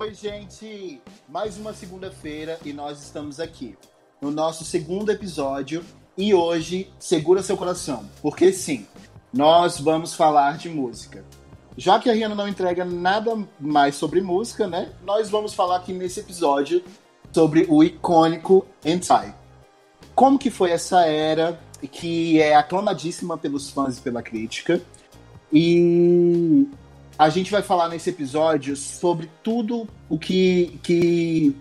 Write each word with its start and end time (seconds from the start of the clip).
Oi, 0.00 0.14
gente! 0.14 1.02
Mais 1.28 1.58
uma 1.58 1.74
segunda-feira 1.74 2.56
e 2.64 2.72
nós 2.72 3.02
estamos 3.02 3.40
aqui 3.40 3.76
no 4.20 4.30
nosso 4.30 4.64
segundo 4.64 5.10
episódio. 5.10 5.84
E 6.16 6.32
hoje, 6.32 6.88
segura 7.00 7.42
seu 7.42 7.56
coração, 7.56 8.08
porque 8.22 8.52
sim, 8.52 8.86
nós 9.32 9.80
vamos 9.80 10.14
falar 10.14 10.56
de 10.56 10.68
música. 10.68 11.24
Já 11.76 11.98
que 11.98 12.08
a 12.08 12.12
Rihanna 12.12 12.36
não 12.36 12.46
entrega 12.46 12.84
nada 12.84 13.36
mais 13.58 13.96
sobre 13.96 14.20
música, 14.20 14.68
né? 14.68 14.92
Nós 15.04 15.30
vamos 15.30 15.52
falar 15.52 15.78
aqui 15.78 15.92
nesse 15.92 16.20
episódio 16.20 16.80
sobre 17.32 17.66
o 17.68 17.82
icônico 17.82 18.64
Entai. 18.84 19.34
Como 20.14 20.38
que 20.38 20.48
foi 20.48 20.70
essa 20.70 21.06
era 21.06 21.58
que 21.90 22.40
é 22.40 22.54
aclamadíssima 22.54 23.36
pelos 23.36 23.68
fãs 23.70 23.98
e 23.98 24.00
pela 24.00 24.22
crítica. 24.22 24.80
E 25.52 26.68
a 27.18 27.28
gente 27.28 27.50
vai 27.50 27.62
falar 27.62 27.88
nesse 27.88 28.10
episódio 28.10 28.76
sobre 28.76 29.28
tudo 29.42 29.88
o 30.08 30.16
que, 30.16 30.78
que 30.84 31.56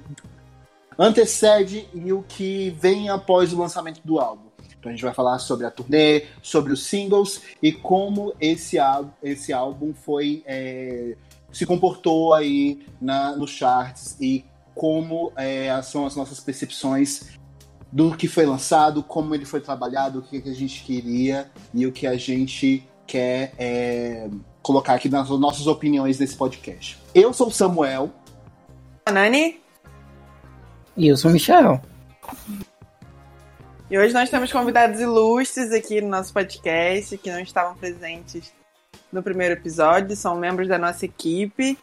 antecede 0.98 1.90
e 1.96 2.14
o 2.14 2.22
que 2.22 2.70
vem 2.80 3.10
após 3.10 3.52
o 3.52 3.60
lançamento 3.60 4.00
do 4.06 4.20
álbum. 4.20 4.48
Então 4.80 4.92
a 4.92 4.94
gente 4.94 5.04
vai 5.04 5.14
falar 5.14 5.40
sobre 5.40 5.66
a 5.66 5.72
turnê, 5.72 6.26
sobre 6.44 6.72
os 6.72 6.86
singles 6.86 7.42
e 7.62 7.72
como 7.72 8.36
esse, 8.40 8.78
esse 9.24 9.52
álbum 9.52 9.94
foi 9.94 10.44
é, 10.46 11.18
se 11.52 11.66
comportou 11.66 12.36
aí 12.36 12.86
na, 13.02 13.36
nos 13.36 13.50
charts 13.50 14.16
e 14.22 14.46
como 14.76 15.34
é, 15.36 15.82
são 15.82 16.06
as 16.06 16.16
nossas 16.16 16.40
percepções 16.40 17.36
do 17.92 18.16
que 18.16 18.28
foi 18.28 18.46
lançado, 18.46 19.02
como 19.02 19.34
ele 19.34 19.46
foi 19.46 19.60
trabalhado, 19.60 20.20
o 20.20 20.22
que, 20.22 20.40
que 20.40 20.50
a 20.50 20.54
gente 20.54 20.84
queria 20.84 21.50
e 21.74 21.88
o 21.88 21.92
que 21.92 22.06
a 22.06 22.16
gente 22.16 22.88
quer 23.08 23.54
é, 23.58 24.30
colocar 24.68 24.96
aqui 24.96 25.08
nas 25.08 25.30
nossas 25.30 25.66
opiniões 25.66 26.18
desse 26.18 26.36
podcast. 26.36 27.00
Eu 27.16 27.34
sou 27.34 27.48
o 27.48 27.52
Samuel. 27.52 28.12
Nani. 29.10 29.62
E 30.98 31.08
eu 31.08 31.16
sou 31.16 31.32
o 31.32 31.34
Michel. 31.34 31.82
E 33.90 33.98
hoje 33.98 34.14
nós 34.14 34.30
temos 34.30 34.52
convidados 34.52 35.00
ilustres 35.00 35.72
aqui 35.72 36.02
no 36.02 36.09
nosso 36.09 36.34
podcast 36.34 37.18
que 37.18 37.32
não 37.32 37.40
estavam 37.40 37.78
presentes 37.78 38.52
no 39.09 39.24
primeiro 39.24 39.54
episódio, 39.54 40.14
são 40.18 40.36
membros 40.36 40.68
da 40.68 40.78
nossa 40.78 41.06
equipe. 41.06 41.78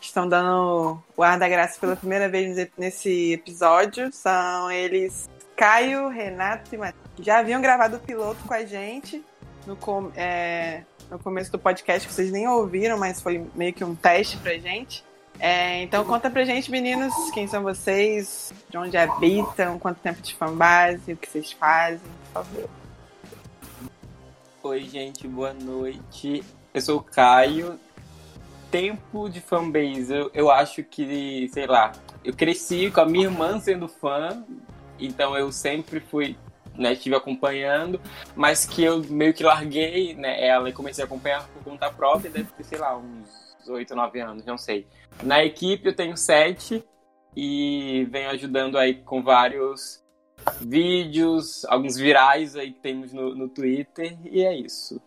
Estão 0.00 0.28
dando 0.28 1.02
o 1.16 1.22
ar 1.22 1.36
da 1.36 1.48
graça 1.48 1.80
pela 1.80 1.96
primeira 1.96 2.28
vez 2.28 2.68
nesse 2.78 3.32
episódio. 3.32 4.12
São 4.12 4.70
eles 4.70 5.28
Caio, 5.56 6.08
Renato 6.08 6.72
e 6.74 6.78
Matheus. 6.78 7.02
Já 7.18 7.40
haviam 7.40 7.60
gravado 7.60 7.96
o 7.96 8.00
piloto 8.00 8.38
com 8.46 8.54
a 8.54 8.64
gente 8.64 9.24
no, 9.66 9.76
é, 10.14 10.84
no 11.10 11.18
começo 11.18 11.50
do 11.52 11.58
podcast, 11.58 12.06
que 12.06 12.14
vocês 12.14 12.30
nem 12.30 12.48
ouviram, 12.48 12.98
mas 12.98 13.20
foi 13.20 13.46
meio 13.54 13.72
que 13.72 13.84
um 13.84 13.94
teste 13.94 14.36
pra 14.38 14.56
gente. 14.58 15.04
É, 15.38 15.82
então 15.82 16.04
conta 16.04 16.30
pra 16.30 16.44
gente, 16.44 16.70
meninos, 16.70 17.12
quem 17.32 17.46
são 17.46 17.62
vocês, 17.62 18.52
de 18.70 18.78
onde 18.78 18.96
habitam, 18.96 19.78
quanto 19.78 19.98
tempo 19.98 20.22
de 20.22 20.34
fanbase, 20.34 21.12
o 21.12 21.16
que 21.16 21.28
vocês 21.28 21.52
fazem, 21.52 22.00
por 22.32 22.44
favor. 22.44 22.70
Oi, 24.62 24.80
gente, 24.82 25.26
boa 25.26 25.52
noite. 25.52 26.42
Eu 26.72 26.80
sou 26.80 26.98
o 26.98 27.02
Caio. 27.02 27.78
Tempo 28.70 29.28
de 29.28 29.40
fanbase, 29.40 30.12
eu, 30.12 30.30
eu 30.34 30.50
acho 30.50 30.82
que, 30.82 31.48
sei 31.52 31.66
lá, 31.66 31.92
eu 32.24 32.34
cresci 32.34 32.90
com 32.90 33.00
a 33.00 33.06
minha 33.06 33.26
irmã 33.26 33.60
sendo 33.60 33.86
fã, 33.86 34.44
então 34.98 35.36
eu 35.36 35.52
sempre 35.52 36.00
fui, 36.00 36.36
né, 36.76 36.92
estive 36.92 37.14
acompanhando, 37.14 38.00
mas 38.34 38.66
que 38.66 38.82
eu 38.82 39.02
meio 39.04 39.32
que 39.32 39.44
larguei, 39.44 40.14
né, 40.14 40.44
ela 40.44 40.68
e 40.68 40.72
comecei 40.72 41.02
a 41.02 41.06
acompanhar 41.06 41.46
por 41.48 41.62
conta 41.62 41.90
própria, 41.90 42.30
deve 42.30 42.50
ter, 42.52 42.64
sei 42.64 42.78
lá, 42.78 42.96
uns 42.96 43.68
8, 43.68 43.94
9 43.94 44.20
anos, 44.20 44.44
não 44.44 44.58
sei. 44.58 44.86
Na 45.22 45.44
equipe 45.44 45.88
eu 45.88 45.94
tenho 45.94 46.16
sete 46.16 46.84
e 47.36 48.06
venho 48.10 48.30
ajudando 48.30 48.76
aí 48.76 48.94
com 48.94 49.22
vários 49.22 50.02
vídeos, 50.60 51.64
alguns 51.66 51.96
virais 51.96 52.56
aí 52.56 52.72
que 52.72 52.80
temos 52.80 53.12
no, 53.12 53.34
no 53.34 53.48
Twitter, 53.48 54.16
e 54.24 54.44
é 54.44 54.54
isso. 54.54 55.00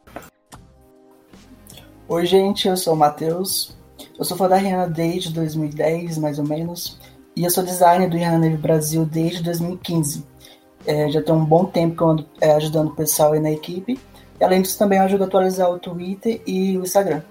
Oi, 2.08 2.26
gente, 2.26 2.68
eu 2.68 2.78
sou 2.78 2.94
o 2.94 2.98
Matheus. 2.98 3.78
Eu 4.18 4.24
sou 4.24 4.38
fã 4.38 4.48
da 4.48 4.56
Rihanna 4.56 4.88
desde 4.88 5.34
2010, 5.34 6.18
mais 6.18 6.40
ou 6.40 6.48
menos. 6.48 6.98
E 7.36 7.44
eu 7.44 7.52
sou 7.52 7.64
designer 7.64 8.10
do 8.10 8.18
Rihanna 8.18 8.50
Brasil 8.58 9.06
desde 9.06 9.44
2015. 9.44 10.26
É, 10.88 11.10
já 11.10 11.22
tem 11.22 11.36
um 11.36 11.44
bom 11.44 11.66
tempo 11.66 11.96
que 11.96 12.02
eu 12.02 12.08
ando 12.08 12.26
é, 12.40 12.54
ajudando 12.54 12.88
o 12.88 12.96
pessoal 12.96 13.34
aí 13.34 13.40
na 13.40 13.52
equipe. 13.52 14.00
E 14.40 14.44
além 14.44 14.62
disso, 14.62 14.80
também 14.80 15.00
ajudo 15.00 15.24
a 15.24 15.28
atualizar 15.28 15.70
o 15.70 15.78
Twitter 15.78 16.42
e 16.48 16.78
o 16.78 16.84
Instagram. 16.84 17.22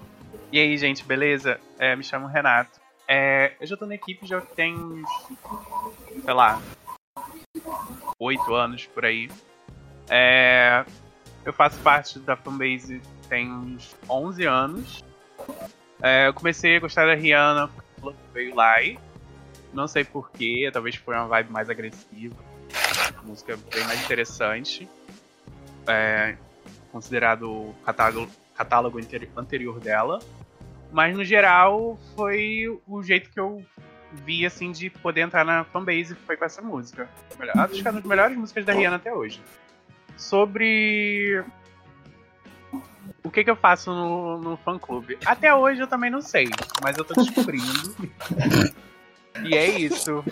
E 0.51 0.59
aí, 0.59 0.77
gente, 0.77 1.03
beleza? 1.03 1.59
É, 1.79 1.95
me 1.95 2.03
chamo 2.03 2.27
Renato. 2.27 2.79
É, 3.07 3.53
eu 3.59 3.65
já 3.65 3.75
tô 3.75 3.85
na 3.85 3.95
equipe 3.95 4.25
já 4.25 4.41
tem, 4.41 4.75
sei 6.23 6.33
lá, 6.33 6.61
oito 8.19 8.53
anos 8.53 8.85
por 8.85 9.05
aí. 9.05 9.29
É, 10.09 10.85
eu 11.43 11.53
faço 11.53 11.79
parte 11.79 12.19
da 12.19 12.35
fanbase 12.35 13.01
tem 13.27 13.51
uns 13.51 13.95
11 14.09 14.45
anos. 14.45 15.03
É, 16.01 16.27
eu 16.27 16.33
comecei 16.33 16.77
a 16.77 16.79
gostar 16.79 17.05
da 17.05 17.15
Rihanna 17.15 17.69
quando 17.99 18.17
veio 18.33 18.53
lá 18.53 18.75
não 19.73 19.87
sei 19.87 20.03
porquê, 20.03 20.69
talvez 20.71 20.95
foi 20.95 21.15
uma 21.15 21.27
vibe 21.27 21.51
mais 21.51 21.69
agressiva. 21.69 22.35
Música 23.27 23.57
bem 23.73 23.83
mais 23.85 24.03
interessante. 24.03 24.87
É, 25.87 26.35
considerado 26.91 27.51
o 27.51 27.75
catálogo, 27.85 28.31
catálogo 28.55 28.99
anterior 29.35 29.79
dela. 29.79 30.19
Mas 30.91 31.15
no 31.15 31.23
geral 31.23 31.99
foi 32.15 32.79
o 32.87 33.03
jeito 33.03 33.29
que 33.29 33.39
eu 33.39 33.63
vi 34.25 34.45
assim 34.45 34.71
de 34.71 34.89
poder 34.89 35.21
entrar 35.21 35.43
na 35.43 35.63
fanbase 35.65 36.15
foi 36.15 36.37
com 36.37 36.45
essa 36.45 36.61
música. 36.61 37.09
Acho 37.55 37.81
que 37.81 37.87
é 37.87 37.91
uma 37.91 37.99
das 37.99 38.09
melhores 38.09 38.37
músicas 38.37 38.65
da 38.65 38.73
Rihanna 38.73 38.95
até 38.95 39.13
hoje. 39.13 39.41
Sobre 40.15 41.43
o 43.23 43.29
que, 43.29 43.43
que 43.43 43.49
eu 43.49 43.55
faço 43.55 43.91
no, 43.91 44.39
no 44.39 44.57
fã 44.57 44.79
clube? 44.79 45.17
Até 45.25 45.53
hoje 45.53 45.81
eu 45.81 45.87
também 45.87 46.09
não 46.09 46.21
sei, 46.21 46.47
mas 46.81 46.97
eu 46.97 47.03
tô 47.03 47.13
descobrindo. 47.21 47.95
e 49.43 49.55
é 49.55 49.67
isso. 49.67 50.23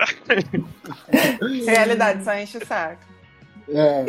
Realidade, 1.66 2.24
só 2.24 2.34
enche 2.34 2.58
o 2.58 2.66
saco. 2.66 3.02
É. 3.68 4.06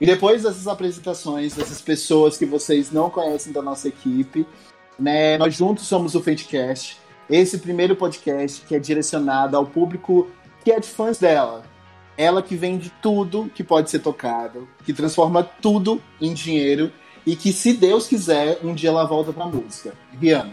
E 0.00 0.06
depois 0.06 0.42
dessas 0.42 0.66
apresentações, 0.66 1.54
dessas 1.54 1.80
pessoas 1.80 2.36
que 2.36 2.46
vocês 2.46 2.90
não 2.90 3.10
conhecem 3.10 3.52
da 3.52 3.62
nossa 3.62 3.88
equipe, 3.88 4.46
né, 4.98 5.38
nós 5.38 5.54
juntos 5.54 5.86
somos 5.86 6.14
o 6.14 6.22
Fatecast, 6.22 6.98
esse 7.28 7.58
primeiro 7.58 7.94
podcast 7.94 8.62
que 8.66 8.74
é 8.74 8.78
direcionado 8.78 9.56
ao 9.56 9.66
público 9.66 10.28
que 10.64 10.72
é 10.72 10.80
de 10.80 10.88
fãs 10.88 11.18
dela, 11.18 11.64
ela 12.16 12.42
que 12.42 12.56
vende 12.56 12.92
tudo 13.00 13.50
que 13.54 13.64
pode 13.64 13.88
ser 13.90 14.00
tocado, 14.00 14.68
que 14.84 14.92
transforma 14.92 15.42
tudo 15.42 16.02
em 16.20 16.34
dinheiro 16.34 16.92
e 17.26 17.36
que, 17.36 17.52
se 17.52 17.72
Deus 17.72 18.06
quiser, 18.06 18.58
um 18.62 18.74
dia 18.74 18.90
ela 18.90 19.04
volta 19.04 19.32
pra 19.32 19.46
música. 19.46 19.94
Rihanna. 20.20 20.52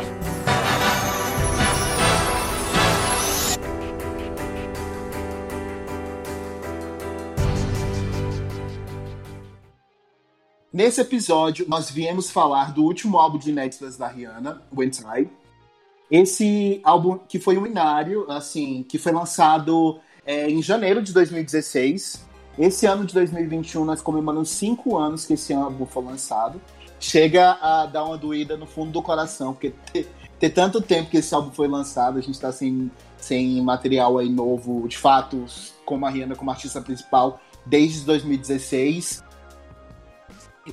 Nesse 10.73 11.01
episódio, 11.01 11.65
nós 11.67 11.89
viemos 11.89 12.31
falar 12.31 12.73
do 12.73 12.83
último 12.83 13.17
álbum 13.17 13.37
de 13.37 13.49
inéditas 13.49 13.97
da 13.97 14.07
Rihanna, 14.07 14.61
When 14.75 14.89
Time. 14.89 15.29
Esse 16.09 16.79
álbum 16.83 17.17
que 17.17 17.39
foi 17.39 17.57
um 17.57 17.65
inário, 17.65 18.29
assim, 18.29 18.83
que 18.87 18.97
foi 18.97 19.11
lançado 19.11 19.99
é, 20.25 20.49
em 20.49 20.61
janeiro 20.61 21.01
de 21.01 21.13
2016. 21.13 22.25
Esse 22.57 22.85
ano 22.85 23.05
de 23.05 23.13
2021, 23.13 23.83
nós 23.85 24.01
comemoramos 24.01 24.49
cinco 24.49 24.97
anos 24.97 25.25
que 25.25 25.33
esse 25.33 25.53
álbum 25.53 25.85
foi 25.85 26.03
lançado 26.03 26.59
chega 27.01 27.57
a 27.59 27.87
dar 27.87 28.05
uma 28.05 28.17
doída 28.17 28.55
no 28.55 28.67
fundo 28.67 28.91
do 28.91 29.01
coração, 29.01 29.53
porque 29.53 29.73
ter, 29.91 30.07
ter 30.39 30.51
tanto 30.51 30.79
tempo 30.79 31.09
que 31.09 31.17
esse 31.17 31.33
álbum 31.33 31.51
foi 31.51 31.67
lançado, 31.67 32.19
a 32.19 32.21
gente 32.21 32.35
está 32.35 32.51
sem, 32.51 32.91
sem 33.17 33.59
material 33.61 34.19
aí 34.19 34.29
novo, 34.29 34.87
de 34.87 34.97
fato, 34.97 35.43
como 35.83 36.05
a 36.05 36.09
Rihanna 36.09 36.35
como 36.35 36.51
artista 36.51 36.79
principal, 36.79 37.41
desde 37.65 38.05
2016. 38.05 39.23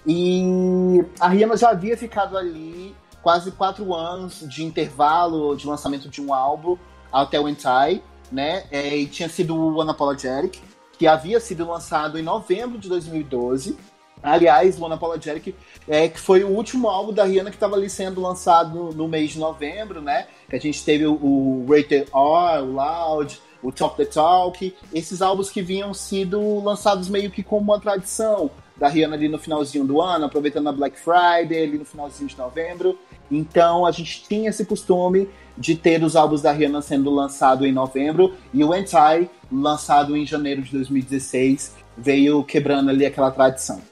E 0.07 1.05
a 1.21 1.29
Rihanna 1.29 1.57
já 1.57 1.71
havia 1.71 1.97
ficado 1.97 2.37
ali 2.37 2.95
quase 3.23 3.51
quatro 3.51 3.95
anos 3.95 4.45
de 4.49 4.65
intervalo 4.65 5.57
de 5.57 5.67
lançamento 5.67 6.09
de 6.09 6.21
um 6.21 6.33
álbum 6.33 6.77
até 7.13 7.41
o 7.41 7.49
Entai, 7.49 8.03
né? 8.31 8.65
É, 8.71 8.97
e 8.97 9.07
tinha 9.07 9.29
sido 9.29 9.57
o 9.57 9.81
Unapologetic, 9.81 10.61
que 10.99 11.07
havia 11.07 11.41
sido 11.41 11.67
lançado 11.67 12.19
em 12.19 12.23
novembro 12.23 12.79
de 12.79 12.89
2012. 12.89 13.77
Aliás, 14.23 14.81
o 14.81 14.85
Unapologetic 14.85 15.55
é, 15.87 16.09
que 16.09 16.19
foi 16.19 16.43
o 16.45 16.49
último 16.49 16.89
álbum 16.89 17.13
da 17.13 17.25
Rihanna 17.25 17.51
que 17.51 17.57
estava 17.57 17.77
ali 17.77 17.89
sendo 17.89 18.21
lançado 18.21 18.91
no 18.95 19.09
mês 19.09 19.31
de 19.31 19.39
novembro, 19.39 20.01
né? 20.01 20.27
Que 20.49 20.57
a 20.57 20.61
gente 20.61 20.85
teve 20.85 21.07
o, 21.07 21.15
o 21.15 21.67
Rated 21.69 22.11
R, 22.13 22.63
o 22.63 22.73
Loud, 22.73 23.41
o 23.63 23.73
Talk 23.73 23.97
the 23.97 24.05
Talk, 24.05 24.75
esses 24.93 25.23
álbuns 25.23 25.51
que 25.51 25.63
vinham 25.63 25.93
sido 25.95 26.63
lançados 26.63 27.09
meio 27.09 27.31
que 27.31 27.43
como 27.43 27.63
uma 27.63 27.81
tradição 27.81 28.51
da 28.79 28.89
Rihanna 28.89 29.17
ali 29.17 29.29
no 29.29 29.39
finalzinho 29.39 29.85
do 29.85 30.01
ano, 30.01 30.27
aproveitando 30.27 30.69
a 30.69 30.73
Black 30.73 30.99
Friday 30.99 31.65
ali 31.65 31.79
no 31.79 31.85
finalzinho 31.85 32.29
de 32.29 32.39
novembro. 32.39 32.99
Então 33.31 33.85
a 33.85 33.91
gente 33.91 34.25
tinha 34.27 34.51
esse 34.51 34.65
costume 34.65 35.29
de 35.57 35.75
ter 35.75 36.03
os 36.03 36.15
álbuns 36.15 36.41
da 36.41 36.53
Rihanna 36.53 36.81
sendo 36.81 37.11
lançado 37.11 37.67
em 37.67 37.73
novembro 37.73 38.35
e 38.55 38.63
o 38.63 38.73
Anti, 38.73 39.29
lançado 39.51 40.17
em 40.17 40.25
janeiro 40.25 40.63
de 40.63 40.71
2016, 40.73 41.77
veio 41.97 42.45
quebrando 42.45 42.91
ali 42.91 43.05
aquela 43.05 43.31
tradição. 43.31 43.83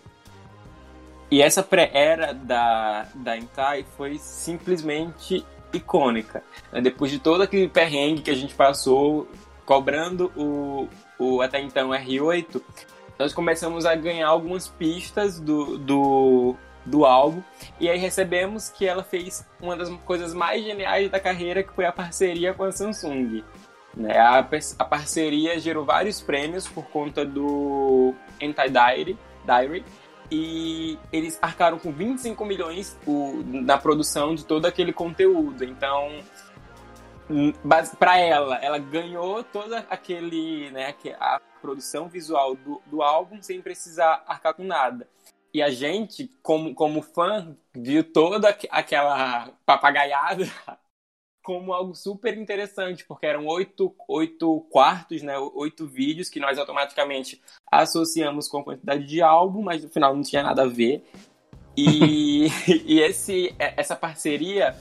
E 1.30 1.42
essa 1.42 1.62
pré-era 1.62 2.32
da, 2.32 3.06
da 3.14 3.36
Entai 3.36 3.84
foi 3.96 4.16
simplesmente 4.18 5.44
icônica. 5.72 6.42
Depois 6.80 7.10
de 7.10 7.18
todo 7.18 7.42
aquele 7.42 7.68
perrengue 7.68 8.22
que 8.22 8.30
a 8.30 8.36
gente 8.36 8.54
passou 8.54 9.28
cobrando 9.64 10.30
o, 10.36 10.88
o 11.18 11.42
até 11.42 11.60
então 11.60 11.90
R8, 11.90 12.62
nós 13.18 13.32
começamos 13.32 13.86
a 13.86 13.94
ganhar 13.94 14.28
algumas 14.28 14.68
pistas 14.68 15.40
do, 15.40 15.78
do, 15.78 16.56
do 16.84 17.04
álbum 17.04 17.42
e 17.80 17.88
aí 17.88 17.98
recebemos 17.98 18.68
que 18.68 18.86
ela 18.86 19.02
fez 19.02 19.46
uma 19.60 19.76
das 19.76 19.88
coisas 20.04 20.34
mais 20.34 20.64
geniais 20.64 21.10
da 21.10 21.18
carreira, 21.18 21.62
que 21.62 21.72
foi 21.72 21.84
a 21.84 21.92
parceria 21.92 22.52
com 22.52 22.64
a 22.64 22.72
Samsung. 22.72 23.42
Né? 23.96 24.18
A, 24.18 24.38
a 24.78 24.84
parceria 24.84 25.58
gerou 25.58 25.84
vários 25.84 26.20
prêmios 26.20 26.68
por 26.68 26.84
conta 26.86 27.24
do 27.24 28.14
Anti-Diary, 28.42 29.18
Diary, 29.44 29.84
e 30.30 30.98
eles 31.12 31.38
arcaram 31.40 31.78
com 31.78 31.92
25 31.92 32.44
milhões 32.44 32.98
o, 33.06 33.42
na 33.46 33.78
produção 33.78 34.34
de 34.34 34.44
todo 34.44 34.66
aquele 34.66 34.92
conteúdo. 34.92 35.64
Então, 35.64 36.10
para 37.98 38.18
ela, 38.18 38.56
ela 38.56 38.78
ganhou 38.78 39.42
toda 39.42 39.86
aquele, 39.88 40.70
né, 40.70 40.94
a 41.18 41.40
produção 41.66 42.08
visual 42.08 42.54
do, 42.54 42.80
do 42.86 43.02
álbum 43.02 43.42
sem 43.42 43.60
precisar 43.60 44.22
arcar 44.28 44.54
com 44.54 44.62
nada. 44.62 45.08
E 45.52 45.60
a 45.60 45.68
gente, 45.68 46.30
como, 46.42 46.72
como 46.74 47.02
fã, 47.02 47.56
viu 47.74 48.04
toda 48.04 48.56
aquela 48.70 49.50
papagaiada 49.64 50.46
como 51.42 51.72
algo 51.72 51.94
super 51.94 52.36
interessante, 52.36 53.04
porque 53.04 53.26
eram 53.26 53.46
oito, 53.46 53.94
oito 54.08 54.60
quartos, 54.70 55.22
né, 55.22 55.36
oito 55.54 55.86
vídeos 55.86 56.28
que 56.28 56.40
nós 56.40 56.58
automaticamente 56.58 57.40
associamos 57.70 58.48
com 58.48 58.58
a 58.58 58.64
quantidade 58.64 59.04
de 59.04 59.22
álbum, 59.22 59.62
mas 59.62 59.82
no 59.82 59.88
final 59.88 60.14
não 60.14 60.22
tinha 60.22 60.42
nada 60.42 60.62
a 60.62 60.68
ver. 60.68 61.04
E, 61.76 62.46
e 62.86 63.00
esse, 63.00 63.52
essa 63.58 63.96
parceria 63.96 64.76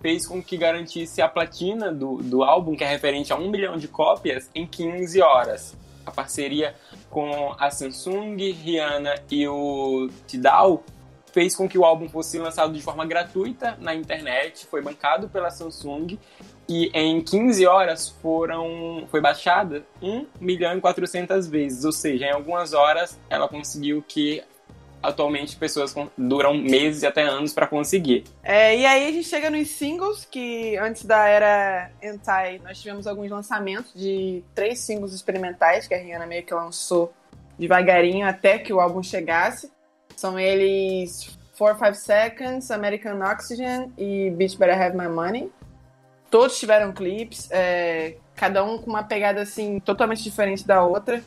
fez 0.00 0.26
com 0.26 0.42
que 0.42 0.56
garantisse 0.56 1.20
a 1.20 1.28
platina 1.28 1.92
do, 1.92 2.16
do 2.16 2.42
álbum, 2.42 2.74
que 2.74 2.84
é 2.84 2.88
referente 2.88 3.30
a 3.32 3.36
um 3.36 3.50
milhão 3.50 3.76
de 3.76 3.88
cópias, 3.88 4.50
em 4.54 4.66
15 4.66 5.20
horas. 5.20 5.76
A 6.10 6.12
parceria 6.12 6.74
com 7.08 7.54
a 7.56 7.70
Samsung, 7.70 8.36
Rihanna 8.36 9.14
e 9.30 9.46
o 9.46 10.08
Tidal 10.26 10.82
fez 11.32 11.54
com 11.54 11.68
que 11.68 11.78
o 11.78 11.84
álbum 11.84 12.08
fosse 12.08 12.36
lançado 12.36 12.72
de 12.72 12.82
forma 12.82 13.06
gratuita 13.06 13.76
na 13.80 13.94
internet, 13.94 14.66
foi 14.66 14.82
bancado 14.82 15.28
pela 15.28 15.48
Samsung 15.48 16.18
e 16.68 16.90
em 16.92 17.22
15 17.22 17.64
horas 17.64 18.08
foram 18.08 19.06
foi 19.08 19.20
baixada 19.20 19.84
1 20.02 20.26
milhão 20.40 20.76
e 20.76 20.80
400 20.80 21.46
vezes, 21.46 21.84
ou 21.84 21.92
seja, 21.92 22.26
em 22.26 22.32
algumas 22.32 22.72
horas 22.72 23.18
ela 23.28 23.48
conseguiu 23.48 24.04
que 24.06 24.42
atualmente 25.02 25.56
pessoas 25.56 25.94
duram 26.16 26.54
meses 26.54 27.02
e 27.02 27.06
até 27.06 27.22
anos 27.22 27.52
para 27.52 27.66
conseguir. 27.66 28.24
É, 28.42 28.76
e 28.76 28.84
aí 28.84 29.08
a 29.08 29.12
gente 29.12 29.26
chega 29.26 29.50
nos 29.50 29.68
singles, 29.68 30.24
que 30.24 30.76
antes 30.76 31.04
da 31.04 31.26
era 31.26 31.90
Entai 32.02 32.60
nós 32.62 32.78
tivemos 32.78 33.06
alguns 33.06 33.30
lançamentos 33.30 33.92
de 33.94 34.42
três 34.54 34.80
singles 34.80 35.12
experimentais 35.12 35.86
que 35.86 35.94
a 35.94 35.98
Rihanna 35.98 36.26
meio 36.26 36.44
que 36.44 36.54
lançou 36.54 37.12
devagarinho 37.58 38.26
até 38.26 38.58
que 38.58 38.72
o 38.72 38.80
álbum 38.80 39.02
chegasse. 39.02 39.70
São 40.16 40.38
eles 40.38 41.38
4 41.56 41.78
5 41.78 41.94
Seconds, 41.94 42.70
American 42.70 43.20
Oxygen 43.20 43.92
e 43.98 44.30
Bitch 44.30 44.56
Better 44.56 44.80
Have 44.80 44.96
My 44.96 45.08
Money. 45.08 45.50
Todos 46.30 46.58
tiveram 46.58 46.92
clipes, 46.92 47.48
é, 47.50 48.16
cada 48.34 48.64
um 48.64 48.78
com 48.78 48.88
uma 48.88 49.02
pegada 49.02 49.42
assim 49.42 49.80
totalmente 49.80 50.22
diferente 50.22 50.66
da 50.66 50.82
outra. 50.82 51.22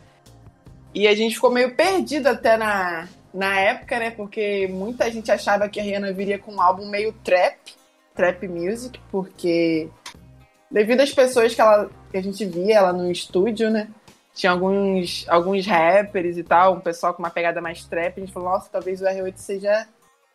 E 0.93 1.07
a 1.07 1.15
gente 1.15 1.35
ficou 1.35 1.51
meio 1.51 1.75
perdido 1.75 2.27
até 2.27 2.55
na, 2.55 3.07
na 3.33 3.59
época, 3.59 3.97
né? 3.99 4.11
Porque 4.11 4.67
muita 4.67 5.09
gente 5.09 5.31
achava 5.31 5.67
que 5.67 5.79
a 5.79 5.83
Rihanna 5.83 6.13
viria 6.13 6.37
com 6.37 6.53
um 6.53 6.61
álbum 6.61 6.87
meio 6.87 7.11
trap, 7.23 7.57
trap 8.13 8.47
music, 8.47 8.99
porque 9.09 9.89
devido 10.69 11.01
às 11.01 11.11
pessoas 11.11 11.53
que, 11.53 11.61
ela, 11.61 11.89
que 12.11 12.17
a 12.17 12.21
gente 12.21 12.45
via 12.45 12.77
ela 12.77 12.93
no 12.93 13.11
estúdio, 13.11 13.69
né? 13.69 13.89
Tinha 14.33 14.51
alguns, 14.51 15.25
alguns 15.27 15.65
rappers 15.65 16.37
e 16.37 16.43
tal, 16.43 16.75
um 16.75 16.79
pessoal 16.79 17.13
com 17.13 17.21
uma 17.21 17.29
pegada 17.29 17.61
mais 17.61 17.85
trap. 17.85 18.17
A 18.17 18.19
gente 18.19 18.33
falou, 18.33 18.49
nossa, 18.49 18.69
talvez 18.71 19.01
o 19.01 19.05
R8 19.05 19.37
seja 19.37 19.87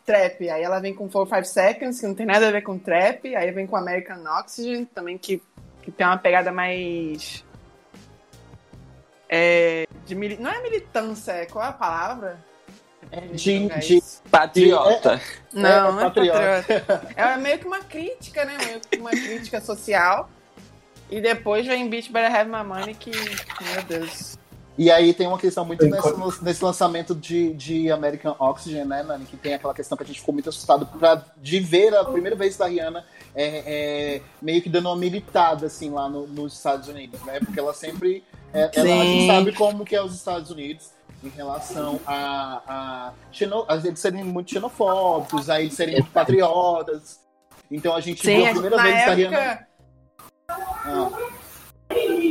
trap. 0.06 0.48
Aí 0.48 0.62
ela 0.62 0.78
vem 0.78 0.94
com 0.94 1.08
4 1.08 1.44
5 1.44 1.44
Seconds, 1.44 2.00
que 2.00 2.06
não 2.06 2.14
tem 2.14 2.24
nada 2.24 2.48
a 2.48 2.52
ver 2.52 2.62
com 2.62 2.78
trap. 2.78 3.34
Aí 3.34 3.50
vem 3.50 3.66
com 3.66 3.76
American 3.76 4.22
Oxygen, 4.38 4.84
também 4.86 5.18
que, 5.18 5.42
que 5.82 5.90
tem 5.90 6.06
uma 6.06 6.16
pegada 6.16 6.52
mais. 6.52 7.44
É, 9.28 9.86
de 10.06 10.14
mili... 10.14 10.38
Não 10.38 10.50
é 10.50 10.62
militância, 10.62 11.32
é 11.32 11.46
qual 11.46 11.64
é 11.64 11.68
a 11.68 11.72
palavra? 11.72 12.38
É 13.10 13.20
de, 13.20 13.68
de, 13.68 14.02
patriota. 14.30 15.14
É, 15.14 15.58
não, 15.58 15.92
não 15.92 16.00
é 16.00 16.04
patriota. 16.04 17.10
É 17.16 17.36
meio 17.36 17.58
que 17.58 17.66
uma 17.66 17.80
crítica, 17.80 18.44
né? 18.44 18.56
Meio 18.58 18.80
que 18.80 18.98
uma 18.98 19.10
crítica 19.10 19.60
social. 19.60 20.28
E 21.10 21.20
depois 21.20 21.66
vem 21.66 21.88
Beach 21.88 22.12
Better 22.12 22.34
Have 22.34 22.50
My 22.50 22.62
Money, 22.62 22.94
que, 22.94 23.10
meu 23.10 23.82
Deus. 23.88 24.36
E 24.76 24.92
aí 24.92 25.12
tem 25.12 25.26
uma 25.26 25.38
questão 25.38 25.64
muito 25.64 25.84
nesse, 25.84 26.44
nesse, 26.44 26.64
lançamento 26.64 27.12
de, 27.12 27.52
de 27.54 27.90
American 27.90 28.36
Oxygen, 28.38 28.84
né, 28.84 29.02
Nani? 29.02 29.24
Que 29.24 29.36
tem 29.36 29.54
aquela 29.54 29.74
questão 29.74 29.96
que 29.96 30.04
a 30.04 30.06
gente 30.06 30.20
ficou 30.20 30.32
muito 30.32 30.48
assustado 30.48 30.86
pra, 30.86 31.20
de 31.36 31.58
ver 31.58 31.96
a 31.96 32.04
primeira 32.04 32.36
vez 32.36 32.56
da 32.56 32.66
Rihanna 32.66 33.04
é, 33.34 33.62
é, 34.16 34.22
meio 34.40 34.62
que 34.62 34.68
dando 34.68 34.88
uma 34.88 34.96
militada, 34.96 35.66
assim, 35.66 35.90
lá 35.90 36.08
no, 36.08 36.28
nos 36.28 36.54
Estados 36.54 36.88
Unidos, 36.88 37.20
né? 37.22 37.40
Porque 37.40 37.58
ela 37.58 37.74
sempre... 37.74 38.22
É, 38.52 38.70
ela, 38.72 39.02
a 39.02 39.04
gente 39.04 39.26
sabe 39.26 39.52
como 39.52 39.84
que 39.84 39.96
é 39.96 40.02
os 40.02 40.14
Estados 40.14 40.50
Unidos 40.50 40.90
em 41.22 41.28
relação 41.30 42.00
a, 42.06 42.62
a, 42.66 43.12
xeno, 43.32 43.64
a 43.68 43.76
eles 43.76 43.98
serem 43.98 44.24
muito 44.24 44.50
xenofóbicos, 44.50 45.50
a 45.50 45.60
eles 45.60 45.74
serem 45.74 45.94
muito 45.94 46.10
patriotas. 46.10 47.20
Então 47.70 47.94
a 47.94 48.00
gente 48.00 48.22
Sim, 48.22 48.36
viu 48.36 48.46
a 48.46 48.50
primeira 48.50 48.82
vez 48.82 48.96
época... 49.18 49.66
ah. 50.50 51.10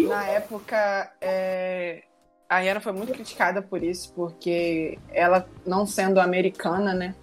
Na 0.07 0.23
época, 0.23 1.11
é, 1.19 2.03
a 2.47 2.59
Rihanna 2.59 2.79
foi 2.79 2.93
muito 2.93 3.11
criticada 3.11 3.61
por 3.61 3.83
isso, 3.83 4.13
porque 4.13 4.97
ela, 5.09 5.47
não 5.65 5.85
sendo 5.85 6.19
americana, 6.19 6.93
né, 6.93 7.13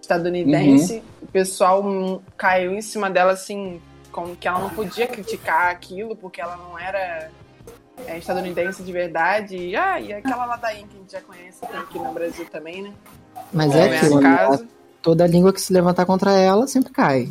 estadunidense, 0.00 0.96
uhum. 0.96 1.02
o 1.22 1.26
pessoal 1.26 2.22
caiu 2.36 2.74
em 2.74 2.82
cima 2.82 3.08
dela 3.08 3.32
assim, 3.32 3.80
como 4.12 4.36
que 4.36 4.46
ela 4.46 4.58
não 4.58 4.70
podia 4.70 5.06
criticar 5.06 5.70
aquilo, 5.70 6.14
porque 6.14 6.40
ela 6.40 6.56
não 6.56 6.78
era 6.78 7.30
é, 8.06 8.18
estadunidense 8.18 8.82
de 8.82 8.92
verdade. 8.92 9.56
E, 9.56 9.76
ah, 9.76 10.00
e 10.00 10.12
aquela 10.12 10.44
ladainha 10.44 10.86
que 10.86 10.96
a 10.96 11.00
gente 11.00 11.12
já 11.12 11.20
conhece 11.20 11.64
aqui 11.64 11.98
no 11.98 12.12
Brasil 12.12 12.46
também, 12.46 12.82
né? 12.82 12.92
Mas 13.52 13.74
é, 13.74 13.88
é 13.88 13.96
aquilo, 13.96 14.68
toda 15.02 15.26
língua 15.26 15.52
que 15.52 15.60
se 15.60 15.72
levantar 15.72 16.06
contra 16.06 16.32
ela 16.32 16.66
sempre 16.66 16.92
cai. 16.92 17.28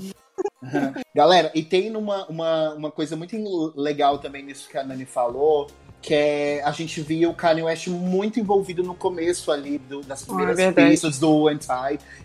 Galera, 1.14 1.52
e 1.54 1.64
tem 1.64 1.96
uma, 1.96 2.26
uma, 2.28 2.74
uma 2.74 2.92
coisa 2.92 3.16
muito 3.16 3.36
legal 3.76 4.18
também 4.20 4.44
nisso 4.44 4.70
que 4.70 4.78
a 4.78 4.84
Nani 4.84 5.06
falou, 5.06 5.68
que 6.02 6.14
é 6.14 6.62
a 6.64 6.72
gente 6.72 7.02
via 7.02 7.30
o 7.30 7.34
Kanye 7.34 7.64
West 7.64 7.88
muito 7.88 8.40
envolvido 8.40 8.84
no 8.84 8.94
começo 8.94 9.52
ali 9.52 9.78
do, 9.78 10.02
das 10.02 10.24
primeiras 10.24 10.60
ah, 10.60 10.74
pistas 10.74 11.18
do 11.18 11.48
Anti. 11.48 11.68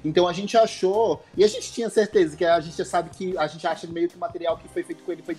Então 0.05 0.27
a 0.27 0.33
gente 0.33 0.57
achou, 0.57 1.23
e 1.37 1.45
a 1.45 1.49
gente 1.49 1.73
tinha 1.73 1.89
certeza 1.89 2.37
que 2.37 2.45
a 2.45 2.61
gente 2.61 2.77
já 2.77 2.85
sabe 2.85 3.11
que 3.11 3.37
a 3.39 3.47
gente 3.47 3.67
acha 3.67 3.87
meio 3.87 4.09
que 4.09 4.17
o 4.17 4.21
material 4.21 4.57
que 4.57 4.69
foi 4.69 4.83
feito 4.83 5.03
com 5.05 5.13
ele 5.13 5.23
foi 5.23 5.37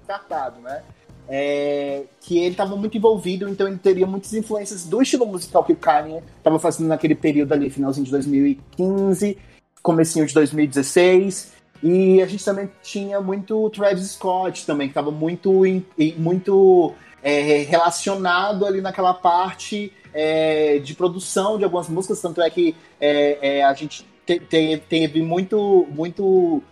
descartado, 0.00 0.60
né? 0.60 0.82
É, 1.28 2.02
que 2.20 2.38
ele 2.38 2.50
estava 2.50 2.76
muito 2.76 2.96
envolvido, 2.96 3.48
então 3.48 3.66
ele 3.66 3.78
teria 3.78 4.06
muitas 4.06 4.34
influências 4.34 4.84
do 4.84 5.00
estilo 5.00 5.24
musical 5.24 5.64
que 5.64 5.72
o 5.72 5.76
Kanye 5.76 6.20
estava 6.36 6.58
fazendo 6.58 6.88
naquele 6.88 7.14
período 7.14 7.52
ali, 7.52 7.70
finalzinho 7.70 8.04
de 8.04 8.10
2015, 8.10 9.38
comecinho 9.82 10.26
de 10.26 10.34
2016. 10.34 11.52
E 11.82 12.20
a 12.22 12.26
gente 12.26 12.44
também 12.44 12.70
tinha 12.82 13.20
muito 13.20 13.68
Travis 13.70 14.10
Scott 14.12 14.64
também, 14.66 14.88
que 14.88 14.92
estava 14.92 15.10
muito, 15.10 15.62
muito 16.18 16.92
é, 17.22 17.62
relacionado 17.62 18.66
ali 18.66 18.80
naquela 18.80 19.14
parte 19.14 19.92
é, 20.14 20.78
de 20.78 20.94
produção 20.94 21.56
de 21.58 21.64
algumas 21.64 21.88
músicas, 21.88 22.20
tanto 22.20 22.40
é 22.42 22.50
que 22.50 22.76
é, 23.00 23.58
é, 23.58 23.64
a 23.64 23.72
gente 23.74 24.06
te- 24.26 24.38
te- 24.40 24.82
teve 24.88 25.22
muito, 25.22 25.86
muito, 25.90 26.62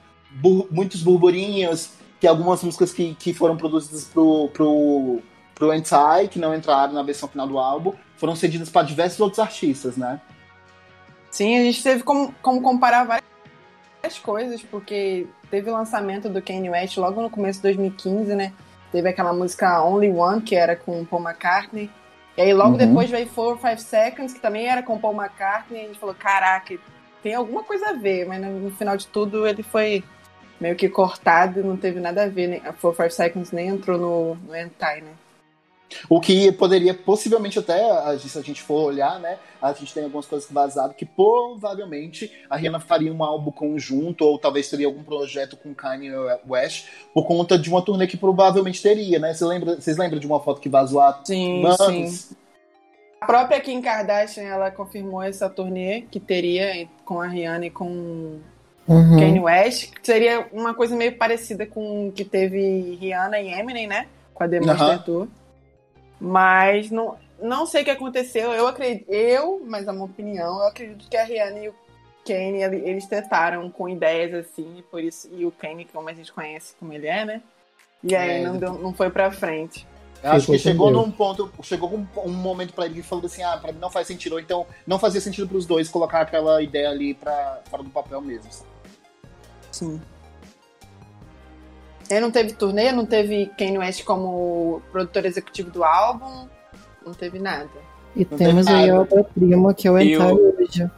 muitos 0.71 1.03
burburinhos, 1.03 1.91
que 2.21 2.27
algumas 2.27 2.63
músicas 2.63 2.93
que, 2.93 3.15
que 3.15 3.33
foram 3.33 3.57
produzidas 3.57 4.05
pro, 4.05 4.49
pro, 4.53 5.21
pro 5.55 5.71
Anti, 5.71 6.29
que 6.31 6.39
não 6.39 6.55
entraram 6.55 6.93
na 6.93 7.03
versão 7.03 7.29
final 7.29 7.47
do 7.49 7.59
álbum, 7.59 7.95
foram 8.17 8.37
cedidas 8.37 8.69
para 8.69 8.87
diversos 8.87 9.19
outros 9.21 9.39
artistas, 9.39 9.97
né? 9.97 10.21
Sim, 11.31 11.59
a 11.59 11.63
gente 11.63 11.83
teve 11.83 12.03
como, 12.03 12.35
como 12.43 12.61
comparar 12.61 13.05
várias 13.05 14.19
coisas, 14.19 14.63
porque 14.63 15.27
teve 15.51 15.71
o 15.71 15.73
lançamento 15.73 16.29
do 16.29 16.43
Kanye 16.43 16.69
West 16.71 16.97
logo 16.99 17.23
no 17.23 17.31
começo 17.31 17.59
de 17.61 17.63
2015, 17.65 18.35
né? 18.35 18.53
Teve 18.93 19.09
aquela 19.09 19.33
música 19.33 19.83
Only 19.83 20.11
One, 20.11 20.43
que 20.43 20.55
era 20.57 20.75
com 20.77 21.05
Paul 21.05 21.23
McCartney. 21.23 21.91
E 22.37 22.43
aí 22.43 22.53
logo 22.53 22.73
Uhum. 22.73 22.77
depois 22.77 23.09
veio 23.11 23.27
Four 23.29 23.57
Five 23.59 23.81
Seconds, 23.81 24.35
que 24.35 24.41
também 24.41 24.67
era 24.67 24.83
com 24.83 24.99
Paul 24.99 25.15
McCartney. 25.15 25.81
E 25.81 25.85
a 25.85 25.87
gente 25.89 25.99
falou, 26.01 26.15
caraca, 26.15 26.77
tem 27.23 27.35
alguma 27.35 27.63
coisa 27.63 27.91
a 27.91 27.93
ver. 27.93 28.27
Mas 28.27 28.41
no 28.41 28.71
final 28.73 28.97
de 28.97 29.07
tudo 29.07 29.47
ele 29.47 29.63
foi 29.63 30.03
meio 30.61 30.77
que 30.77 30.89
cortado 30.89 31.61
e 31.61 31.63
não 31.63 31.77
teve 31.77 31.99
nada 32.01 32.25
a 32.25 32.29
ver. 32.29 32.47
Né? 32.49 32.61
A 32.65 32.73
Four 32.73 32.95
Five 32.95 33.11
Seconds 33.11 33.51
nem 33.51 33.69
entrou 33.69 33.99
no, 33.99 34.35
no 34.35 34.55
Hentai, 34.55 35.01
né? 35.01 35.13
O 36.09 36.21
que 36.21 36.53
poderia 36.53 36.95
possivelmente 36.95 37.59
até, 37.59 37.83
se 38.19 38.39
a 38.39 38.43
gente 38.43 38.63
for 38.63 38.85
olhar, 38.85 39.19
né? 39.19 39.39
A 39.61 39.73
gente 39.73 39.93
tem 39.93 40.05
algumas 40.05 40.27
coisas 40.27 40.51
vazadas 40.51 40.97
que 40.97 41.05
provavelmente 41.05 42.31
a 42.49 42.57
Rihanna 42.57 42.81
faria 42.81 43.13
um 43.13 43.23
álbum 43.23 43.51
conjunto, 43.51 44.25
ou 44.25 44.39
talvez 44.39 44.71
teria 44.71 44.87
algum 44.87 45.03
projeto 45.03 45.57
com 45.57 45.75
Kanye 45.75 46.13
West, 46.49 46.87
por 47.13 47.27
conta 47.27 47.59
de 47.59 47.69
uma 47.69 47.83
turnê 47.83 48.07
que 48.07 48.17
provavelmente 48.17 48.81
teria, 48.81 49.19
né? 49.19 49.35
Você 49.35 49.45
lembra, 49.45 49.81
vocês 49.81 49.97
lembram 49.97 50.21
de 50.21 50.27
uma 50.27 50.41
foto 50.41 50.61
que 50.61 50.69
vazou 50.69 51.01
há 51.01 51.21
Sim, 51.25 51.65
anos? 51.67 52.33
A 53.21 53.27
própria 53.27 53.61
Kim 53.61 53.83
Kardashian, 53.83 54.45
ela 54.45 54.71
confirmou 54.71 55.23
essa 55.23 55.51
turnê 55.51 56.03
que 56.03 56.19
teria 56.19 56.89
com 57.05 57.21
a 57.21 57.27
Rihanna 57.27 57.67
e 57.67 57.71
com 57.71 58.41
Uhum. 58.93 59.19
Kanye 59.19 59.41
West, 59.41 59.93
que 59.93 60.05
seria 60.05 60.49
uma 60.53 60.75
coisa 60.75 60.97
meio 60.97 61.17
parecida 61.17 61.65
com 61.65 62.09
o 62.09 62.13
que 62.13 62.25
teve 62.25 62.97
Rihanna 63.01 63.39
e 63.41 63.53
Eminem, 63.53 63.87
né? 63.87 64.09
Com 64.35 64.43
a 64.45 64.49
The. 64.49 64.59
Tour. 65.05 65.29
Mas 66.21 66.91
não, 66.91 67.17
não 67.41 67.67
sei 67.67 67.83
o 67.83 67.85
que 67.85 67.91
aconteceu. 67.91 68.53
Eu 68.53 68.67
acredito, 68.67 69.09
eu, 69.11 69.63
mas 69.67 69.87
é 69.87 69.93
uma 69.93 70.05
opinião, 70.05 70.59
eu 70.61 70.67
acredito 70.69 71.09
que 71.09 71.17
a 71.17 71.25
Rihanna 71.25 71.59
e 71.61 71.69
o 71.69 71.75
Kanye, 72.27 72.63
ele- 72.63 72.89
eles 72.89 73.07
tentaram 73.07 73.71
com 73.71 73.89
ideias 73.89 74.35
assim, 74.35 74.79
e 74.79 74.83
por 74.83 75.03
isso, 75.03 75.29
e 75.33 75.47
o 75.47 75.51
Kanye, 75.53 75.87
como 75.93 76.09
a 76.09 76.13
gente 76.13 76.33
conhece 76.33 76.75
como 76.79 76.93
ele 76.93 77.07
é, 77.07 77.25
né? 77.25 77.43
E 78.03 78.15
aí 78.15 78.43
É, 78.43 78.43
não, 78.43 78.57
deu, 78.59 78.75
não 78.75 78.93
foi 78.93 79.09
pra 79.11 79.31
frente. 79.31 79.87
Eu 80.23 80.33
acho 80.33 80.47
que 80.53 80.59
chegou 80.59 80.91
num 80.91 81.11
ponto, 81.11 81.51
chegou 81.63 81.91
um, 81.95 82.07
um 82.27 82.31
momento 82.33 82.75
pra 82.75 82.85
ele 82.85 82.97
que 82.97 83.03
falou 83.03 83.25
assim, 83.25 83.43
ah, 83.43 83.57
pra 83.57 83.73
mim 83.73 83.79
não 83.79 83.91
faz 83.91 84.07
sentido, 84.07 84.35
ou 84.35 84.41
então 84.41 84.67
não 84.87 84.99
fazia 84.99 85.21
sentido 85.21 85.49
pros 85.49 85.65
dois 85.65 85.89
colocar 85.89 86.21
aquela 86.21 86.61
ideia 86.63 86.91
ali 86.91 87.15
pra, 87.15 87.61
fora 87.71 87.83
do 87.83 87.89
papel 87.89 88.21
mesmo. 88.21 88.51
sabe? 88.53 88.69
Sim. 89.81 90.01
Ele 92.11 92.21
não 92.21 92.31
teve 92.31 92.53
turnê, 92.53 92.93
não 92.93 93.07
teve 93.07 93.47
Kanye 93.59 93.79
West 93.79 94.05
como 94.05 94.83
produtor 94.91 95.25
executivo 95.25 95.71
do 95.71 95.85
álbum, 95.85 96.49
não 97.07 97.15
teve 97.15 97.39
nada. 97.39 97.69
E 98.17 98.27
Não 98.29 98.37
temos 98.37 98.67
tem 98.67 98.75
aí 98.75 98.91
a 98.91 99.01
obra-prima 99.01 99.73
que 99.73 99.87
é 99.87 99.91
o 99.91 99.95
o- 99.95 100.01
Entire 100.01 100.23
hoje. 100.59 100.91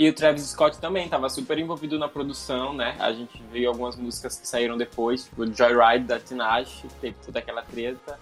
E 0.00 0.08
o 0.08 0.12
Travis 0.12 0.42
Scott 0.48 0.78
também 0.78 1.04
estava 1.04 1.28
super 1.28 1.56
envolvido 1.58 1.96
na 1.96 2.08
produção, 2.08 2.74
né? 2.74 2.96
A 2.98 3.12
gente 3.12 3.40
viu 3.52 3.68
algumas 3.70 3.94
músicas 3.94 4.36
que 4.36 4.48
saíram 4.48 4.76
depois, 4.76 5.24
tipo 5.24 5.46
Joyride 5.46 6.06
da 6.06 6.18
Tinashe, 6.18 6.88
teve 7.00 7.14
toda 7.24 7.38
aquela 7.38 7.62
treta. 7.62 8.18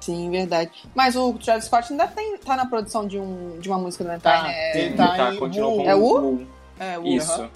Sim, 0.00 0.30
verdade. 0.30 0.70
Mas 0.94 1.14
o 1.14 1.34
Travis 1.34 1.66
Scott 1.66 1.92
ainda 1.92 2.06
tem, 2.08 2.38
tá 2.38 2.56
na 2.56 2.64
produção 2.64 3.06
de, 3.06 3.18
um, 3.18 3.58
de 3.58 3.68
uma 3.68 3.76
música 3.78 4.02
do 4.02 4.10
Hentai, 4.10 4.38
Tá, 4.38 4.42
né? 4.44 4.70
ele 4.78 4.94
É, 4.94 4.96
tá 4.96 5.34
em 5.34 5.36
continuou 5.36 5.76
Wu. 5.76 5.84
com 5.84 5.90
É? 5.90 5.94
Wu. 5.94 6.46
é, 6.78 6.98
o 6.98 7.06
Isso. 7.06 7.50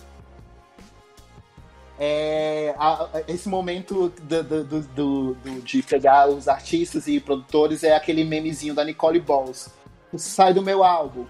É, 1.98 2.74
a- 2.76 3.04
a- 3.14 3.22
esse 3.28 3.48
momento 3.48 4.08
do, 4.20 4.42
do- 4.42 4.64
do- 4.64 4.80
do- 4.80 5.34
do- 5.34 5.60
de 5.62 5.82
pegar 5.82 6.28
os 6.28 6.48
artistas 6.48 7.06
e 7.06 7.20
produtores 7.20 7.84
é 7.84 7.94
aquele 7.94 8.24
memezinho 8.24 8.74
da 8.74 8.84
Nicole 8.84 9.20
Balls. 9.20 9.70
Sai 10.16 10.52
do 10.52 10.62
meu 10.62 10.82
álbum. 10.82 11.24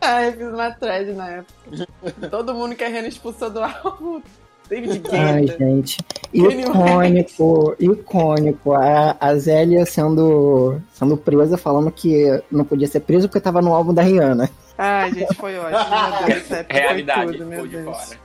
Ah, 0.00 0.24
eu 0.24 0.32
fiz 0.32 0.46
uma 0.48 0.70
thread 0.72 1.12
na 1.12 1.28
época. 1.30 1.86
Todo 2.30 2.54
mundo 2.54 2.74
que 2.74 2.82
a 2.82 2.88
Rihanna 2.88 3.08
expulsou 3.08 3.50
do 3.50 3.60
álbum. 3.62 4.20
David 4.68 5.02
Ai, 5.12 5.42
Guetta. 5.44 5.58
gente. 5.58 5.98
Kanye 6.32 6.62
Icônico, 6.62 7.76
icônico. 7.78 8.72
A, 8.72 9.16
a 9.20 9.36
Zélia 9.36 9.84
sendo, 9.84 10.80
sendo 10.94 11.16
presa, 11.16 11.56
falando 11.58 11.90
que 11.90 12.42
não 12.50 12.64
podia 12.64 12.86
ser 12.88 13.00
presa 13.00 13.28
porque 13.28 13.40
tava 13.40 13.60
no 13.60 13.74
álbum 13.74 13.92
da 13.92 14.02
Rihanna. 14.02 14.48
Ai, 14.78 15.12
gente, 15.12 15.34
foi 15.34 15.56
ótimo. 15.58 15.78
Meu 16.26 16.34
Deus, 16.36 16.50
época 16.50 16.74
Realidade 16.78 17.22
foi 17.24 17.32
tudo, 17.32 17.46
meu 17.46 17.62
ficou 17.64 17.68
de 17.80 17.84
Deus. 17.84 17.96
fora. 17.96 18.21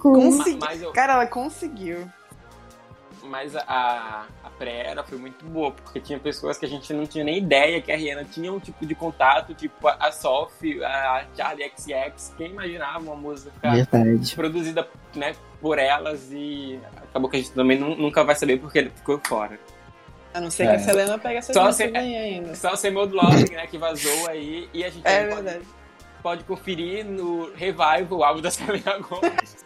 Consegui... 0.00 0.58
Mas, 0.60 0.82
eu- 0.82 0.92
Cara, 0.92 1.14
ela 1.14 1.26
conseguiu. 1.26 2.08
mas 3.24 3.54
a, 3.56 4.26
a 4.44 4.50
pré-era 4.58 5.02
foi 5.04 5.16
muito 5.18 5.44
boa, 5.44 5.70
porque 5.70 6.00
tinha 6.00 6.18
pessoas 6.18 6.58
que 6.58 6.66
a 6.66 6.68
gente 6.68 6.92
não 6.92 7.06
tinha 7.06 7.24
nem 7.24 7.38
ideia 7.38 7.80
que 7.80 7.90
a 7.92 7.96
Rihanna 7.96 8.24
tinha 8.24 8.52
um 8.52 8.58
tipo 8.60 8.84
de 8.84 8.94
contato, 8.94 9.54
tipo 9.54 9.88
a, 9.88 9.92
a 10.00 10.12
Sophie, 10.12 10.82
a 10.84 11.24
Charlie 11.36 11.70
XX, 11.76 12.34
quem 12.36 12.50
imaginava 12.50 12.98
uma 12.98 13.16
música 13.16 13.52
Verdade. 13.70 14.34
produzida 14.34 14.86
né, 15.14 15.34
por 15.60 15.78
elas 15.78 16.28
e 16.32 16.78
acabou 16.96 17.30
que 17.30 17.36
a 17.36 17.40
gente 17.40 17.52
também 17.52 17.78
nu- 17.78 17.96
nunca 17.96 18.22
vai 18.24 18.34
saber 18.34 18.58
porque 18.58 18.90
ficou 18.90 19.20
fora. 19.26 19.58
A 20.34 20.40
não 20.40 20.50
ser 20.50 20.64
É. 20.64 20.66
que 20.70 20.76
a 20.76 20.78
Selena 20.80 21.18
pegue 21.18 21.36
essas 21.36 21.54
Só 21.54 21.64
músicas 21.66 21.90
se- 21.92 21.96
aí 21.98 22.16
ainda. 22.16 22.54
Só 22.54 22.72
o 22.72 22.76
Seymour 22.76 23.08
Loving, 23.12 23.52
né, 23.54 23.66
que 23.66 23.78
vazou 23.78 24.28
aí 24.28 24.68
e 24.72 24.82
a 24.84 24.88
gente 24.90 25.06
É 25.06 25.20
também 25.20 25.34
pode, 25.36 25.42
verdade. 25.48 25.66
Pode 26.22 26.44
conferir 26.44 27.04
no 27.04 27.52
Revival, 27.52 28.18
o 28.18 28.24
álbum 28.24 28.40
da 28.40 28.50
Selena 28.50 28.98
Gomez. 28.98 29.64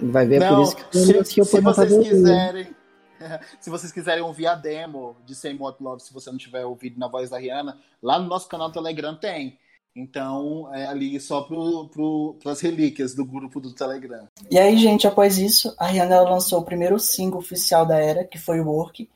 Vai 0.00 0.26
ver 0.26 0.40
Não, 0.40 0.56
por 0.56 0.62
isso 0.62 0.76
que 0.76 1.40
eu 1.40 1.44
se, 1.44 1.44
se 1.44 1.50
programa 1.50 1.74
vocês 1.74 1.96
ver. 1.96 2.02
quiserem. 2.04 2.76
Se 3.60 3.70
vocês 3.70 3.92
quiserem 3.92 4.20
ouvir 4.20 4.48
a 4.48 4.56
demo 4.56 5.16
de 5.24 5.32
Say 5.36 5.56
What 5.56 5.80
Love, 5.80 6.02
se 6.02 6.12
você 6.12 6.28
não 6.28 6.36
tiver 6.36 6.66
ouvido 6.66 6.98
na 6.98 7.06
voz 7.06 7.30
da 7.30 7.38
Rihanna, 7.38 7.78
lá 8.02 8.18
no 8.18 8.26
nosso 8.26 8.48
canal 8.48 8.68
do 8.68 8.74
Telegram 8.74 9.14
tem. 9.14 9.60
Então, 9.94 10.68
é 10.74 10.86
ali 10.86 11.20
só 11.20 11.42
pro, 11.42 11.88
pro, 11.88 12.36
pras 12.42 12.60
relíquias 12.60 13.14
do 13.14 13.24
grupo 13.24 13.60
do 13.60 13.72
Telegram. 13.72 14.26
E 14.50 14.58
aí, 14.58 14.76
gente, 14.76 15.06
após 15.06 15.38
isso, 15.38 15.72
a 15.78 15.86
Rihanna 15.86 16.16
ela 16.16 16.30
lançou 16.30 16.60
o 16.60 16.64
primeiro 16.64 16.98
single 16.98 17.38
oficial 17.38 17.86
da 17.86 17.96
era, 17.98 18.24
que 18.24 18.38
foi 18.38 18.60
Work, 18.60 19.08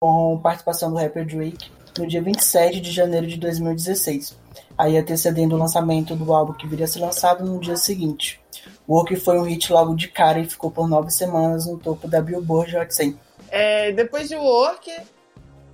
com 0.00 0.40
participação 0.42 0.90
do 0.90 0.96
rapper 0.96 1.24
Drake, 1.24 1.70
no 1.98 2.06
dia 2.06 2.22
27 2.22 2.80
de 2.80 2.90
janeiro 2.90 3.26
de 3.26 3.36
2016. 3.36 4.36
Aí 4.76 4.96
antecedendo 4.96 5.54
o 5.54 5.58
lançamento 5.58 6.14
do 6.16 6.32
álbum 6.32 6.52
que 6.52 6.66
viria 6.66 6.84
a 6.84 6.88
ser 6.88 7.00
lançado 7.00 7.44
no 7.44 7.60
dia 7.60 7.76
seguinte. 7.76 8.40
Work 8.88 9.14
foi 9.16 9.38
um 9.38 9.42
hit 9.42 9.72
logo 9.72 9.94
de 9.94 10.08
cara 10.08 10.40
e 10.40 10.48
ficou 10.48 10.70
por 10.70 10.88
nove 10.88 11.10
semanas 11.10 11.66
no 11.66 11.78
topo 11.78 12.08
da 12.08 12.20
Billboard 12.20 12.76
Hot 12.76 12.94
100. 12.94 13.18
É, 13.50 13.92
depois 13.92 14.28
de 14.28 14.36
Work, 14.36 14.90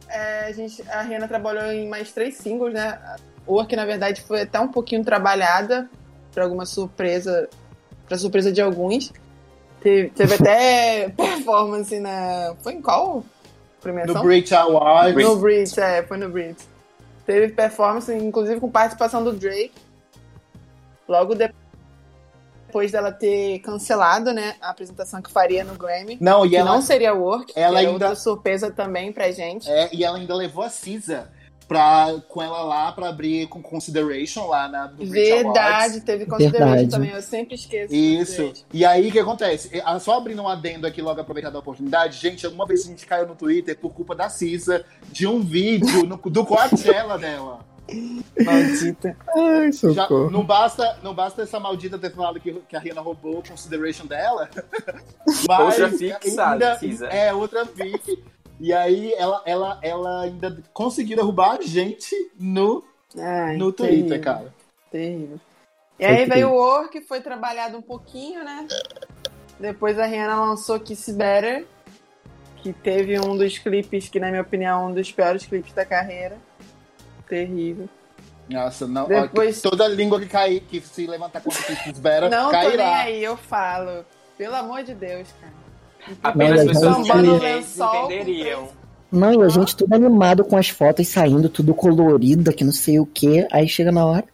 é, 0.09 0.47
a, 0.47 0.53
gente, 0.53 0.83
a 0.89 1.03
Rihanna 1.03 1.29
trabalhou 1.29 1.71
em 1.73 1.89
mais 1.89 2.13
três 2.13 2.37
singles, 2.37 2.75
né? 2.75 2.99
Work, 3.47 3.75
na 3.77 3.85
verdade, 3.85 4.21
foi 4.21 4.43
até 4.43 4.61
um 4.61 4.69
pouquinho 4.69 5.05
trabalhada, 5.05 5.89
para 6.35 6.45
alguma 6.45 6.67
surpresa, 6.67 7.49
para 8.07 8.19
surpresa 8.19 8.53
de 8.53 8.61
alguns. 8.61 9.13
Teve, 9.81 10.11
teve 10.11 10.35
até 10.35 11.09
performance 11.17 11.99
na. 11.99 12.55
Foi 12.63 12.75
em 12.75 12.83
qual 12.83 13.25
premiação? 13.81 14.15
No 14.15 14.23
Brit 14.23 14.55
Awards. 14.55 15.25
No 15.25 15.37
Brit, 15.37 15.81
é, 15.81 16.03
foi 16.03 16.17
no 16.19 16.29
Brit. 16.29 16.57
Teve 17.29 17.53
performance, 17.53 18.11
inclusive 18.11 18.59
com 18.59 18.71
participação 18.71 19.23
do 19.23 19.35
Drake. 19.35 19.75
Logo 21.07 21.35
de- 21.35 21.53
depois 22.67 22.91
dela 22.91 23.13
ter 23.13 23.59
cancelado, 23.59 24.33
né, 24.33 24.57
a 24.63 24.71
apresentação 24.71 25.21
que 25.21 25.31
faria 25.31 25.63
no 25.63 25.75
Grammy. 25.75 26.17
Não, 26.23 26.47
e 26.47 26.51
que 26.51 26.57
ela, 26.57 26.71
não 26.73 26.81
seria 26.81 27.13
Work, 27.13 27.53
ela 27.55 27.81
ainda- 27.81 27.93
outra 27.93 28.15
surpresa 28.15 28.71
também 28.71 29.13
pra 29.13 29.31
gente. 29.31 29.71
é, 29.71 29.91
e 29.95 30.03
ela 30.03 30.17
ainda 30.17 30.35
levou 30.35 30.65
a 30.65 30.71
Cisa 30.71 31.31
pra, 31.69 32.15
com 32.29 32.43
ela 32.43 32.63
lá 32.63 32.91
pra 32.93 33.11
abrir 33.11 33.47
com 33.47 33.63
Consideration 33.63 34.47
lá 34.47 34.67
na 34.69 34.87
do 34.87 35.05
Verdade, 35.05 36.01
teve 36.01 36.25
consideration 36.25 36.67
Verdade. 36.67 36.91
também, 36.91 37.11
eu 37.11 37.21
sempre 37.23 37.55
esqueço. 37.55 37.95
Isso. 37.95 38.53
E 38.73 38.85
aí, 38.87 39.09
o 39.09 39.13
que 39.13 39.19
acontece? 39.19 39.71
Ah, 39.85 40.01
Só 40.01 40.17
abrindo 40.17 40.41
um 40.43 40.49
adendo 40.49 40.87
aqui, 40.87 41.03
logo 41.03 41.21
aproveitando 41.21 41.57
a 41.57 41.59
oportunidade. 41.59 42.19
Gente, 42.19 42.47
alguma 42.47 42.67
vez 42.67 42.85
a 42.85 42.89
gente 42.89 43.05
caiu 43.07 43.27
no 43.29 43.35
Twitter 43.37 43.79
por 43.79 43.93
culpa 43.93 44.15
da 44.15 44.29
Cisa 44.31 44.85
de 45.13 45.27
um 45.27 45.41
vídeo 45.41 46.05
no- 46.05 46.17
do 46.17 46.45
Coachella 46.47 47.19
dela. 47.19 47.61
Maldita. 48.45 49.17
Ai, 49.35 49.73
Já, 49.73 50.07
não, 50.31 50.45
basta, 50.45 50.99
não 51.03 51.15
basta 51.15 51.43
essa 51.43 51.59
maldita 51.59 51.99
ter 51.99 52.13
falado 52.15 52.39
que, 52.39 52.53
que 52.69 52.77
a 52.77 52.79
Rihanna 52.79 53.01
roubou 53.01 53.39
o 53.39 53.43
consideration 53.49 54.07
dela. 54.07 54.49
Mas 55.49 55.61
Outra 55.81 55.89
fic, 55.91 56.31
sabe, 56.31 56.53
ainda, 56.65 56.79
Cisa? 56.79 57.07
É, 57.07 57.33
outra 57.33 57.65
fic. 57.67 58.23
E 58.61 58.73
aí 58.73 59.13
ela, 59.15 59.43
ela, 59.47 59.79
ela 59.83 60.23
ainda 60.23 60.63
conseguiu 60.73 61.17
derrubar 61.17 61.59
a 61.59 61.63
gente 61.63 62.15
no, 62.39 62.85
Ai, 63.17 63.57
no 63.57 63.73
Twitter, 63.73 63.97
terrível, 63.97 64.21
cara. 64.21 64.55
Terrível. 64.91 65.41
E 65.99 66.07
Foi 66.07 66.17
aí 66.17 66.25
veio 66.27 66.51
o 66.51 66.55
Work, 66.55 67.01
foi 67.03 67.21
trabalhado 67.21 67.77
um 67.77 67.83
pouquinho, 67.83 68.45
né? 68.45 68.67
Depois 69.59 69.99
a 69.99 70.07
Rihanna 70.07 70.41
lançou 70.41 70.79
Kiss 70.79 71.13
Better, 71.13 71.67
que 72.63 72.73
teve 72.73 73.19
um 73.21 73.37
dos 73.37 73.59
clipes 73.59 74.09
que, 74.09 74.21
na 74.21 74.29
minha 74.29 74.43
opinião, 74.43 74.83
é 74.83 74.87
um 74.87 74.95
dos 74.95 75.11
piores 75.11 75.45
clipes 75.47 75.73
da 75.73 75.85
carreira. 75.85 76.39
Terrível. 77.29 77.89
Nossa, 78.49 78.87
não. 78.87 79.07
Depois- 79.07 79.65
ó, 79.65 79.71
Toda 79.71 79.87
língua 79.89 80.19
que 80.21 80.27
cair, 80.27 80.61
que 80.61 80.81
se 80.81 81.07
levantar 81.07 81.41
contra 81.43 81.61
o 81.61 81.95
Vera, 82.01 82.29
Não 82.31 82.51
tô 82.51 82.59
nem 82.59 82.69
cairá. 82.69 82.97
aí, 83.01 83.23
eu 83.23 83.37
falo. 83.37 84.05
Pelo 84.37 84.55
amor 84.55 84.83
de 84.85 84.95
Deus, 84.95 85.29
cara. 85.41 85.53
Apenas 86.23 86.65
Não, 86.65 86.73
pessoas 86.73 86.97
gente- 86.97 87.09
inteligentes 87.09 87.79
entenderiam. 87.79 88.69
E 89.11 89.43
a 89.43 89.49
gente 89.49 89.77
tudo 89.77 89.95
animado 89.95 90.45
com 90.45 90.57
as 90.57 90.69
fotos 90.69 91.09
saindo, 91.09 91.49
tudo 91.49 91.75
colorido, 91.75 92.53
que 92.53 92.63
não 92.65 92.73
sei 92.73 93.01
o 93.01 93.07
que. 93.07 93.47
Aí 93.51 93.67
chega 93.69 93.91
na 93.91 94.05
hora. 94.05 94.25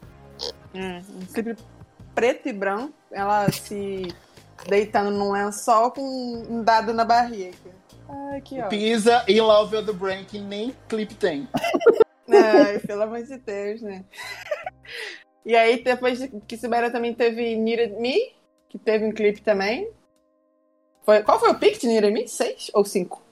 Hum, 0.75 1.01
um 1.23 1.27
clipe 1.33 1.57
preto 2.15 2.49
e 2.49 2.53
branco, 2.53 2.93
ela 3.13 3.51
se 3.53 4.13
deitando 4.69 5.11
num 5.13 5.31
lençol 5.33 5.93
com 5.93 6.03
um 6.03 6.63
dado 6.65 6.93
na 6.93 7.05
barriga. 7.05 7.53
Ai, 8.09 8.41
que 8.41 8.57
ótimo. 8.57 8.69
Pisa 8.71 9.25
e 9.29 9.41
Love 9.41 9.77
of 9.77 9.87
the 9.87 9.93
Brain, 9.93 10.25
que 10.25 10.39
nem 10.41 10.75
clipe 10.89 11.15
tem. 11.15 11.49
Ai, 12.29 12.79
pelo 12.81 13.03
amor 13.03 13.23
de 13.23 13.37
Deus, 13.39 13.81
né? 13.83 14.05
E 15.47 15.55
aí, 15.55 15.83
depois 15.85 16.19
de 16.19 16.29
que 16.49 16.57
Sibera 16.57 16.91
também 16.91 17.15
teve 17.15 17.55
Needed 17.55 18.01
Me, 18.01 18.17
que 18.69 18.79
teve 18.79 19.05
um 19.05 19.13
clipe 19.13 19.41
também. 19.43 19.89
Foi, 21.05 21.23
qual 21.23 21.39
foi 21.39 21.51
o 21.51 21.55
pick 21.55 21.79
de 21.81 21.87
Me? 22.11 22.27
Seis 22.29 22.71
ou 22.75 22.85
cinco? 22.85 23.23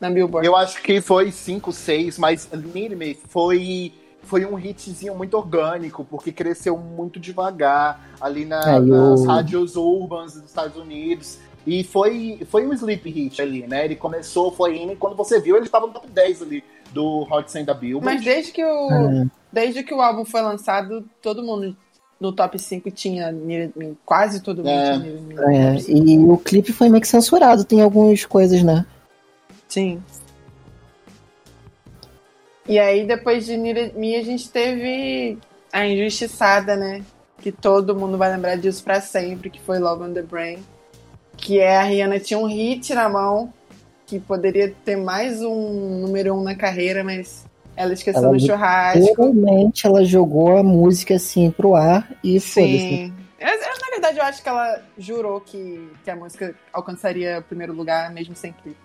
Na 0.00 0.10
Billboard. 0.10 0.44
Eu 0.46 0.56
acho 0.56 0.82
que 0.82 1.00
foi 1.00 1.30
5, 1.30 1.72
6, 1.72 2.18
mas 2.18 2.48
Me 2.52 3.14
foi, 3.28 3.92
foi 4.24 4.44
um 4.44 4.58
hitzinho 4.58 5.14
muito 5.14 5.36
orgânico, 5.36 6.04
porque 6.04 6.32
cresceu 6.32 6.76
muito 6.76 7.20
devagar 7.20 8.10
ali 8.20 8.44
na- 8.44 8.76
É, 8.76 8.80
nas 8.80 9.24
rádios 9.24 9.76
urbanas 9.76 10.34
dos 10.34 10.44
Estados 10.46 10.76
Unidos. 10.76 11.38
E 11.64 11.84
foi, 11.84 12.40
foi 12.50 12.66
um 12.66 12.72
sleep 12.72 13.08
hit 13.08 13.40
ali, 13.40 13.64
né? 13.68 13.84
Ele 13.84 13.94
começou, 13.94 14.50
foi 14.50 14.76
indo, 14.76 14.92
e 14.94 14.96
quando 14.96 15.14
você 15.14 15.38
viu, 15.40 15.54
ele 15.56 15.66
estava 15.66 15.86
no 15.86 15.92
top 15.92 16.08
10 16.08 16.42
ali 16.42 16.64
do 16.90 17.22
Hot 17.30 17.48
100 17.48 17.64
da 17.64 17.72
Billboard. 17.72 18.04
Mas 18.04 18.24
desde 18.24 18.50
que, 18.50 18.64
o, 18.64 18.90
É. 18.90 19.26
desde 19.52 19.84
que 19.84 19.94
o 19.94 20.00
álbum 20.02 20.24
foi 20.24 20.42
lançado, 20.42 21.08
todo 21.22 21.44
mundo 21.44 21.76
no 22.22 22.32
top 22.32 22.58
5 22.58 22.90
tinha. 22.92 23.34
Quase 24.06 24.40
todo 24.40 24.58
mundo 24.58 24.68
É. 24.70 24.98
tinha 24.98 25.12
É, 25.50 25.70
top 25.72 25.82
5. 25.82 26.08
e 26.08 26.18
o 26.18 26.38
clipe 26.38 26.72
foi 26.72 26.88
meio 26.88 27.00
que 27.02 27.08
censurado, 27.08 27.64
tem 27.64 27.82
algumas 27.82 28.24
coisas, 28.24 28.62
né? 28.62 28.86
Sim. 29.68 30.00
E 32.68 32.78
aí, 32.78 33.04
depois 33.06 33.44
de 33.44 33.56
Me, 33.56 34.14
a 34.16 34.22
gente 34.22 34.48
teve 34.48 35.36
a 35.72 35.84
Injustiçada, 35.86 36.76
né? 36.76 37.02
Que 37.40 37.50
todo 37.50 37.96
mundo 37.96 38.16
vai 38.16 38.30
lembrar 38.30 38.56
disso 38.56 38.84
pra 38.84 39.00
sempre, 39.00 39.50
que 39.50 39.60
foi 39.60 39.80
Love 39.80 40.04
on 40.04 40.12
the 40.12 40.22
Brain. 40.22 40.58
Que 41.36 41.58
é 41.58 41.76
a 41.76 41.82
Rihanna 41.82 42.20
tinha 42.20 42.38
um 42.38 42.46
hit 42.46 42.94
na 42.94 43.08
mão, 43.08 43.52
que 44.06 44.20
poderia 44.20 44.72
ter 44.84 44.96
mais 44.96 45.42
um 45.42 45.98
número 46.00 46.34
um 46.34 46.42
na 46.42 46.54
carreira, 46.54 47.02
mas 47.02 47.44
ela 47.76 47.92
esqueceu 47.92 48.22
Ela 48.22 48.32
no 48.32 48.40
churrasco. 48.40 49.14
Realmente 49.22 49.86
ela 49.86 50.04
jogou 50.04 50.56
a 50.56 50.62
música 50.62 51.14
assim 51.14 51.50
pro 51.50 51.74
ar 51.74 52.10
e 52.22 52.38
foda-se. 52.40 52.78
Sim. 52.78 53.14
Eu- 53.38 53.48
eu, 53.48 53.58
na 53.58 53.90
verdade, 53.90 54.18
eu 54.18 54.24
acho 54.24 54.42
que 54.42 54.48
ela 54.48 54.82
jurou 54.96 55.40
que, 55.40 55.90
que 56.04 56.10
a 56.10 56.16
música 56.16 56.54
alcançaria 56.72 57.38
o 57.40 57.42
primeiro 57.42 57.72
lugar, 57.72 58.10
mesmo 58.12 58.36
sem 58.36 58.52
clipe. 58.52 58.78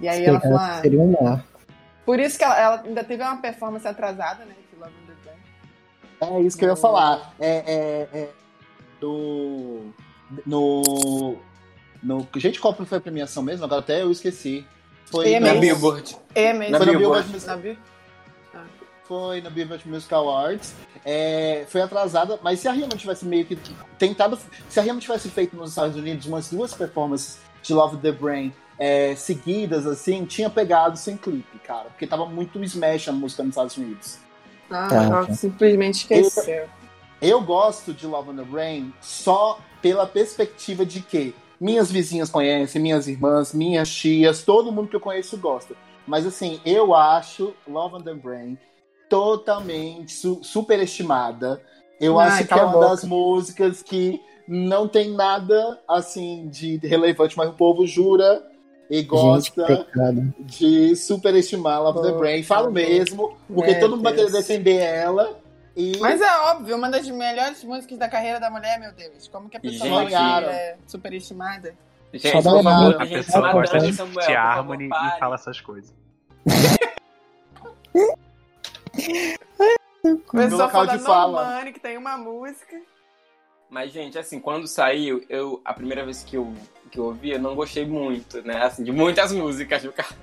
E 0.00 0.08
aí 0.08 0.24
ela 0.24 0.40
falou, 0.40 0.58
ah, 0.58 0.80
Seria 0.82 1.00
um 1.00 1.12
mar. 1.20 1.44
Por 2.04 2.20
isso 2.20 2.36
que 2.36 2.44
ela, 2.44 2.60
ela 2.60 2.82
ainda 2.84 3.02
teve 3.02 3.22
uma 3.22 3.36
performance 3.38 3.86
atrasada, 3.88 4.44
né? 4.44 4.54
De 4.70 4.78
Love 4.78 4.92
on 5.02 5.06
the. 5.06 5.14
É 6.36 6.40
isso 6.42 6.56
que 6.58 6.64
eu 6.64 6.70
ia 6.70 6.76
falar. 6.76 7.34
É, 7.40 7.48
é, 8.12 8.18
é 8.18 8.28
do. 9.00 9.92
No. 10.46 11.36
No. 12.02 12.26
Gente, 12.36 12.60
qual 12.60 12.74
foi 12.74 12.98
a 12.98 13.00
premiação 13.00 13.42
mesmo? 13.42 13.64
Agora 13.64 13.80
até 13.80 14.02
eu 14.02 14.10
esqueci. 14.10 14.66
Foi 15.10 15.32
EMA. 15.32 15.54
Na 15.54 15.60
Billboard. 15.60 16.16
É 16.34 16.52
mesmo. 16.52 16.72
Na 16.72 16.78
Foi 16.78 16.86
na 16.86 16.98
Billboard. 16.98 17.28
Billboard 17.30 17.62
Bill- 17.62 17.78
foi 19.06 19.40
na 19.42 19.50
Billboard 19.50 19.86
Music 19.88 20.12
Awards. 20.14 20.74
É, 21.04 21.66
foi 21.68 21.82
atrasada, 21.82 22.38
mas 22.42 22.60
se 22.60 22.68
a 22.68 22.72
Rihanna 22.72 22.96
tivesse 22.96 23.24
meio 23.26 23.44
que 23.44 23.56
tentado. 23.98 24.38
Se 24.68 24.80
a 24.80 24.82
Rihanna 24.82 25.00
tivesse 25.00 25.28
feito 25.28 25.54
nos 25.54 25.70
Estados 25.70 25.94
Unidos 25.96 26.26
umas 26.26 26.48
duas 26.48 26.72
performances 26.72 27.38
de 27.62 27.74
Love 27.74 27.98
the 27.98 28.12
Brain 28.12 28.52
é, 28.78 29.14
seguidas, 29.14 29.86
assim, 29.86 30.24
tinha 30.24 30.48
pegado 30.48 30.96
sem 30.96 31.16
clipe, 31.18 31.58
cara. 31.58 31.84
Porque 31.90 32.06
tava 32.06 32.24
muito 32.26 32.62
smash 32.64 33.08
a 33.08 33.12
música 33.12 33.42
nos 33.42 33.52
Estados 33.52 33.76
Unidos. 33.76 34.18
Ah, 34.70 34.88
Tá, 34.88 35.02
ela 35.04 35.26
tá. 35.26 35.34
simplesmente 35.34 35.96
esqueceu. 35.96 36.66
Eu 37.20 37.42
gosto 37.42 37.92
de 37.92 38.06
Love 38.06 38.30
on 38.30 38.36
the 38.36 38.42
Brain 38.42 38.92
só 39.02 39.58
pela 39.82 40.06
perspectiva 40.06 40.84
de 40.86 41.00
que 41.00 41.34
minhas 41.60 41.90
vizinhas 41.90 42.30
conhecem, 42.30 42.80
minhas 42.80 43.06
irmãs, 43.08 43.52
minhas 43.54 43.88
tias, 43.88 44.42
todo 44.42 44.72
mundo 44.72 44.88
que 44.88 44.96
eu 44.96 45.00
conheço 45.00 45.36
gosta. 45.38 45.74
Mas 46.06 46.26
assim, 46.26 46.60
eu 46.64 46.94
acho 46.94 47.54
Love 47.66 47.96
on 47.96 48.00
the 48.02 48.14
Brain 48.14 48.58
totalmente 49.08 50.12
su 50.12 50.40
superestimada. 50.42 51.60
Eu 52.00 52.18
Ai, 52.18 52.28
acho 52.28 52.48
que 52.48 52.54
é 52.54 52.56
uma 52.62 52.72
boca. 52.72 52.88
das 52.88 53.04
músicas 53.04 53.82
que 53.82 54.20
não 54.46 54.86
tem 54.88 55.10
nada 55.12 55.80
assim 55.88 56.48
de 56.48 56.76
relevante, 56.78 57.36
mas 57.36 57.48
o 57.48 57.52
povo 57.54 57.86
jura 57.86 58.42
e 58.90 58.96
Gente, 58.98 59.06
gosta 59.06 59.64
pecado. 59.64 60.34
de 60.40 60.94
superestimar 60.96 61.82
Love 61.82 61.98
on 61.98 62.02
the 62.02 62.12
Brain. 62.12 62.42
Falo 62.42 62.70
mesmo, 62.70 63.36
porque 63.48 63.76
todo 63.76 63.92
mundo 63.92 64.02
vai 64.02 64.12
querer 64.14 64.30
defender 64.30 64.76
ela. 64.76 65.38
E 65.76 65.98
Mas 65.98 66.20
é 66.20 66.38
óbvio, 66.42 66.76
uma 66.76 66.88
das 66.88 67.08
melhores 67.08 67.64
músicas 67.64 67.98
da 67.98 68.08
carreira 68.08 68.38
da 68.38 68.48
mulher, 68.48 68.78
meu 68.78 68.92
Deus. 68.92 69.26
Como 69.28 69.48
que 69.48 69.56
a 69.56 69.60
pessoa 69.60 70.02
Gente. 70.02 70.14
é 70.14 70.76
superestimada? 70.86 71.74
Gente, 72.12 72.30
Só 72.30 72.40
dá 72.40 72.50
por 72.50 72.60
uma 72.60 72.70
favor, 72.70 72.94
a 72.94 73.02
A 73.02 73.06
gente 73.06 73.26
pessoa 73.26 73.52
gosta 73.52 73.78
de 73.80 73.92
Samuel, 73.92 74.38
Harmony 74.38 74.86
e 74.86 75.18
fala 75.18 75.34
essas 75.34 75.60
coisas. 75.60 75.92
A 80.04 80.36
pessoa 80.36 80.66
local 80.66 80.70
fala 80.70 80.98
de 80.98 81.04
fala. 81.04 81.44
Normani, 81.44 81.72
que 81.72 81.80
tem 81.80 81.96
uma 81.96 82.16
música. 82.18 82.80
Mas, 83.70 83.90
gente, 83.90 84.18
assim, 84.18 84.38
quando 84.38 84.66
saiu, 84.66 85.24
eu, 85.28 85.60
a 85.64 85.72
primeira 85.72 86.04
vez 86.04 86.22
que 86.22 86.36
eu, 86.36 86.52
que 86.90 86.98
eu 86.98 87.04
ouvi, 87.06 87.30
eu 87.30 87.38
não 87.40 87.54
gostei 87.54 87.86
muito, 87.86 88.42
né? 88.42 88.62
Assim, 88.62 88.84
de 88.84 88.92
muitas 88.92 89.32
músicas, 89.32 89.82
no 89.82 89.92
caso. 89.92 90.14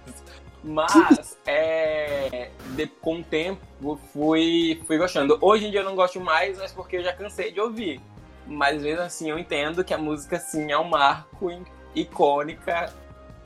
Mas, 0.63 1.37
é, 1.45 2.51
de- 2.75 2.85
com 2.87 3.19
o 3.19 3.23
tempo, 3.23 3.99
fui, 4.13 4.81
fui 4.85 4.97
gostando. 4.97 5.37
Hoje 5.41 5.65
em 5.67 5.71
dia 5.71 5.79
eu 5.79 5.85
não 5.85 5.95
gosto 5.95 6.19
mais, 6.21 6.57
mas 6.59 6.71
porque 6.71 6.97
eu 6.97 7.03
já 7.03 7.13
cansei 7.13 7.51
de 7.51 7.59
ouvir. 7.59 7.99
Mas, 8.45 8.81
mesmo 8.81 9.01
assim, 9.01 9.29
eu 9.29 9.39
entendo 9.39 9.83
que 9.83 9.93
a 9.93 9.97
música, 9.97 10.37
sim, 10.39 10.71
é 10.71 10.77
um 10.77 10.83
marco 10.83 11.49
icônica 11.95 12.93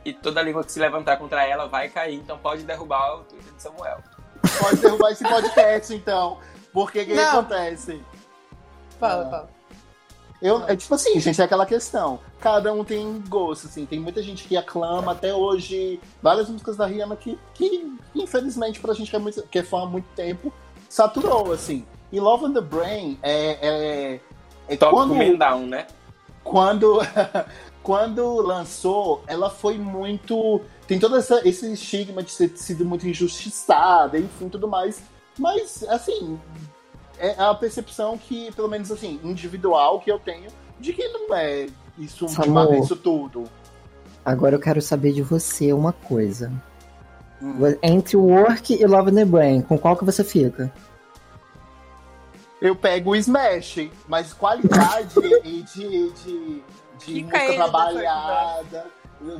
e 0.04 0.13
toda 0.13 0.41
língua 0.41 0.63
que 0.63 0.71
se 0.71 0.80
levantar 0.80 1.17
contra 1.17 1.45
ela 1.45 1.67
vai 1.67 1.89
cair. 1.89 2.15
Então 2.15 2.38
pode 2.38 2.63
derrubar 2.63 3.15
o 3.19 3.23
Twitter 3.23 3.54
de 3.54 3.62
Samuel. 3.62 3.99
pode 4.60 4.78
derrubar 4.82 5.12
esse 5.12 5.23
podcast, 5.28 5.93
então. 5.93 6.39
Porque 6.73 7.01
o 7.01 7.06
que 7.06 7.13
acontece? 7.19 8.01
Fala, 8.99 9.25
Ah. 9.28 9.30
fala. 9.30 9.49
Eu, 10.45 10.63
é 10.67 10.75
tipo 10.75 10.93
assim, 10.93 11.19
gente, 11.19 11.41
é 11.41 11.43
aquela 11.43 11.65
questão. 11.65 12.19
Cada 12.39 12.71
um 12.71 12.84
tem 12.84 13.19
gosto, 13.27 13.65
assim. 13.65 13.84
Tem 13.84 13.99
muita 13.99 14.21
gente 14.21 14.43
que 14.43 14.55
aclama 14.55 15.12
até 15.12 15.34
hoje 15.34 15.99
várias 16.21 16.47
músicas 16.47 16.77
da 16.77 16.86
Rihanna 16.86 17.15
que, 17.15 17.36
que 17.55 17.91
infelizmente, 18.13 18.79
pra 18.79 18.93
gente 18.93 19.10
que 19.10 19.15
é, 19.15 19.19
muito, 19.19 19.41
que 19.41 19.58
é 19.58 19.63
fã 19.63 19.81
há 19.81 19.86
muito 19.88 20.08
tempo, 20.15 20.53
saturou, 20.88 21.51
assim. 21.51 21.84
E 22.12 22.19
Love 22.19 22.45
on 22.45 22.53
the 22.53 22.62
Brain 22.62 23.17
é. 23.23 23.58
é, 23.60 24.19
é 24.67 24.77
Tópico 24.77 25.15
quando, 25.15 25.38
Down, 25.38 25.65
né? 25.65 25.88
quando, 26.43 26.99
quando 27.81 28.36
lançou, 28.41 29.23
ela 29.25 29.49
foi 29.49 29.79
muito. 29.79 30.62
Tem 30.88 30.99
todo 30.99 31.17
essa, 31.17 31.41
esse 31.43 31.73
estigma 31.73 32.21
de 32.21 32.38
ter 32.38 32.55
sido 32.55 32.86
muito 32.86 33.08
injustiçada, 33.08 34.19
enfim, 34.19 34.47
tudo 34.47 34.67
mais. 34.67 35.01
Mas, 35.39 35.84
assim, 35.89 36.39
é 37.19 37.36
a 37.38 37.54
percepção 37.54 38.17
que, 38.17 38.51
pelo 38.54 38.67
menos 38.67 38.91
assim, 38.91 39.19
individual 39.23 39.99
que 39.99 40.12
eu 40.12 40.19
tenho, 40.19 40.49
de 40.80 40.93
que 40.93 41.08
não 41.08 41.34
é 41.34 41.67
isso, 41.97 42.28
Samu. 42.28 42.73
isso 42.75 42.95
tudo. 42.95 43.45
Agora 44.23 44.56
eu 44.56 44.60
quero 44.60 44.82
saber 44.82 45.13
de 45.13 45.21
você 45.21 45.71
uma 45.71 45.93
coisa. 45.93 46.51
Hum. 47.41 47.54
Entre 47.82 48.17
Work 48.17 48.73
e 48.73 48.86
Love 48.86 49.12
in 49.12 49.15
the 49.15 49.25
Brain, 49.25 49.62
com 49.62 49.78
qual 49.78 49.95
que 49.95 50.06
você 50.06 50.23
fica? 50.23 50.73
Eu 52.62 52.75
pego 52.75 53.12
o 53.12 53.15
Smash, 53.15 53.89
mas 54.08 54.34
qualidade 54.34 55.13
e 55.43 55.62
de, 55.62 56.12
de, 56.12 56.63
de 57.06 57.21
música 57.21 57.45
ele 57.45 57.56
trabalhada, 57.56 58.86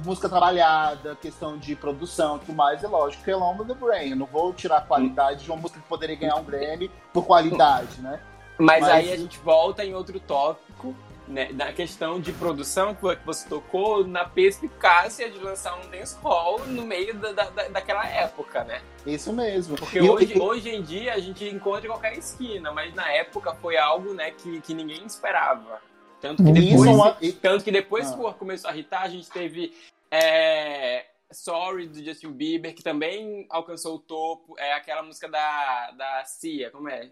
música 0.04 0.28
trabalhada, 0.30 1.16
questão 1.22 1.58
de 1.58 1.76
produção 1.76 2.38
e 2.38 2.40
tudo 2.40 2.54
mais, 2.54 2.84
é 2.84 2.88
lógico 2.88 3.24
que 3.24 3.32
é 3.32 3.36
Long 3.36 3.58
the 3.66 3.74
Brain. 3.74 4.12
Eu 4.12 4.16
não 4.18 4.26
vou 4.26 4.54
tirar 4.54 4.78
a 4.78 4.82
qualidade 4.82 5.44
de 5.44 5.52
uma 5.52 5.58
música 5.58 5.80
que 5.80 5.88
poderia 5.88 6.16
ganhar 6.16 6.36
um 6.36 6.44
Grammy 6.44 6.90
por 7.14 7.26
qualidade, 7.26 8.02
né? 8.02 8.20
Mas, 8.58 8.82
Mas- 8.82 8.92
aí 8.94 9.12
a 9.14 9.18
gente 9.18 9.38
volta 9.40 9.84
em 9.84 9.94
outro 9.94 10.20
tópico, 10.20 10.96
né, 11.28 11.50
na 11.54 11.74
questão 11.74 12.20
de 12.20 12.32
produção 12.32 12.94
que 12.94 13.02
vo- 13.02 13.16
que 13.16 13.26
você 13.26 13.50
tocou, 13.50 14.06
na 14.06 14.26
perspicácia 14.26 15.30
de 15.30 15.40
lançar 15.40 15.76
um 15.76 15.90
dancehall 15.90 16.60
no 16.68 16.84
meio 16.84 17.16
da, 17.16 17.32
da, 17.32 17.50
da- 17.50 17.68
daquela 17.68 18.08
época, 18.08 18.64
né? 18.64 18.82
Isso 19.06 19.34
mesmo. 19.34 19.76
Porque 19.76 20.00
E 20.00 20.06
eu- 20.06 20.14
hoje, 20.14 20.40
hoje 20.40 20.70
em 20.70 20.82
dia 20.84 21.14
a 21.16 21.20
gente 21.20 21.44
encontra 21.50 21.86
em 21.86 21.90
qualquer 21.90 22.14
esquina, 22.18 22.72
mas 22.72 22.94
na 22.94 23.12
época 23.12 23.56
foi 23.56 23.76
algo 23.76 24.14
né, 24.14 24.32
que, 24.32 24.62
que 24.62 24.74
ninguém 24.74 25.04
esperava. 25.06 25.82
Tanto 26.26 26.44
que 26.44 26.52
depois, 26.52 26.74
Isso 26.74 26.86
é 26.88 26.92
uma- 26.92 27.18
tanto 27.42 27.64
que 27.64 27.72
depois 27.72 28.08
Ah. 28.08 28.14
que 28.14 28.20
o 28.20 28.24
War 28.24 28.34
começou 28.34 28.70
a 28.70 28.74
irritar, 28.74 29.04
a 29.04 29.10
gente 29.10 29.30
teve 29.30 29.74
é, 30.12 31.06
Sorry 31.32 31.88
do 31.88 32.04
Justin 32.04 32.32
Bieber, 32.32 32.74
que 32.74 32.82
também 32.84 33.46
alcançou 33.50 33.96
o 33.96 34.00
topo. 34.00 34.56
É 34.58 34.74
aquela 34.74 35.04
música 35.04 35.28
da, 35.28 35.92
da 35.92 36.24
Cia, 36.26 36.72
como 36.72 36.90
é? 36.90 37.10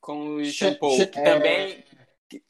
com 0.00 0.36
o 0.36 0.44
Shampoo, 0.44 0.96
que 1.08 1.18
é. 1.18 1.22
também 1.24 1.84
que, 2.28 2.42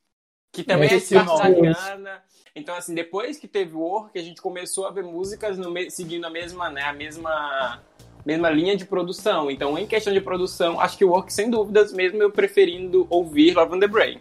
que 0.53 0.63
também 0.65 0.91
É, 0.91 0.97
é 0.97 1.23
nome. 1.23 1.69
Rihanna. 1.69 2.23
Então 2.55 2.75
assim, 2.75 2.95
depois 2.95 3.39
que 3.39 3.49
teve 3.49 3.75
Work, 3.75 4.19
a 4.19 4.23
gente 4.23 4.43
começou 4.43 4.87
a 4.87 4.91
ver 4.91 5.05
músicas 5.05 5.57
no 5.57 5.73
seguindo 5.91 6.27
a 6.27 6.31
mesma, 6.31 6.69
né, 6.69 6.83
a 6.83 6.93
mesma 6.93 7.81
mesma 8.27 8.51
linha 8.51 8.77
de 8.77 8.85
produção. 8.85 9.49
Então, 9.51 9.79
em 9.79 9.87
questão 9.87 10.13
de 10.13 10.21
produção, 10.21 10.81
acho 10.81 10.99
que 10.99 11.05
o 11.05 11.11
Work 11.11 11.33
sem 11.33 11.49
dúvidas 11.49 11.93
mesmo 11.93 12.21
eu 12.23 12.31
preferindo 12.31 13.07
ouvir 13.09 13.55
Love 13.55 13.77
on 13.77 13.79
the 13.79 13.87
Brain. 13.87 14.21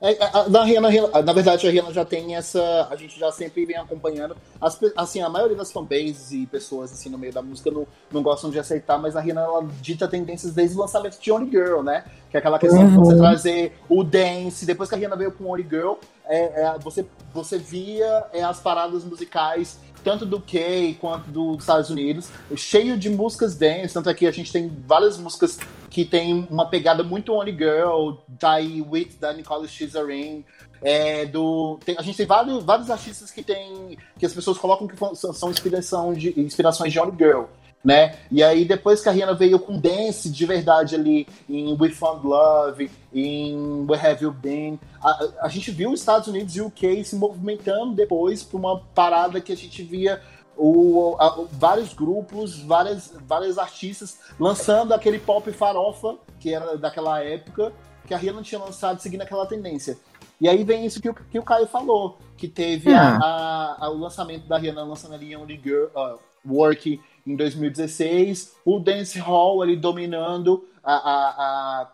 É, 0.00 0.16
a- 0.22 0.38
a- 0.42 0.48
na, 0.48 0.62
Rihanna, 0.62 0.88
na 1.24 1.32
verdade, 1.32 1.66
a 1.66 1.70
Rihanna 1.70 1.92
já 1.92 2.04
tem 2.04 2.36
essa. 2.36 2.86
A 2.88 2.94
gente 2.94 3.18
já 3.18 3.32
sempre 3.32 3.66
vem 3.66 3.76
acompanhando. 3.76 4.36
As, 4.60 4.78
assim, 4.96 5.20
a 5.22 5.28
maioria 5.28 5.56
das 5.56 5.72
fanbases 5.72 6.30
e 6.30 6.46
pessoas 6.46 6.92
assim, 6.92 7.08
no 7.08 7.18
meio 7.18 7.32
da 7.32 7.42
música 7.42 7.68
não, 7.70 7.84
não 8.12 8.22
gostam 8.22 8.48
de 8.48 8.60
aceitar, 8.60 8.96
mas 8.96 9.16
a 9.16 9.20
Rihanna 9.20 9.40
ela 9.40 9.66
dita 9.80 10.06
tendências 10.06 10.52
desde 10.54 10.76
o 10.76 10.80
lançamento 10.80 11.18
de 11.20 11.32
Only 11.32 11.50
Girl, 11.50 11.82
né? 11.82 12.04
Que 12.30 12.36
é 12.36 12.40
aquela 12.40 12.58
questão 12.60 12.86
de 12.86 12.96
Uhum. 12.96 13.04
você 13.04 13.16
trazer 13.16 13.72
o 13.88 14.04
dance. 14.04 14.64
Depois 14.64 14.88
que 14.88 14.94
a 14.94 14.98
Rihanna 14.98 15.16
veio 15.16 15.32
com 15.32 15.50
Only 15.50 15.66
Girl, 15.68 15.94
é, 16.26 16.62
é, 16.62 16.78
você, 16.78 17.04
você 17.34 17.58
via 17.58 18.24
é, 18.32 18.42
as 18.44 18.60
paradas 18.60 19.02
musicais, 19.04 19.78
tanto 20.08 20.24
do 20.24 20.40
K 20.40 20.96
quanto 20.98 21.30
dos 21.30 21.58
Estados 21.58 21.90
Unidos, 21.90 22.30
cheio 22.56 22.96
de 22.96 23.10
músicas 23.10 23.54
dance. 23.54 23.92
Tanto 23.92 24.08
é 24.08 24.14
a 24.26 24.30
gente 24.30 24.50
tem 24.50 24.72
várias 24.86 25.18
músicas 25.18 25.58
que 25.90 26.02
tem 26.02 26.48
uma 26.50 26.64
pegada 26.64 27.04
muito 27.04 27.34
Only 27.34 27.52
Girl, 27.52 28.12
aí 28.42 28.80
With, 28.80 29.16
da 29.20 29.34
Nicole 29.34 29.68
Schizarin, 29.68 30.46
é, 30.80 31.26
do, 31.26 31.78
tem- 31.84 31.96
a 31.98 32.00
gente 32.02 32.16
tem 32.16 32.24
vários, 32.24 32.64
vários 32.64 32.90
artistas 32.90 33.30
que 33.30 33.42
tem 33.42 33.98
que 34.18 34.24
as 34.24 34.32
pessoas 34.32 34.56
colocam 34.56 34.88
que 34.88 34.96
são, 35.14 35.34
são 35.34 35.50
inspiração 35.50 36.14
de, 36.14 36.40
inspirações 36.40 36.90
de 36.90 36.98
Only 36.98 37.14
Girl, 37.18 37.42
né? 37.84 38.16
E 38.30 38.42
aí 38.42 38.64
depois 38.64 39.00
que 39.00 39.08
a 39.08 39.12
Rihanna 39.12 39.34
veio 39.34 39.58
com 39.58 39.78
dance 39.78 40.28
de 40.30 40.44
verdade 40.46 40.94
ali 40.94 41.26
em 41.48 41.76
We 41.80 41.90
Found 41.90 42.26
Love, 42.26 42.90
em 43.14 43.84
Where 43.88 44.06
Have 44.06 44.24
You 44.24 44.32
Been, 44.32 44.78
a, 45.02 45.28
a 45.42 45.48
gente 45.48 45.70
viu 45.70 45.92
os 45.92 46.00
Estados 46.00 46.28
Unidos 46.28 46.56
e 46.56 46.60
o 46.60 46.66
UK 46.66 47.04
se 47.04 47.16
movimentando 47.16 47.94
depois 47.94 48.42
para 48.42 48.58
uma 48.58 48.80
parada 48.94 49.40
que 49.40 49.52
a 49.52 49.56
gente 49.56 49.82
via 49.82 50.20
o, 50.56 51.16
a- 51.20 51.44
vários 51.52 51.94
grupos, 51.94 52.60
várias, 52.60 53.12
várias 53.26 53.58
artistas 53.58 54.18
lançando 54.40 54.92
aquele 54.92 55.18
pop 55.18 55.50
farofa 55.52 56.16
que 56.40 56.52
era 56.52 56.76
daquela 56.76 57.22
época 57.22 57.72
que 58.06 58.12
a 58.14 58.16
Rihanna 58.16 58.42
tinha 58.42 58.60
lançado 58.60 59.00
seguindo 59.00 59.22
aquela 59.22 59.46
tendência. 59.46 59.96
E 60.40 60.48
aí 60.48 60.62
vem 60.64 60.84
isso 60.86 61.00
que 61.00 61.08
o, 61.10 61.14
que 61.14 61.38
o 61.38 61.42
Caio 61.42 61.66
falou, 61.66 62.18
que 62.36 62.48
teve 62.48 62.92
a- 62.92 63.18
a- 63.18 63.76
a- 63.86 63.90
o 63.90 63.98
lançamento 63.98 64.46
da 64.48 64.56
Rihanna 64.58 64.82
lançando 64.84 65.14
ali 65.14 65.34
Only 65.36 65.60
Girl, 65.62 65.86
uh, 65.94 66.18
Work 66.48 67.00
em 67.32 67.36
2016, 67.36 68.54
o 68.64 68.78
Dance 68.78 69.18
Hall 69.18 69.60
ali 69.62 69.76
dominando 69.76 70.66
a, 70.82 70.94
a- 70.94 71.88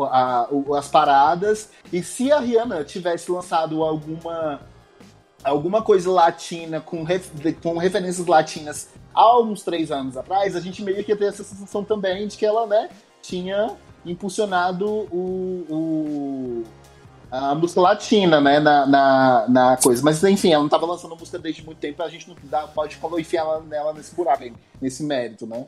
a- 0.00 0.48
as 0.78 0.88
paradas. 0.88 1.70
E 1.92 2.02
se 2.02 2.30
a 2.30 2.38
Rihanna 2.38 2.84
tivesse 2.84 3.30
lançado 3.32 3.82
alguma 3.82 4.60
alguma 5.42 5.80
coisa 5.80 6.10
latina 6.10 6.82
com, 6.82 7.02
ref- 7.02 7.30
com 7.62 7.78
referências 7.78 8.26
latinas 8.26 8.90
há 9.14 9.40
uns 9.40 9.62
três 9.62 9.90
anos 9.90 10.14
atrás, 10.14 10.54
a 10.54 10.60
gente 10.60 10.82
meio 10.82 11.02
que 11.02 11.16
ter 11.16 11.24
essa 11.24 11.42
sensação 11.42 11.82
também 11.82 12.28
de 12.28 12.36
que 12.36 12.44
ela, 12.44 12.66
né, 12.66 12.90
tinha 13.22 13.74
impulsionado 14.04 14.86
o- 14.86 15.64
a 17.30 17.54
música 17.54 17.80
latina, 17.80 18.40
né, 18.40 18.58
na, 18.60 18.86
na, 18.86 19.46
na 19.48 19.76
coisa. 19.76 20.02
Mas 20.02 20.22
enfim, 20.24 20.50
ela 20.52 20.60
não 20.60 20.66
estava 20.66 20.86
lançando 20.86 21.16
música 21.16 21.38
desde 21.38 21.64
muito 21.64 21.78
tempo, 21.78 22.02
a 22.02 22.08
gente 22.08 22.28
não 22.28 22.36
dá, 22.44 22.62
pode 22.66 22.98
enfiar 23.18 23.42
ela, 23.42 23.60
nela 23.60 23.92
nesse 23.92 24.14
buraco, 24.14 24.44
nesse 24.80 25.02
mérito, 25.02 25.46
né? 25.46 25.66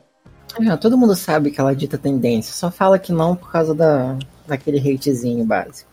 É, 0.61 0.75
todo 0.77 0.97
mundo 0.97 1.15
sabe 1.15 1.49
que 1.51 1.59
ela 1.59 1.75
dita 1.75 1.97
tendência, 1.97 2.53
só 2.53 2.69
fala 2.69 2.99
que 2.99 3.11
não 3.11 3.35
por 3.35 3.51
causa 3.51 3.73
da, 3.73 4.17
daquele 4.45 4.77
hatezinho 4.77 5.43
básico. 5.45 5.89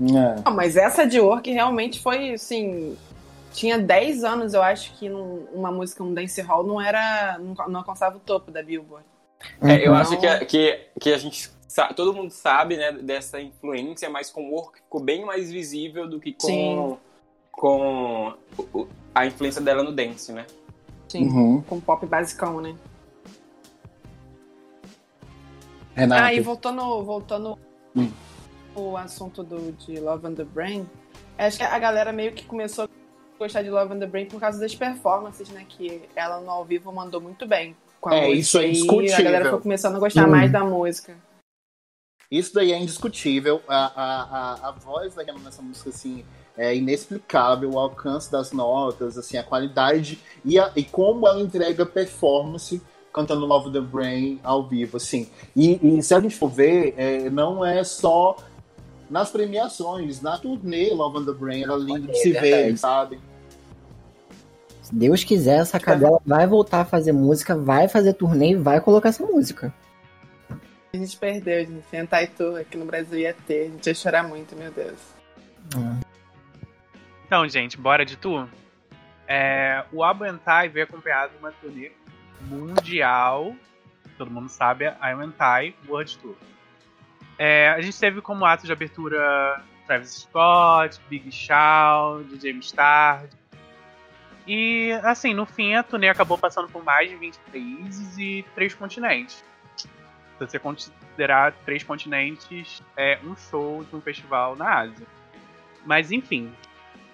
É. 0.00 0.42
Não, 0.44 0.54
mas 0.54 0.76
essa 0.76 1.04
de 1.06 1.20
Work 1.20 1.50
realmente 1.50 2.00
foi, 2.00 2.32
assim... 2.34 2.96
Tinha 3.52 3.78
10 3.78 4.24
anos, 4.24 4.54
eu 4.54 4.62
acho, 4.62 4.94
que 4.94 5.10
num- 5.10 5.44
uma 5.52 5.70
música, 5.70 6.02
um 6.02 6.14
dance 6.14 6.40
hall, 6.40 6.64
não 6.66 6.80
era... 6.80 7.38
Não, 7.38 7.54
não 7.68 7.80
alcançava 7.80 8.16
o 8.16 8.20
topo 8.20 8.50
da 8.50 8.62
Billboard. 8.62 9.04
É, 9.60 9.86
eu 9.86 9.92
Uhum. 9.92 9.98
acho 9.98 10.16
que, 10.18 10.26
a- 10.26 10.42
que, 10.42 10.80
que 10.98 11.12
a 11.12 11.18
gente 11.18 11.50
todo 11.96 12.12
mundo 12.12 12.30
sabe, 12.30 12.76
né, 12.76 12.92
dessa 12.92 13.40
influência, 13.40 14.08
mas 14.10 14.30
com 14.30 14.48
o 14.48 14.52
Work 14.54 14.78
ficou 14.80 15.00
bem 15.00 15.24
mais 15.24 15.50
visível 15.50 16.08
do 16.08 16.20
que 16.20 16.32
com, 16.32 16.46
Sim. 16.46 16.98
com 17.50 18.34
a 19.14 19.26
influência 19.26 19.60
dela 19.60 19.82
no 19.82 19.92
dance, 19.92 20.32
né? 20.32 20.46
Sim, 21.08 21.28
Uhum. 21.28 21.62
com 21.62 21.80
pop 21.80 22.04
basicão, 22.06 22.60
né? 22.60 22.74
Renato. 25.94 26.22
Ah, 26.24 26.32
e 26.34 26.40
voltando, 26.40 27.02
voltando 27.02 27.58
Hum. 27.94 28.10
o 28.74 28.96
assunto 28.96 29.42
do, 29.42 29.72
de 29.72 29.98
Love 30.00 30.26
on 30.26 30.34
the 30.34 30.44
Brain, 30.44 30.88
acho 31.36 31.58
que 31.58 31.62
a 31.64 31.78
galera 31.78 32.12
meio 32.12 32.32
que 32.32 32.44
começou 32.46 32.84
a 32.84 32.88
gostar 33.38 33.62
de 33.62 33.70
Love 33.70 33.94
on 33.94 33.98
the 33.98 34.06
Brain 34.06 34.26
por 34.26 34.40
causa 34.40 34.58
das 34.58 34.74
performances, 34.74 35.48
né? 35.50 35.66
Que 35.68 36.02
ela 36.16 36.40
no 36.40 36.50
ao 36.50 36.64
vivo 36.64 36.90
mandou 36.92 37.20
muito 37.20 37.46
bem. 37.46 37.76
Com 38.00 38.08
a 38.08 38.16
É, 38.16 38.20
música. 38.34 38.38
isso 38.38 38.58
é 38.58 39.04
E 39.04 39.12
a 39.12 39.22
galera 39.22 39.50
foi 39.50 39.60
começando 39.60 39.96
a 39.96 39.98
gostar 39.98 40.26
Hum. 40.26 40.30
mais 40.30 40.50
da 40.50 40.64
música. 40.64 41.14
Isso 42.32 42.54
daí 42.54 42.72
é 42.72 42.78
indiscutível. 42.80 43.60
A, 43.68 43.76
a, 43.76 44.22
a, 44.22 44.68
a 44.68 44.72
voz 44.72 45.14
da 45.14 45.22
Rihanna 45.22 45.40
nessa 45.44 45.60
música, 45.60 45.90
assim, 45.90 46.24
é 46.56 46.74
inexplicável. 46.74 47.70
O 47.72 47.78
alcance 47.78 48.32
das 48.32 48.52
notas, 48.52 49.18
assim, 49.18 49.36
a 49.36 49.42
qualidade 49.42 50.18
e, 50.44 50.58
a- 50.58 50.72
e 50.74 50.82
como 50.82 51.28
ela 51.28 51.40
entrega 51.42 51.84
performance 51.84 52.80
cantando 53.12 53.44
Love 53.44 53.70
the 53.70 53.80
Brain 53.82 54.40
ao 54.42 54.66
vivo, 54.66 54.96
assim. 54.96 55.28
E, 55.54 55.98
e 55.98 56.02
se 56.02 56.14
a 56.14 56.20
gente 56.20 56.34
for 56.34 56.48
ver, 56.48 56.94
é, 56.96 57.28
não 57.28 57.62
é 57.62 57.84
só 57.84 58.34
nas 59.10 59.30
premiações, 59.30 60.22
na 60.22 60.38
turnê 60.38 60.88
Love 60.94 61.26
the 61.26 61.32
Brain 61.32 61.62
era 61.64 61.74
lindo 61.76 62.06
de 62.06 62.12
É 62.12 62.14
se 62.14 62.32
ver, 62.32 62.40
verdade. 62.40 62.78
sabe? 62.78 63.20
Se 64.82 64.94
Deus 64.94 65.22
quiser, 65.22 65.58
essa 65.60 65.78
cadela 65.78 66.18
vai 66.24 66.46
voltar 66.46 66.80
a 66.80 66.84
fazer 66.86 67.12
música, 67.12 67.54
vai 67.54 67.88
fazer 67.88 68.14
turnê 68.14 68.52
e 68.52 68.56
vai 68.56 68.80
colocar 68.80 69.10
essa 69.10 69.24
música. 69.24 69.72
A 70.92 70.96
gente 70.96 71.16
perdeu, 71.16 71.64
gente. 71.64 71.86
Sem 71.88 72.06
Taitu 72.06 72.54
aqui 72.56 72.76
no 72.76 72.84
Brasil 72.84 73.18
ia 73.18 73.32
ter. 73.32 73.62
A 73.62 73.70
gente 73.70 73.86
ia 73.86 73.94
chorar 73.94 74.22
muito, 74.22 74.54
meu 74.54 74.70
Deus. 74.70 75.00
Então, 77.26 77.48
gente, 77.48 77.78
bora 77.78 78.04
de 78.04 78.16
tu? 78.16 78.46
É, 79.26 79.84
o 79.90 80.04
Anti 80.04 80.68
veio 80.70 80.84
acompanhado 80.84 81.32
de 81.32 81.38
uma 81.38 81.50
turnê 81.52 81.92
mundial. 82.42 83.56
Todo 84.18 84.30
mundo 84.30 84.50
sabe, 84.50 84.86
a 84.86 85.14
Anti 85.14 85.74
World 85.88 86.18
Tour. 86.18 86.36
É, 87.38 87.70
a 87.70 87.80
gente 87.80 87.98
teve 87.98 88.20
como 88.20 88.44
ato 88.44 88.66
de 88.66 88.72
abertura 88.72 89.64
Travis 89.86 90.10
Scott, 90.10 91.00
Big 91.08 91.32
Sean, 91.32 92.22
DJ 92.24 92.52
Mustard. 92.52 93.30
E, 94.46 94.92
assim, 95.02 95.32
no 95.32 95.46
fim, 95.46 95.74
a 95.74 95.82
turnê 95.82 96.08
acabou 96.08 96.36
passando 96.36 96.68
por 96.68 96.84
mais 96.84 97.08
de 97.08 97.16
20 97.16 97.38
países 97.50 98.18
e 98.18 98.44
três 98.54 98.74
continentes. 98.74 99.42
Se 100.38 100.46
você 100.46 100.58
considerar 100.58 101.52
três 101.64 101.82
continentes, 101.82 102.82
é 102.96 103.18
um 103.24 103.36
show 103.36 103.84
de 103.84 103.94
um 103.94 104.00
festival 104.00 104.56
na 104.56 104.80
Ásia. 104.80 105.06
Mas, 105.84 106.10
enfim, 106.10 106.52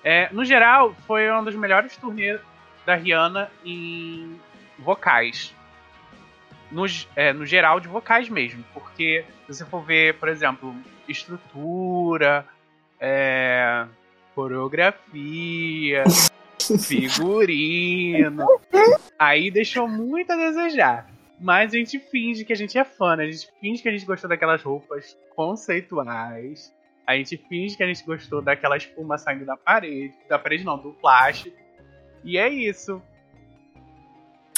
é, 0.05 0.29
no 0.33 0.45
geral, 0.45 0.95
foi 1.07 1.29
uma 1.31 1.43
das 1.43 1.55
melhores 1.55 1.97
turnês 1.97 2.41
da 2.87 2.95
Rihanna 2.95 3.51
em 3.65 4.39
vocais. 4.79 5.55
No, 6.71 6.85
é, 7.17 7.33
no 7.33 7.45
geral, 7.45 7.81
de 7.81 7.89
vocais 7.89 8.29
mesmo. 8.29 8.65
Porque 8.73 9.25
se 9.47 9.55
você 9.55 9.65
for 9.65 9.83
ver, 9.83 10.15
por 10.15 10.29
exemplo, 10.29 10.75
estrutura, 11.09 12.47
é, 13.01 13.87
coreografia, 14.35 16.05
figurino. 16.81 18.47
Aí 19.19 19.51
deixou 19.51 19.89
muito 19.89 20.33
a 20.33 20.37
desejar. 20.37 21.18
Mas 21.41 21.73
a 21.73 21.77
gente 21.77 21.99
finge 21.99 22.45
que 22.45 22.53
a 22.53 22.57
gente 22.57 22.77
é 22.77 22.85
fã, 22.85 23.17
né? 23.17 23.25
A 23.25 23.31
gente 23.31 23.49
finge 23.61 23.83
que 23.83 23.89
a 23.89 23.93
gente 23.93 24.05
gostou 24.05 24.29
daquelas 24.29 24.63
roupas 24.63 25.17
conceituais. 25.37 26.75
A 27.07 27.15
gente 27.17 27.37
finge 27.49 27.77
que 27.77 27.83
a 27.83 27.87
gente 27.87 28.05
gostou 28.05 28.43
daquela 28.43 28.77
espuma 28.77 29.17
saindo 29.17 29.47
da 29.47 29.57
parede. 29.57 30.15
Da 30.29 30.39
parede 30.39 30.65
não, 30.65 30.77
do 30.77 30.93
plástico. 30.95 31.57
E 32.25 32.37
é 32.37 32.49
isso. 32.49 33.01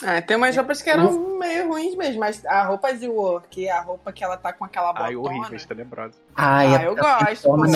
Ah, 0.02 0.22
tem 0.22 0.36
umas 0.36 0.56
roupas 0.56 0.80
que 0.80 0.88
eram 0.88 1.38
meio 1.38 1.68
ruins 1.68 1.94
mesmo, 1.94 2.20
mas 2.20 2.44
a 2.46 2.64
roupa 2.64 2.92
de 2.94 3.06
Work, 3.06 3.68
a 3.68 3.82
roupa 3.82 4.10
que 4.10 4.24
ela 4.24 4.36
tá 4.36 4.50
com 4.52 4.64
aquela 4.64 4.92
botona. 4.92 5.08
Ai, 5.08 5.16
horríveis, 5.16 5.66
tenebrosa. 5.66 6.18
Ai, 6.34 6.74
Ah, 6.74 6.82
é 6.82 6.86
eu 6.86 6.96
gosto. 6.96 7.42
forma 7.42 7.66
pô, 7.66 7.70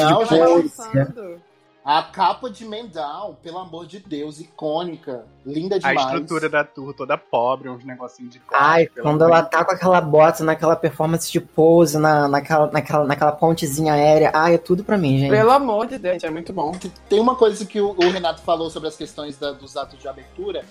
A 1.85 2.03
capa 2.03 2.49
de 2.49 2.64
Mendal, 2.64 3.38
pelo 3.42 3.59
amor 3.59 3.87
de 3.87 3.99
Deus, 3.99 4.40
icônica, 4.40 5.27
linda 5.44 5.77
A 5.77 5.79
demais. 5.79 6.01
estrutura 6.01 6.49
da 6.49 6.64
tour 6.64 6.94
toda 6.94 7.18
pobre, 7.18 7.68
uns 7.68 7.85
negocinhos 7.85 8.33
de 8.33 8.40
Ai, 8.51 8.87
plástico, 8.87 9.03
quando 9.03 9.23
ela 9.23 9.42
tá 9.42 9.62
com 9.66 9.73
aquela 9.73 10.01
bota 10.01 10.42
naquela 10.42 10.77
performance 10.77 11.31
de 11.31 11.40
pose, 11.40 11.99
na, 11.99 12.27
naquela, 12.27 12.70
naquela, 12.70 13.05
naquela 13.05 13.33
pontezinha 13.33 13.92
aérea. 13.92 14.31
Ai, 14.35 14.55
é 14.55 14.59
tudo 14.59 14.83
pra 14.83 14.97
mim, 14.97 15.18
gente. 15.18 15.31
Pelo 15.31 15.51
amor 15.51 15.87
de 15.87 15.99
Deus, 15.99 16.25
é 16.25 16.31
muito 16.31 16.55
bom. 16.55 16.73
Tem 17.07 17.20
uma 17.20 17.35
coisa 17.37 17.66
que 17.66 17.79
o, 17.79 17.90
o 17.90 18.09
Renato 18.11 18.40
falou 18.40 18.70
sobre 18.70 18.88
as 18.88 18.97
questões 18.97 19.37
da- 19.37 19.53
dos 19.53 19.77
atos 19.77 19.99
de 19.99 20.09
abertura. 20.09 20.64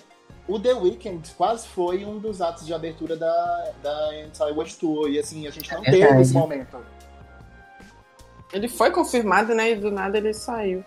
o 0.47 0.59
The 0.59 0.73
Weeknd 0.73 1.29
quase 1.37 1.67
foi 1.67 2.03
um 2.03 2.17
dos 2.17 2.41
atos 2.41 2.65
de 2.65 2.73
abertura 2.73 3.15
da, 3.15 3.71
da 3.83 4.19
Entire 4.19 4.51
Watch 4.51 4.77
Tour. 4.79 5.07
E 5.09 5.19
assim, 5.19 5.45
a 5.47 5.51
gente 5.51 5.71
não 5.71 5.81
É 5.85 5.91
teve 5.91 6.21
esse 6.21 6.33
momento. 6.33 6.75
Ele 8.51 8.67
foi 8.67 8.91
confirmado, 8.91 9.53
né? 9.55 9.71
E 9.71 9.75
do 9.75 9.89
nada 9.91 10.17
ele 10.17 10.33
saiu. 10.33 10.83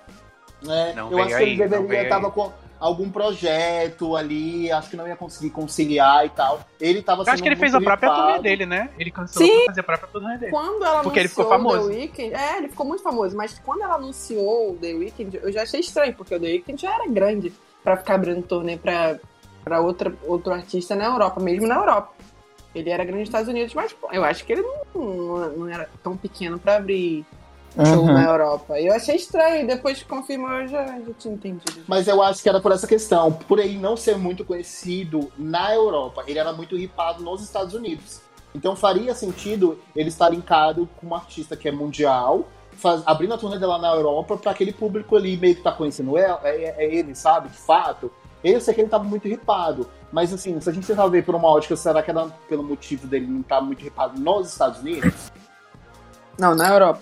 né? 0.62 0.92
Não 0.95 1.11
Eu 1.11 1.19
acho 1.19 1.37
que 1.37 1.42
ele 1.42 1.62
aí, 1.62 1.69
deveria 1.69 2.03
estava 2.03 2.27
aí. 2.27 2.33
com 2.33 2.53
algum 2.79 3.11
projeto 3.11 4.14
ali, 4.16 4.71
acho 4.71 4.90
que 4.90 4.97
não 4.97 5.09
ia 5.09 5.16
conseguir 5.16 5.51
conciliar 5.51 6.27
e 6.27 6.29
tal. 6.31 6.61
Ele 6.81 7.01
tava 7.03 7.23
Eu 7.23 7.33
acho 7.33 7.42
que 7.42 7.49
ele 7.49 7.57
fez 7.57 7.75
a 7.75 7.81
própria 7.81 8.11
turnê 8.14 8.38
dele, 8.40 8.66
né? 8.66 8.90
Ele 8.99 9.11
cancelou 9.11 9.49
Sim. 9.49 9.55
pra 9.57 9.66
fazer 9.66 9.81
a 9.81 9.85
própria 9.85 10.09
turnê 10.12 10.38
dele. 10.38 10.53
Quando 10.53 10.85
ela 10.85 11.03
Porque 11.03 11.19
ele 11.21 11.29
ficou 11.29 11.53
anunciou 11.53 11.73
famoso. 11.73 11.88
o 11.88 11.92
The 11.92 11.99
Weeknd, 12.01 12.35
é, 12.35 12.59
ele 12.59 12.69
ficou 12.69 12.87
muito 12.87 13.03
famoso, 13.03 13.37
mas 13.37 13.59
quando 13.64 13.83
ela 13.83 13.95
anunciou 13.95 14.73
o 14.73 14.77
The 14.77 14.92
Weeknd, 14.92 15.40
eu 15.42 15.51
já 15.53 15.62
achei 15.62 15.81
estranho, 15.81 16.14
porque 16.14 16.35
o 16.35 16.40
The 16.40 16.47
Weeknd 16.47 16.81
já 16.83 16.95
era 16.95 17.07
grande 17.09 17.53
pra 17.83 17.97
ficar 17.97 18.14
abrindo 18.16 18.42
turnê 18.42 18.77
pra, 18.77 19.19
pra 19.64 19.81
outra, 19.81 20.12
outro 20.25 20.53
artista 20.53 20.95
na 20.95 21.07
Europa, 21.07 21.40
mesmo 21.40 21.66
na 21.66 21.77
Europa. 21.77 22.12
Ele 22.75 22.90
era 22.90 23.05
grande 23.05 23.21
nos 23.21 23.29
Estados 23.31 23.49
Unidos, 23.49 23.73
mas 23.73 23.92
pô, 23.95 24.09
eu 24.12 24.23
acho 24.23 24.45
que 24.45 24.53
ele 24.53 24.61
não, 24.62 25.03
não, 25.03 25.49
não 25.57 25.69
era 25.69 25.88
tão 26.03 26.14
pequeno 26.14 26.59
pra 26.59 26.77
abrir 26.77 27.25
show 27.85 27.99
Uhum. 28.05 28.12
na 28.12 28.25
Europa. 28.25 28.81
Eu 28.81 28.95
achei 28.95 29.17
estranho, 29.17 29.65
e 29.65 29.67
depois 29.67 29.99
que 30.03 30.09
confirmou, 30.09 30.51
eu 30.51 30.69
já, 30.69 30.85
já 30.87 31.12
tinha 31.19 31.35
entendido. 31.35 31.83
Mas 31.87 32.07
eu 32.09 32.23
acho 32.23 32.43
que 32.43 32.49
era 32.49 32.61
por 32.61 32.73
essa 32.73 32.87
questão, 32.87 33.33
por 33.33 33.59
ele 33.59 33.77
não 33.79 33.97
ser 33.97 34.17
muito 34.17 34.45
conhecido 34.45 35.31
na 35.37 35.75
Europa, 35.75 36.25
ele 36.27 36.39
era 36.39 36.53
muito 36.53 36.77
ripado 36.77 37.23
nos 37.23 37.43
Estados 37.43 37.75
Unidos. 37.75 38.21
Então 38.55 38.75
faria 38.75 39.15
sentido 39.15 39.79
ele 39.95 40.09
estar 40.09 40.31
linkado 40.31 40.89
com 40.97 41.09
um 41.09 41.15
artista 41.15 41.55
que 41.57 41.69
é 41.69 41.73
mundial, 41.73 42.47
faz- 42.73 43.03
abrindo 43.05 43.35
a 43.35 43.39
turnê 43.39 43.59
dela 43.59 43.77
na 43.79 43.89
Europa 43.95 44.37
para 44.39 44.51
aquele 44.53 44.73
público 44.73 45.15
ali 45.17 45.37
meio 45.37 45.55
que 45.57 45.62
tá 45.62 45.73
conhecendo 45.73 46.17
é, 46.17 46.39
é, 46.43 46.75
é 46.85 46.95
ele, 46.95 47.15
sabe? 47.15 47.49
De 47.51 47.57
fato. 47.59 48.11
Eu 48.43 48.61
sei 48.61 48.73
que 48.73 48.81
ele 48.81 48.89
tava 48.89 49.05
muito 49.05 49.27
ripado. 49.29 49.89
Mas 50.12 50.33
assim, 50.33 50.59
se 50.61 50.71
a 50.71 50.73
gente 50.73 50.87
tentar 50.87 51.07
ver 51.09 51.25
por 51.25 51.35
uma 51.35 51.49
ótica, 51.49 51.75
será 51.77 52.03
que 52.03 52.11
era 52.11 52.27
pelo 52.49 52.62
motivo 52.62 53.07
dele 53.07 53.27
não 53.27 53.41
estar 53.41 53.61
muito 53.61 53.83
ripado 53.83 54.19
nos 54.21 54.49
Estados 54.53 54.81
Unidos? 54.81 55.33
Não, 56.39 56.55
na 56.55 56.69
Europa. 56.69 57.01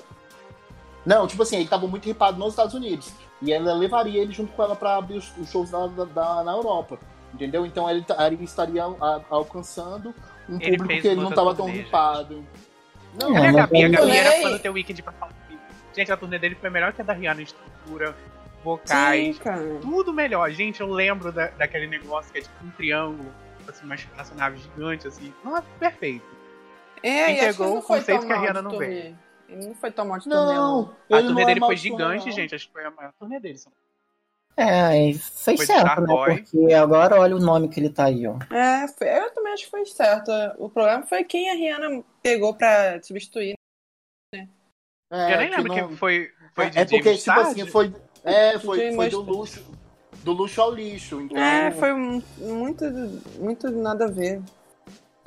Não, 1.04 1.26
tipo 1.26 1.42
assim, 1.42 1.56
ele 1.56 1.68
tava 1.68 1.86
muito 1.86 2.04
ripado 2.06 2.38
nos 2.38 2.50
Estados 2.50 2.74
Unidos. 2.74 3.12
E 3.42 3.52
ela 3.52 3.74
levaria 3.74 4.22
ele 4.22 4.32
junto 4.32 4.52
com 4.52 4.62
ela 4.62 4.74
pra 4.74 4.96
abrir 4.96 5.18
os, 5.18 5.36
os 5.36 5.50
shows 5.50 5.70
da, 5.70 5.86
da- 5.86 6.04
da- 6.04 6.44
na 6.44 6.52
Europa. 6.52 6.98
Entendeu? 7.32 7.66
Então 7.66 7.90
ele, 7.90 8.04
ele 8.26 8.44
estaria 8.44 8.84
a- 8.84 9.20
alcançando 9.28 10.14
um 10.48 10.56
Ele 10.60 10.76
público 10.78 11.02
que 11.02 11.08
ele 11.08 11.20
não 11.20 11.30
tava 11.32 11.54
tão 11.54 11.66
ripado. 11.66 12.44
Não, 13.20 13.36
É, 13.36 13.40
Olha 13.40 13.48
a 13.48 13.52
Gabi, 13.52 13.84
a 13.84 13.88
Gabi 13.88 14.10
era 14.16 14.30
fã 14.42 14.50
do 14.50 14.58
The 14.58 14.70
Weeknd 14.70 15.02
pra 15.02 15.12
falar. 15.12 15.32
Gente, 15.94 16.10
a 16.10 16.16
turnê 16.16 16.38
dele 16.38 16.54
foi 16.56 16.70
melhor 16.70 16.92
que 16.92 17.00
a 17.00 17.04
da 17.04 17.12
Rihanna 17.12 17.40
em 17.40 17.44
estrutura, 17.44 18.16
vocais, 18.64 19.36
Sim, 19.36 19.78
tudo 19.82 20.12
melhor. 20.12 20.50
Gente, 20.50 20.80
eu 20.80 20.90
lembro 20.90 21.30
da, 21.30 21.48
daquele 21.48 21.86
negócio 21.86 22.32
que 22.32 22.38
é 22.38 22.42
tipo 22.42 22.54
um 22.64 22.70
triângulo, 22.70 23.30
assim, 23.68 23.84
uma 23.84 23.94
espaçonave 23.94 24.58
gigante, 24.58 25.06
assim. 25.06 25.32
Nossa, 25.44 25.64
perfeito. 25.78 26.24
É, 27.02 27.32
e 27.32 27.52
não 27.58 27.78
o 27.78 27.82
foi 27.82 27.98
conceito 27.98 28.18
tão 28.20 28.26
que 28.26 28.32
a 28.32 28.40
Rihanna 28.40 28.62
não 28.62 28.78
veio. 28.78 29.18
Ele 29.48 29.66
não 29.66 29.74
foi 29.74 29.90
tão 29.90 30.06
mal 30.06 30.18
de 30.18 30.24
turnê, 30.24 30.54
não. 30.54 30.82
não. 31.08 31.16
A 31.16 31.20
turnê 31.20 31.32
não 31.32 31.40
é 31.40 31.44
dele 31.46 31.60
foi 31.60 31.68
maldição, 31.68 31.96
gigante, 31.98 32.26
não. 32.26 32.32
gente. 32.32 32.54
Acho 32.54 32.66
que 32.66 32.72
foi 32.72 32.84
a 32.84 32.90
maior 32.90 33.12
turnê 33.18 33.40
dele. 33.40 33.58
É, 34.56 35.12
fez 35.12 35.56
Foi 35.56 35.66
certo, 35.66 36.00
né? 36.02 36.14
Porque 36.26 36.72
agora 36.74 37.18
olha 37.20 37.34
o 37.34 37.40
nome 37.40 37.68
que 37.68 37.80
ele 37.80 37.90
tá 37.90 38.04
aí, 38.04 38.24
ó. 38.26 38.36
É, 38.54 38.86
foi- 38.88 39.08
eu 39.08 39.30
também 39.34 39.52
acho 39.52 39.64
que 39.64 39.70
foi 39.70 39.84
certo. 39.84 40.30
O 40.58 40.70
problema 40.70 41.04
foi 41.04 41.24
quem 41.24 41.50
a 41.50 41.54
Rihanna 41.54 42.04
pegou 42.22 42.54
pra 42.54 43.02
substituir. 43.02 43.54
É, 44.32 45.34
eu 45.34 45.38
nem 45.38 45.50
que 45.50 45.56
lembro 45.56 45.68
não- 45.74 45.88
quem 45.88 45.96
foi. 45.96 46.30
Foi 46.54 46.66
É, 46.66 46.70
de 46.70 46.78
é 46.78 46.84
porque, 46.84 47.02
James 47.02 47.22
tipo 47.24 47.34
Sarge? 47.34 47.60
assim, 47.62 47.70
foi. 47.70 47.94
É, 48.24 48.58
foi, 48.58 48.92
foi 48.94 49.10
do 49.10 49.20
luxo. 49.20 49.64
Do 50.22 50.32
luxo 50.32 50.62
ao 50.62 50.72
lixo. 50.72 51.20
Então, 51.20 51.36
É, 51.36 51.70
foi 51.72 51.92
muito, 51.92 52.84
muito 53.38 53.70
nada 53.70 54.04
a 54.06 54.08
ver. 54.08 54.40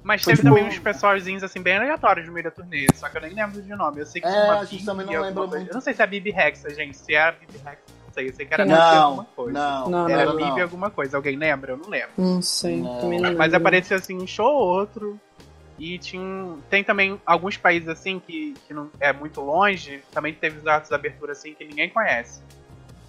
Mas 0.07 0.23
Foi 0.23 0.31
teve 0.33 0.41
tipo- 0.43 0.55
também 0.55 0.69
uns 0.69 0.79
pessoalzinhos 0.79 1.43
assim 1.43 1.61
bem 1.61 1.75
aleatórios 1.75 2.25
no 2.27 2.31
meio 2.31 2.45
da 2.45 2.51
turnê, 2.51 2.87
só 2.95 3.09
que 3.09 3.17
eu 3.17 3.21
nem 3.23 3.33
lembro 3.33 3.61
de 3.61 3.75
nome. 3.75 3.99
Eu 3.99 4.05
sei 4.05 4.21
que 4.21 4.27
É, 4.27 4.31
tinha 4.31 4.43
uma 4.45 4.59
a 4.61 4.63
gente 4.63 4.85
também 4.85 5.05
não 5.05 5.11
lembra 5.21 5.33
coisa. 5.33 5.57
muito. 5.57 5.69
Eu 5.69 5.73
não 5.73 5.81
sei 5.81 5.93
se 5.93 6.01
é 6.01 6.05
a 6.05 6.07
Bibi 6.07 6.31
Rexa, 6.31 6.69
gente. 6.73 6.95
Se 6.97 7.13
é 7.13 7.21
a 7.27 7.31
Bibi 7.33 7.57
Rexa, 7.57 7.81
não 8.05 8.13
sei. 8.13 8.29
Eu 8.29 8.33
sei 8.33 8.45
que 8.45 8.53
era 8.53 8.63
Não, 8.65 8.73
Bibi 8.73 8.97
alguma 8.97 9.25
coisa. 9.35 9.51
não, 9.51 9.89
Não, 9.89 10.09
Era 10.09 10.25
não, 10.27 10.37
Bibi 10.37 10.49
não. 10.49 10.61
alguma 10.61 10.89
coisa. 10.89 11.17
Alguém 11.17 11.35
lembra? 11.35 11.73
Eu 11.73 11.77
não 11.77 11.89
lembro. 11.89 12.11
Não 12.17 12.41
sei, 12.41 12.77
Não. 12.81 13.01
também 13.01 13.19
não 13.19 13.35
Mas 13.35 13.53
apareceu 13.53 13.97
assim 13.97 14.15
um 14.15 14.25
show 14.25 14.47
ou 14.49 14.67
outro. 14.79 15.19
E 15.77 15.97
tinha 15.99 16.21
um- 16.21 16.57
tem 16.69 16.85
também 16.85 17.19
alguns 17.25 17.57
países 17.57 17.89
assim 17.89 18.17
que, 18.17 18.53
que 18.65 18.73
não 18.73 18.89
é 19.01 19.11
muito 19.11 19.41
longe. 19.41 20.01
Também 20.13 20.33
teve 20.33 20.59
os 20.59 20.65
atos 20.67 20.87
de 20.87 20.95
abertura 20.95 21.33
assim 21.33 21.53
que 21.53 21.65
ninguém 21.65 21.89
conhece. 21.89 22.41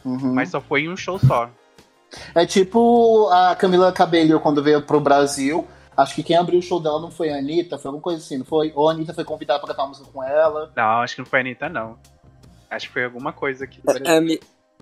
Uhum. 0.05 0.35
Mas 0.35 0.49
só 0.51 0.61
foi 0.61 0.81
em 0.83 0.89
um 0.89 0.97
show 0.97 1.17
só. 1.17 1.49
É 2.35 2.45
tipo 2.45 3.29
a 3.31 3.55
Camila 3.55 3.93
Cabello 3.93 4.41
quando 4.41 4.61
veio 4.65 4.83
pro 4.83 4.99
Brasil. 4.99 5.65
Acho 5.99 6.15
que 6.15 6.23
quem 6.23 6.37
abriu 6.37 6.61
o 6.61 6.63
show 6.63 6.79
dela 6.79 7.01
não 7.01 7.11
foi 7.11 7.31
a 7.31 7.39
Anitta, 7.39 7.77
foi 7.77 7.89
alguma 7.89 8.01
coisa 8.03 8.23
assim, 8.23 8.39
não 8.39 8.45
foi? 8.45 8.73
Ou 8.77 8.89
a 8.89 8.93
Anitta 8.93 9.13
foi 9.13 9.25
convidada 9.25 9.59
pra 9.59 9.69
cantar 9.69 9.83
uma 9.83 9.89
música 9.89 10.09
com 10.13 10.23
ela. 10.23 10.71
Não, 10.77 11.01
acho 11.03 11.17
que 11.17 11.21
não 11.23 11.27
foi 11.27 11.41
a 11.41 11.43
Anitta, 11.43 11.69
não. 11.69 11.99
Acho 12.71 12.87
que 12.87 12.93
foi 12.93 13.05
alguma 13.05 13.33
coisa 13.33 13.67
que. 13.67 13.81
A, 14.07 14.21
Mi- 14.21 14.39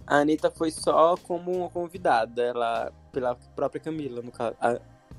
a 0.07 0.17
Anitta 0.17 0.51
foi 0.51 0.71
só 0.71 1.17
como 1.27 1.51
uma 1.53 1.71
convidada, 1.71 2.43
ela 2.43 2.93
pela 3.13 3.35
própria 3.55 3.81
Camila, 3.81 4.21
no 4.21 4.31
caso. 4.31 4.55
A- 4.61 4.79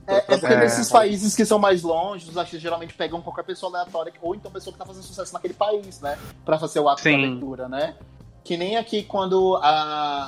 É, 0.10 0.18
é 0.18 0.22
porque 0.22 0.46
É. 0.46 0.60
nesses 0.60 0.90
países 0.90 1.36
que 1.36 1.44
são 1.44 1.60
mais 1.60 1.82
longe, 1.84 2.30
os 2.30 2.38
artistas 2.38 2.62
geralmente 2.62 2.94
pegam 2.94 3.20
qualquer 3.22 3.44
pessoa 3.44 3.72
aleatória, 3.78 4.14
ou 4.22 4.34
então 4.36 4.50
pessoa 4.52 4.72
que 4.72 4.80
tá 4.80 4.86
fazendo 4.86 5.04
sucesso 5.04 5.34
naquele 5.34 5.54
país, 5.54 6.00
né? 6.00 6.18
Pra 6.46 6.58
fazer 6.58 6.80
o 6.80 6.88
ato 6.88 7.02
Sim. 7.02 7.26
abertura, 7.26 7.68
né? 7.68 7.96
Que 8.44 8.56
nem 8.56 8.78
aqui 8.78 9.02
quando 9.04 9.56
a. 9.58 9.68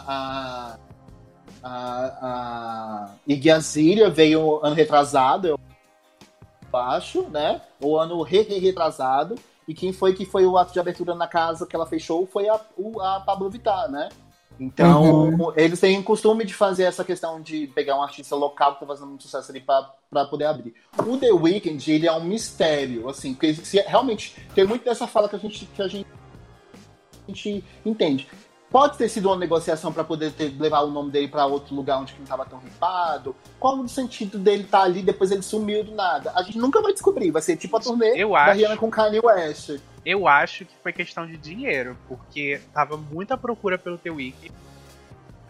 a 0.07 0.77
a, 1.61 1.69
a 2.21 3.09
Iggy 3.27 3.51
Azalea 3.51 4.09
veio 4.09 4.59
ano 4.63 4.73
retrasado, 4.75 5.58
acho, 6.77 7.23
né? 7.29 7.61
O 7.81 7.97
ano 7.97 8.21
re, 8.21 8.41
re 8.41 8.59
retrasado. 8.59 9.35
E 9.67 9.73
quem 9.73 9.93
foi 9.93 10.13
que 10.13 10.25
foi 10.25 10.45
o 10.45 10.57
ato 10.57 10.73
de 10.73 10.79
abertura 10.79 11.13
na 11.13 11.27
casa 11.27 11.65
que 11.67 11.75
ela 11.75 11.85
fechou 11.85 12.25
foi 12.25 12.49
a, 12.49 12.59
o- 12.77 12.99
a 13.01 13.19
Pablo 13.19 13.49
Vittar, 13.49 13.89
né? 13.89 14.09
Então, 14.59 15.53
eles 15.55 15.79
têm 15.79 16.01
costume 16.03 16.43
de 16.43 16.53
fazer 16.53 16.83
essa 16.83 17.03
questão 17.05 17.39
de 17.41 17.67
pegar 17.67 17.95
um 17.97 18.01
artista 18.03 18.35
local 18.35 18.73
que 18.73 18.81
tá 18.81 18.85
fazendo 18.85 19.07
muito 19.07 19.23
sucesso 19.23 19.51
ali 19.51 19.61
pra, 19.61 19.89
pra 20.09 20.25
poder 20.25 20.45
abrir. 20.45 20.73
O 20.97 21.15
The 21.17 21.31
Weeknd, 21.31 21.89
ele 21.91 22.07
é 22.07 22.11
um 22.11 22.23
mistério, 22.23 23.07
assim, 23.07 23.33
porque 23.33 23.53
se, 23.53 23.79
realmente 23.79 24.35
tem 24.53 24.65
muito 24.65 24.83
dessa 24.83 25.07
fala 25.07 25.29
que 25.29 25.35
a 25.37 25.39
gente, 25.39 25.65
que 25.65 25.81
a 25.81 25.87
gente, 25.87 26.07
a 27.25 27.31
gente 27.31 27.63
entende. 27.85 28.27
Pode 28.69 28.97
ter 28.99 29.09
sido 29.09 29.27
uma 29.29 29.35
negociação 29.35 29.91
para 29.91 30.03
poder 30.03 30.31
ter- 30.31 30.53
levar 30.59 30.81
o 30.81 30.91
nome 30.91 31.09
dele 31.09 31.27
para 31.27 31.45
outro 31.45 31.73
lugar 31.75 31.99
onde 31.99 32.13
não 32.15 32.23
estava 32.23 32.45
tão 32.45 32.59
ripado. 32.59 33.35
Qual 33.59 33.75
o 33.79 33.89
sentido 33.89 34.37
dele 34.37 34.63
estar 34.63 34.81
ali 34.83 35.01
depois 35.01 35.31
ele 35.31 35.41
sumiu 35.41 35.83
do 35.83 35.95
nada? 35.95 36.31
A 36.35 36.43
gente 36.43 36.59
nunca 36.59 36.79
vai 36.81 36.93
descobrir. 36.93 37.31
Vai 37.31 37.41
ser 37.41 37.57
tipo 37.57 37.75
a 37.77 37.79
turnê 37.79 38.13
Eu 38.15 38.31
da 38.31 38.43
acho. 38.43 38.57
Rihanna 38.59 38.77
com 38.77 38.91
Kanye 38.91 39.19
West. 39.23 39.79
Eu 40.05 40.27
acho 40.27 40.65
que 40.65 40.73
foi 40.83 40.93
questão 40.93 41.25
de 41.25 41.35
dinheiro, 41.35 41.97
porque 42.07 42.61
tava 42.73 42.95
muita 42.95 43.35
procura 43.35 43.77
pelo 43.77 43.97
The 43.97 44.11
Weeknd. 44.11 44.53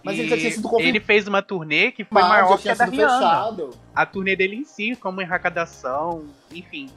Mas 0.01 0.17
ele 0.17 0.29
já 0.29 0.37
tinha 0.37 0.51
sido 0.51 0.63
confirmado. 0.63 0.87
Ele 0.97 0.99
fez 1.01 1.27
uma 1.27 1.41
turnê 1.41 1.91
que 1.91 2.05
foi 2.05 2.21
Mas 2.21 2.29
maior 2.29 2.57
que 2.57 2.69
a 2.69 2.73
da 2.73 2.85
Rihanna. 2.85 3.19
fechado. 3.19 3.69
A 3.93 4.05
turnê 4.05 4.33
dele 4.35 4.55
em 4.55 4.63
si, 4.63 4.95
como 4.95 5.19
arrecadação, 5.19 6.23
enfim, 6.53 6.89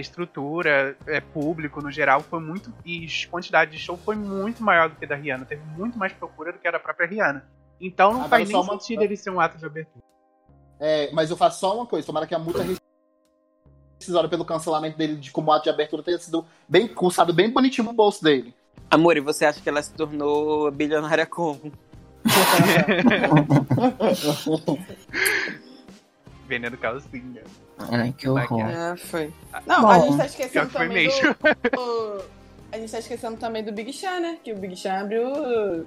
estrutura, 0.00 0.96
é, 1.06 1.20
público 1.20 1.80
no 1.82 1.90
geral, 1.90 2.20
foi 2.20 2.40
muito. 2.40 2.72
E 2.84 3.06
quantidade 3.30 3.70
de 3.72 3.78
show 3.78 3.96
foi 3.96 4.16
muito 4.16 4.62
maior 4.62 4.88
do 4.88 4.96
que 4.96 5.04
a 5.04 5.08
da 5.08 5.14
Rihanna. 5.16 5.44
Teve 5.44 5.62
muito 5.76 5.98
mais 5.98 6.12
procura 6.12 6.52
do 6.52 6.58
que 6.58 6.66
a 6.66 6.70
da 6.70 6.78
própria 6.80 7.06
Rihanna. 7.06 7.44
Então 7.80 8.10
não 8.12 8.20
Agora 8.22 8.30
faz 8.30 8.48
só 8.50 8.60
nem 8.62 8.70
uma- 8.70 8.80
sentido 8.80 9.02
ele 9.02 9.16
ser 9.16 9.30
um 9.30 9.40
ato 9.40 9.58
de 9.58 9.66
abertura. 9.66 10.02
É, 10.80 11.10
mas 11.12 11.30
eu 11.30 11.36
faço 11.36 11.60
só 11.60 11.76
uma 11.76 11.86
coisa, 11.86 12.06
tomara 12.06 12.26
que 12.26 12.34
a 12.34 12.38
multa 12.38 12.64
rescisória 13.98 14.28
pelo 14.28 14.44
cancelamento 14.44 14.96
dele 14.98 15.16
de 15.16 15.30
como 15.30 15.52
ato 15.52 15.64
de 15.64 15.70
abertura 15.70 16.02
tenha 16.02 16.18
sido 16.18 16.44
bem 16.68 16.88
custado 16.88 17.32
bem 17.32 17.50
bonitinho 17.50 17.86
no 17.86 17.92
bolso 17.92 18.22
dele. 18.24 18.54
Amor, 18.90 19.16
e 19.16 19.20
você 19.20 19.44
acha 19.44 19.60
que 19.60 19.68
ela 19.68 19.82
se 19.82 19.92
tornou 19.94 20.70
bilionária 20.70 21.26
como? 21.26 21.72
Vendendo 26.46 26.76
calcinha. 26.76 27.42
Ai, 27.90 28.12
que 28.16 28.28
horror. 28.28 28.60
É, 28.70 28.96
foi. 28.96 29.32
Não, 29.66 29.82
Bom, 29.82 29.88
a 29.88 29.98
gente 29.98 30.16
tá 30.16 30.26
esquecendo 30.26 30.70
também 30.70 30.88
mesmo. 31.08 31.34
do, 31.72 32.24
A 32.72 32.78
gente 32.78 32.90
tá 32.92 32.98
esquecendo 32.98 33.36
também 33.38 33.62
do 33.64 33.72
Big 33.72 33.92
Sean, 33.92 34.20
né? 34.20 34.38
Que 34.42 34.52
o 34.52 34.56
Big 34.56 34.76
Sean 34.76 35.00
abriu 35.00 35.86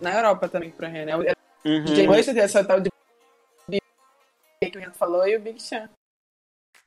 na 0.00 0.14
Europa 0.14 0.48
também 0.48 0.70
pra 0.70 0.88
Renan. 0.88 1.18
O 1.18 1.68
Uhum. 1.68 1.84
DJ 1.84 2.06
Mustard, 2.08 2.40
essa 2.40 2.64
tal 2.64 2.80
de 2.80 2.90
que 4.70 4.76
o 4.78 4.80
Renan 4.80 4.92
falou, 4.92 5.26
e 5.26 5.36
o 5.36 5.40
Big 5.40 5.60
Sean. 5.62 5.88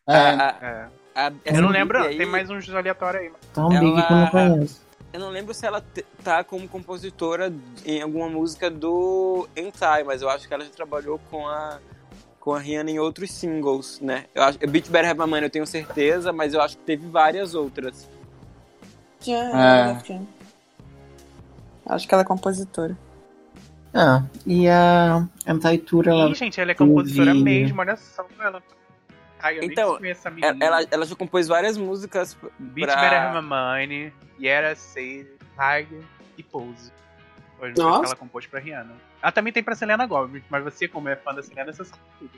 É, 0.08 0.16
A- 0.16 0.50
a- 0.50 0.66
É. 0.66 0.88
a- 1.16 1.34
Eu 1.46 1.62
não 1.62 1.70
lembro, 1.70 1.98
Big 2.00 2.10
aí, 2.12 2.18
tem 2.18 2.26
mais 2.28 2.50
uns 2.50 2.70
aleatórios 2.70 3.24
aí. 3.24 3.32
Tão 3.54 3.70
big 3.70 3.80
que 3.82 3.86
eu 3.86 3.92
não 3.94 4.20
Ela- 4.22 4.32
conheço. 4.32 4.86
Eu 5.14 5.20
não 5.22 5.30
lembro 5.30 5.54
se 5.54 5.66
ela 5.66 5.82
tá 6.26 6.44
como 6.44 6.68
compositora 6.68 7.52
em 7.86 8.02
alguma 8.02 8.28
música 8.28 8.70
do 8.70 9.48
Entai, 9.56 10.04
mas 10.04 10.22
eu 10.22 10.30
acho 10.30 10.46
que 10.46 10.54
ela 10.54 10.64
já 10.66 10.72
trabalhou 10.72 11.20
com 11.32 11.48
a 11.48 11.80
com 12.46 12.54
a 12.54 12.60
Rihanna 12.60 12.92
em 12.92 13.00
outros 13.00 13.32
singles, 13.32 14.00
né? 14.00 14.26
Eu 14.36 14.44
acho, 14.44 14.60
Beat 14.60 14.88
Better 14.92 15.10
Have 15.10 15.20
My 15.20 15.26
Money 15.26 15.46
eu 15.46 15.50
tenho 15.50 15.66
certeza, 15.66 16.32
mas 16.32 16.54
eu 16.54 16.62
acho 16.62 16.78
que 16.78 16.84
teve 16.84 17.08
várias 17.10 17.56
outras. 17.56 18.08
Tinha, 19.20 19.40
É. 19.50 20.22
Acho 21.88 22.08
que 22.08 22.14
ela 22.14 22.22
é 22.22 22.26
compositora. 22.26 22.96
Ah, 23.92 24.24
e 24.46 24.70
a 24.70 25.28
Antaitura, 25.48 26.12
ela. 26.12 26.30
Ih, 26.30 26.36
gente, 26.36 26.62
ela 26.62 26.70
é 26.70 26.76
compositora 26.76 27.32
teve- 27.32 27.44
mesmo, 27.44 27.82
olha 27.82 27.96
só 27.96 28.24
ela. 28.40 28.62
Ai, 29.42 29.58
eu 29.58 29.64
Então. 29.64 29.98
Ela, 30.62 30.86
ela, 30.92 31.06
já 31.06 31.16
compôs 31.16 31.48
várias 31.48 31.78
músicas 31.78 32.38
Beat 32.60 32.88
pra... 32.88 33.02
Better 33.02 33.34
My 33.34 33.48
Money, 33.48 34.14
Yera 34.40 34.76
Say, 34.76 35.26
Tiger 35.56 36.04
e 36.38 36.44
Pose. 36.44 36.92
Foi 37.58 37.72
as 37.72 37.78
Nossa. 37.78 38.00
que 38.02 38.06
ela 38.08 38.16
compôs 38.16 38.46
pra 38.46 38.60
Rihanna. 38.60 38.94
Ela 39.26 39.32
também 39.32 39.52
tem 39.52 39.64
pra 39.64 39.74
Selena 39.74 40.06
Gomez, 40.06 40.44
mas 40.52 40.64
você, 40.64 40.88
como 40.88 41.10
é 41.10 41.16
fã 41.16 41.34
da 41.34 41.42
Selena, 41.42 41.74
você 41.74 41.84
sabe 41.84 42.00
tudo. 42.20 42.30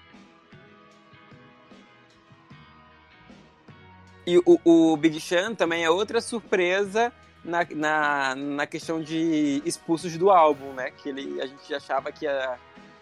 E 4.26 4.38
o, 4.38 4.58
o 4.64 4.96
Big 4.96 5.20
Sean 5.20 5.54
também 5.54 5.84
é 5.84 5.90
outra 5.90 6.22
surpresa 6.22 7.12
na, 7.44 7.68
na, 7.76 8.36
na 8.36 8.66
questão 8.66 9.02
de 9.02 9.62
expulsos 9.66 10.16
do 10.16 10.30
álbum, 10.30 10.72
né? 10.72 10.92
Que 10.92 11.10
ele, 11.10 11.42
a 11.42 11.46
gente 11.46 11.76
achava 11.76 12.10
que 12.10 12.24
ia, 12.24 12.58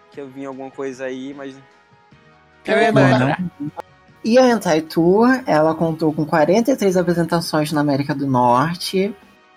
que 0.10 0.20
ia 0.20 0.26
vir 0.26 0.48
alguma 0.48 0.72
coisa 0.72 1.06
aí, 1.06 1.32
mas 1.36 1.56
É 2.66 2.74
verdade. 2.92 3.44
Não. 3.60 3.72
E 4.24 4.40
a 4.40 4.46
Anti 4.46 4.82
Tour, 4.82 5.44
ela 5.46 5.76
contou 5.76 6.12
com 6.12 6.26
43 6.26 6.98
apresentações 6.98 7.72
na 7.72 7.82
América 7.82 8.16
do 8.16 8.26
Norte. 8.26 9.16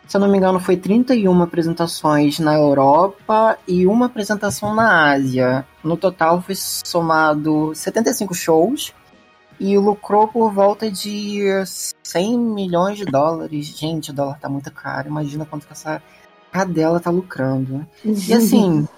Se 0.09 0.16
eu 0.16 0.21
não 0.23 0.29
me 0.29 0.38
engano, 0.38 0.59
foi 0.59 0.75
31 0.75 1.42
apresentações 1.42 2.38
na 2.38 2.55
Europa 2.55 3.59
e 3.68 3.87
uma 3.87 4.07
apresentação 4.07 4.75
na 4.75 5.12
Ásia. 5.12 5.66
No 5.85 5.99
total, 5.99 6.40
foi 6.40 6.55
somado 6.55 7.75
75 7.75 8.35
shows 8.35 8.94
e 9.61 9.77
lucrou 9.77 10.27
por 10.27 10.51
volta 10.51 10.90
de 10.90 11.42
100 12.03 12.38
milhões 12.38 12.97
de 12.97 13.05
dólares. 13.05 13.66
Gente, 13.66 14.11
o 14.11 14.14
dólar 14.14 14.38
tá 14.40 14.49
muito 14.49 14.73
caro. 14.73 15.09
Imagina 15.09 15.44
quanto 15.44 15.66
que 15.66 15.75
essa 15.75 16.03
cadela 16.51 17.01
tá 17.01 17.11
lucrando. 17.11 17.87
E 18.03 18.33
assim, 18.33 18.88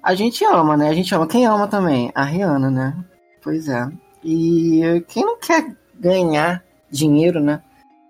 a 0.00 0.14
gente 0.14 0.44
ama, 0.44 0.76
né? 0.76 0.90
A 0.90 0.94
gente 0.94 1.12
ama. 1.12 1.26
Quem 1.26 1.44
ama 1.44 1.66
também? 1.66 2.12
A 2.14 2.22
Rihanna, 2.22 2.70
né? 2.70 3.04
Pois 3.42 3.68
é. 3.68 3.88
E 4.22 5.04
quem 5.08 5.24
não 5.24 5.40
quer 5.40 5.74
ganhar 5.98 6.62
dinheiro, 6.88 7.40
né? 7.40 7.62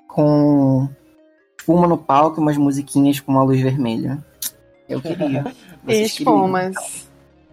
Com 0.06 0.86
espuma 1.60 1.86
no 1.86 1.98
palco 1.98 2.40
e 2.40 2.42
umas 2.42 2.56
musiquinhas 2.56 3.20
com 3.20 3.32
uma 3.32 3.42
luz 3.42 3.60
vermelha. 3.60 4.24
Eu 4.88 5.00
queria. 5.00 5.44
E 5.82 5.86
queriam? 5.86 6.04
espumas. 6.04 7.08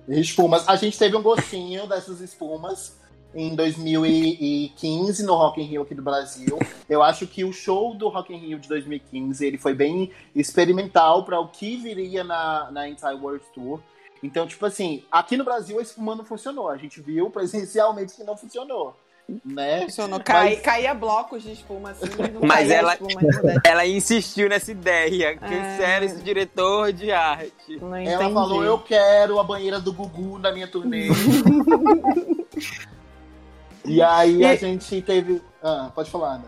Espumas. 0.06 0.67
A 0.67 0.76
gente 0.76 1.00
teve 1.00 1.15
um 1.15 1.22
gostinho 1.22 1.88
dessas 1.88 2.20
espumas 2.20 3.00
em 3.34 3.56
2015 3.56 5.24
no 5.24 5.34
Rock 5.34 5.62
in 5.62 5.63
Rio 5.63 5.84
aqui 5.84 5.96
do 5.96 6.02
Brasil. 6.02 6.60
Eu 6.89 7.02
acho 7.02 7.26
que 7.26 7.46
o 7.46 7.54
show 7.54 7.96
do 7.96 8.10
Rock 8.10 8.34
in 8.34 8.38
Rio 8.38 8.60
de 8.60 8.67
2015 8.67 9.46
ele 9.46 9.58
foi 9.58 9.74
bem 9.74 10.12
experimental 10.36 11.24
para 11.24 11.39
o 11.39 11.48
que 11.48 11.78
viria 11.78 12.22
na, 12.22 12.70
na 12.70 12.89
Entire 12.89 13.15
World 13.15 13.46
Tour. 13.54 13.80
Então, 14.22 14.46
tipo 14.46 14.65
assim, 14.65 15.04
aqui 15.10 15.38
no 15.38 15.46
Brasil 15.46 15.80
a 15.80 15.82
espuma 15.82 16.15
não 16.15 16.26
funcionou. 16.26 16.67
A 16.67 16.76
gente 16.76 17.00
viu 17.02 17.30
presencialmente 17.30 18.13
que 18.13 18.26
não 18.26 18.36
funcionou. 18.36 18.93
Né? 19.44 19.82
Funcionou. 19.82 20.22
Cai, 20.22 20.52
Mas- 20.52 20.62
Caía 20.62 20.94
blocos 20.94 21.44
de 21.44 21.52
espuma 21.52 21.90
assim, 21.92 22.06
mas 22.18 22.34
não 22.34 22.42
Mas 22.48 22.60
caía 22.68 22.76
ela- 22.78 22.94
espuma 22.94 23.22
ela 23.66 23.86
insistiu 23.86 24.48
nessa 24.48 24.72
ideia. 24.72 25.36
Que 25.38 25.54
É. 25.54 25.78
sério 25.78 26.06
esse 26.06 26.22
diretor 26.24 26.94
de 26.94 27.12
arte. 27.12 27.78
Não 27.82 27.94
Ela 27.96 28.13
entendi. 28.13 28.34
falou: 28.34 28.63
Eu 28.63 28.80
quero 28.80 29.38
a 29.40 29.44
banheira 29.44 29.80
do 29.82 29.92
Gugu 29.92 30.40
na 30.40 30.52
minha 30.54 30.68
turnê. 30.68 31.08
e 33.86 34.02
aí 34.02 34.44
a 34.46 34.54
E- 34.54 34.58
gente 34.58 35.02
teve. 35.02 35.42
Ah, 35.62 35.92
pode 35.94 36.10
falar, 36.10 36.36
Ana. 36.36 36.46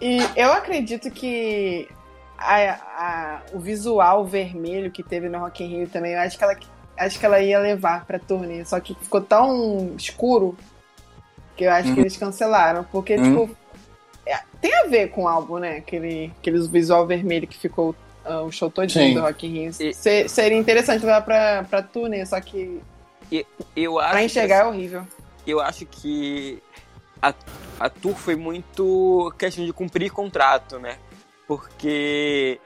E 0.00 0.18
eu 0.36 0.52
acredito 0.52 1.10
que 1.10 1.88
a- 2.36 2.72
a- 2.96 3.42
o 3.52 3.58
visual 3.60 4.24
vermelho 4.24 4.90
que 4.90 5.02
teve 5.02 5.28
no 5.28 5.38
Rock 5.38 5.62
in 5.62 5.68
Rio 5.68 5.88
também, 5.88 6.12
eu 6.14 6.20
acho 6.20 6.36
que 6.36 6.44
ela, 6.44 6.56
acho 6.98 7.18
que 7.18 7.24
ela 7.26 7.40
ia 7.40 7.58
levar 7.58 8.04
pra 8.04 8.18
turnê, 8.18 8.64
só 8.64 8.80
que 8.80 8.94
ficou 9.00 9.20
tão 9.20 9.94
escuro 9.96 10.56
que 11.56 11.64
eu 11.64 11.70
acho 11.70 11.94
que 11.94 12.00
eles 12.00 12.16
cancelaram, 12.16 12.84
porque, 12.90 13.16
Uhum. 13.16 13.46
tipo, 13.46 13.56
é, 14.26 14.38
tem 14.60 14.74
a 14.74 14.84
ver 14.84 15.08
com 15.08 15.24
o 15.24 15.28
álbum, 15.28 15.58
né? 15.58 15.76
Aquele, 15.76 16.32
aquele 16.40 16.66
visual 16.68 17.06
vermelho 17.06 17.46
que 17.46 17.56
ficou 17.56 17.94
ah, 18.24 18.40
o 18.42 18.50
show 18.50 18.70
todo 18.70 18.86
do 18.88 19.20
Rock 19.20 19.46
in 19.46 19.50
Rio. 19.50 19.70
E- 19.80 19.92
Se- 19.94 20.28
seria 20.28 20.56
interessante 20.56 21.04
levar 21.04 21.20
pra, 21.22 21.62
pra 21.68 21.82
turnê, 21.82 22.24
só 22.24 22.40
que 22.40 22.80
Eu 23.76 23.98
acho 23.98 24.10
pra 24.10 24.18
que, 24.20 24.24
enxergar 24.26 24.56
é 24.56 24.64
horrível. 24.64 25.06
eu 25.46 25.60
acho 25.60 25.84
que 25.86 26.62
a, 27.20 27.34
a 27.78 27.88
tour 27.90 28.14
foi 28.16 28.34
muito 28.34 29.32
questão 29.38 29.64
de 29.64 29.72
cumprir 29.74 30.10
contrato, 30.10 30.78
né? 30.78 30.96
Porque 31.46 32.58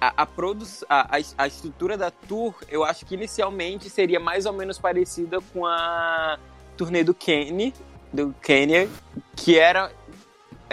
a, 0.00 0.22
a, 0.22 0.26
produ 0.26 0.64
a, 0.88 1.16
a, 1.16 1.20
a 1.38 1.46
estrutura 1.48 1.96
da 1.96 2.10
tour, 2.10 2.54
eu 2.68 2.84
acho 2.84 3.04
que 3.04 3.14
inicialmente 3.14 3.90
seria 3.90 4.20
mais 4.20 4.46
ou 4.46 4.52
menos 4.52 4.78
parecida 4.78 5.38
com 5.52 5.66
a 5.66 6.38
turnê 6.76 7.02
do 7.04 7.14
Kenny, 7.14 7.72
do 8.12 8.34
Kenya, 8.42 8.88
que 9.36 9.58
era. 9.58 9.90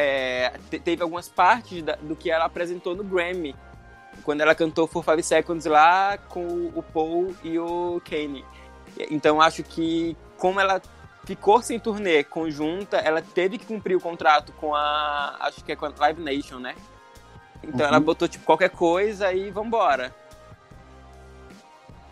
é, 0.01 0.53
te- 0.69 0.79
teve 0.79 1.03
algumas 1.03 1.27
partes 1.27 1.83
da- 1.83 1.97
do 1.97 2.15
que 2.15 2.31
ela 2.31 2.45
apresentou 2.45 2.95
no 2.95 3.03
Grammy. 3.03 3.53
Quando 4.23 4.39
ela 4.41 4.55
cantou 4.55 4.88
For 4.88 5.03
Five 5.03 5.21
Seconds 5.23 5.65
lá 5.65 6.17
com 6.17 6.71
o 6.73 6.81
Paul 6.81 7.35
e 7.43 7.59
o 7.59 8.01
Kenny. 8.05 8.45
Então 9.12 9.41
acho 9.41 9.62
que 9.62 10.15
como 10.38 10.57
ela 10.59 10.81
ficou 11.25 11.62
sem 11.62 11.77
turnê 11.79 12.23
conjunta, 12.23 12.95
ela 12.97 13.21
teve 13.21 13.57
que 13.57 13.65
cumprir 13.65 13.95
o 13.95 13.99
contrato 13.99 14.53
com 14.53 14.73
a. 14.73 15.35
Acho 15.41 15.63
que 15.65 15.71
é 15.73 15.75
com 15.75 15.85
a 15.85 15.91
Live 15.97 16.21
Nation, 16.21 16.59
né? 16.59 16.75
Então 17.62 17.85
ela 17.85 17.99
botou 17.99 18.25
tipo 18.27 18.45
qualquer 18.45 18.69
coisa 18.69 19.33
e 19.33 19.51
vambora. 19.51 20.15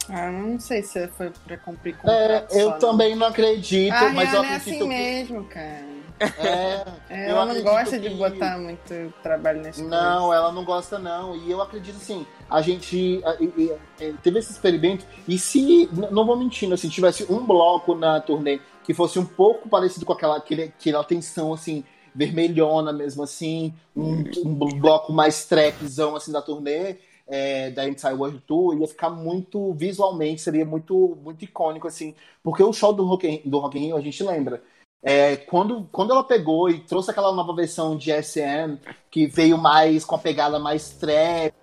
Ah, 0.09 0.31
não 0.31 0.59
sei 0.59 0.81
se 0.83 1.07
foi 1.09 1.31
pra 1.45 1.57
cumprir 1.57 1.93
É, 1.95 1.97
contrato. 1.97 2.53
eu 2.55 2.69
só, 2.71 2.77
também 2.77 3.15
não 3.15 3.27
acredito, 3.27 3.93
A 3.93 4.09
mas 4.09 4.33
eu 4.33 4.41
Rihanna 4.41 4.53
é 4.53 4.55
acredito 4.57 4.69
assim 4.69 4.79
que. 4.79 4.87
mesmo, 4.87 5.43
cara. 5.45 5.97
É, 6.19 6.83
É, 7.09 7.25
Eu 7.25 7.35
ela 7.35 7.45
não 7.45 7.61
gosta 7.61 7.99
de 7.99 8.09
que- 8.09 8.15
botar 8.15 8.57
muito 8.57 9.13
trabalho 9.21 9.61
nesse 9.61 9.83
Não, 9.83 10.33
ela 10.33 10.51
não 10.51 10.63
gosta, 10.65 10.97
não. 10.97 11.35
E 11.35 11.51
eu 11.51 11.61
acredito 11.61 11.97
assim, 11.97 12.25
a 12.49 12.59
gente 12.61 13.21
a- 13.23 13.35
e- 13.39 13.53
e- 13.55 13.71
é, 13.99 14.13
teve 14.23 14.39
esse 14.39 14.51
experimento, 14.51 15.05
e 15.27 15.37
se, 15.37 15.87
não 16.11 16.25
vou 16.25 16.35
mentindo, 16.35 16.73
assim, 16.73 16.89
tivesse 16.89 17.31
um 17.31 17.45
bloco 17.45 17.93
na 17.93 18.19
turnê 18.19 18.59
que 18.83 18.93
fosse 18.95 19.19
um 19.19 19.25
pouco 19.25 19.69
parecido 19.69 20.05
com 20.07 20.13
aquela, 20.13 20.37
aquele, 20.37 20.63
aquela 20.63 21.03
tensão, 21.03 21.53
assim, 21.53 21.83
vermelhona 22.15 22.91
mesmo, 22.91 23.21
assim, 23.21 23.73
um, 23.95 24.23
um 24.43 24.55
bloco 24.79 25.13
mais 25.13 25.45
trackzão, 25.45 26.15
assim, 26.15 26.31
da 26.31 26.41
turnê, 26.41 26.95
é, 27.27 27.69
da 27.71 27.87
Inside 27.87 28.13
World 28.13 28.39
Tour, 28.47 28.77
ia 28.79 28.87
ficar 28.87 29.09
muito, 29.09 29.73
visualmente, 29.73 30.41
seria 30.41 30.65
muito, 30.65 31.17
muito 31.23 31.43
icônico, 31.43 31.87
assim, 31.87 32.15
porque 32.43 32.63
o 32.63 32.73
show 32.73 32.93
do 32.93 33.05
Rock 33.05 33.27
in, 33.27 33.41
do 33.49 33.59
Rock 33.59 33.77
in 33.77 33.87
Rio, 33.87 33.97
a 33.97 34.01
gente 34.01 34.23
lembra, 34.23 34.61
é, 35.03 35.35
quando, 35.35 35.87
quando 35.91 36.11
ela 36.11 36.23
pegou 36.23 36.69
e 36.69 36.79
trouxe 36.79 37.11
aquela 37.11 37.33
nova 37.33 37.53
versão 37.53 37.95
de 37.97 38.11
SM, 38.11 38.77
que 39.11 39.27
veio 39.27 39.57
mais 39.57 40.03
com 40.03 40.15
a 40.15 40.19
pegada 40.19 40.57
mais 40.59 40.89
trap, 40.91 41.53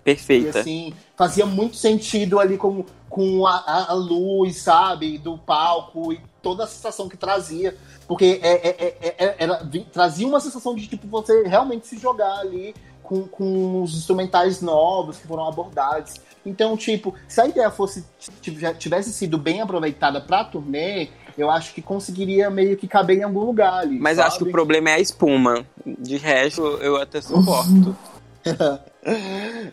e 0.00 0.02
Perfeita. 0.02 0.60
assim, 0.60 0.94
fazia 1.16 1.44
muito 1.46 1.76
sentido 1.76 2.38
ali 2.40 2.56
com, 2.56 2.84
com 3.08 3.46
a, 3.46 3.90
a- 3.90 3.92
luz, 3.92 4.56
sabe, 4.56 5.18
do 5.18 5.36
palco 5.36 6.12
e 6.12 6.20
toda 6.42 6.64
a 6.64 6.66
sensação 6.66 7.08
que 7.08 7.16
trazia. 7.16 7.76
Porque 8.08 8.40
é, 8.42 8.68
é- 8.68 8.96
é- 9.00 9.14
é- 9.18 9.36
era- 9.38 9.68
trazia 9.92 10.26
uma 10.26 10.40
sensação 10.40 10.74
de 10.74 10.86
tipo 10.88 11.06
você 11.06 11.42
realmente 11.46 11.86
se 11.86 11.98
jogar 11.98 12.38
ali 12.38 12.74
com, 13.10 13.22
com 13.26 13.82
os 13.82 13.92
instrumentais 13.96 14.62
novos 14.62 15.16
que 15.16 15.26
foram 15.26 15.48
abordados. 15.48 16.14
Então, 16.46 16.76
tipo, 16.76 17.12
se 17.26 17.40
a 17.40 17.46
ideia 17.48 17.68
fosse 17.68 18.04
tive- 18.40 18.72
tivesse 18.74 19.12
sido 19.12 19.36
bem 19.36 19.60
aproveitada 19.60 20.20
pra 20.20 20.44
turnê, 20.44 21.08
eu 21.36 21.50
acho 21.50 21.74
que 21.74 21.82
conseguiria 21.82 22.48
meio 22.48 22.76
que 22.76 22.86
caber 22.86 23.18
em 23.18 23.24
algum 23.24 23.40
lugar 23.40 23.74
ali. 23.74 23.98
Mas 23.98 24.16
sabe? 24.16 24.28
acho 24.28 24.38
que 24.38 24.44
o 24.44 24.52
problema 24.52 24.90
é 24.90 24.94
a 24.94 25.00
espuma. 25.00 25.66
De 25.84 26.16
resto, 26.18 26.62
eu 26.80 26.96
até 26.96 27.20
suporto. 27.20 27.96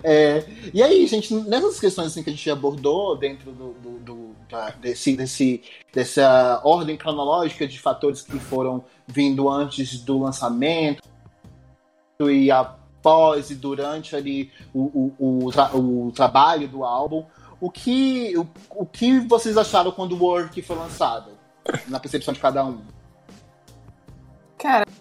É, 0.03 0.45
e 0.73 0.81
aí, 0.81 1.05
gente, 1.05 1.33
nessas 1.33 1.79
questões 1.81 2.07
assim, 2.07 2.23
que 2.23 2.29
a 2.29 2.33
gente 2.33 2.49
abordou 2.49 3.17
dentro 3.17 3.51
do, 3.51 3.73
do- 3.73 3.99
do- 3.99 4.35
da- 4.49 4.69
desse, 4.69 5.17
desse, 5.17 5.61
dessa 5.93 6.61
ordem 6.63 6.95
cronológica 6.95 7.67
de 7.67 7.77
fatores 7.77 8.21
que 8.21 8.39
foram 8.39 8.85
vindo 9.05 9.49
antes 9.49 9.99
do 9.99 10.17
lançamento 10.19 11.03
e 12.21 12.49
após 12.99 13.49
e 13.49 13.55
durante 13.55 14.15
ali 14.15 14.51
o, 14.73 15.13
o, 15.19 15.49
o, 15.49 16.07
o 16.07 16.11
trabalho 16.11 16.67
do 16.67 16.83
álbum, 16.83 17.23
o 17.59 17.69
que, 17.69 18.37
o, 18.37 18.47
o 18.71 18.85
que 18.85 19.19
vocês 19.19 19.57
acharam 19.57 19.91
quando 19.91 20.13
o 20.13 20.23
Work 20.23 20.61
foi 20.61 20.75
lançado? 20.75 21.31
Na 21.87 21.99
percepção 21.99 22.33
de 22.33 22.39
cada 22.39 22.63
um. 22.65 22.79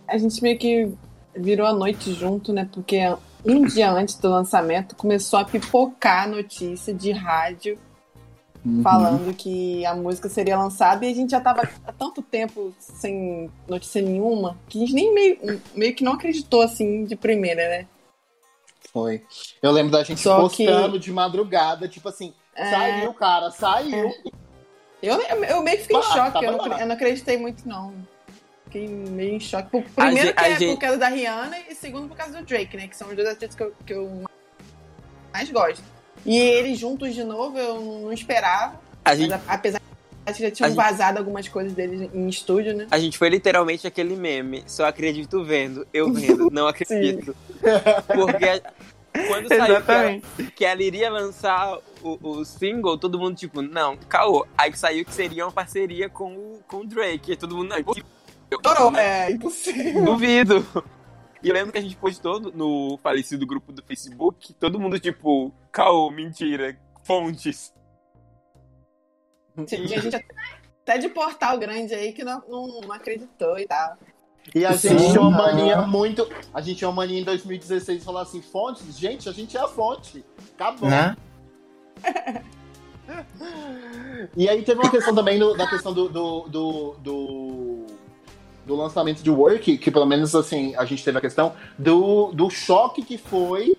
A 0.06 0.18
gente 0.18 0.42
meio 0.42 0.58
que 0.58 0.92
virou 1.34 1.66
a 1.66 1.72
noite 1.72 2.12
junto, 2.12 2.52
né? 2.52 2.68
Porque 2.72 3.00
um 3.44 3.64
dia 3.64 3.90
antes 3.90 4.16
do 4.16 4.28
lançamento 4.28 4.96
começou 4.96 5.38
a 5.38 5.44
pipocar 5.44 6.24
a 6.24 6.26
notícia 6.26 6.92
de 6.92 7.12
rádio 7.12 7.78
falando 8.82 9.34
que 9.34 9.84
a 9.86 9.94
música 9.94 10.28
seria 10.28 10.58
lançada 10.58 11.04
e 11.06 11.10
a 11.12 11.14
gente 11.14 11.30
já 11.30 11.40
tava 11.40 11.68
há 11.86 11.92
tanto 11.92 12.20
tempo 12.22 12.74
sem 12.78 13.50
notícia 13.68 14.02
nenhuma 14.02 14.58
que 14.68 14.78
a 14.78 14.80
gente 14.80 14.92
nem 14.94 15.12
meio, 15.14 15.60
meio 15.74 15.94
que 15.94 16.02
não 16.04 16.12
acreditou 16.14 16.62
assim 16.62 17.04
de 17.04 17.14
primeira, 17.16 17.68
né? 17.68 17.86
Foi. 18.92 19.22
Eu 19.62 19.70
lembro 19.72 19.92
da 19.92 20.02
gente 20.02 20.20
Só 20.20 20.48
que- 20.48 20.64
postando 20.66 20.98
de 20.98 21.12
madrugada, 21.12 21.86
tipo 21.88 22.08
assim, 22.08 22.32
É. 22.54 22.70
Saiu, 22.70 23.12
cara, 23.14 23.50
saiu. 23.50 24.10
Eu, 25.02 25.20
eu 25.20 25.62
meio 25.62 25.76
que 25.76 25.82
fiquei 25.82 25.98
em 25.98 26.02
choque, 26.02 26.32
tava 26.32 26.44
eu 26.46 26.52
não, 26.52 26.78
eu 26.78 26.86
não 26.86 26.94
acreditei 26.94 27.36
muito, 27.36 27.68
não. 27.68 27.92
Fiquei 28.64 28.88
meio 28.88 29.34
em 29.34 29.40
choque. 29.40 29.70
Por- 29.70 29.82
Primeiro 29.82 30.28
gente- 30.28 30.34
que 30.36 30.44
a 30.44 30.48
é 30.48 30.58
gente- 30.58 30.74
por 30.74 30.80
causa 30.80 30.98
da 30.98 31.08
Rihanna 31.08 31.56
e 31.68 31.74
segundo 31.74 32.08
por 32.08 32.16
causa 32.16 32.38
do 32.38 32.44
Drake, 32.46 32.76
né? 32.76 32.88
Que 32.88 32.96
são 32.96 33.08
os 33.08 33.14
dois 33.14 33.28
artistas 33.28 33.54
que 33.54 33.62
eu, 33.62 33.72
que 33.86 33.92
eu 33.92 34.24
mais 35.32 35.50
gosto. 35.50 35.84
E 36.26 36.36
eles 36.38 36.78
juntos 36.78 37.14
de 37.14 37.22
novo, 37.24 37.56
eu 37.58 37.80
não 37.80 38.12
esperava. 38.12 38.74
A 39.04 39.14
gente, 39.14 39.32
apesar 39.46 39.78
de 40.26 40.32
que 40.32 40.42
já 40.42 40.50
tinham 40.50 40.68
gente- 40.68 40.76
vazado 40.76 41.18
algumas 41.18 41.46
coisas 41.48 41.72
deles 41.72 42.10
em 42.12 42.28
estúdio, 42.28 42.74
né? 42.76 42.86
a 42.90 42.98
gente 42.98 43.16
foi 43.16 43.28
literalmente 43.28 43.86
aquele 43.86 44.16
meme. 44.16 44.64
Só 44.66 44.84
acredito 44.86 45.44
vendo, 45.44 45.86
eu 45.94 46.12
vendo, 46.12 46.48
não 46.52 46.66
acredito. 46.66 47.34
Porque 48.06 48.62
quando 49.28 49.48
saiu 49.48 49.82
que 49.82 49.90
ela, 49.92 50.20
que 50.56 50.64
ela 50.64 50.82
iria 50.82 51.08
lançar 51.10 51.78
o, 52.02 52.18
o 52.20 52.44
single, 52.44 52.98
todo 52.98 53.18
mundo 53.18 53.36
tipo, 53.36 53.62
não, 53.62 53.96
caô. 53.96 54.44
Aí 54.58 54.70
que 54.72 54.78
saiu 54.78 55.04
que 55.04 55.14
seria 55.14 55.46
uma 55.46 55.52
parceria 55.52 56.08
com, 56.08 56.32
o- 56.34 56.60
com 56.66 56.78
o 56.78 56.86
Drake. 56.86 57.32
E 57.32 57.36
todo 57.36 57.54
mundo, 57.56 57.68
não, 57.70 57.78
impossível. 57.78 58.08
Estourou, 58.50 58.96
é 58.96 59.30
impossível. 59.30 60.04
Duvido. 60.04 60.66
E 61.46 61.48
eu 61.48 61.54
lembro 61.54 61.70
que 61.70 61.78
a 61.78 61.80
gente 61.80 61.94
postou 61.96 62.40
no, 62.40 62.98
falecido 62.98 63.46
grupo 63.46 63.72
do 63.72 63.80
Facebook, 63.80 64.52
todo 64.54 64.80
mundo 64.80 64.98
tipo, 64.98 65.54
caô, 65.70 66.10
mentira, 66.10 66.76
fontes. 67.04 67.72
Tinha 69.64 69.86
gente 69.86 70.16
até 70.82 70.98
de 70.98 71.08
portal 71.08 71.56
grande 71.56 71.94
aí 71.94 72.12
que 72.12 72.24
não, 72.24 72.42
não, 72.48 72.80
não 72.80 72.92
acreditou 72.92 73.56
e 73.60 73.64
tal. 73.64 73.96
E 74.52 74.66
a 74.66 74.76
Sim. 74.76 74.98
gente 74.98 75.12
tinha 75.12 75.20
uma 75.20 75.30
mania 75.30 75.82
muito. 75.82 76.28
A 76.52 76.60
gente 76.60 76.78
tinha 76.78 76.88
uma 76.88 76.96
mania 76.96 77.20
em 77.20 77.24
2016 77.24 78.00
de 78.00 78.04
falar 78.04 78.22
assim: 78.22 78.42
fontes, 78.42 78.98
gente, 78.98 79.28
a 79.28 79.32
gente 79.32 79.56
é 79.56 79.60
a 79.60 79.68
fonte. 79.68 80.24
Acabou. 80.54 80.90
Né? 80.90 81.16
E 84.36 84.48
aí 84.48 84.64
teve 84.64 84.80
uma 84.80 84.90
questão 84.90 85.14
também 85.14 85.38
no- 85.38 85.56
da 85.56 85.68
questão 85.68 85.92
do, 85.92 86.08
do, 86.08 86.48
do, 86.48 86.96
do, 86.98 87.86
do 88.66 88.74
lançamento 88.74 89.22
de 89.22 89.30
Work, 89.30 89.78
que 89.78 89.90
pelo 89.90 90.04
menos 90.06 90.34
assim, 90.34 90.74
a 90.76 90.84
gente 90.84 91.02
teve 91.04 91.16
a 91.16 91.20
questão 91.20 91.54
do, 91.78 92.32
do 92.32 92.50
choque 92.50 93.02
que 93.02 93.16
foi 93.16 93.76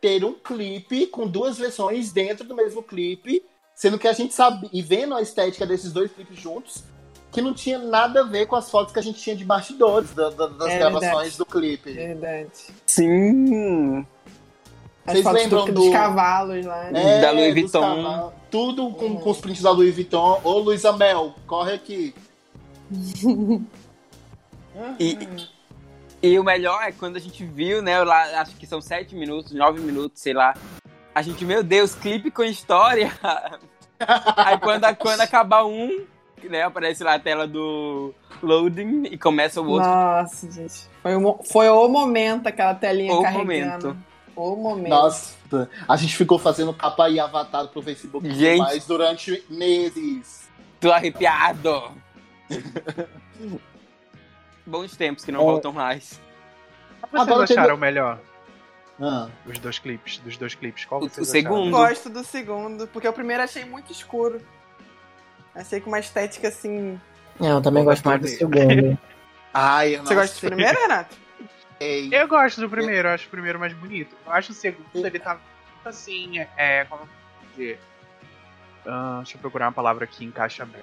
ter 0.00 0.24
um 0.24 0.34
clipe 0.34 1.06
com 1.06 1.26
duas 1.26 1.56
versões 1.58 2.12
dentro 2.12 2.44
do 2.46 2.54
mesmo 2.54 2.82
clipe, 2.82 3.42
sendo 3.74 3.98
que 3.98 4.06
a 4.06 4.12
gente 4.12 4.34
sabe, 4.34 4.68
e 4.72 4.82
vendo 4.82 5.14
a 5.14 5.22
estética 5.22 5.64
desses 5.64 5.92
dois 5.92 6.12
clipes 6.12 6.38
juntos, 6.38 6.84
que 7.30 7.40
não 7.40 7.54
tinha 7.54 7.78
nada 7.78 8.20
a 8.20 8.24
ver 8.24 8.46
com 8.46 8.54
as 8.54 8.70
fotos 8.70 8.92
que 8.92 8.98
a 8.98 9.02
gente 9.02 9.18
tinha 9.18 9.34
de 9.34 9.44
bastidores 9.44 10.10
da- 10.12 10.28
da- 10.28 10.48
das 10.48 10.68
É 10.68 10.78
gravações 10.78 11.12
verdade. 11.12 11.38
do 11.38 11.46
clipe. 11.46 11.92
Verdade. 11.92 12.50
Sim. 12.84 14.06
As 15.06 15.14
Vocês 15.14 15.24
fotos 15.24 15.42
lembram 15.42 15.64
do- 15.64 15.72
do- 15.72 15.80
dos 15.80 15.90
cavalos 15.92 16.66
lá. 16.66 16.90
né? 16.90 17.18
É, 17.18 17.20
Da 17.22 17.30
Louis 17.30 17.54
Vuitton. 17.54 17.80
cavalos. 17.80 18.32
Tudo 18.50 18.90
com, 18.90 19.16
com 19.16 19.30
os 19.30 19.38
prints 19.38 19.62
da 19.62 19.70
Louis 19.70 19.94
Vuitton. 19.94 20.40
Ô, 20.44 20.58
Luísa 20.58 20.92
Mel, 20.92 21.34
corre 21.46 21.72
aqui. 21.72 22.14
E, 24.98 25.18
e 26.22 26.38
o 26.38 26.44
melhor 26.44 26.82
é 26.82 26.92
quando 26.92 27.16
a 27.16 27.20
gente 27.20 27.44
viu, 27.44 27.82
né? 27.82 28.02
Lá, 28.02 28.40
acho 28.40 28.56
que 28.56 28.66
são 28.66 28.80
sete 28.80 29.14
minutos, 29.14 29.52
nove 29.52 29.80
minutos, 29.80 30.22
sei 30.22 30.32
lá. 30.32 30.54
A 31.14 31.20
gente, 31.20 31.44
meu 31.44 31.62
Deus, 31.62 31.94
clipe 31.94 32.30
com 32.30 32.42
história. 32.42 33.12
Aí 34.36 34.58
quando, 34.58 34.96
quando 34.96 35.20
acabar 35.20 35.64
um, 35.64 36.04
né, 36.48 36.62
aparece 36.62 37.04
lá 37.04 37.14
a 37.14 37.18
tela 37.18 37.46
do 37.46 38.14
loading 38.42 39.04
e 39.04 39.18
começa 39.18 39.60
o 39.60 39.68
outro. 39.68 39.88
Nossa, 39.88 40.50
gente. 40.50 40.88
Foi 41.02 41.14
o, 41.14 41.40
foi 41.44 41.68
o 41.68 41.88
momento 41.88 42.46
aquela 42.46 42.74
telinha 42.74 43.12
O 43.12 43.22
carregando. 43.22 43.88
momento. 43.88 43.96
O 44.34 44.56
momento. 44.56 44.88
Nossa, 44.88 45.68
a 45.86 45.96
gente 45.96 46.16
ficou 46.16 46.38
fazendo 46.38 46.72
capa 46.72 47.08
e 47.10 47.20
avatar 47.20 47.68
pro 47.68 47.82
Facebook 47.82 48.28
Gente. 48.30 48.58
mais 48.58 48.86
durante 48.86 49.44
meses. 49.50 50.48
Tô 50.80 50.90
arrepiado. 50.90 51.92
Bons 54.66 54.96
tempos 54.96 55.24
que 55.24 55.32
não 55.32 55.40
É. 55.40 55.44
voltam 55.44 55.72
mais. 55.72 56.20
Vocês 57.10 57.22
Agora 57.28 57.44
acharam 57.44 57.76
melhor? 57.76 58.20
Ah, 59.00 59.28
Os 59.46 59.58
dois 59.58 59.78
clipes, 59.78 60.18
dos 60.18 60.36
dois 60.36 60.54
clipes. 60.54 60.84
Qual 60.84 61.00
O- 61.02 61.08
vocês 61.08 61.26
o 61.26 61.30
segundo. 61.30 61.74
acharam? 61.76 61.88
Gosto 61.94 62.10
do 62.10 62.24
segundo, 62.24 62.86
porque 62.88 63.08
o 63.08 63.12
primeiro 63.12 63.42
achei 63.42 63.64
muito 63.64 63.90
escuro. 63.90 64.40
Achei 65.54 65.80
com 65.80 65.88
uma 65.90 65.98
estética 65.98 66.48
assim. 66.48 67.00
É, 67.40 67.50
eu 67.50 67.60
também 67.60 67.84
gosto 67.84 68.04
mais 68.04 68.20
do 68.20 68.28
segundo. 68.28 68.98
Ai, 69.52 69.94
eu 69.94 69.98
não 69.98 70.06
Você 70.06 70.14
gosta 70.14 70.34
do 70.36 70.40
sei. 70.40 70.48
primeiro, 70.50 70.80
Renato? 70.80 71.16
Eu 71.80 72.28
gosto 72.28 72.60
do 72.60 72.70
primeiro, 72.70 73.08
eu 73.08 73.12
acho 73.12 73.26
o 73.26 73.30
primeiro 73.30 73.58
mais 73.58 73.72
bonito. 73.72 74.14
Eu 74.24 74.32
acho 74.32 74.52
o 74.52 74.54
segundo, 74.54 74.86
ele 74.94 75.18
tá 75.18 75.34
muito 75.34 75.88
assim, 75.88 76.38
é. 76.56 76.84
Como 76.84 77.08
dizer? 77.50 77.80
Ah, 78.86 79.16
deixa 79.22 79.36
eu 79.36 79.40
procurar 79.40 79.66
uma 79.66 79.72
palavra 79.72 80.06
que 80.06 80.24
encaixa 80.24 80.64
bem. 80.64 80.82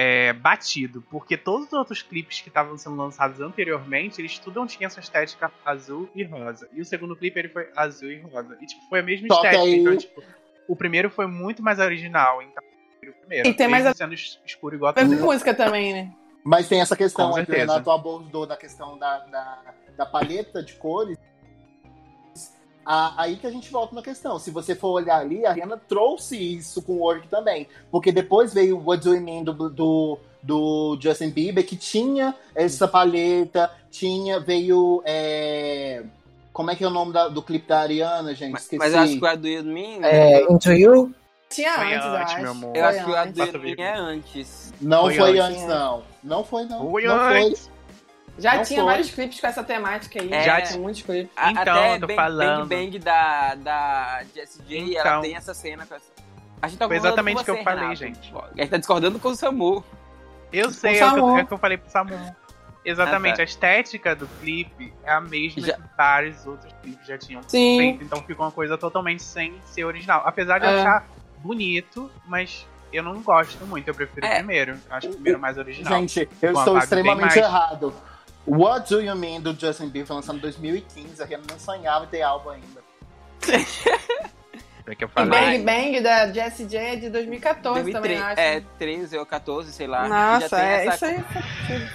É, 0.00 0.32
batido, 0.32 1.02
porque 1.10 1.36
todos 1.36 1.66
os 1.66 1.72
outros 1.72 2.02
clipes 2.02 2.40
que 2.40 2.46
estavam 2.48 2.78
sendo 2.78 2.94
lançados 2.94 3.40
anteriormente, 3.40 4.20
eles 4.20 4.38
tudo 4.38 4.64
tinham 4.66 4.86
essa 4.86 5.00
estética 5.00 5.50
azul 5.64 6.08
e 6.14 6.22
rosa. 6.22 6.68
E 6.72 6.80
o 6.80 6.84
segundo 6.84 7.16
clipe 7.16 7.36
ele 7.36 7.48
foi 7.48 7.68
azul 7.74 8.08
e 8.08 8.20
rosa. 8.20 8.56
E 8.60 8.66
tipo, 8.66 8.82
foi 8.88 9.00
a 9.00 9.02
mesma 9.02 9.26
que 9.26 9.34
estética. 9.34 9.60
aí- 9.60 9.80
Então, 9.80 9.96
tipo, 9.96 10.22
o 10.68 10.76
primeiro 10.76 11.10
foi 11.10 11.26
muito 11.26 11.64
mais 11.64 11.80
original, 11.80 12.40
então 12.42 12.62
o 12.62 13.12
primeiro. 13.20 13.48
E 13.48 13.54
tem 13.54 13.66
mais 13.66 13.82
mesmo 13.82 13.94
a- 13.94 13.96
sendo 13.96 14.14
es- 14.14 14.38
escuro 14.46 14.76
igual 14.76 14.94
a 14.96 15.04
música 15.04 15.52
também, 15.52 15.92
né? 15.92 16.12
Mas 16.44 16.68
tem 16.68 16.80
essa 16.80 16.96
questão 16.96 17.34
aí 17.34 17.44
que 17.44 17.50
o. 17.50 17.54
Renato 17.56 17.90
abordou 17.90 18.46
da 18.46 18.56
questão 18.56 18.96
da, 18.96 19.18
da, 19.26 19.62
da 19.96 20.06
palheta 20.06 20.62
de 20.62 20.74
cores. 20.74 21.18
A- 22.90 23.12
aí 23.24 23.36
que 23.36 23.46
a 23.46 23.50
gente 23.50 23.70
volta 23.70 23.94
na 23.94 24.00
questão. 24.02 24.38
Se 24.38 24.50
você 24.50 24.74
for 24.74 24.88
olhar 24.92 25.18
ali, 25.20 25.44
a 25.44 25.52
Rihanna 25.52 25.76
trouxe 25.86 26.36
isso 26.38 26.80
com 26.80 26.94
o 26.94 27.00
Work 27.00 27.28
também. 27.28 27.68
Porque 27.90 28.10
depois 28.10 28.54
veio 28.54 28.78
o 28.78 28.84
What 28.88 29.04
Do 29.04 29.14
You 29.14 29.20
Mean 29.20 29.44
do, 29.44 29.52
do, 29.68 30.18
do 30.42 30.98
Justin 30.98 31.28
Bieber, 31.28 31.66
que 31.66 31.76
tinha 31.76 32.34
essa 32.54 32.88
palheta, 32.88 33.70
tinha, 33.90 34.40
veio. 34.40 35.02
é, 35.04 36.02
Como 36.50 36.70
é 36.70 36.74
que 36.76 36.82
é 36.82 36.86
o 36.86 36.90
nome 36.90 37.12
da- 37.12 37.28
do 37.28 37.42
clipe 37.42 37.68
da 37.68 37.80
Ariana, 37.80 38.34
gente? 38.34 38.52
Mas, 38.52 38.62
Esqueci. 38.62 38.78
mas 38.78 38.94
acho 38.94 39.18
que 39.18 39.22
o 39.24 39.26
Ado 39.26 39.46
You 39.46 39.64
Me. 39.64 39.98
É, 40.02 40.50
Into 40.50 40.72
You? 40.72 41.14
Tinha 41.50 41.74
Foi 41.74 41.94
antes, 41.94 42.06
eu 42.06 42.12
antes, 42.16 42.32
acho. 42.32 42.42
meu 42.42 42.50
amor. 42.50 42.68
Eu 42.68 42.72
Foi 42.72 42.82
acho 42.82 43.04
que 43.04 43.10
o 43.10 43.14
antes. 43.16 43.36
You 43.38 43.46
Passa 43.46 43.58
Me 43.58 43.64
vídeo. 43.64 43.82
é 43.84 43.94
antes. 43.98 44.74
Não 44.80 45.02
Foi 45.02 45.14
foi, 45.14 45.38
antes. 45.38 45.56
antes, 45.62 45.68
não. 45.68 46.02
Não 46.24 46.44
foi, 46.44 46.64
não. 46.64 46.90
Foi 46.90 47.04
não 47.04 47.14
antes. 47.20 47.70
Já 48.38 48.54
Não 48.56 48.62
tinha 48.62 48.80
foi. 48.80 48.90
vários 48.90 49.10
clipes 49.10 49.40
com 49.40 49.46
essa 49.48 49.64
temática 49.64 50.22
aí. 50.22 50.32
É. 50.32 50.42
Já 50.44 50.60
tinha 50.62 50.78
muitos 50.78 51.02
clipes. 51.02 51.30
A- 51.36 51.50
Então, 51.50 51.62
Até 51.74 51.94
eu 51.96 52.00
tô 52.00 52.06
Bang, 52.06 52.14
falando. 52.14 52.66
Bang 52.68 52.84
Bang 52.90 52.98
da, 53.00 53.54
da 53.56 54.22
Jessie 54.34 54.62
J, 54.62 54.96
ela 54.96 55.08
Então. 55.08 55.22
tem 55.22 55.34
essa 55.36 55.52
cena 55.54 55.84
com 55.86 55.94
essa... 55.94 56.06
A 56.62 56.68
gente 56.68 56.78
tá 56.78 56.86
Foi 56.86 56.96
exatamente 56.96 57.40
o 57.40 57.44
que 57.44 57.50
eu 57.50 57.56
você, 57.56 57.62
falei, 57.64 57.80
Renato. 57.80 57.96
gente. 57.98 58.32
A 58.36 58.60
gente 58.60 58.70
tá 58.70 58.76
discordando 58.76 59.18
com 59.18 59.28
o 59.28 59.34
Samu. 59.34 59.84
Eu 60.52 60.70
sei, 60.70 60.98
é 60.98 61.06
o, 61.06 61.12
que 61.14 61.40
é 61.40 61.42
o 61.42 61.46
que 61.46 61.52
eu 61.54 61.58
falei 61.58 61.76
pro 61.76 61.90
Samu. 61.90 62.18
Exatamente, 62.84 63.34
Ah, 63.34 63.36
tá. 63.36 63.42
a 63.42 63.44
estética 63.44 64.14
do 64.16 64.26
clipe 64.40 64.92
é 65.04 65.12
a 65.12 65.20
mesma 65.20 65.66
Já- 65.66 65.74
que 65.74 65.82
vários 65.96 66.46
outros 66.46 66.72
clipes 66.80 67.06
já 67.06 67.18
tinham 67.18 67.42
Sim. 67.46 67.78
feito. 67.78 68.04
Então 68.04 68.22
fica 68.22 68.40
uma 68.42 68.50
coisa 68.52 68.78
totalmente 68.78 69.22
sem 69.22 69.60
ser 69.66 69.84
original. 69.84 70.22
Apesar 70.24 70.58
de 70.58 70.66
É. 70.66 70.80
achar 70.80 71.06
bonito, 71.38 72.10
mas 72.26 72.66
eu 72.92 73.02
não 73.02 73.20
gosto 73.20 73.64
muito. 73.66 73.86
Eu 73.88 73.94
prefiro 73.94 74.24
É. 74.26 74.30
o 74.32 74.36
primeiro. 74.36 74.78
Eu 74.88 74.96
acho 74.96 75.08
o 75.08 75.12
primeiro 75.12 75.38
mais 75.38 75.58
original. 75.58 75.92
Gente, 76.00 76.28
eu 76.40 76.56
a 76.56 76.60
estou 76.60 76.78
extremamente 76.78 77.38
errado. 77.38 77.92
What 78.48 78.88
Do 78.88 79.00
You 79.00 79.14
Mean 79.16 79.40
do 79.40 79.52
Justin 79.58 79.84
Bieber 79.88 80.06
foi 80.06 80.16
lançado 80.16 80.36
em 80.38 80.40
2015. 80.40 81.22
A 81.22 81.26
Rihanna 81.26 81.44
não 81.50 81.58
sonhava 81.58 82.04
em 82.06 82.08
ter 82.08 82.22
álbum 82.22 82.50
ainda. 82.50 82.82
É 84.86 84.94
que 84.94 85.04
eu 85.04 85.08
E 85.08 85.10
falei. 85.10 85.58
Bang 85.58 85.64
Bang 85.64 86.00
da 86.00 86.32
Jessie 86.32 86.64
J 86.66 86.78
é 86.78 86.96
de 86.96 87.10
2014 87.10 87.92
também, 87.92 88.16
2003, 88.16 88.18
eu 88.18 88.24
acho. 88.26 88.40
é, 88.40 88.60
13 88.78 89.18
ou 89.18 89.26
14, 89.26 89.72
sei 89.72 89.86
lá. 89.86 90.08
Nossa, 90.08 90.48
Já 90.48 90.56
tem 90.56 90.66
é, 90.66 90.86
essa- 90.86 91.12
isso 91.12 91.32
aí. 91.72 91.88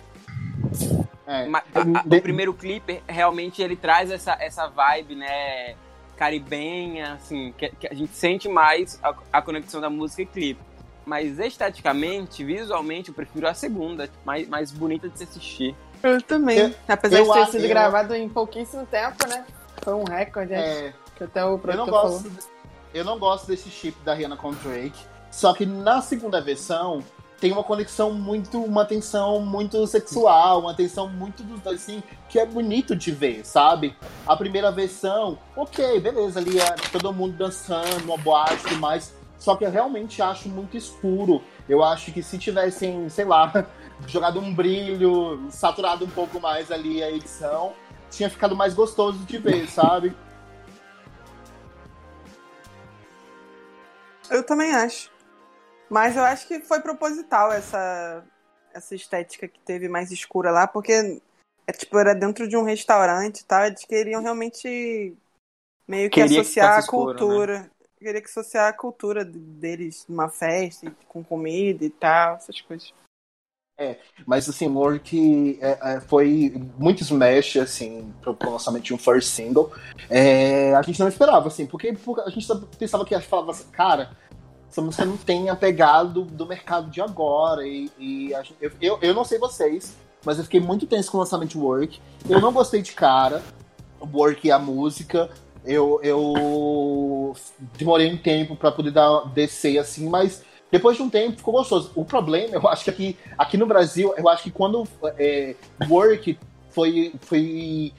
É. 1.26 1.48
Ma- 1.48 1.64
a- 1.74 1.80
a- 2.00 2.04
De- 2.06 2.18
o 2.18 2.22
primeiro 2.22 2.54
clipe, 2.54 3.02
realmente, 3.08 3.62
ele 3.62 3.76
traz 3.76 4.12
essa, 4.12 4.38
essa 4.40 4.68
vibe, 4.68 5.16
né, 5.16 5.76
caribenha, 6.18 7.14
assim, 7.14 7.52
que, 7.58 7.70
que 7.70 7.88
a 7.88 7.94
gente 7.96 8.14
sente 8.14 8.48
mais 8.48 9.00
a, 9.02 9.14
a 9.32 9.42
conexão 9.42 9.82
da 9.82 9.90
música 9.90 10.22
e 10.22 10.26
clipe. 10.28 10.62
Mas 11.06 11.40
esteticamente, 11.40 12.44
visualmente, 12.44 13.10
eu 13.10 13.16
prefiro 13.16 13.48
a 13.48 13.54
segunda, 13.54 14.08
mais, 14.24 14.48
mais 14.48 14.72
bonita 14.72 15.10
de 15.10 15.18
se 15.18 15.24
assistir. 15.24 15.76
Eu 16.04 16.22
também. 16.22 16.58
Eu- 16.60 16.74
Apesar 16.88 17.18
eu 17.20 17.26
de 17.26 17.34
ter 17.34 17.46
sido 17.48 17.64
eu- 17.64 17.70
gravado 17.70 18.14
em 18.14 18.28
pouquíssimo 18.28 18.86
tempo, 18.86 19.26
né? 19.28 19.46
Foi 19.82 19.94
um 19.94 20.04
recorde, 20.04 20.54
É, 20.54 20.94
que 21.16 21.24
até 21.24 21.44
o 21.44 21.48
eu, 21.48 21.52
não 21.52 21.60
produtor 21.60 21.88
falou. 21.94 22.10
gosto, 22.22 22.32
eu 22.94 23.06
não 23.06 23.18
gosto 23.18 23.48
desse 23.48 23.70
chip 23.70 23.98
da 24.04 24.14
Rihanna 24.14 24.36
com 24.38 24.50
o 24.50 24.54
Drake. 24.56 25.00
Só 25.32 25.54
que 25.54 25.66
na 25.66 26.02
segunda 26.02 26.40
versão 26.42 27.02
tem 27.40 27.52
uma 27.52 27.64
conexão 27.64 28.14
muito, 28.14 28.62
uma 28.64 28.86
tensão 28.86 29.40
muito 29.42 29.86
sexual, 29.88 30.60
uma 30.62 30.74
tensão 30.74 31.10
muito 31.10 31.42
dos 31.44 31.60
dois, 31.62 31.82
assim, 31.82 32.04
que 32.30 32.40
é 32.40 32.46
bonito 32.46 32.96
de 32.96 33.12
ver, 33.12 33.46
sabe? 33.46 33.96
A 34.26 34.36
primeira 34.38 34.72
versão, 34.72 35.38
ok, 35.56 36.00
beleza, 36.00 36.40
ali 36.40 36.60
é 36.60 36.76
todo 36.92 37.12
mundo 37.12 37.36
dançando, 37.36 38.04
uma 38.06 38.18
boate 38.18 38.54
e 38.54 38.70
tudo 38.70 38.78
mais. 38.78 39.14
Só 39.40 39.58
que 39.58 39.66
eu 39.66 39.72
realmente 39.72 40.22
acho 40.22 40.48
muito 40.48 40.78
escuro. 40.78 41.42
Eu 41.68 41.84
acho 41.84 42.14
que 42.14 42.24
se 42.24 42.38
tivessem, 42.38 43.10
sei 43.10 43.26
lá, 43.26 43.52
jogado 44.08 44.40
um 44.40 44.54
brilho, 44.54 45.48
saturado 45.52 46.06
um 46.06 46.10
pouco 46.10 46.40
mais 46.40 46.72
ali 46.72 47.04
a 47.04 47.12
edição, 47.12 47.74
tinha 48.10 48.30
ficado 48.30 48.56
mais 48.56 48.74
gostoso 48.74 49.20
de 49.20 49.38
ver, 49.38 49.68
sabe? 49.70 50.16
Eu 54.30 54.44
também 54.46 54.74
acho. 54.74 55.12
Mas 55.90 56.16
eu 56.16 56.24
acho 56.24 56.48
que 56.48 56.60
foi 56.62 56.80
proposital 56.80 57.52
essa, 57.52 58.24
essa 58.74 58.96
estética 58.96 59.48
que 59.48 59.60
teve 59.60 59.88
mais 59.88 60.12
escura 60.12 60.50
lá, 60.50 60.68
porque 60.68 61.22
é, 61.68 61.72
tipo, 61.72 61.98
era 61.98 62.14
dentro 62.14 62.48
de 62.48 62.58
um 62.58 62.64
restaurante 62.64 63.40
e 63.40 63.46
tal. 63.46 63.66
Eles 63.66 63.86
queriam 63.86 64.22
realmente 64.22 65.16
meio 65.88 66.10
que 66.10 66.22
Queria 66.22 66.36
que 66.36 66.42
associar 66.42 66.82
ficasse 66.82 66.90
a 66.90 66.92
né? 66.92 67.04
cultura. 67.04 67.72
Queria 67.98 68.22
que 68.22 68.28
associar 68.28 68.68
a 68.68 68.74
cultura 68.74 69.24
deles 69.24 70.06
numa 70.10 70.30
festa, 70.30 70.94
com 71.08 71.24
comida 71.24 71.86
e 71.86 71.90
tal, 71.90 72.36
essas 72.36 72.60
coisas. 72.60 72.94
Mas 74.26 74.48
assim, 74.48 74.68
Work 74.68 75.60
é, 75.62 75.96
é, 75.96 76.00
foi 76.02 76.54
muito 76.78 77.02
smash, 77.02 77.58
assim, 77.58 78.14
pro, 78.22 78.38
lançamento 78.50 78.84
de 78.84 78.94
um 78.94 78.98
first 78.98 79.28
single. 79.30 79.72
É, 80.10 80.76
a 80.76 80.82
gente 80.82 81.00
não 81.00 81.08
esperava, 81.08 81.48
assim, 81.48 81.66
porque, 81.66 81.94
porque 81.94 82.22
a 82.22 82.30
gente 82.30 82.48
pensava 82.78 83.04
que 83.06 83.20
falava 83.22 83.52
assim, 83.52 83.70
cara, 83.72 84.12
essa 84.70 84.82
música 84.82 85.06
não 85.06 85.18
tem 85.18 85.50
a 85.50 85.56
pegada 85.56 86.10
do, 86.10 86.24
do 86.24 86.46
mercado 86.46 86.90
de 86.90 87.02
agora. 87.02 87.66
E, 87.68 87.92
e 87.98 88.36
a 88.36 88.44
gente- 88.44 88.58
eu, 88.62 88.72
eu, 88.82 89.00
eu 89.02 89.14
não 89.14 89.24
sei 89.26 89.40
vocês, 89.40 89.96
mas 90.24 90.38
eu 90.38 90.44
fiquei 90.44 90.60
muito 90.60 90.86
tenso 90.88 91.12
com 91.12 91.18
o 91.18 91.20
lançamento 91.22 91.52
de 91.52 91.58
Work. 91.58 92.00
Eu 92.30 92.40
não 92.40 92.54
gostei 92.54 92.82
de 92.82 92.94
cara, 92.94 93.44
Work 94.14 94.48
e 94.48 94.52
a 94.52 94.60
música. 94.60 95.30
Eu, 95.66 96.00
eu 96.04 97.34
demorei 97.78 98.12
um 98.12 98.18
tempo 98.18 98.56
pra 98.56 98.72
poder 98.72 98.92
dar, 98.92 99.26
descer, 99.34 99.78
assim, 99.78 100.10
mas 100.10 100.44
depois 100.74 100.98
de 100.98 101.04
um 101.04 101.10
tempo 101.10 101.38
ficou 101.38 101.54
gostoso. 101.54 101.92
O 101.94 102.04
problema, 102.04 102.56
eu 102.56 102.68
acho 102.68 102.84
que 102.84 102.90
aqui, 102.90 103.18
aqui 103.38 103.58
no 103.58 103.68
Brasil, 103.68 104.12
eu 104.18 104.28
acho 104.28 104.42
que 104.42 104.50
quando 104.50 104.88
é, 105.20 105.54
Work 105.88 106.36
foi, 106.72 107.14
foi 107.22 107.94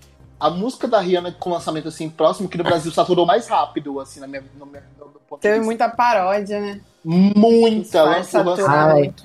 a 0.44 0.50
música 0.50 0.86
da 0.86 1.00
Rihanna 1.00 1.32
com 1.32 1.48
lançamento 1.48 1.88
assim 1.88 2.10
próximo, 2.10 2.50
que 2.50 2.58
no 2.58 2.64
Brasil 2.64 2.92
saturou 2.92 3.24
mais 3.24 3.48
rápido, 3.48 3.98
assim, 3.98 4.20
na 4.20 4.26
minha, 4.26 4.44
no 4.58 4.66
meu, 4.66 4.82
no 4.98 5.38
Teve 5.38 5.60
muita 5.64 5.88
paródia, 5.88 6.60
né? 6.60 6.80
muita. 7.02 8.02
Lançou- 8.02 8.44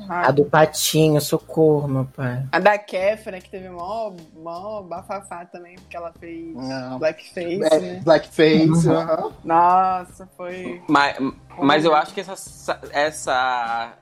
A 0.10 0.32
do 0.32 0.46
Patinho, 0.46 1.20
socorro, 1.20 1.88
meu 1.90 2.06
pai. 2.06 2.46
A 2.52 2.60
da 2.60 2.78
Kéfera, 2.78 3.40
que 3.42 3.50
teve 3.50 3.70
mó, 3.70 4.14
mó 4.34 4.82
bafafá 4.82 5.46
também, 5.46 5.76
porque 5.76 5.96
ela 5.98 6.14
fez 6.20 6.56
Não. 6.56 7.00
blackface, 7.00 7.64
É, 7.64 7.80
né? 7.80 8.02
Blackface, 8.04 8.88
Uhum. 8.88 8.94
aham. 8.98 9.32
Nossa, 9.44 10.30
foi... 10.38 10.82
Mas, 10.88 11.18
mas 11.62 11.84
eu 11.86 11.94
acho 11.96 12.14
que 12.14 12.22
essa, 12.22 12.36
sa- 12.38 12.80
essa 12.92 13.94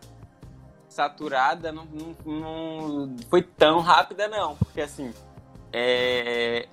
saturada 0.88 1.72
não, 1.72 1.86
não, 1.86 2.16
não 2.40 3.16
foi 3.30 3.42
tão 3.42 3.80
rápida, 3.80 4.28
não. 4.28 4.56
Porque 4.56 4.82
assim, 4.82 5.14
é, 5.74 6.68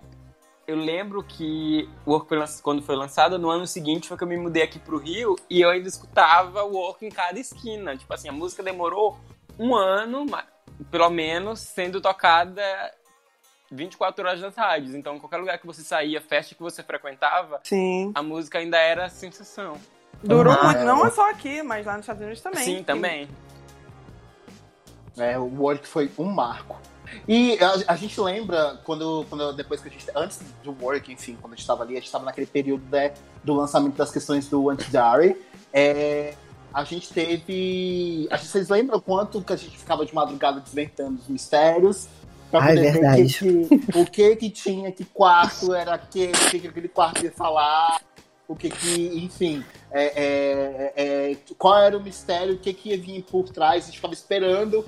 eu 0.66 0.76
lembro 0.76 1.22
que 1.22 1.88
o 2.06 2.12
Work 2.12 2.28
foi 2.28 2.38
lanç- 2.38 2.60
quando 2.60 2.82
foi 2.82 2.96
lançado, 2.96 3.38
no 3.38 3.50
ano 3.50 3.66
seguinte 3.66 4.08
foi 4.08 4.16
que 4.16 4.24
eu 4.24 4.28
me 4.28 4.36
mudei 4.36 4.62
aqui 4.62 4.78
pro 4.78 4.98
Rio 4.98 5.36
e 5.50 5.60
eu 5.60 5.70
ainda 5.70 5.88
escutava 5.88 6.62
o 6.64 6.72
Work 6.74 7.04
em 7.04 7.10
cada 7.10 7.38
esquina. 7.38 7.96
Tipo 7.96 8.12
assim, 8.14 8.28
a 8.28 8.32
música 8.32 8.62
demorou 8.62 9.18
um 9.58 9.74
ano, 9.74 10.26
pelo 10.90 11.10
menos, 11.10 11.60
sendo 11.60 12.00
tocada 12.00 12.62
24 13.70 14.26
horas 14.26 14.40
nas 14.40 14.54
rádios. 14.56 14.94
Então, 14.94 15.18
qualquer 15.18 15.36
lugar 15.38 15.58
que 15.58 15.66
você 15.66 15.82
saía, 15.82 16.20
festa 16.20 16.54
que 16.54 16.62
você 16.62 16.82
frequentava, 16.82 17.60
Sim. 17.64 18.12
a 18.14 18.22
música 18.22 18.58
ainda 18.58 18.78
era 18.78 19.08
sensação. 19.08 19.76
Durou 20.22 20.52
Ah, 20.52 20.64
muito, 20.64 20.78
é. 20.78 20.84
não 20.84 21.04
é 21.06 21.10
só 21.10 21.28
aqui, 21.30 21.62
mas 21.62 21.84
lá 21.84 21.92
nos 21.94 22.02
Estados 22.02 22.22
Unidos 22.22 22.40
também. 22.40 22.64
Sim, 22.64 22.82
também. 22.82 23.28
É, 25.16 25.38
o 25.38 25.44
Work 25.60 25.86
foi 25.86 26.10
um 26.18 26.24
marco. 26.24 26.76
E 27.28 27.58
a, 27.62 27.92
a 27.92 27.96
gente 27.96 28.20
lembra 28.20 28.80
quando, 28.84 29.24
quando 29.28 29.52
depois 29.52 29.80
que 29.80 29.88
a 29.88 29.90
gente. 29.90 30.06
Antes 30.14 30.40
do 30.62 30.76
Work, 30.80 31.12
enfim, 31.12 31.36
quando 31.40 31.52
a 31.52 31.56
gente 31.56 31.62
estava 31.62 31.82
ali, 31.82 31.92
a 31.92 31.96
gente 31.96 32.06
estava 32.06 32.24
naquele 32.24 32.46
período 32.46 32.82
né, 32.90 33.12
do 33.42 33.54
lançamento 33.54 33.94
das 33.96 34.10
questões 34.10 34.48
do 34.48 34.68
Anti-Diary. 34.70 35.36
É, 35.72 36.34
a 36.72 36.84
gente 36.84 37.12
teve. 37.12 38.28
A 38.30 38.36
gente, 38.36 38.48
vocês 38.48 38.68
lembram 38.68 39.00
quanto 39.00 39.40
que 39.42 39.52
a 39.52 39.56
gente 39.56 39.76
ficava 39.78 40.04
de 40.04 40.14
madrugada 40.14 40.60
desventando 40.60 41.18
os 41.20 41.28
mistérios? 41.28 42.06
Pra 42.50 42.62
Ah, 42.64 42.70
é 42.70 42.74
ver 42.74 42.92
verdade. 42.92 43.22
o 43.22 43.68
que, 43.68 43.78
que- 43.78 43.98
o 43.98 44.06
que 44.06 44.36
que 44.36 44.50
tinha, 44.50 44.92
que 44.92 45.04
quarto 45.04 45.74
era 45.74 45.94
aquele, 45.94 46.32
o 46.32 46.50
que, 46.50 46.60
que 46.60 46.68
aquele 46.68 46.88
quarto 46.88 47.24
ia 47.24 47.32
falar, 47.32 48.00
o 48.46 48.54
que 48.54 48.70
que, 48.70 49.06
enfim, 49.24 49.64
é, 49.90 50.04
é, 50.14 50.92
é, 51.32 51.36
qual 51.58 51.76
era 51.78 51.96
o 51.96 52.00
mistério, 52.02 52.54
o 52.54 52.58
que 52.58 52.72
que 52.72 52.90
ia 52.90 52.98
vir 52.98 53.22
por 53.24 53.48
trás, 53.48 53.84
a 53.84 53.86
gente 53.86 53.96
ficava 53.96 54.14
esperando 54.14 54.84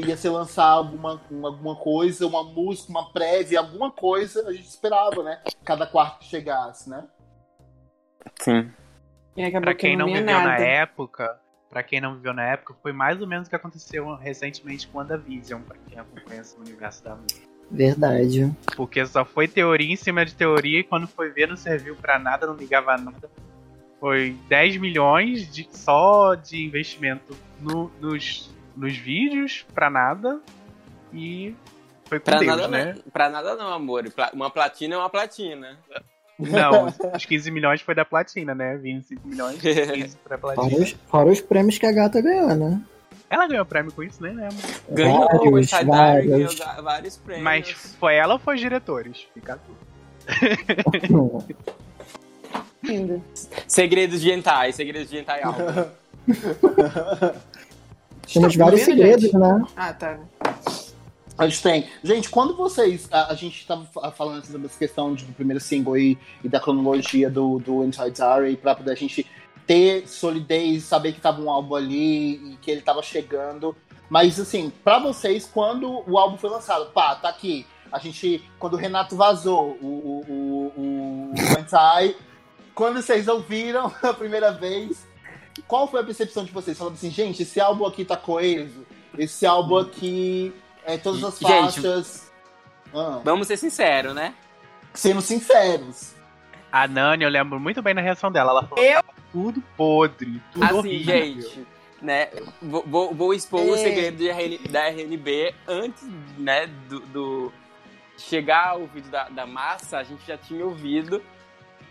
que 0.00 0.06
ia 0.08 0.16
ser 0.16 0.30
lançar 0.30 0.64
alguma, 0.66 1.20
uma- 1.30 1.48
alguma 1.48 1.76
coisa, 1.76 2.26
uma 2.26 2.42
música, 2.42 2.90
uma 2.90 3.12
prévia, 3.12 3.60
alguma 3.60 3.90
coisa, 3.90 4.46
a 4.48 4.52
gente 4.52 4.66
esperava, 4.66 5.22
né? 5.22 5.40
Cada 5.64 5.86
quarto 5.86 6.18
que 6.20 6.24
chegasse, 6.26 6.88
né? 6.90 7.04
Sim. 8.40 8.70
E 9.36 9.50
Pra 9.60 9.74
que 9.74 9.80
quem 9.80 9.96
não 9.96 10.06
viveu 10.06 10.24
na 10.24 10.44
nada. 10.44 10.62
época, 10.64 11.38
para 11.70 11.82
quem 11.82 12.00
não 12.00 12.14
viveu 12.16 12.32
na 12.32 12.42
época, 12.44 12.74
foi 12.82 12.92
mais 12.92 13.20
ou 13.20 13.26
menos 13.26 13.46
o 13.46 13.50
que 13.50 13.56
aconteceu 13.56 14.14
recentemente 14.16 14.88
com 14.88 14.98
WandaVision, 14.98 15.60
pra 15.62 15.76
quem 15.88 15.98
acompanha 15.98 16.40
esse 16.40 16.56
universo 16.58 17.04
da 17.04 17.14
música. 17.14 17.46
Verdade. 17.70 18.50
Porque 18.76 19.04
só 19.06 19.24
foi 19.24 19.46
teoria 19.46 19.92
em 19.92 19.96
cima 19.96 20.24
de 20.24 20.34
teoria 20.34 20.80
e 20.80 20.84
quando 20.84 21.06
foi 21.06 21.30
ver 21.30 21.48
não 21.48 21.56
serviu 21.56 21.94
pra 21.96 22.18
nada, 22.18 22.46
não 22.46 22.54
ligava 22.54 22.92
a 22.94 22.98
nada. 22.98 23.30
Foi 24.00 24.36
10 24.48 24.76
milhões 24.78 25.50
de, 25.52 25.68
só 25.70 26.34
de 26.34 26.64
investimento 26.64 27.36
no- 27.60 27.90
nos, 28.00 28.50
nos 28.76 28.96
vídeos 28.96 29.64
pra 29.74 29.88
nada 29.90 30.40
e 31.12 31.54
foi 32.08 32.18
com 32.20 32.24
Pra 32.26 32.38
Deus, 32.38 32.56
nada, 32.56 32.68
né? 32.68 32.94
não, 32.94 33.02
pra 33.12 33.28
nada 33.30 33.54
não, 33.56 33.72
amor. 33.72 34.04
Uma 34.32 34.50
platina 34.50 34.94
é 34.94 34.98
uma 34.98 35.10
platina. 35.10 35.76
Não, 36.38 36.86
os 37.16 37.24
15 37.24 37.50
milhões 37.50 37.80
foi 37.80 37.94
da 37.94 38.04
platina, 38.04 38.54
né? 38.54 38.76
25 38.76 39.26
milhões, 39.26 39.58
15 39.62 40.16
pra 40.18 40.36
Fora 40.38 40.54
platina. 40.56 40.82
os, 40.82 40.90
fora 41.08 41.28
os 41.30 41.40
prêmios 41.40 41.78
que 41.78 41.86
a 41.86 41.92
gata 41.92 42.20
ganhou, 42.20 42.54
né? 42.54 42.80
Ela 43.28 43.48
ganhou 43.48 43.64
prêmio 43.64 43.90
com 43.92 44.02
isso, 44.04 44.22
nem 44.22 44.32
lembro. 44.34 44.56
Ganhou 44.90 45.24
o 45.24 45.26
Vários, 45.28 45.68
Diary, 45.70 46.26
ganhou 46.28 46.56
vários. 46.56 46.84
vários 46.84 47.16
prêmios. 47.16 47.44
Mas 47.44 47.70
foi 47.98 48.14
ela 48.14 48.34
ou 48.34 48.38
foi 48.38 48.54
os 48.54 48.60
diretores? 48.60 49.26
Fica 49.34 49.58
tudo. 49.58 49.86
Segredos 53.66 54.20
de 54.20 54.30
Hentai, 54.30 54.72
Segredos 54.72 55.10
de 55.10 55.18
Hentai 55.18 55.42
Alba. 55.42 55.92
Temos 58.32 58.52
Estão 58.52 58.66
vários 58.66 58.82
segredos, 58.82 59.22
gente? 59.22 59.36
né? 59.36 59.64
Ah, 59.76 59.92
tá. 59.92 60.18
A 61.38 61.46
gente 61.46 61.62
tem. 61.62 61.86
Gente, 62.02 62.30
quando 62.30 62.56
vocês. 62.56 63.08
A, 63.12 63.30
a 63.32 63.34
gente 63.34 63.60
estava 63.60 63.86
falando 64.12 64.44
sobre 64.44 64.66
essa 64.66 64.78
questão 64.78 65.14
de- 65.14 65.24
do 65.24 65.32
primeiro 65.34 65.60
single 65.62 65.96
e, 65.96 66.18
e 66.42 66.48
da 66.48 66.58
cronologia 66.58 67.28
do, 67.30 67.58
do 67.58 67.84
Inside 67.84 68.10
Diary, 68.12 68.56
pra 68.56 68.74
poder 68.74 68.92
a 68.92 68.94
gente 68.94 69.26
ter 69.66 70.08
solidez, 70.08 70.84
saber 70.84 71.12
que 71.12 71.20
tava 71.20 71.42
um 71.42 71.50
álbum 71.50 71.74
ali 71.74 72.52
e 72.52 72.58
que 72.62 72.70
ele 72.70 72.80
tava 72.80 73.02
chegando. 73.02 73.76
Mas, 74.08 74.38
assim, 74.40 74.72
pra 74.84 74.98
vocês, 74.98 75.48
quando 75.52 76.02
o 76.08 76.16
álbum 76.16 76.38
foi 76.38 76.48
lançado, 76.48 76.86
pá, 76.92 77.14
tá 77.16 77.28
aqui. 77.28 77.66
A 77.92 77.98
gente. 77.98 78.42
Quando 78.58 78.74
o 78.74 78.76
Renato 78.78 79.14
vazou 79.14 79.76
o, 79.82 79.86
o, 79.86 80.24
o, 80.28 80.80
o, 80.80 81.32
o 81.32 81.34
Anti, 81.58 82.16
quando 82.74 83.02
vocês 83.02 83.28
ouviram 83.28 83.92
a 84.02 84.14
primeira 84.14 84.52
vez, 84.52 85.06
qual 85.62 85.88
foi 85.88 86.00
a 86.00 86.04
percepção 86.04 86.44
de 86.44 86.52
vocês? 86.52 86.76
Falando 86.78 86.94
assim, 86.94 87.10
gente, 87.10 87.42
esse 87.42 87.60
álbum 87.60 87.86
aqui 87.86 88.04
tá 88.04 88.16
coeso. 88.16 88.86
Esse 89.16 89.46
álbum 89.46 89.78
aqui. 89.78 90.52
É, 90.84 90.96
todas 90.98 91.22
as 91.24 91.38
Gente, 91.38 91.50
faixas. 91.80 92.32
Ah, 92.94 93.20
Vamos 93.24 93.46
ser 93.48 93.56
sinceros, 93.56 94.14
né? 94.14 94.34
sendo 94.94 95.20
sinceros. 95.20 96.14
A 96.72 96.86
Nani, 96.88 97.24
eu 97.24 97.30
lembro 97.30 97.58
muito 97.60 97.82
bem 97.82 97.94
da 97.94 98.00
reação 98.00 98.30
dela. 98.32 98.50
Ela 98.52 98.62
falou 98.66 98.84
Eu? 98.84 99.02
tudo 99.32 99.62
podre, 99.76 100.40
tudo 100.52 100.64
Assim, 100.64 100.76
horrível. 100.76 101.14
gente, 101.24 101.66
né? 102.00 102.28
Vou, 102.62 102.82
vou, 102.86 103.14
vou 103.14 103.34
expor 103.34 103.60
o 103.60 103.74
É. 103.74 103.78
segredo 103.78 104.16
de 104.16 104.28
RN 104.30 104.58
da 104.70 104.88
RNB 104.88 105.54
antes, 105.68 106.02
né, 106.38 106.66
do, 106.88 107.00
do 107.00 107.52
chegar 108.16 108.70
ao 108.70 108.86
vídeo 108.86 109.10
da, 109.10 109.28
da 109.28 109.44
massa, 109.46 109.98
a 109.98 110.02
gente 110.02 110.26
já 110.26 110.38
tinha 110.38 110.64
ouvido 110.64 111.22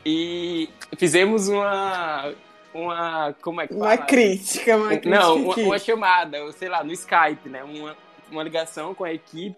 e 0.05 0.69
fizemos 0.97 1.47
uma 1.47 2.33
uma 2.75 3.33
como 3.41 3.61
é 3.61 3.67
que 3.67 3.73
Uma 3.73 3.85
fala? 3.85 3.97
crítica, 4.05 4.75
uma 4.77 4.87
crítica. 4.89 5.09
Não, 5.09 5.35
uma, 5.37 5.55
uma 5.55 5.79
chamada, 5.79 6.43
ou 6.43 6.51
sei 6.51 6.69
lá, 6.69 6.83
no 6.83 6.91
Skype, 6.91 7.49
né? 7.49 7.63
Uma, 7.63 7.95
uma 8.31 8.43
ligação 8.43 8.93
com 8.93 9.03
a 9.03 9.13
equipe. 9.13 9.55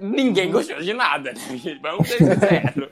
Ninguém 0.00 0.46
Uhum. 0.46 0.52
gostou 0.52 0.80
de 0.80 0.92
nada, 0.94 1.32
né? 1.32 1.40
Vamos 1.82 2.08
ser 2.08 2.18
sinceros. 2.18 2.88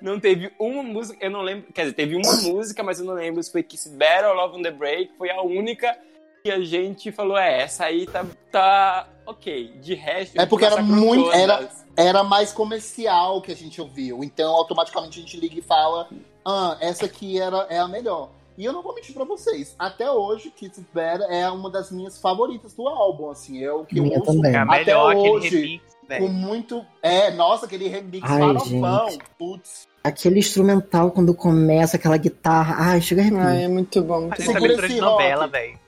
Não 0.00 0.20
teve 0.20 0.50
uma 0.60 0.82
música, 0.82 1.18
eu 1.24 1.30
não 1.30 1.42
lembro. 1.42 1.72
Quer 1.72 1.82
dizer, 1.82 1.94
teve 1.94 2.14
uma 2.14 2.36
música, 2.42 2.82
mas 2.84 3.00
eu 3.00 3.04
não 3.06 3.14
lembro 3.14 3.42
se 3.42 3.50
foi 3.50 3.62
Kiss 3.64 3.90
Better 3.90 4.28
ou 4.28 4.34
Love 4.34 4.58
on 4.58 4.62
the 4.62 4.70
Break. 4.70 5.10
Foi 5.18 5.28
a 5.28 5.42
única 5.42 5.98
que 6.44 6.50
a 6.52 6.60
gente 6.60 7.10
falou: 7.10 7.36
é, 7.36 7.62
essa 7.62 7.86
aí 7.86 8.06
tá, 8.06 8.24
tá 8.52 9.08
ok. 9.26 9.72
De 9.80 9.94
resto, 9.94 10.40
É 10.40 10.46
porque 10.46 10.64
era 10.64 10.76
massacrou 10.76 11.04
muito- 11.04 11.24
todas. 11.24 11.40
era- 11.40 11.70
Era 11.96 12.22
mais 12.22 12.52
comercial 12.52 13.42
que 13.42 13.50
a 13.50 13.56
gente 13.56 13.80
ouviu. 13.80 14.22
Então, 14.22 14.54
automaticamente 14.54 15.18
a 15.18 15.22
gente 15.22 15.36
liga 15.36 15.58
e 15.58 15.62
fala: 15.62 16.08
Ah, 16.50 16.76
essa 16.80 17.04
aqui 17.04 17.38
era, 17.38 17.66
é 17.68 17.78
a 17.78 17.86
melhor. 17.86 18.30
E 18.56 18.64
eu 18.64 18.72
não 18.72 18.82
vou 18.82 18.94
mentir 18.94 19.14
pra 19.14 19.24
vocês. 19.24 19.74
Até 19.78 20.10
hoje, 20.10 20.50
Kiss 20.50 20.80
It 20.80 20.90
Better 20.94 21.26
é 21.30 21.48
uma 21.50 21.70
das 21.70 21.90
minhas 21.92 22.18
favoritas 22.18 22.72
do 22.72 22.88
álbum. 22.88 23.30
Assim, 23.30 23.62
é 23.62 23.70
o 23.70 23.84
que 23.84 24.00
Minha 24.00 24.14
eu 24.16 24.20
ouço 24.20 24.32
também. 24.34 24.52
É 24.54 24.56
a 24.58 24.62
Até 24.62 24.78
melhor 24.78 25.10
aquele 25.12 25.30
hoje, 25.30 25.48
remix, 25.60 25.82
né? 26.08 26.18
com 26.18 26.28
muito. 26.28 26.84
É, 27.02 27.30
nossa, 27.32 27.66
aquele 27.66 27.86
remix 27.88 28.28
Ai, 28.28 28.38
farofão. 28.40 29.10
gente. 29.10 29.24
Putz. 29.38 29.86
aquele 30.02 30.38
instrumental 30.38 31.10
quando 31.10 31.34
começa 31.34 31.96
aquela 31.96 32.16
guitarra. 32.16 32.76
Ai, 32.78 33.00
chega 33.02 33.22
a. 33.22 33.46
Ai, 33.48 33.64
é 33.64 33.68
muito 33.68 34.02
bom. 34.02 34.28
Parece 34.28 34.56
abertura 34.56 34.88
de 34.88 35.00
novela, 35.00 35.46
velho. 35.46 35.78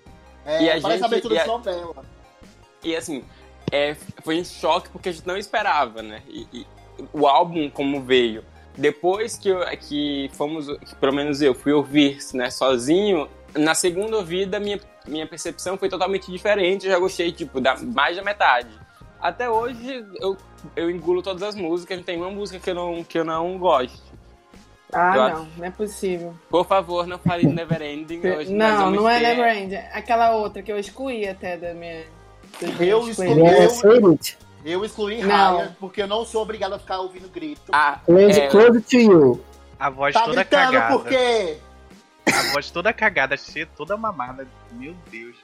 É, 0.45 0.63
E 0.63 0.71
a 0.71 0.81
parece 0.81 0.91
gente- 0.91 1.05
abertura 1.07 1.35
e 1.35 1.39
de 1.39 1.43
a- 1.43 1.47
novela. 1.47 2.05
E 2.85 2.95
assim, 2.97 3.25
é, 3.73 3.95
foi 4.23 4.41
um 4.41 4.45
choque 4.45 4.89
porque 4.91 5.09
a 5.09 5.13
gente 5.13 5.27
não 5.27 5.37
esperava, 5.37 6.03
né? 6.03 6.23
E, 6.29 6.47
e 6.53 6.67
o 7.13 7.27
álbum 7.27 7.69
como 7.71 8.01
veio. 8.03 8.45
Depois 8.77 9.37
que, 9.37 9.49
eu- 9.49 9.65
que 9.79 10.31
fomos, 10.35 10.67
que 10.79 10.95
pelo 10.97 11.13
menos 11.15 11.43
eu, 11.43 11.55
fui 11.55 11.73
ouvir 11.73 12.19
né, 12.35 12.51
sozinho, 12.51 13.29
na 13.55 13.75
segunda 13.75 14.17
ouvida 14.17 14.59
minha, 14.61 14.81
minha 15.07 15.27
percepção 15.27 15.77
foi 15.77 15.89
totalmente 15.89 16.31
diferente. 16.31 16.87
Eu 16.87 16.93
já 16.93 16.99
gostei, 16.99 17.33
tipo, 17.33 17.61
da, 17.61 17.77
mais 17.79 18.17
da 18.17 18.23
metade. 18.23 18.71
Até 19.21 19.51
hoje 19.51 20.05
eu, 20.21 20.37
eu 20.75 20.91
engulo 20.91 21.21
todas 21.23 21.43
as 21.43 21.55
músicas, 21.55 21.99
não 21.99 22.05
tem 22.05 22.17
uma 22.17 22.31
música 22.31 22.59
que 22.59 22.71
eu 22.71 22.75
não, 22.75 23.05
que 23.05 23.19
eu 23.19 23.25
não 23.25 23.59
gosto. 23.59 24.11
Ah, 24.93 25.15
Eu 25.17 25.29
não, 25.39 25.49
não 25.59 25.65
é 25.67 25.71
possível. 25.71 26.35
Por 26.49 26.67
favor, 26.67 27.07
não 27.07 27.19
fale 27.19 27.47
de 27.47 27.53
Neverending 27.55 28.27
hoje. 28.27 28.53
Não, 28.53 28.91
não 28.91 29.09
é 29.09 29.21
ter- 29.21 29.27
Neverend. 29.29 29.75
É 29.75 29.91
aquela 29.93 30.35
outra 30.35 30.63
que 30.63 30.73
eu 30.73 30.79
excluí 30.79 31.29
até 31.29 31.57
da 31.57 31.75
minha. 31.75 32.03
Eu 32.81 33.03
minhas 33.03 33.19
escolhi- 33.19 33.41
Eu 34.65 34.85
excluí 34.85 35.23
Não. 35.23 35.29
Raya 35.29 35.77
porque 35.79 36.03
eu 36.03 36.07
não 36.07 36.25
sou 36.25 36.43
obrigado 36.43 36.75
a 36.75 36.79
ficar 36.79 37.01
ouvindo 37.01 37.29
grito. 37.29 37.63
Ah, 37.73 38.01
Close, 38.05 38.41
é, 38.41 38.49
close 38.49 38.81
to 38.83 38.97
you. 38.97 39.45
A 39.79 39.89
voz 39.89 40.13
tá 40.13 40.25
toda 40.25 40.45
gritando 40.45 40.73
cagada. 40.73 40.99
por 40.99 41.07
quê? 41.07 41.59
A 42.27 42.53
voz 42.53 42.71
toda 42.71 42.93
cagada, 42.93 43.37
cheia, 43.37 43.67
toda 43.77 43.97
mamada. 43.97 44.47
Meu 44.73 44.95
Deus. 45.11 45.37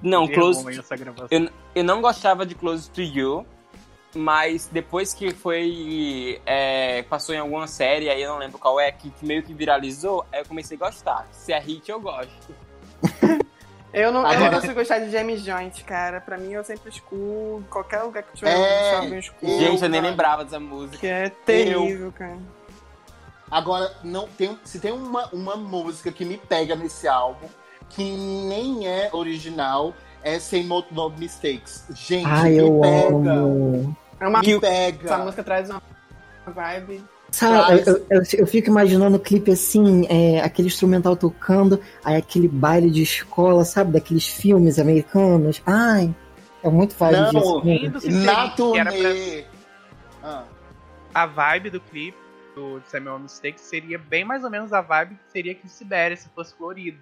não, 0.00 0.28
Close 0.28 0.64
gravação. 0.96 1.28
Eu, 1.30 1.48
eu 1.74 1.84
não 1.84 2.00
gostava 2.00 2.46
de 2.46 2.54
Close 2.54 2.88
to 2.90 3.00
You, 3.02 3.44
mas 4.14 4.68
depois 4.70 5.12
que 5.12 5.34
foi. 5.34 6.40
é, 6.46 7.02
passou 7.02 7.34
em 7.34 7.38
alguma 7.38 7.66
série, 7.66 8.08
aí 8.08 8.22
eu 8.22 8.30
não 8.30 8.38
lembro 8.38 8.58
qual 8.58 8.78
é, 8.78 8.92
que, 8.92 9.10
que 9.10 9.26
meio 9.26 9.42
que 9.42 9.52
viralizou, 9.52 10.24
aí 10.32 10.40
eu 10.40 10.46
comecei 10.46 10.76
a 10.76 10.80
gostar. 10.80 11.26
Se 11.32 11.52
é 11.52 11.58
hit, 11.58 11.90
eu 11.90 12.00
gosto. 12.00 12.54
Eu 13.94 14.12
não, 14.12 14.20
eu 14.22 14.26
Agora- 14.26 14.50
não 14.50 14.54
consigo 14.60 14.74
gostar 14.74 14.98
de 14.98 15.10
James 15.10 15.40
Joint, 15.42 15.82
cara. 15.84 16.20
Pra 16.20 16.36
mim, 16.36 16.52
eu 16.52 16.64
sempre 16.64 16.90
escuto. 16.90 17.64
Qualquer 17.70 18.02
lugar 18.02 18.22
que 18.22 18.30
eu 18.30 18.34
tiver 18.36 18.50
É, 18.56 18.96
alguém 18.96 19.18
escuta. 19.18 19.46
Eu, 19.46 19.58
Gente, 19.60 19.82
eu 19.82 19.88
nem 19.88 20.00
lembrava 20.00 20.44
dessa 20.44 20.58
música. 20.60 20.98
Que 20.98 21.06
é 21.06 21.28
terrível, 21.30 22.12
cara. 22.12 22.38
Agora, 23.50 23.92
não 24.02 24.26
tem, 24.26 24.58
se 24.64 24.80
tem 24.80 24.90
uma, 24.92 25.28
uma 25.32 25.54
música 25.56 26.10
que 26.10 26.24
me 26.24 26.36
pega 26.36 26.74
nesse 26.74 27.06
álbum, 27.06 27.46
que 27.90 28.02
nem 28.02 28.88
é 28.88 29.10
original, 29.12 29.94
é 30.22 30.38
Sem 30.40 30.64
More 30.64 30.86
No 30.90 31.10
Mistakes. 31.10 31.84
Gente, 31.94 32.26
Ai, 32.26 32.50
me 32.50 32.56
eu 32.58 32.80
pega. 32.80 33.32
amo. 33.32 33.96
É 34.18 34.26
uma. 34.26 34.40
Me 34.40 34.58
pega. 34.60 35.04
Essa 35.04 35.18
música 35.18 35.44
traz 35.44 35.70
uma 35.70 35.80
vibe. 36.46 37.04
Sabe, 37.34 37.82
eu, 37.86 38.06
eu, 38.10 38.22
eu 38.38 38.46
fico 38.46 38.68
imaginando 38.68 39.16
o 39.16 39.20
clipe 39.20 39.50
assim, 39.50 40.06
é, 40.08 40.40
aquele 40.40 40.68
instrumental 40.68 41.16
tocando, 41.16 41.80
aí 42.04 42.16
aquele 42.16 42.46
baile 42.48 42.90
de 42.90 43.02
escola, 43.02 43.64
sabe, 43.64 43.92
daqueles 43.92 44.26
filmes 44.26 44.78
americanos. 44.78 45.60
Ai, 45.66 46.14
é 46.62 46.68
muito 46.70 46.94
vibe 46.94 47.16
Não, 47.16 47.30
disso. 47.30 47.64
né? 47.64 47.76
Lindo 47.78 48.00
se 48.00 48.08
Na 48.10 48.50
seria- 48.56 48.72
que 48.72 48.78
era 48.78 48.92
pra-. 48.92 49.44
Ah, 50.22 50.44
A 51.12 51.26
vibe 51.26 51.70
do 51.70 51.80
clipe 51.80 52.18
do 52.54 52.80
Samuel 52.86 53.18
Mistake 53.18 53.60
seria 53.60 53.98
bem 53.98 54.24
mais 54.24 54.44
ou 54.44 54.50
menos 54.50 54.72
a 54.72 54.80
vibe 54.80 55.16
que 55.16 55.32
seria 55.32 55.54
que 55.54 55.68
Sibéria 55.68 56.16
se 56.16 56.28
fosse 56.34 56.54
colorido. 56.54 56.98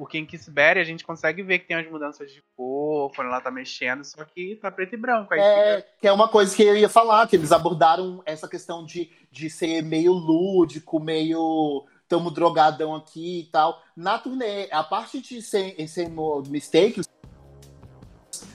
Porque 0.00 0.16
em 0.16 0.38
Sibéria 0.38 0.80
a 0.80 0.84
gente 0.84 1.04
consegue 1.04 1.42
ver 1.42 1.58
que 1.58 1.66
tem 1.66 1.76
as 1.76 1.86
mudanças 1.90 2.32
de 2.32 2.42
cor, 2.56 3.12
quando 3.14 3.26
ela 3.28 3.38
tá 3.38 3.50
mexendo, 3.50 4.02
só 4.02 4.24
que 4.24 4.56
tá 4.56 4.70
preto 4.70 4.94
e 4.94 4.96
branco. 4.96 5.34
Aí 5.34 5.40
é, 5.40 5.76
fica- 5.76 5.88
que 6.00 6.08
é 6.08 6.12
uma 6.12 6.26
coisa 6.26 6.56
que 6.56 6.62
eu 6.62 6.74
ia 6.74 6.88
falar, 6.88 7.28
que 7.28 7.36
eles 7.36 7.52
abordaram 7.52 8.22
essa 8.24 8.48
questão 8.48 8.82
de, 8.82 9.10
de 9.30 9.50
ser 9.50 9.82
meio 9.82 10.14
lúdico, 10.14 10.98
meio 10.98 11.84
tamo 12.08 12.30
drogadão 12.30 12.94
aqui 12.94 13.40
e 13.40 13.44
tal. 13.52 13.82
Na 13.94 14.18
turnê, 14.18 14.68
a 14.72 14.82
parte 14.82 15.20
de 15.20 15.42
Sem, 15.42 15.86
sem 15.86 16.08
Mistakes, 16.48 17.06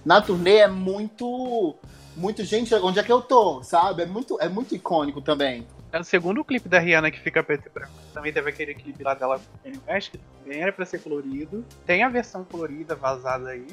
na 0.03 0.19
turnê 0.21 0.55
é 0.55 0.67
muito. 0.67 1.75
Muito, 2.17 2.43
gente, 2.43 2.73
onde 2.73 2.97
é 2.97 3.03
que 3.03 3.11
eu 3.11 3.21
tô, 3.21 3.61
sabe? 3.61 4.01
É 4.01 4.05
muito, 4.07 4.41
é 4.41 4.49
muito 4.49 4.73
icônico 4.73 5.21
também. 5.21 5.67
É 5.95 5.99
o 5.99 6.03
segundo 6.03 6.43
clipe 6.43 6.67
da 6.67 6.77
Rihanna 6.77 7.09
que 7.09 7.21
fica 7.21 7.41
preto 7.41 7.67
e 7.67 7.69
branco. 7.69 7.93
Também 8.13 8.33
teve 8.33 8.49
aquele 8.49 8.73
clipe 8.75 9.01
lá 9.01 9.13
dela 9.13 9.39
com 9.39 9.57
Kanye 9.63 9.79
West, 9.87 10.11
que 10.11 10.17
também 10.43 10.61
era 10.61 10.73
pra 10.73 10.85
ser 10.85 10.99
colorido. 10.99 11.63
Tem 11.85 12.03
a 12.03 12.09
versão 12.09 12.43
colorida 12.43 12.95
vazada 12.95 13.47
aí. 13.51 13.65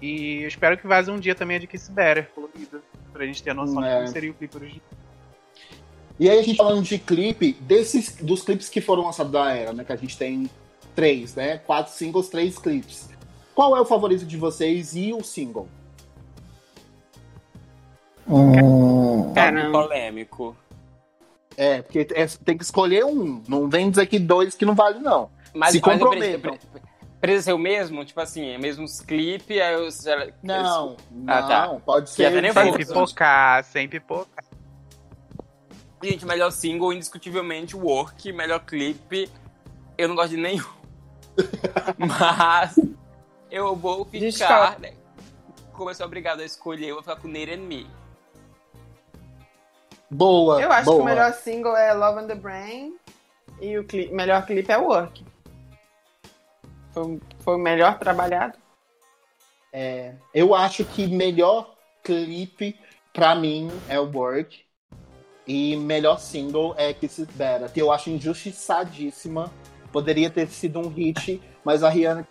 E 0.00 0.42
eu 0.42 0.46
espero 0.46 0.78
que 0.78 0.86
vaze 0.86 1.10
um 1.10 1.18
dia 1.18 1.34
também 1.34 1.56
a 1.56 1.58
de 1.58 1.66
Kiss 1.66 1.90
Better 1.90 2.30
colorida. 2.32 2.80
Pra 3.12 3.26
gente 3.26 3.42
ter 3.42 3.52
noção 3.54 3.82
de 3.82 3.88
É. 3.88 3.94
como 3.96 4.06
seria 4.06 4.30
o 4.30 4.34
clipe 4.34 4.56
original. 4.56 4.84
E 6.20 6.30
aí 6.30 6.38
a 6.38 6.42
gente 6.44 6.56
falando 6.58 6.84
de 6.84 6.96
clipe, 6.96 7.54
desses, 7.54 8.14
dos 8.22 8.42
clipes 8.42 8.68
que 8.68 8.80
foram 8.80 9.02
lançados 9.02 9.32
da 9.32 9.52
era, 9.52 9.72
né? 9.72 9.82
Que 9.82 9.92
a 9.92 9.96
gente 9.96 10.16
tem 10.16 10.48
três, 10.94 11.34
né? 11.34 11.58
Quatro 11.58 11.92
singles, 11.92 12.28
três 12.28 12.56
clipes. 12.56 13.10
Qual 13.52 13.76
é 13.76 13.80
o 13.80 13.84
favorito 13.84 14.24
de 14.24 14.36
vocês 14.36 14.94
e 14.94 15.12
o 15.12 15.24
single? 15.24 15.68
Hum, 18.28 19.34
Caramba. 19.34 19.82
Polêmico. 19.82 20.56
É, 21.56 21.82
porque 21.82 22.06
é- 22.14 22.26
tem 22.44 22.56
que 22.58 22.64
escolher 22.64 23.04
um. 23.04 23.42
Não 23.48 23.68
vem 23.68 23.90
dizer 23.90 24.06
que 24.06 24.18
dois 24.18 24.54
que 24.54 24.64
não 24.66 24.74
vale, 24.74 24.98
não. 24.98 25.30
Mas, 25.54 25.72
Se 25.72 25.80
comprometam. 25.80 26.56
pre- 26.56 26.80
Precisa 27.18 27.44
ser 27.44 27.52
o 27.54 27.58
mesmo? 27.58 28.04
Tipo 28.04 28.20
assim, 28.20 28.50
é 28.50 28.58
mesmo 28.58 28.84
os 28.84 29.00
clipes, 29.00 29.58
aí 29.60 29.72
eu... 29.72 29.88
Não, 30.42 30.96
não, 31.10 31.34
Ah, 31.34 31.42
tá. 31.42 31.68
pode 31.84 32.06
Que 32.10 32.12
ser. 32.12 32.30
Sem 32.42 32.52
Sem 32.52 32.72
pipocar, 32.74 33.64
sem 33.64 33.88
pipocar. 33.88 34.44
Gente, 36.02 36.26
melhor 36.26 36.50
single, 36.52 36.92
indiscutivelmente, 36.92 37.74
Work. 37.74 38.30
Melhor 38.32 38.60
clipe, 38.60 39.30
eu 39.96 40.08
não 40.08 40.14
gosto 40.14 40.30
de 40.30 40.36
nenhum. 40.36 40.64
Mas 41.98 42.78
eu 43.50 43.74
vou 43.74 44.04
ficar. 44.04 44.78
Né, 44.78 44.92
Como 45.72 45.90
eu 45.90 45.94
sou 45.94 46.06
obrigado 46.06 46.40
a 46.40 46.44
escolher, 46.44 46.88
eu 46.88 46.94
vou 46.96 47.02
ficar 47.02 47.16
com 47.16 47.28
Nate 47.28 47.52
and 47.52 47.62
Me. 47.66 47.86
Boa. 50.10 50.60
Eu 50.60 50.70
acho 50.72 50.84
boa. 50.84 50.96
que 50.96 51.02
o 51.02 51.04
melhor 51.04 51.32
single 51.32 51.76
é 51.76 51.92
Love 51.92 52.20
on 52.20 52.26
the 52.26 52.34
Brain 52.34 52.96
e 53.60 53.78
o 53.78 53.84
cli- 53.84 54.10
melhor 54.12 54.44
clipe 54.46 54.70
é 54.70 54.76
Work. 54.76 55.24
Foi, 56.92 57.20
foi 57.40 57.54
o 57.56 57.58
melhor 57.58 57.98
trabalhado. 57.98 58.58
É, 59.72 60.14
eu 60.32 60.54
acho 60.54 60.84
que 60.84 61.06
melhor 61.06 61.74
clipe 62.02 62.78
pra 63.12 63.34
mim 63.34 63.70
é 63.88 63.98
o 64.00 64.10
Work. 64.10 64.64
E 65.48 65.76
melhor 65.76 66.18
single 66.18 66.74
é 66.76 66.92
Kiss 66.92 67.20
It 67.20 67.32
Better, 67.34 67.70
que 67.70 67.80
eu 67.80 67.92
acho 67.92 68.10
injustiçadíssima. 68.10 69.52
Poderia 69.92 70.28
ter 70.28 70.48
sido 70.48 70.80
um 70.80 70.88
hit, 70.88 71.40
mas 71.64 71.84
a 71.84 71.88
Rihanna 71.88 72.26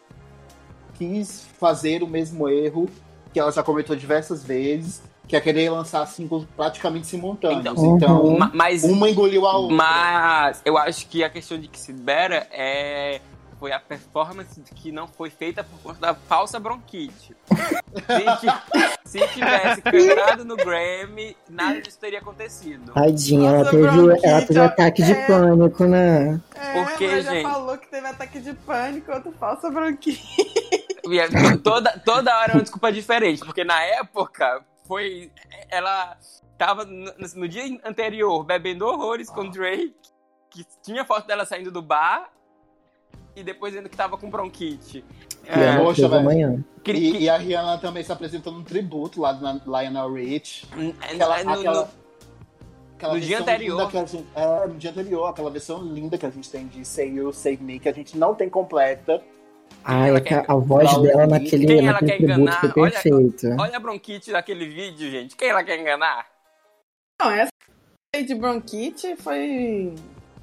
quis 0.95 1.45
fazer 1.57 2.03
o 2.03 2.07
mesmo 2.07 2.49
erro 2.49 2.89
que 3.31 3.39
ela 3.39 3.51
já 3.51 3.63
cometeu 3.63 3.95
diversas 3.95 4.43
vezes, 4.43 5.01
que 5.27 5.35
é 5.35 5.41
querer 5.41 5.69
lançar 5.69 6.05
singles 6.07 6.45
praticamente 6.55 7.07
simultâneos. 7.07 7.61
Então, 7.81 7.95
Então, 7.97 8.21
Uhum. 8.23 8.37
Ma- 8.39 8.51
Mas, 8.53 8.83
uma 8.83 9.09
engoliu 9.09 9.45
a 9.47 9.57
outra. 9.57 9.75
mas 9.75 10.61
eu 10.65 10.77
acho 10.77 11.07
que 11.07 11.23
a 11.23 11.29
questão 11.29 11.57
de 11.59 11.67
que 11.67 11.79
se 11.79 11.91
Better 11.93 12.47
é. 12.51 13.21
Foi 13.57 13.71
a 13.71 13.79
performance 13.79 14.61
que 14.75 14.91
não 14.91 15.07
foi 15.07 15.29
feita 15.29 15.63
por 15.63 15.79
conta 15.79 15.99
da 16.01 16.13
falsa 16.13 16.59
bronquite. 16.59 17.33
Se, 19.05 19.19
se 19.19 19.27
tivesse 19.29 19.81
cantado 20.15 20.43
no 20.43 20.57
Grammy, 20.57 21.37
nada 21.49 21.81
disso 21.81 21.97
teria 21.97 22.19
acontecido. 22.19 22.91
tadinha, 22.93 23.49
ela 23.49 23.69
teve, 23.71 24.27
ela 24.27 24.41
teve 24.45 24.59
ataque 24.59 25.01
de 25.03 25.13
É. 25.13 25.25
pânico, 25.25 25.85
né? 25.85 26.39
É, 26.53 26.73
Por 26.83 26.97
quê, 26.97 27.07
mas 27.07 27.25
já 27.25 27.31
gente? 27.31 27.43
falou 27.43 27.77
que 27.77 27.87
teve 27.87 28.05
ataque 28.07 28.39
de 28.41 28.53
pânico, 28.53 29.11
outro 29.13 29.31
falsa 29.39 29.71
bronquite. 29.71 30.21
É 31.09 31.27
to- 31.27 31.57
toda, 31.59 32.01
toda 32.05 32.37
hora 32.37 32.51
é 32.51 32.55
uma 32.55 32.61
desculpa 32.61 32.91
diferente, 32.91 33.39
porque 33.45 33.63
na 33.63 33.81
época 33.83 34.61
foi. 34.87 35.31
Ela 35.69 36.17
tava 36.57 36.85
no, 36.85 37.11
no 37.35 37.47
dia 37.47 37.63
anterior 37.83 38.43
bebendo 38.43 38.85
horrores 38.85 39.29
com 39.29 39.49
Drake, 39.49 39.93
que 40.49 40.65
tinha 40.81 41.03
foto 41.03 41.27
dela 41.27 41.45
saindo 41.45 41.71
do 41.71 41.81
bar, 41.81 42.29
e 43.35 43.43
depois 43.43 43.75
ainda 43.75 43.89
que 43.89 43.97
tava 43.97 44.17
com 44.17 44.29
bronquite. 44.29 45.03
E 45.43 45.49
ela 45.49 45.83
poxa, 45.83 46.05
amanhã. 46.07 46.63
E, 46.77 46.81
que- 46.81 47.17
e 47.19 47.29
a 47.29 47.37
Rihanna 47.37 47.77
também 47.77 48.03
se 48.03 48.11
apresentando 48.11 48.57
um 48.57 48.63
tributo 48.63 49.21
lá 49.21 49.33
na 49.33 49.53
Lionel 49.65 50.13
Rich. 50.13 50.65
Aquela, 51.01 51.39
é 51.39 51.43
no- 51.43 51.51
aquela, 51.51 51.81
no- 51.83 51.89
aquela 52.95 53.13
no 53.15 53.19
dia 53.19 53.39
anterior. 53.39 53.77
linda 53.77 53.91
que 53.91 53.97
a 53.97 54.05
gente- 54.05 54.27
é, 54.35 54.67
no 54.67 54.75
dia 54.75 54.91
anterior, 54.91 55.25
aquela 55.27 55.49
versão 55.51 55.83
linda 55.83 56.17
que 56.17 56.25
a 56.25 56.29
gente 56.29 56.49
tem 56.49 56.67
de 56.67 56.85
Say 56.85 57.09
You, 57.15 57.31
Save 57.33 57.61
Me, 57.61 57.79
que 57.79 57.89
a 57.89 57.93
gente 57.93 58.17
não 58.17 58.33
tem 58.33 58.49
completa. 58.49 59.21
Ai, 59.85 60.09
ela 60.09 60.17
é 60.17 60.21
quer- 60.21 60.45
a 60.47 60.55
voz 60.55 60.89
dela 61.01 61.21
ouvir. 61.23 61.27
naquele, 61.27 61.65
Quem 61.67 61.79
ela 61.79 61.91
naquele 61.93 62.11
quer 62.11 62.17
tributo 62.17 62.41
enganar? 62.41 62.73
foi 62.73 62.81
Olha- 62.81 62.91
perfeito. 62.91 63.47
Olha 63.59 63.77
a 63.77 63.79
bronquite 63.79 64.31
daquele 64.31 64.67
vídeo, 64.67 65.11
gente. 65.11 65.35
Quem 65.35 65.49
ela 65.49 65.63
quer 65.63 65.79
enganar? 65.79 66.27
Não, 67.21 67.31
essa 67.31 67.49
de 68.25 68.33
bronquite 68.35 69.15
foi. 69.17 69.93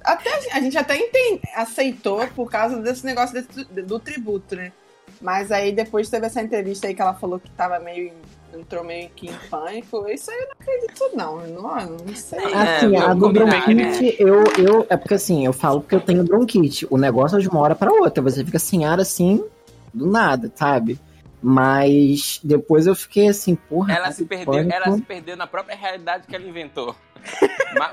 Até, 0.04 0.30
a 0.52 0.60
gente 0.60 0.76
até 0.76 0.96
entende, 0.96 1.40
aceitou 1.54 2.26
por 2.28 2.50
causa 2.50 2.80
desse 2.80 3.04
negócio 3.06 3.34
desse- 3.34 3.64
do 3.64 3.98
tributo, 3.98 4.54
né? 4.56 4.72
Mas 5.20 5.50
aí 5.52 5.72
depois 5.72 6.08
teve 6.10 6.26
essa 6.26 6.42
entrevista 6.42 6.86
aí 6.86 6.94
que 6.94 7.00
ela 7.02 7.14
falou 7.14 7.38
que 7.40 7.50
tava 7.50 7.78
meio. 7.78 8.12
Entrou 8.52 8.84
meio 8.84 9.08
que 9.10 9.28
em 9.28 9.34
pânico. 9.50 10.08
Isso 10.08 10.30
aí 10.30 10.38
eu 10.38 10.46
não 10.46 10.52
acredito, 10.60 11.10
não. 11.16 11.46
Não, 11.48 11.96
não 12.06 12.16
sei. 12.16 12.38
É, 12.38 12.76
Assim, 12.76 12.96
a 12.96 13.08
vamos 13.08 13.20
do 13.20 13.32
bronquite, 13.32 14.16
eu, 14.18 14.44
eu. 14.58 14.86
É 14.90 14.96
porque 14.96 15.14
assim, 15.14 15.44
eu 15.46 15.52
falo 15.52 15.80
porque 15.80 15.94
eu 15.94 16.00
tenho 16.00 16.24
bronquite. 16.24 16.86
O 16.90 16.96
negócio 16.98 17.38
é 17.38 17.40
de 17.40 17.48
uma 17.48 17.60
hora 17.60 17.74
pra 17.74 17.90
outra. 17.92 18.22
Você 18.22 18.44
fica 18.44 18.58
sem 18.58 18.84
ar 18.84 19.00
assim, 19.00 19.44
do 19.92 20.06
nada, 20.10 20.50
sabe? 20.54 20.98
Mas 21.42 22.40
depois 22.44 22.86
eu 22.86 22.94
fiquei 22.94 23.28
assim, 23.28 23.54
porra. 23.56 23.94
Ela 23.94 24.12
se 24.12 24.22
de 24.22 24.28
perdeu, 24.28 24.46
pânico. 24.54 24.72
ela 24.74 24.92
se 24.94 25.02
perdeu 25.02 25.36
na 25.36 25.46
própria 25.46 25.76
realidade 25.76 26.26
que 26.26 26.34
ela 26.36 26.46
inventou. 26.46 26.94
Ma- 27.76 27.90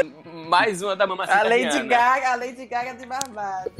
mais 0.47 0.81
uma 0.81 0.95
da 0.95 1.05
mamacita 1.07 1.37
A 1.39 1.43
Lady. 1.43 1.87
Gaga, 1.87 2.31
a 2.33 2.35
Lady 2.35 2.65
Gaga 2.65 2.93
de 2.95 3.05
Barbados. 3.05 3.71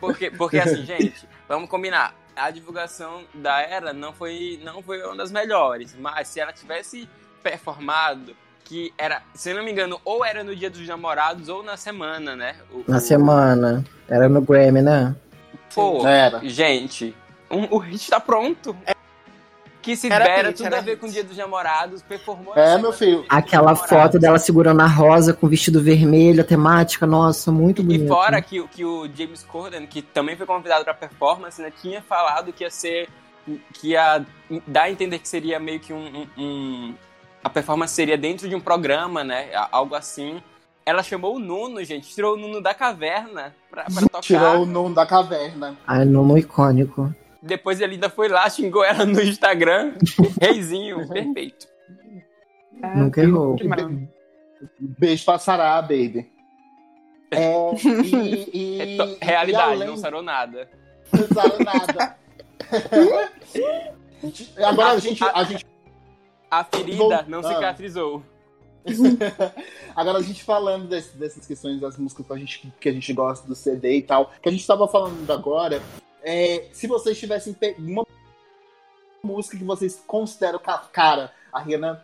Porque, 0.00 0.30
porque 0.30 0.58
assim, 0.58 0.84
gente, 0.84 1.26
vamos 1.48 1.68
combinar. 1.68 2.14
A 2.36 2.50
divulgação 2.50 3.22
da 3.34 3.60
Era 3.60 3.92
não 3.92 4.12
foi, 4.12 4.60
não 4.62 4.82
foi 4.82 5.02
uma 5.02 5.16
das 5.16 5.30
melhores, 5.30 5.94
mas 5.98 6.28
se 6.28 6.40
ela 6.40 6.52
tivesse 6.52 7.08
performado, 7.42 8.34
que 8.64 8.92
era, 8.96 9.22
se 9.34 9.50
eu 9.50 9.56
não 9.56 9.62
me 9.62 9.70
engano, 9.70 10.00
ou 10.04 10.24
era 10.24 10.42
no 10.42 10.56
dia 10.56 10.70
dos 10.70 10.86
namorados 10.88 11.48
ou 11.48 11.62
na 11.62 11.76
semana, 11.76 12.34
né? 12.34 12.56
O- 12.70 12.82
Na 12.88 12.96
o- 12.96 13.00
semana. 13.00 13.84
Era 14.08 14.28
no 14.28 14.40
Grammy, 14.40 14.82
né? 14.82 15.14
Pô, 15.74 16.06
Era. 16.06 16.40
gente, 16.44 17.14
um- 17.50 17.68
o 17.70 17.78
hit 17.78 18.08
tá 18.10 18.18
pronto. 18.20 18.76
Que 19.84 19.94
se 19.96 20.10
Era 20.10 20.24
hit, 20.42 20.56
tudo 20.56 20.66
era 20.66 20.78
a 20.78 20.80
ver 20.80 20.92
hit. 20.92 21.00
com 21.00 21.06
o 21.06 21.10
dia 21.10 21.22
dos 21.22 21.36
namorados, 21.36 22.00
performou 22.02 22.54
É, 22.56 22.78
meu 22.78 22.92
filho. 22.92 23.24
Aquela 23.28 23.66
Namorados. 23.72 23.90
foto 23.90 24.18
dela 24.18 24.38
segurando 24.38 24.80
a 24.80 24.86
rosa 24.86 25.34
com 25.34 25.46
vestido 25.46 25.82
vermelho, 25.82 26.40
a 26.40 26.44
temática, 26.44 27.06
nossa, 27.06 27.52
muito 27.52 27.82
bonito. 27.82 28.04
E 28.04 28.08
fora 28.08 28.40
que, 28.40 28.60
o- 28.60 28.66
que 28.68 28.84
o 28.84 29.06
James 29.14 29.42
Corden, 29.42 29.86
que 29.86 30.00
também 30.00 30.36
foi 30.36 30.46
convidado 30.46 30.84
pra 30.84 30.94
performance, 30.94 31.60
né, 31.60 31.70
tinha 31.82 32.00
falado 32.02 32.52
que 32.52 32.64
ia 32.64 32.70
ser. 32.70 33.08
que 33.74 33.88
ia 33.90 34.24
dar 34.66 34.84
a 34.84 34.90
entender 34.90 35.18
que 35.18 35.28
seria 35.28 35.60
meio 35.60 35.78
que 35.78 35.92
um. 35.92 35.98
um- 36.38 36.42
um- 36.42 36.94
a 37.42 37.50
performance 37.50 37.92
seria 37.92 38.16
dentro 38.16 38.48
de 38.48 38.54
um 38.54 38.60
programa, 38.60 39.22
né? 39.22 39.50
Algo 39.70 39.94
assim. 39.94 40.40
Ela 40.86 41.02
chamou 41.02 41.36
o 41.36 41.38
Nuno, 41.38 41.84
gente, 41.84 42.08
tirou 42.08 42.34
o 42.34 42.36
Nuno 42.38 42.62
da 42.62 42.72
caverna 42.72 43.54
pra, 43.70 43.84
pra 43.84 43.94
tocar. 44.08 44.20
Tirou 44.22 44.62
o 44.62 44.66
nome 44.66 44.94
da 44.94 45.04
caverna. 45.04 45.76
Ai, 45.86 46.06
no, 46.06 46.24
no 46.26 46.38
icônico. 46.38 47.14
Depois 47.46 47.80
ele 47.80 47.94
ainda 47.94 48.08
foi 48.08 48.28
lá, 48.28 48.48
xingou 48.48 48.82
ela 48.84 49.04
no 49.04 49.20
Instagram. 49.20 49.92
Reizinho, 50.40 51.06
perfeito. 51.12 51.66
É, 52.82 52.96
Nunca 52.96 53.20
errou. 53.20 53.56
Beijo 54.80 55.24
pra 55.24 55.38
Sarah, 55.38 55.80
baby. 55.82 56.30
É, 57.30 57.52
e, 58.04 58.50
e- 58.52 58.80
É 58.80 58.96
to- 58.96 59.18
e 59.20 59.24
realidade, 59.24 59.72
além- 59.72 59.88
não 59.88 59.96
sarou 59.96 60.22
nada. 60.22 60.68
Não 61.12 61.26
sarou 61.28 61.58
nada. 61.64 62.16
Agora 64.64 64.92
a 64.92 64.98
gente, 64.98 65.22
a 65.22 65.44
gente 65.44 65.66
A 66.50 66.64
ferida 66.64 66.96
Vou- 66.96 67.24
não 67.28 67.40
ah. 67.40 67.42
cicatrizou. 67.54 68.22
Agora 69.96 70.18
a 70.18 70.22
gente 70.22 70.42
falando 70.44 70.88
desse- 70.88 71.16
dessas 71.16 71.46
questões 71.46 71.80
das 71.80 71.96
músicas 71.98 72.26
que 72.26 72.32
a, 72.32 72.36
gente, 72.36 72.72
que 72.80 72.88
a 72.88 72.92
gente 72.92 73.12
gosta 73.12 73.46
do 73.46 73.54
CD 73.54 73.96
e 73.98 74.02
tal, 74.02 74.30
que 74.42 74.48
a 74.48 74.52
gente 74.52 74.66
tava 74.66 74.86
falando 74.88 75.30
agora, 75.30 75.82
é, 76.24 76.68
se 76.72 76.86
vocês 76.86 77.18
tivessem 77.18 77.54
uma 77.78 78.04
música 79.22 79.56
que 79.56 79.64
vocês 79.64 80.02
consideram, 80.06 80.58
ca- 80.58 80.88
cara, 80.92 81.32
a 81.52 81.60
Rihanna, 81.60 82.02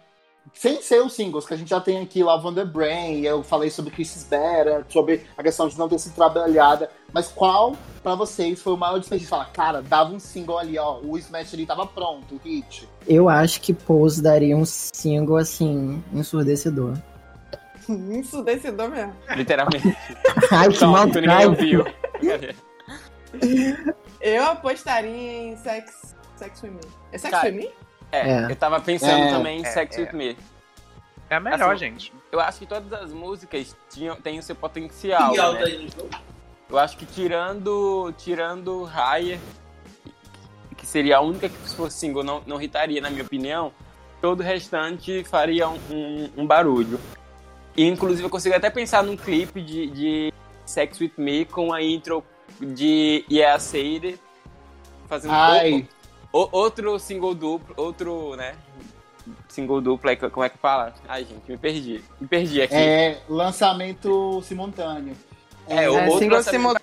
sem 0.54 0.80
ser 0.80 1.02
os 1.02 1.12
singles, 1.12 1.46
que 1.46 1.52
a 1.54 1.56
gente 1.56 1.68
já 1.68 1.80
tem 1.80 2.00
aqui, 2.02 2.22
Love 2.22 2.46
on 2.48 2.54
the 2.54 2.64
Brain, 2.64 3.20
eu 3.22 3.42
falei 3.42 3.68
sobre 3.70 3.90
Kisses 3.90 4.24
Better, 4.24 4.84
sobre 4.88 5.26
a 5.36 5.42
questão 5.42 5.68
de 5.68 5.78
não 5.78 5.88
ter 5.88 5.98
sido 5.98 6.14
trabalhada, 6.14 6.90
mas 7.12 7.28
qual 7.28 7.76
pra 8.02 8.14
vocês 8.14 8.60
foi 8.60 8.72
o 8.72 8.76
maior 8.76 8.98
desperdício? 8.98 9.28
Falar, 9.30 9.52
cara, 9.52 9.82
dava 9.82 10.12
um 10.14 10.18
single 10.18 10.58
ali, 10.58 10.78
ó, 10.78 10.98
o 11.00 11.18
Smash 11.18 11.52
ali 11.54 11.66
tava 11.66 11.86
pronto, 11.86 12.34
o 12.36 12.38
hit. 12.38 12.88
Eu 13.06 13.28
acho 13.28 13.60
que 13.60 13.74
Pose 13.74 14.22
daria 14.22 14.56
um 14.56 14.64
single 14.64 15.36
assim, 15.36 16.02
ensurdecedor. 16.12 16.96
Isso 18.18 18.42
decidou 18.42 18.88
mesmo. 18.88 19.14
Literalmente. 19.36 19.96
Ai, 20.50 20.68
que 20.70 20.76
Então, 20.76 20.94
que 21.10 21.20
ninguém 21.20 21.26
maldade. 21.28 21.76
ouviu. 21.76 21.84
Eu 24.20 24.44
apostaria 24.44 25.10
em 25.42 25.56
Sex, 25.56 26.14
sex 26.36 26.62
with 26.62 26.70
Me. 26.70 26.80
É 27.12 27.18
Sex 27.18 27.30
Cara, 27.30 27.46
with 27.48 27.54
Me? 27.54 27.70
É, 28.12 28.30
É. 28.30 28.44
eu 28.50 28.56
tava 28.56 28.80
pensando 28.80 29.24
É, 29.24 29.30
também 29.30 29.60
em 29.60 29.64
é, 29.66 29.70
Sex 29.70 29.96
é. 29.96 30.00
With 30.02 30.12
Me. 30.12 30.36
É 31.28 31.36
a 31.36 31.40
melhor, 31.40 31.70
Assim, 31.74 31.78
gente. 31.78 32.12
Eu 32.32 32.40
acho 32.40 32.58
que 32.58 32.66
todas 32.66 32.92
as 32.92 33.12
músicas 33.12 33.76
tinham, 33.88 34.16
têm 34.16 34.38
o 34.38 34.42
seu 34.42 34.54
potencial, 34.56 35.32
né? 35.32 35.88
Eu 36.68 36.78
acho 36.78 36.96
que 36.96 37.06
tirando, 37.06 38.12
tirando 38.18 38.82
Raya, 38.84 39.38
que 40.76 40.86
seria 40.86 41.18
a 41.18 41.20
única 41.20 41.48
que 41.48 41.68
se 41.68 41.74
fosse 41.76 41.98
single 41.98 42.22
não, 42.24 42.42
não 42.46 42.56
irritaria, 42.58 43.00
na 43.00 43.10
minha 43.10 43.22
opinião, 43.22 43.72
todo 44.20 44.40
o 44.40 44.42
restante 44.42 45.22
faria 45.24 45.68
um, 45.68 45.78
um- 45.90 46.30
um 46.38 46.46
barulho. 46.46 46.98
E, 47.76 47.84
inclusive, 47.86 48.24
eu 48.24 48.30
consigo 48.30 48.54
até 48.54 48.68
pensar 48.70 49.02
num 49.02 49.16
clipe 49.16 49.60
de, 49.62 49.86
de 49.90 50.32
Sex 50.66 51.00
With 51.00 51.12
Me 51.16 51.44
com 51.44 51.72
a 51.72 51.80
intro 51.82 52.24
de 52.60 53.24
It, 53.30 54.20
fazendo 55.08 55.32
Ai, 55.32 55.88
o- 56.32 56.48
outro 56.52 56.98
single 56.98 57.34
duplo, 57.34 57.74
outro, 57.76 58.36
né, 58.36 58.54
single 59.48 59.80
duplo, 59.80 60.10
como 60.30 60.44
é 60.44 60.48
que 60.48 60.58
fala? 60.58 60.94
Ai, 61.08 61.24
gente, 61.24 61.42
me 61.50 61.56
perdi. 61.58 62.02
Me 62.20 62.26
perdi 62.26 62.62
aqui. 62.62 62.74
é 62.74 63.20
lançamento 63.28 64.40
simultâneo. 64.42 65.16
É, 65.68 65.88
o 65.88 65.96
É, 65.98 66.02
outro 66.04 66.18
single 66.18 66.36
lançamento- 66.38 66.80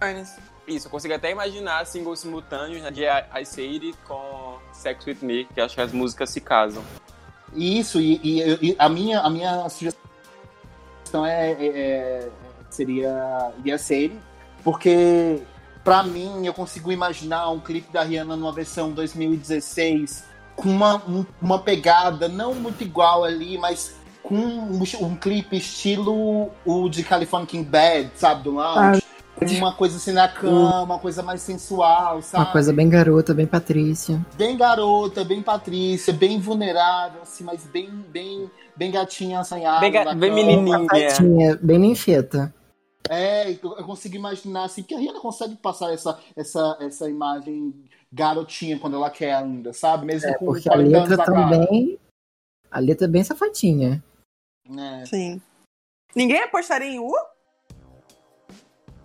simultâneos. 0.00 0.30
Isso, 0.66 0.86
eu 0.86 0.90
consigo 0.90 1.14
até 1.14 1.30
imaginar 1.32 1.84
singles 1.86 2.20
simultâneos 2.20 2.80
né, 2.82 2.90
de 2.90 3.02
I, 3.04 3.42
I 3.42 3.44
Say 3.46 3.68
It 3.74 3.92
com 4.06 4.58
Sex 4.72 5.04
With 5.06 5.18
Me, 5.22 5.44
que 5.46 5.60
acho 5.60 5.74
que 5.74 5.80
as 5.80 5.92
músicas 5.92 6.30
se 6.30 6.40
casam. 6.40 6.82
Isso, 7.54 8.00
e, 8.00 8.20
e- 8.22 8.58
e 8.70 8.76
a, 8.78 8.88
minha, 8.88 9.20
a 9.20 9.28
minha 9.28 9.68
sugestão 9.68 11.26
é, 11.26 11.52
é- 11.52 11.66
é- 11.66 12.30
seria 12.70 13.52
Ia 13.64 13.76
Ser, 13.78 14.12
porque 14.64 15.42
pra 15.84 16.02
mim 16.02 16.46
eu 16.46 16.52
consigo 16.54 16.92
imaginar 16.92 17.48
um 17.50 17.58
clipe 17.60 17.92
da 17.92 18.02
Rihanna 18.02 18.36
numa 18.36 18.52
versão 18.52 18.90
2016 18.92 20.24
com 20.56 20.68
uma, 20.68 20.96
um- 21.08 21.24
uma 21.40 21.58
pegada 21.58 22.28
não 22.28 22.54
muito 22.54 22.82
igual 22.84 23.24
ali, 23.24 23.56
mas 23.58 23.94
com 24.22 24.34
um, 24.36 24.82
um 25.00 25.16
clipe 25.16 25.56
estilo 25.56 26.50
o 26.64 26.88
de 26.88 27.02
California 27.02 27.46
King 27.46 27.64
Bad, 27.68 28.10
sabe, 28.14 28.42
do 28.44 28.52
lounge. 28.52 29.02
Com 29.36 29.46
uma 29.54 29.72
coisa 29.72 29.96
assim 29.96 30.12
na 30.12 30.28
cama, 30.28 30.82
uma 30.82 30.98
coisa 30.98 31.22
mais 31.22 31.40
sensual, 31.40 32.20
sabe? 32.20 32.44
Uma 32.44 32.52
coisa 32.52 32.74
bem 32.74 32.90
garota, 32.90 33.32
bem 33.32 33.46
Patrícia. 33.46 34.20
bem 34.36 34.54
garota, 34.54 35.24
bem 35.24 35.40
Patrícia, 35.40 36.12
bem 36.12 36.38
vulnerável, 36.38 37.22
assim, 37.22 37.42
mas 37.42 37.64
bem, 37.64 37.88
bem, 38.12 38.50
bem 38.76 38.90
gatinha 38.90 39.40
assanhada. 39.40 39.80
Bem 39.80 39.90
ga- 39.92 40.14
bem 40.14 40.30
menininha. 40.30 40.86
Patinha, 40.86 41.58
bem 41.62 41.78
ninfeta. 41.78 42.52
É, 43.08 43.50
eu, 43.50 43.84
consigo 43.84 44.16
imaginar 44.16 44.64
assim, 44.64 44.82
porque 44.82 44.94
a 44.94 44.98
Rihanna 44.98 45.20
consegue 45.20 45.56
passar 45.56 45.92
essa, 45.92 46.18
essa, 46.36 46.76
essa 46.80 47.08
imagem 47.08 47.74
garotinha 48.12 48.78
quando 48.78 48.96
ela 48.96 49.10
quer 49.10 49.34
ainda, 49.34 49.72
sabe? 49.72 50.06
Mesmo 50.06 50.32
com 50.38 50.46
Porque 50.46 50.68
a 50.68 50.72
40 50.72 50.96
anos 50.96 51.08
letra 51.08 51.24
também. 51.24 51.98
A 52.70 52.78
letra 52.78 53.06
é 53.06 53.10
bem 53.10 53.24
safadinha. 53.24 54.02
É. 54.78 55.06
Sim. 55.06 55.40
Ninguém 56.14 56.42
apostaria 56.42 56.88
em 56.88 56.98
U? 56.98 57.12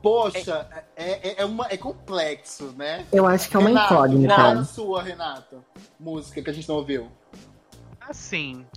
Poxa, 0.02 0.68
é, 0.96 1.30
é, 1.30 1.42
é, 1.42 1.46
uma, 1.46 1.66
é 1.68 1.78
complexo, 1.78 2.72
né? 2.74 3.08
Eu 3.12 3.26
acho 3.26 3.50
que 3.50 3.56
é 3.56 3.60
uma 3.60 3.70
Renato, 3.70 3.94
incógnita. 3.94 4.36
Qual 4.36 4.48
a 4.58 4.64
sua, 4.64 5.02
Renata? 5.02 5.66
Música 6.00 6.44
que 6.44 6.50
a 6.50 6.54
gente 6.54 6.70
não 6.70 6.76
ouviu. 6.76 7.10
Assim. 8.00 8.68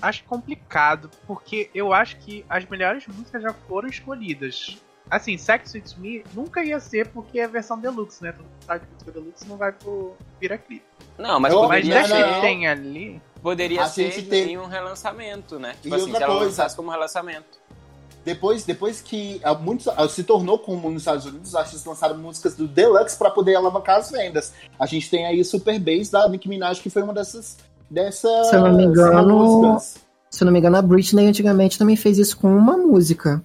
Acho 0.00 0.24
complicado, 0.24 1.10
porque 1.26 1.70
eu 1.74 1.92
acho 1.92 2.16
que 2.18 2.44
as 2.48 2.64
melhores 2.66 3.06
músicas 3.06 3.42
já 3.42 3.52
foram 3.68 3.88
escolhidas. 3.88 4.78
Assim, 5.10 5.36
Sex 5.36 5.74
With 5.74 5.84
Me 5.98 6.24
nunca 6.34 6.62
ia 6.62 6.78
ser 6.78 7.08
porque 7.08 7.40
é 7.40 7.44
a 7.44 7.48
versão 7.48 7.78
deluxe, 7.78 8.22
né? 8.22 8.30
Todo 8.32 8.44
mundo 8.44 8.64
sabe 8.64 8.80
que 8.86 8.92
música 8.92 9.10
deluxe 9.12 9.48
não 9.48 9.56
vai 9.56 9.72
pro 9.72 10.14
vira 10.40 10.56
clipe. 10.56 10.84
Não, 11.18 11.40
mas 11.40 11.52
Eu- 11.52 11.68
Mas 11.68 11.86
não, 11.86 11.96
não, 11.96 12.04
que 12.04 12.32
não. 12.32 12.40
tem 12.40 12.68
ali. 12.68 13.20
poderia 13.42 13.82
A 13.82 13.86
ser 13.88 14.22
tem- 14.28 14.52
em 14.52 14.58
um 14.58 14.66
relançamento, 14.66 15.58
né? 15.58 15.74
E 15.80 15.82
Tipo 15.84 15.94
assim, 15.94 16.04
outra 16.04 16.18
se 16.18 16.22
ela 16.24 16.32
coisa. 16.34 16.46
lançasse 16.50 16.76
como 16.76 16.90
relançamento. 16.90 17.58
Depois, 18.22 18.64
depois 18.64 19.00
que 19.00 19.40
muitos, 19.62 19.86
se 20.12 20.22
tornou 20.24 20.58
comum 20.58 20.90
nos 20.90 21.00
Estados 21.02 21.24
Unidos, 21.24 21.48
os 21.48 21.54
artistas 21.54 21.84
lançaram 21.86 22.18
músicas 22.18 22.54
do 22.54 22.68
Deluxe 22.68 23.16
para 23.16 23.30
poder 23.30 23.56
alavancar 23.56 23.96
as 23.96 24.10
vendas. 24.10 24.52
A 24.78 24.84
gente 24.84 25.08
tem 25.08 25.26
aí 25.26 25.40
o 25.40 25.44
Super 25.44 25.78
Bass 25.80 26.10
da 26.10 26.28
Nicki 26.28 26.46
Minaj, 26.50 26.80
que 26.82 26.90
foi 26.90 27.02
uma 27.02 27.14
dessas, 27.14 27.56
dessas 27.90 28.48
Se 28.48 28.56
eu 28.56 28.60
não 28.62 28.74
me 28.76 28.84
engano- 28.84 29.36
músicas. 29.62 29.98
Se 30.30 30.42
eu 30.42 30.46
não 30.46 30.52
me 30.52 30.58
engano, 30.60 30.76
a 30.76 30.82
Britney 30.82 31.26
antigamente 31.26 31.76
também 31.78 31.96
fez 31.96 32.16
isso 32.18 32.38
com 32.38 32.54
uma 32.56 32.76
música. 32.76 33.42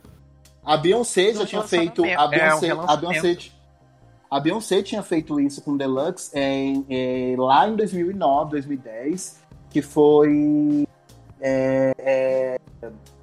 A 0.64 0.78
Beyoncé 0.78 1.34
já 1.34 1.46
tinha 1.46 1.64
feito. 1.64 2.04
A 2.04 2.08
relançamento. 2.08 2.22
É, 2.22 2.26
um 2.26 2.30
Beyoncé, 2.30 2.72
a. 2.93 2.96
Beyoncé, 2.96 3.38
a 4.30 4.39
Beyoncé 4.39 4.84
tinha 4.84 5.02
feito 5.04 5.39
isso 5.39 5.62
com 5.62 5.76
Deluxe 5.78 6.32
em- 6.38 6.86
em- 6.89 7.36
lá 7.38 7.68
em 7.68 7.76
2009, 7.76 8.52
2010, 8.52 9.38
que 9.70 9.82
foi 9.82 10.88
é, 11.41 11.93
é, 11.98 12.60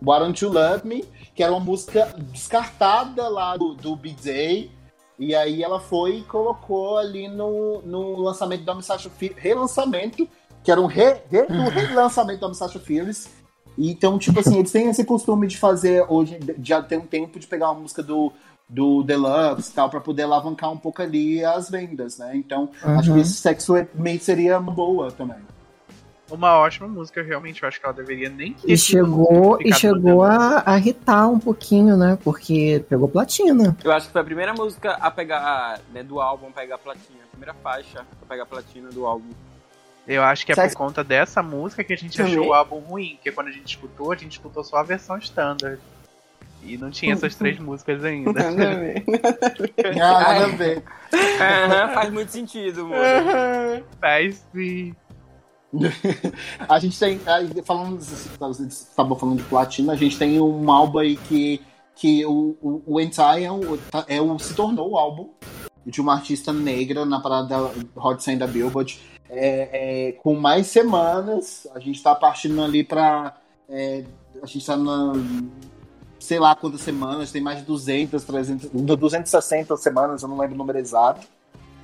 Why 0.05 0.19
Don't 0.21 0.45
You 0.45 0.53
Love 0.53 0.87
Me, 0.87 1.05
que 1.35 1.43
era 1.43 1.53
uma 1.53 1.61
música 1.61 2.15
descartada 2.31 3.29
lá 3.29 3.57
do, 3.57 3.75
do 3.75 3.97
B-Day, 3.97 4.71
E 5.19 5.35
aí 5.37 5.63
ela 5.63 5.79
foi 5.79 6.17
e 6.19 6.23
colocou 6.23 6.97
ali 6.99 7.29
no, 7.29 7.81
no 7.83 8.21
lançamento 8.21 8.65
da 8.65 8.75
Phillips, 8.83 9.41
relançamento, 9.43 10.29
que 10.63 10.71
era 10.71 10.81
um, 10.81 10.87
re, 10.87 11.17
re, 11.31 11.43
um 11.51 11.69
relançamento 11.69 12.41
da 12.41 12.49
Missacho 12.49 12.79
Phillips. 12.79 13.29
Então, 13.77 14.19
tipo 14.19 14.39
assim, 14.39 14.59
eles 14.59 14.71
têm 14.71 14.89
esse 14.89 15.05
costume 15.05 15.47
de 15.47 15.57
fazer 15.59 16.05
hoje, 16.09 16.39
já 16.63 16.83
tem 16.83 16.99
um 16.99 17.07
tempo 17.07 17.39
de 17.39 17.47
pegar 17.47 17.71
uma 17.71 17.81
música 17.81 18.03
do, 18.03 18.31
do 18.69 19.03
Deluxe 19.03 19.71
e 19.71 19.75
tal, 19.75 19.89
pra 19.89 20.01
poder 20.01 20.23
alavancar 20.25 20.71
um 20.71 20.77
pouco 20.77 21.01
ali 21.01 21.43
as 21.45 21.71
vendas, 21.71 22.19
né? 22.19 22.33
Então, 22.37 22.71
acho 22.83 23.09
Uhum. 23.11 23.17
que 23.17 23.23
esse 23.23 23.35
Sexo 23.35 23.73
Mate 23.95 24.25
seria 24.25 24.59
uma 24.59 24.73
boa 24.73 25.11
também. 25.11 25.39
Uma 26.31 26.57
ótima 26.59 26.89
música, 26.89 27.23
realmente. 27.23 27.63
Eu 27.63 27.69
acho 27.69 27.79
que 27.79 27.85
ela 27.85 27.95
deveria 27.95 28.31
nem 28.31 28.55
ter 28.55 28.71
E 28.73 28.77
chegou, 28.79 29.59
e 29.61 29.73
chegou 29.75 30.23
a, 30.23 30.63
a 30.65 30.79
irritar 30.79 31.29
um 31.29 31.39
pouquinho, 31.39 31.95
né? 31.97 32.17
Porque 32.25 32.83
pegou 32.89 33.07
platina. 33.07 33.77
Eu 33.85 33.93
acho 33.93 34.07
que 34.07 34.13
foi 34.13 34.21
a 34.23 34.25
primeira 34.25 34.55
música 34.55 34.93
a 34.93 35.11
pegar, 35.11 35.81
né, 35.93 36.03
do 36.03 36.21
álbum, 36.21 36.51
pegar 36.51 36.79
platina. 36.79 37.19
A 37.25 37.27
primeira 37.27 37.53
faixa 37.63 38.01
a 38.23 38.27
pegar 38.27 38.47
platina 38.47 38.89
do 38.91 39.05
álbum. 39.05 39.29
Eu 40.07 40.23
acho 40.25 40.45
que 40.45 40.53
é 40.53 40.55
Sabe- 40.55 40.71
por 40.71 40.79
conta 40.79 41.05
dessa 41.05 41.43
música 41.43 41.85
que 41.85 41.93
a 41.93 41.97
gente 41.97 42.17
Também. 42.17 42.33
achou 42.33 42.49
o 42.49 42.55
álbum 42.55 42.79
ruim, 42.81 43.15
porque 43.17 43.31
quando 43.33 43.49
a 43.49 43.53
gente 43.53 43.67
escutou, 43.69 44.11
a 44.13 44.17
gente 44.17 44.33
escutou 44.33 44.65
só 44.65 44.77
a 44.79 44.83
versão 44.83 45.17
standard. 45.19 45.81
E 46.65 46.77
não 46.77 46.91
tinha 46.91 47.13
essas 47.13 47.35
três 47.35 47.59
músicas 47.61 48.05
ainda. 48.05 48.33
Nada 48.33 48.71
a 48.71 48.75
ver. 48.75 49.05
Nada 49.97 50.45
a 50.45 50.49
ver. 50.49 50.83
Faz 51.95 52.11
muito 52.13 52.31
sentido, 52.31 52.87
mano. 52.89 53.85
Mas 54.01 54.45
sim. 54.53 54.95
A 56.69 56.79
gente 56.79 56.99
tem, 56.99 57.19
falando, 57.65 57.99
você 58.01 58.65
estava 58.67 59.17
falando 59.17 59.39
de 59.39 59.45
platina, 59.45 59.93
a 59.93 59.97
gente 59.97 60.19
tem 60.19 60.39
um 60.41 60.71
álbum 60.71 60.99
aí 60.99 61.17
que, 61.17 61.63
que 61.97 62.25
o, 62.27 62.57
o, 62.61 62.83
o 62.87 63.01
Entai 63.01 63.45
é 63.45 63.51
o, 63.51 63.79
tá- 63.79 64.05
é 64.07 64.21
o, 64.21 64.39
se 64.39 64.55
tornou 64.55 64.91
o 64.93 64.99
álbum 64.99 65.31
de 65.87 66.01
uma 66.01 66.15
artista 66.15 66.53
negra 66.53 67.05
na 67.07 67.21
parada 67.21 67.71
Hot 67.97 68.23
100 68.23 68.39
da 68.39 68.47
Billboard. 68.47 69.01
É, 69.35 70.09
é, 70.09 70.13
com 70.13 70.35
mais 70.35 70.67
semanas, 70.67 71.67
a 71.75 71.81
gente 71.81 72.03
tá 72.03 72.15
partindo 72.15 72.63
ali 72.63 72.85
pra. 72.85 73.35
é, 73.67 74.05
a 74.43 74.47
gente 74.47 74.65
tá 74.65 74.77
na. 74.77 75.15
sei 76.19 76.39
lá 76.39 76.55
quantas 76.55 76.83
semanas, 76.83 77.33
tem 77.33 77.41
mais 77.41 77.61
de 77.61 77.65
200, 77.65 78.23
300, 78.23 78.71
260 78.71 79.77
semanas, 79.79 80.23
eu 80.23 80.29
não 80.29 80.37
lembro 80.37 80.55
o 80.55 80.59
número 80.59 80.79
exato. 80.79 81.27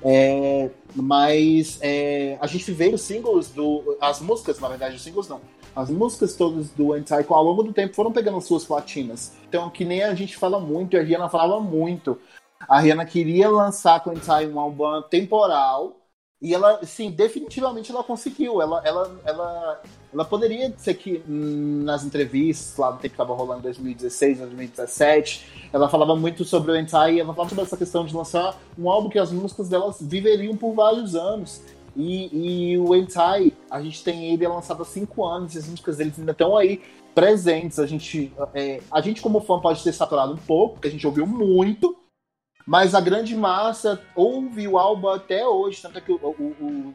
É, 0.03 0.71
mas 0.95 1.79
é, 1.81 2.37
a 2.39 2.47
gente 2.47 2.71
vê 2.71 2.89
os 2.89 3.01
singles 3.01 3.51
do. 3.51 3.97
As 3.99 4.21
músicas, 4.21 4.61
na 4.61 4.69
verdade, 4.69 4.97
os 4.97 5.03
singles 5.03 5.27
não. 5.27 5.41
As 5.75 5.89
músicas 5.89 6.35
todas 6.35 6.71
do 6.71 6.93
Antico 6.93 7.33
ao 7.33 7.43
longo 7.43 7.63
do 7.63 7.73
tempo 7.73 7.95
foram 7.95 8.13
pegando 8.13 8.41
suas 8.43 8.65
platinas. 8.65 9.33
Então, 9.49 9.71
que 9.71 9.87
nem 9.87 10.03
a 10.03 10.15
gente 10.15 10.37
fala 10.37 10.61
muito, 10.61 10.99
a 10.99 11.01
Rihanna 11.01 11.31
falava 11.31 11.61
muito. 11.61 12.19
A 12.69 12.81
Rihanna 12.81 13.07
queria 13.07 13.49
lançar 13.49 14.01
com 14.01 14.11
o 14.11 14.13
Antico 14.13 14.53
um 14.53 14.61
álbum 14.61 15.01
temporal. 15.09 15.97
E 16.41 16.55
ela, 16.55 16.85
sim, 16.85 17.11
definitivamente 17.11 17.91
ela 17.91 18.05
conseguiu. 18.05 18.63
Ela, 18.63 18.81
ela, 18.85 19.21
ela, 19.25 19.83
ela 20.13 20.25
poderia 20.25 20.73
ser 20.77 20.95
que 20.95 21.23
hum, 21.29 21.83
nas 21.83 22.05
entrevistas, 22.05 22.77
lá 22.77 22.93
no 22.93 22.99
tempo 22.99 23.09
que 23.09 23.15
estava 23.15 23.35
rolando 23.35 23.61
em 23.61 23.63
2016, 23.65 24.39
2017, 24.39 25.69
ela 25.73 25.89
falava 25.89 26.15
muito 26.15 26.45
sobre 26.45 26.71
o 26.71 26.77
Entai, 26.77 27.19
ela 27.19 27.35
falava 27.35 27.49
sobre 27.51 27.65
essa 27.65 27.77
questão 27.77 28.05
de 28.07 28.15
lançar 28.15 28.57
um 28.79 28.89
álbum 28.89 29.09
que 29.09 29.19
as 29.19 29.33
músicas 29.33 29.69
delas 29.69 29.99
viveriam 30.01 30.57
por 30.57 30.75
vários 30.75 31.17
anos. 31.17 31.61
E, 31.97 32.73
e 32.73 32.79
o 32.79 32.95
Entai, 32.95 33.53
a 33.69 33.83
gente 33.83 34.05
tem 34.05 34.33
ele 34.33 34.47
lançado 34.47 34.83
há 34.83 34.87
cinco 34.87 35.25
anos, 35.25 35.57
e 35.57 35.59
as 35.59 35.67
músicas 35.67 35.97
deles 35.97 36.17
ainda 36.17 36.31
estão 36.31 36.57
aí 36.57 36.81
presentes. 37.13 37.81
A 37.81 37.87
gente, 37.87 38.33
é, 38.55 38.81
a 38.93 39.01
gente 39.01 39.21
como 39.21 39.41
fã 39.41 39.59
pode 39.59 39.83
ter 39.83 39.93
saturado 39.93 40.35
um 40.35 40.37
pouco, 40.37 40.75
porque 40.75 40.87
a 40.87 40.91
gente 40.93 41.05
ouviu 41.05 41.27
muito, 41.27 41.97
mas 42.69 42.95
a 42.95 43.01
grande 43.01 43.35
massa 43.35 43.99
ouve 44.15 44.69
o 44.69 44.77
álbum 44.77 45.09
até 45.09 45.47
hoje, 45.47 45.81
tanto 45.81 45.97
é 45.97 46.01
que 46.03 46.13
o, 46.13 46.17
o, 46.17 46.95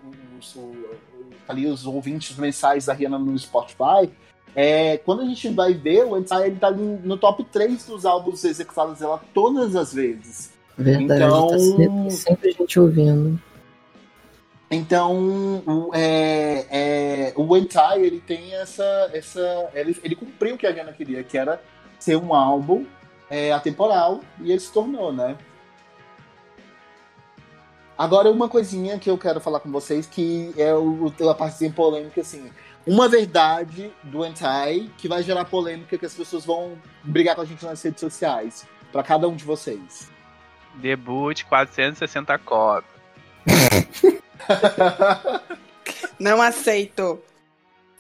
ali 1.47 1.65
os 1.65 1.83
ouvintes 1.83 2.37
mensais 2.37 2.85
da 2.85 2.93
Rihanna 2.93 3.17
no 3.17 3.35
Spotify, 3.39 4.07
é, 4.55 4.97
quando 4.99 5.23
a 5.23 5.25
gente 5.25 5.49
vai 5.49 5.73
ver, 5.73 6.05
o 6.05 6.15
Entai 6.15 6.45
ele 6.45 6.57
tá 6.57 6.67
ali 6.67 6.79
no 7.03 7.17
top 7.17 7.43
3 7.45 7.87
dos 7.87 8.05
álbuns 8.05 8.43
executados 8.43 8.99
dela 8.99 9.19
todas 9.33 9.75
as 9.75 9.91
vezes. 9.91 10.53
Verdade, 10.77 11.23
Então- 11.23 11.47
tá 11.47 11.57
sempre, 11.57 12.11
sempre 12.11 12.49
a 12.49 12.51
gente 12.51 12.79
ouvindo. 12.79 13.41
Então, 14.69 15.63
o, 15.65 15.89
é, 15.91 16.67
é, 16.69 17.33
o 17.35 17.57
Entai, 17.57 18.03
ele 18.03 18.19
tem 18.19 18.53
essa. 18.53 19.09
essa 19.11 19.71
ele, 19.73 19.97
ele 20.03 20.15
cumpriu 20.15 20.53
o 20.53 20.57
que 20.57 20.67
a 20.67 20.71
Rihanna 20.71 20.93
queria, 20.93 21.23
que 21.23 21.35
era 21.35 21.59
ser 21.97 22.15
um 22.15 22.31
álbum 22.31 22.85
é, 23.27 23.51
atemporal, 23.51 24.21
e 24.39 24.51
ele 24.51 24.59
se 24.59 24.71
tornou, 24.71 25.11
né? 25.11 25.35
Agora, 28.03 28.29
uma 28.29 28.49
coisinha 28.49 28.99
que 28.99 29.09
eu 29.09 29.17
quero 29.17 29.39
falar 29.39 29.61
com 29.61 29.71
vocês, 29.71 30.05
que 30.05 30.53
é 30.57 30.75
o, 30.75 31.07
a 31.29 31.33
partezinha 31.33 31.71
polêmica, 31.71 32.19
assim. 32.19 32.51
Uma 32.85 33.07
verdade 33.07 33.93
do 34.03 34.25
Entai 34.25 34.89
que 34.97 35.07
vai 35.07 35.23
gerar 35.23 35.45
polêmica, 35.45 35.97
que 35.97 36.05
as 36.05 36.13
pessoas 36.13 36.45
vão 36.45 36.77
brigar 37.01 37.33
com 37.33 37.43
a 37.43 37.45
gente 37.45 37.63
nas 37.63 37.81
redes 37.81 38.01
sociais. 38.01 38.67
Pra 38.91 39.03
cada 39.03 39.25
um 39.25 39.33
de 39.33 39.45
vocês. 39.45 40.11
Debut 40.75 41.45
460 41.45 42.37
cópias. 42.39 42.91
Não 46.19 46.41
aceito. 46.41 47.21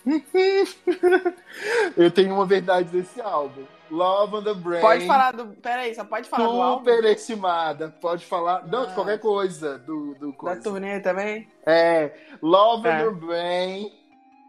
eu 1.95 2.11
tenho 2.11 2.35
uma 2.35 2.45
verdade 2.45 2.89
desse 2.89 3.21
álbum. 3.21 3.63
Love 3.93 4.37
on 4.37 4.43
the 4.43 4.53
Brain. 4.55 4.81
Pode 4.81 5.05
falar 5.05 5.31
do. 5.33 5.45
Peraí, 5.61 5.93
só 5.93 6.03
pode 6.03 6.27
falar 6.27 6.47
do 6.47 6.61
álbum? 6.61 6.79
Super 6.91 7.05
estimada. 7.11 7.89
Pode 8.01 8.25
falar. 8.25 8.65
Não, 8.67 8.85
de 8.87 8.91
Ah. 8.91 8.95
qualquer 8.95 9.19
coisa. 9.19 9.77
Do, 9.77 10.15
do 10.15 10.31
Da 10.31 10.37
coisa. 10.37 10.61
turnê 10.63 10.99
também? 10.99 11.47
É. 11.63 12.11
Love 12.41 12.87
É. 12.87 13.07
on 13.07 13.13
the 13.13 13.25
Brain. 13.25 13.91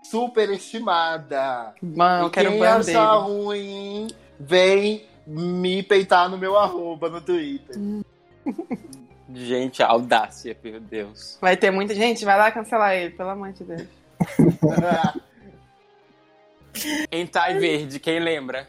Super 0.02 0.48
estimada. 0.50 1.74
Mano, 1.82 2.28
e 2.28 2.30
quero 2.30 2.50
o 2.50 2.52
quem 2.52 2.66
acha 2.66 2.84
dele. 2.84 2.98
ruim, 2.98 4.06
vem 4.40 5.06
me 5.26 5.82
peitar 5.82 6.28
no 6.30 6.38
meu 6.38 6.58
arroba 6.58 7.10
no 7.10 7.20
Twitter. 7.20 7.76
Gente, 9.32 9.82
a 9.82 9.88
audácia, 9.88 10.56
meu 10.62 10.78
Deus. 10.80 11.38
Vai 11.40 11.56
ter 11.56 11.70
muita 11.70 11.94
gente, 11.94 12.24
vai 12.24 12.36
lá 12.38 12.50
cancelar 12.52 12.94
ele, 12.94 13.14
pelo 13.14 13.30
amor 13.30 13.52
de 13.52 13.64
Deus. 13.64 13.88
Entai 17.10 17.58
verde, 17.58 17.98
quem 17.98 18.20
lembra? 18.20 18.68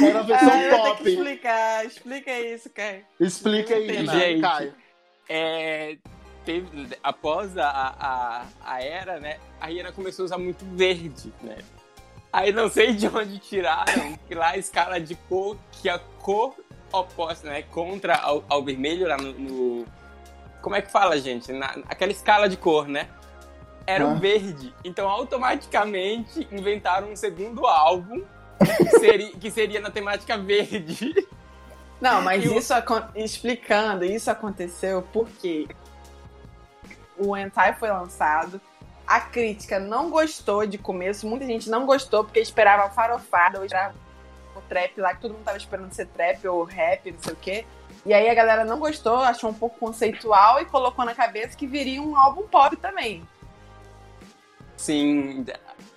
Era 0.00 0.18
a 0.20 0.22
versão 0.22 0.48
Ah, 0.50 0.76
top. 0.76 1.02
que 1.02 1.08
explicar. 1.10 1.86
Explica 1.86 2.38
isso, 2.40 2.70
Caio. 2.70 3.04
Explica 3.20 3.74
aí, 3.74 3.88
Gente. 4.06 4.06
Caio. 4.10 4.40
Caio. 4.40 4.74
É, 5.28 5.96
teve, 6.44 6.68
após 7.02 7.56
a, 7.58 7.68
a, 7.68 8.44
a 8.64 8.82
era, 8.82 9.18
né, 9.18 9.38
a 9.60 9.66
Rihanna 9.66 9.90
começou 9.92 10.22
a 10.22 10.26
usar 10.26 10.38
muito 10.38 10.64
verde, 10.76 11.32
né? 11.42 11.58
Aí 12.32 12.52
não 12.52 12.68
sei 12.68 12.92
de 12.92 13.08
onde 13.08 13.38
tiraram 13.38 14.16
que 14.28 14.34
lá 14.34 14.50
a 14.50 14.58
escala 14.58 15.00
de 15.00 15.14
cor, 15.14 15.56
que 15.72 15.88
a 15.88 15.98
cor 15.98 16.54
oposta, 16.92 17.48
né, 17.48 17.62
contra 17.62 18.14
ao, 18.16 18.44
ao 18.48 18.62
vermelho 18.62 19.08
lá 19.08 19.16
no, 19.16 19.32
no- 19.32 19.86
Como 20.62 20.76
é 20.76 20.82
que 20.82 20.90
fala, 20.92 21.18
gente? 21.18 21.52
Na, 21.52 21.76
aquela 21.88 22.12
escala 22.12 22.48
de 22.48 22.56
cor, 22.56 22.86
né? 22.86 23.08
Era 23.86 24.04
Ah. 24.04 24.08
o 24.08 24.16
verde. 24.16 24.74
Então, 24.84 25.08
automaticamente, 25.08 26.46
inventaram 26.50 27.10
um 27.12 27.16
segundo 27.16 27.66
álbum 27.66 28.22
que 28.58 28.98
seria, 28.98 29.30
que 29.32 29.50
seria 29.50 29.80
na 29.80 29.90
temática 29.90 30.36
verde. 30.36 31.26
Não, 32.00 32.20
mas 32.22 32.44
E 32.44 32.48
o- 32.48 32.58
isso 32.58 32.74
acon- 32.74 33.06
explicando, 33.14 34.04
isso 34.04 34.30
aconteceu 34.30 35.02
porque 35.12 35.66
o 37.16 37.36
Entai 37.36 37.74
foi 37.74 37.90
lançado, 37.90 38.60
a 39.06 39.20
crítica 39.20 39.78
não 39.78 40.10
gostou 40.10 40.66
de 40.66 40.76
começo, 40.78 41.26
muita 41.26 41.46
gente 41.46 41.70
não 41.70 41.86
gostou 41.86 42.24
porque 42.24 42.40
esperava 42.40 42.90
farofada, 42.90 43.58
ou 43.58 43.64
esperava 43.64 43.94
o 44.54 44.60
trap 44.62 45.00
lá, 45.00 45.14
que 45.14 45.20
todo 45.22 45.32
mundo 45.34 45.44
tava 45.44 45.56
esperando 45.56 45.92
ser 45.92 46.06
trap 46.08 46.46
ou 46.48 46.64
rap, 46.64 47.10
não 47.12 47.22
sei 47.22 47.32
o 47.32 47.36
quê. 47.36 47.66
E 48.04 48.12
aí 48.12 48.28
a 48.28 48.34
galera 48.34 48.64
não 48.64 48.78
gostou, 48.78 49.16
achou 49.16 49.50
um 49.50 49.54
pouco 49.54 49.78
conceitual 49.78 50.60
e 50.60 50.66
colocou 50.66 51.04
na 51.04 51.14
cabeça 51.14 51.56
que 51.56 51.66
viria 51.66 52.00
um 52.02 52.16
álbum 52.16 52.46
pop 52.46 52.76
também. 52.76 53.26
Sim, 54.86 55.44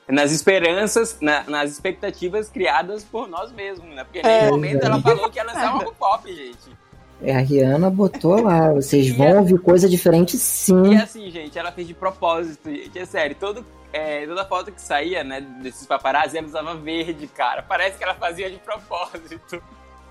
nas 0.08 0.32
esperanças, 0.32 1.18
na- 1.22 1.44
nas 1.44 1.72
expectativas 1.72 2.50
criadas 2.50 3.04
por 3.04 3.28
nós 3.28 3.52
mesmos, 3.52 3.88
né? 3.94 4.04
Porque 4.04 4.20
em 4.20 4.26
É. 4.26 4.40
nenhum 4.42 4.52
momento 4.54 4.84
ela 4.84 5.00
falou 5.02 5.30
que 5.30 5.38
ia 5.38 5.44
lançar 5.44 5.74
um 5.76 5.78
álbum 5.78 5.94
pop, 5.94 6.34
gente. 6.34 6.76
É, 7.22 7.36
a 7.36 7.40
Rihanna 7.40 7.90
botou 7.90 8.42
lá, 8.42 8.72
vocês 8.74 9.12
vão 9.16 9.28
é- 9.28 9.38
ouvir 9.38 9.60
coisa 9.60 9.88
diferente 9.88 10.38
sim. 10.38 10.94
E 10.94 10.96
assim, 10.96 11.30
gente, 11.30 11.60
ela 11.60 11.72
fez 11.72 11.86
de 11.88 11.94
propósito, 11.94 12.70
gente, 12.70 12.98
é 12.98 13.06
sério, 13.06 13.36
todo, 13.40 13.64
é, 13.94 14.26
toda 14.26 14.46
foto 14.46 14.72
que 14.72 14.82
saía, 14.82 15.24
né, 15.24 15.42
desses 15.62 15.86
paparazzi, 15.86 16.38
ela 16.38 16.48
usava 16.48 16.74
verde, 16.76 17.28
cara. 17.28 17.62
Parece 17.62 17.98
que 17.98 18.04
ela 18.04 18.16
fazia 18.16 18.50
de 18.50 18.58
propósito. 18.58 19.62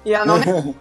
E 0.04 0.12
ela 0.14 0.26
não 0.26 0.36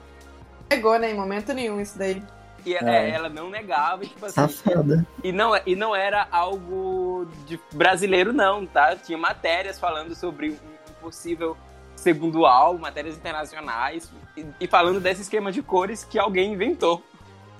negou, 0.69 0.99
né, 0.99 1.11
em 1.11 1.15
momento 1.15 1.53
nenhum 1.53 1.79
isso 1.81 1.97
daí. 1.97 2.21
E 2.68 2.76
é, 2.76 3.11
ela 3.11 3.30
não 3.30 3.49
negava, 3.49 4.03
e, 4.03 4.07
tipo 4.09 4.26
assim, 4.26 4.36
Safada. 4.36 5.07
E 5.24 5.32
não, 5.32 5.53
e 5.65 5.74
não 5.74 5.95
era 5.95 6.28
algo 6.30 7.26
de 7.45 7.57
brasileiro, 7.72 8.34
não, 8.34 8.65
tá? 8.65 8.93
Tinha 8.93 9.18
matérias 9.18 9.80
falando 9.80 10.13
sobre 10.13 10.49
um 10.49 10.93
possível 10.99 11.55
segundo 11.95 12.45
álbum, 12.45 12.82
matérias 12.82 13.15
internacionais, 13.15 14.11
e, 14.36 14.45
e 14.59 14.68
falando 14.68 14.99
desse 14.99 15.22
esquema 15.22 15.49
de 15.49 15.63
cores 15.63 16.03
que 16.03 16.20
alguém 16.20 16.51
inventou. 16.51 17.01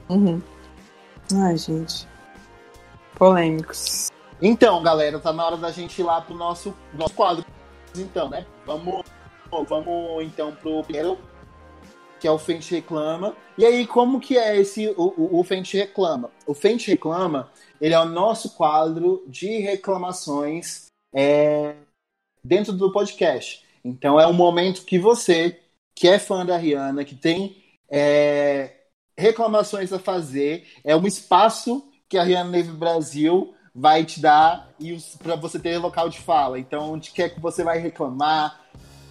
Uhum. 0.10 0.42
Ai, 1.36 1.56
gente. 1.56 2.06
Polêmicos. 3.16 4.12
Então, 4.42 4.84
galera, 4.84 5.20
tá 5.20 5.32
na 5.32 5.46
hora 5.46 5.56
da 5.56 5.72
gente 5.72 6.02
ir 6.02 6.04
lá 6.04 6.20
pro 6.20 6.36
nosso, 6.36 6.76
nosso 6.94 7.14
quadro. 7.14 7.46
Então, 7.96 8.28
né? 8.28 8.46
Vamos, 8.66 9.06
vamos 9.70 10.22
então 10.26 10.54
pro 10.54 10.84
primeiro, 10.84 11.18
que 12.20 12.28
é 12.28 12.32
o 12.32 12.38
Fente 12.38 12.74
Reclama. 12.74 13.36
E 13.58 13.66
aí, 13.66 13.86
como 13.86 14.20
que 14.20 14.38
é 14.38 14.58
esse 14.58 14.88
o, 14.98 15.14
o, 15.18 15.40
o 15.40 15.44
Fente 15.44 15.78
Reclama? 15.78 16.32
O 16.46 16.54
Fente 16.54 16.90
Reclama, 16.90 17.52
ele 17.80 17.94
é 17.94 18.00
o 18.00 18.06
nosso 18.06 18.52
quadro 18.56 19.24
de 19.28 19.60
reclamações 19.60 20.88
é, 21.14 21.76
dentro 22.44 22.74
do 22.74 22.92
podcast. 22.92 23.64
Então, 23.84 24.20
é 24.20 24.28
um 24.28 24.34
momento 24.34 24.86
que 24.86 25.00
você, 25.00 25.60
que 25.96 26.08
é 26.08 26.20
fã 26.20 26.46
da 26.46 26.58
Rihanna, 26.58 27.06
que 27.06 27.16
tem 27.16 27.64
é, 27.90 28.74
reclamações 29.18 29.92
a 29.94 30.00
fazer, 30.00 30.68
é 30.84 30.96
um 30.96 31.08
espaço 31.08 31.88
que 32.10 32.18
a 32.18 32.24
Rihanna 32.24 32.52
Neve 32.52 32.72
Brasil 32.72 33.54
vai 33.74 34.04
te 34.04 34.20
dar 34.20 34.74
para 35.20 35.36
você 35.36 35.60
ter 35.60 35.78
local 35.78 36.10
de 36.10 36.20
fala. 36.20 36.60
Então, 36.60 36.94
onde 36.94 37.12
quer 37.12 37.30
que 37.30 37.40
você 37.40 37.64
vai 37.64 37.78
reclamar 37.78 38.60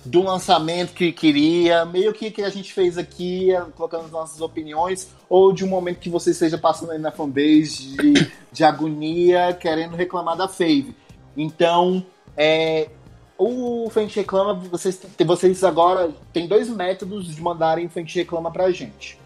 do 0.06 0.22
lançamento 0.22 0.94
que 0.94 1.12
queria, 1.12 1.84
meio 1.84 2.12
que 2.12 2.30
que 2.30 2.42
a 2.42 2.48
gente 2.48 2.72
fez 2.72 2.96
aqui, 2.96 3.52
é, 3.52 3.60
colocando 3.76 4.04
as 4.04 4.10
nossas 4.10 4.40
opiniões, 4.40 5.08
ou 5.28 5.52
de 5.52 5.64
um 5.64 5.68
momento 5.68 5.98
que 5.98 6.08
você 6.08 6.30
esteja 6.30 6.56
passando 6.56 6.92
aí 6.92 6.98
na 6.98 7.10
fanbase 7.10 7.96
de, 7.96 8.30
de 8.52 8.64
agonia, 8.64 9.52
querendo 9.52 9.96
reclamar 9.96 10.36
da 10.36 10.48
Fave. 10.48 10.94
Então, 11.36 12.06
é, 12.36 12.88
o 13.36 13.90
Fente 13.90 14.14
Reclama, 14.16 14.54
vocês, 14.54 15.00
vocês 15.26 15.64
agora 15.64 16.10
tem 16.32 16.46
dois 16.46 16.68
métodos 16.68 17.34
de 17.34 17.42
mandarem 17.42 17.88
Fente 17.88 18.16
Reclama 18.18 18.48
pra 18.50 18.70
gente. 18.70 19.18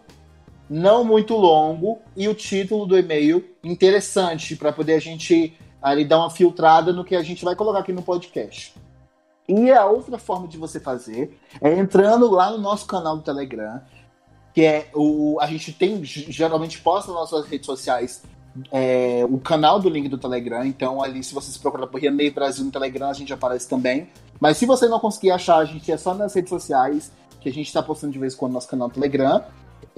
não 0.70 1.04
muito 1.04 1.36
longo 1.36 2.00
e 2.16 2.28
o 2.28 2.34
título 2.34 2.86
do 2.86 2.98
e-mail 2.98 3.44
interessante 3.64 4.56
para 4.56 4.72
poder 4.72 4.94
a 4.94 5.00
gente 5.00 5.58
ali 5.82 6.06
dar 6.06 6.20
uma 6.20 6.30
filtrada 6.30 6.94
no 6.94 7.04
que 7.04 7.16
a 7.16 7.24
gente 7.24 7.44
vai 7.44 7.56
colocar 7.56 7.80
aqui 7.80 7.92
no 7.92 8.02
podcast. 8.02 8.74
E 9.48 9.72
a 9.72 9.86
outra 9.86 10.18
forma 10.18 10.48
de 10.48 10.58
você 10.58 10.80
fazer 10.80 11.38
é 11.60 11.78
entrando 11.78 12.32
lá 12.32 12.52
no 12.52 12.58
nosso 12.58 12.86
canal 12.86 13.18
do 13.18 13.24
Telegram, 13.24 13.82
que 14.54 14.62
é 14.62 14.90
o 14.94 15.38
a 15.42 15.48
gente 15.48 15.74
tem 15.74 16.04
geralmente 16.04 16.80
posta 16.80 17.12
nas 17.12 17.32
nossas 17.32 17.46
redes 17.50 17.66
sociais 17.66 18.24
é, 18.72 19.26
o 19.30 19.40
canal 19.40 19.80
do 19.80 19.90
link 19.90 20.08
do 20.08 20.18
Telegram. 20.18 20.66
Então, 20.66 21.02
ali, 21.02 21.24
se 21.24 21.34
você 21.34 21.52
se 21.52 21.60
procurar 21.60 21.88
por 21.88 22.00
Rianei 22.00 22.30
Brasil 22.30 22.64
no 22.64 22.72
Telegram, 22.72 23.10
a 23.10 23.14
gente 23.14 23.34
aparece 23.34 23.68
também. 23.68 24.10
Mas 24.40 24.58
se 24.58 24.66
você 24.66 24.88
não 24.88 25.00
conseguir 25.00 25.32
achar, 25.32 25.58
a 25.58 25.66
gente 25.66 25.92
é 25.92 25.98
só 25.98 26.14
nas 26.14 26.34
redes 26.34 26.50
sociais, 26.50 27.12
que 27.42 27.50
a 27.50 27.54
gente 27.54 27.68
está 27.68 27.82
postando 27.82 28.14
de 28.14 28.20
vez 28.20 28.34
em 28.34 28.38
quando 28.38 28.52
no 28.52 28.56
nosso 28.56 28.70
canal 28.70 28.90
Telegram. 28.90 29.44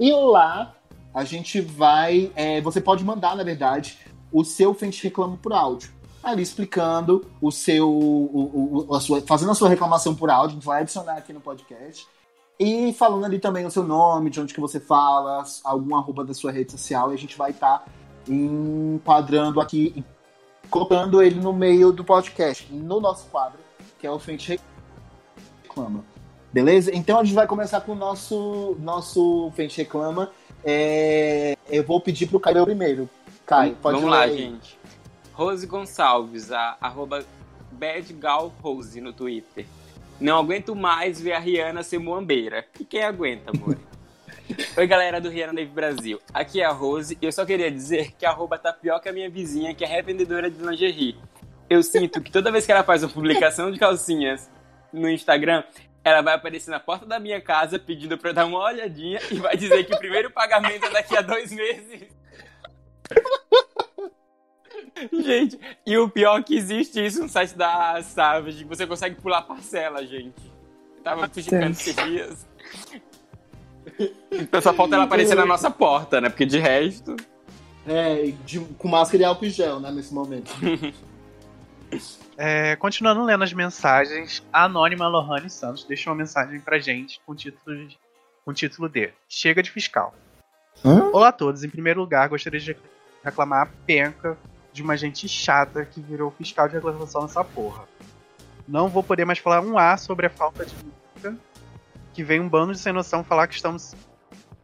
E 0.00 0.10
lá 0.10 0.74
a 1.12 1.24
gente 1.24 1.60
vai. 1.60 2.32
É, 2.34 2.60
você 2.60 2.80
pode 2.80 3.04
mandar, 3.04 3.36
na 3.36 3.44
verdade, 3.44 3.98
o 4.32 4.42
seu 4.42 4.74
Fente 4.74 5.04
Reclamo 5.04 5.36
por 5.36 5.52
áudio. 5.52 5.92
Ali 6.22 6.42
explicando 6.42 7.24
o 7.40 7.52
seu. 7.52 7.88
O, 7.88 8.86
o, 8.88 8.94
a 8.94 9.00
sua, 9.00 9.20
fazendo 9.20 9.52
a 9.52 9.54
sua 9.54 9.68
reclamação 9.68 10.14
por 10.14 10.30
áudio, 10.30 10.52
a 10.52 10.54
gente 10.54 10.66
vai 10.66 10.80
adicionar 10.80 11.18
aqui 11.18 11.32
no 11.32 11.40
podcast. 11.40 12.08
E 12.58 12.92
falando 12.94 13.24
ali 13.24 13.38
também 13.38 13.66
o 13.66 13.70
seu 13.70 13.82
nome, 13.82 14.30
de 14.30 14.40
onde 14.40 14.54
que 14.54 14.60
você 14.60 14.80
fala, 14.80 15.44
algum 15.64 15.96
arroba 15.96 16.24
da 16.24 16.32
sua 16.32 16.50
rede 16.50 16.72
social, 16.72 17.10
e 17.10 17.14
a 17.14 17.18
gente 17.18 17.36
vai 17.36 17.50
estar 17.50 17.80
tá 17.80 17.84
enquadrando 18.28 19.60
aqui, 19.60 20.04
colocando 20.70 21.20
ele 21.20 21.40
no 21.40 21.52
meio 21.52 21.92
do 21.92 22.04
podcast, 22.04 22.72
no 22.72 23.00
nosso 23.00 23.26
quadro, 23.26 23.58
que 23.98 24.06
é 24.06 24.10
o 24.10 24.20
Frente 24.20 24.58
Reclama. 25.64 26.13
Beleza? 26.54 26.94
Então 26.94 27.18
a 27.18 27.24
gente 27.24 27.34
vai 27.34 27.48
começar 27.48 27.80
com 27.80 27.90
o 27.90 27.94
nosso, 27.96 28.76
nosso 28.78 29.50
Frente 29.56 29.78
Reclama. 29.78 30.30
É, 30.64 31.58
eu 31.68 31.82
vou 31.82 32.00
pedir 32.00 32.28
pro 32.28 32.38
Caio 32.38 32.64
primeiro. 32.64 33.10
Caio, 33.44 33.74
pode 33.82 33.96
Vamos 33.96 34.08
lá, 34.08 34.20
aí. 34.20 34.36
gente. 34.38 34.78
Rose 35.32 35.66
Gonçalves, 35.66 36.52
a, 36.52 36.76
arroba 36.80 37.24
BadGalRose 37.72 39.00
no 39.00 39.12
Twitter. 39.12 39.66
Não 40.20 40.38
aguento 40.38 40.76
mais 40.76 41.20
ver 41.20 41.32
a 41.32 41.40
Rihanna 41.40 41.82
ser 41.82 41.98
muambeira. 41.98 42.64
E 42.78 42.84
quem 42.84 43.02
aguenta, 43.02 43.50
amor? 43.50 43.76
Oi, 44.78 44.86
galera 44.86 45.20
do 45.20 45.30
Rihanna 45.30 45.54
Nave 45.54 45.66
Brasil. 45.66 46.20
Aqui 46.32 46.60
é 46.60 46.64
a 46.64 46.70
Rose 46.70 47.18
e 47.20 47.26
eu 47.26 47.32
só 47.32 47.44
queria 47.44 47.68
dizer 47.68 48.12
que 48.16 48.24
a 48.24 48.30
arroba 48.30 48.56
tapioca 48.58 49.08
é 49.08 49.12
minha 49.12 49.28
vizinha, 49.28 49.74
que 49.74 49.82
é 49.82 49.88
revendedora 49.88 50.48
de 50.48 50.64
lingerie. 50.64 51.16
Eu 51.68 51.82
sinto 51.82 52.20
que 52.20 52.30
toda 52.30 52.52
vez 52.52 52.64
que 52.64 52.70
ela 52.70 52.84
faz 52.84 53.02
uma 53.02 53.10
publicação 53.10 53.72
de 53.72 53.78
calcinhas 53.80 54.48
no 54.92 55.10
Instagram, 55.10 55.64
ela 56.04 56.20
vai 56.20 56.34
aparecer 56.34 56.70
na 56.70 56.78
porta 56.78 57.06
da 57.06 57.18
minha 57.18 57.40
casa 57.40 57.78
pedindo 57.78 58.18
pra 58.18 58.30
eu 58.30 58.34
dar 58.34 58.44
uma 58.44 58.58
olhadinha 58.58 59.18
e 59.30 59.36
vai 59.36 59.56
dizer 59.56 59.84
que 59.84 59.94
o 59.94 59.98
primeiro 59.98 60.30
pagamento 60.30 60.84
é 60.84 60.90
daqui 60.90 61.16
a 61.16 61.22
dois 61.22 61.50
meses. 61.50 62.08
gente, 65.24 65.58
e 65.86 65.96
o 65.96 66.08
pior 66.08 66.38
é 66.38 66.42
que 66.42 66.56
existe 66.56 67.04
isso 67.04 67.22
no 67.22 67.28
site 67.28 67.56
da 67.56 68.02
Savage, 68.02 68.64
que 68.64 68.68
você 68.68 68.86
consegue 68.86 69.16
pular 69.16 69.42
parcela, 69.42 70.06
gente. 70.06 70.40
Eu 70.98 71.02
tava 71.02 71.28
fuxicando 71.28 71.70
esses 71.70 71.96
dias. 71.96 72.46
Então 74.30 74.60
só 74.60 74.74
falta 74.74 74.96
ela 74.96 75.04
aparecer 75.04 75.34
na 75.34 75.46
nossa 75.46 75.70
porta, 75.70 76.20
né? 76.20 76.28
Porque 76.28 76.44
de 76.44 76.58
resto. 76.58 77.16
É, 77.86 78.32
de, 78.44 78.60
com 78.78 78.88
máscara 78.88 79.22
e 79.22 79.26
álcool 79.26 79.48
gel, 79.48 79.80
né, 79.80 79.90
nesse 79.90 80.12
momento. 80.12 80.52
É, 82.36 82.74
continuando 82.76 83.22
lendo 83.24 83.44
as 83.44 83.52
mensagens, 83.52 84.44
a 84.52 84.64
anônima 84.64 85.06
Lohane 85.06 85.48
Santos 85.48 85.84
deixou 85.84 86.12
uma 86.12 86.18
mensagem 86.18 86.60
pra 86.60 86.78
gente 86.78 87.20
com 87.24 87.32
o 87.32 87.34
título, 87.34 87.76
de, 87.76 87.98
com 88.44 88.52
título 88.52 88.88
de 88.88 89.12
Chega 89.28 89.62
de 89.62 89.70
Fiscal. 89.70 90.12
Hã? 90.84 91.10
Olá 91.12 91.28
a 91.28 91.32
todos, 91.32 91.62
em 91.62 91.70
primeiro 91.70 92.00
lugar 92.00 92.28
gostaria 92.28 92.58
de 92.58 92.76
reclamar 93.22 93.62
a 93.62 93.70
penca 93.86 94.36
de 94.72 94.82
uma 94.82 94.96
gente 94.96 95.28
chata 95.28 95.84
que 95.84 96.00
virou 96.00 96.30
fiscal 96.32 96.68
de 96.68 96.74
reclamação 96.74 97.22
nessa 97.22 97.44
porra. 97.44 97.84
Não 98.66 98.88
vou 98.88 99.02
poder 99.02 99.24
mais 99.24 99.38
falar 99.38 99.60
um 99.60 99.78
A 99.78 99.96
sobre 99.96 100.26
a 100.26 100.30
falta 100.30 100.64
de 100.64 100.74
música 100.74 101.36
que 102.12 102.24
vem 102.24 102.40
um 102.40 102.48
bando 102.48 102.72
de 102.72 102.78
sem 102.78 102.92
noção 102.92 103.22
falar 103.22 103.46
que 103.46 103.54
estamos, 103.54 103.94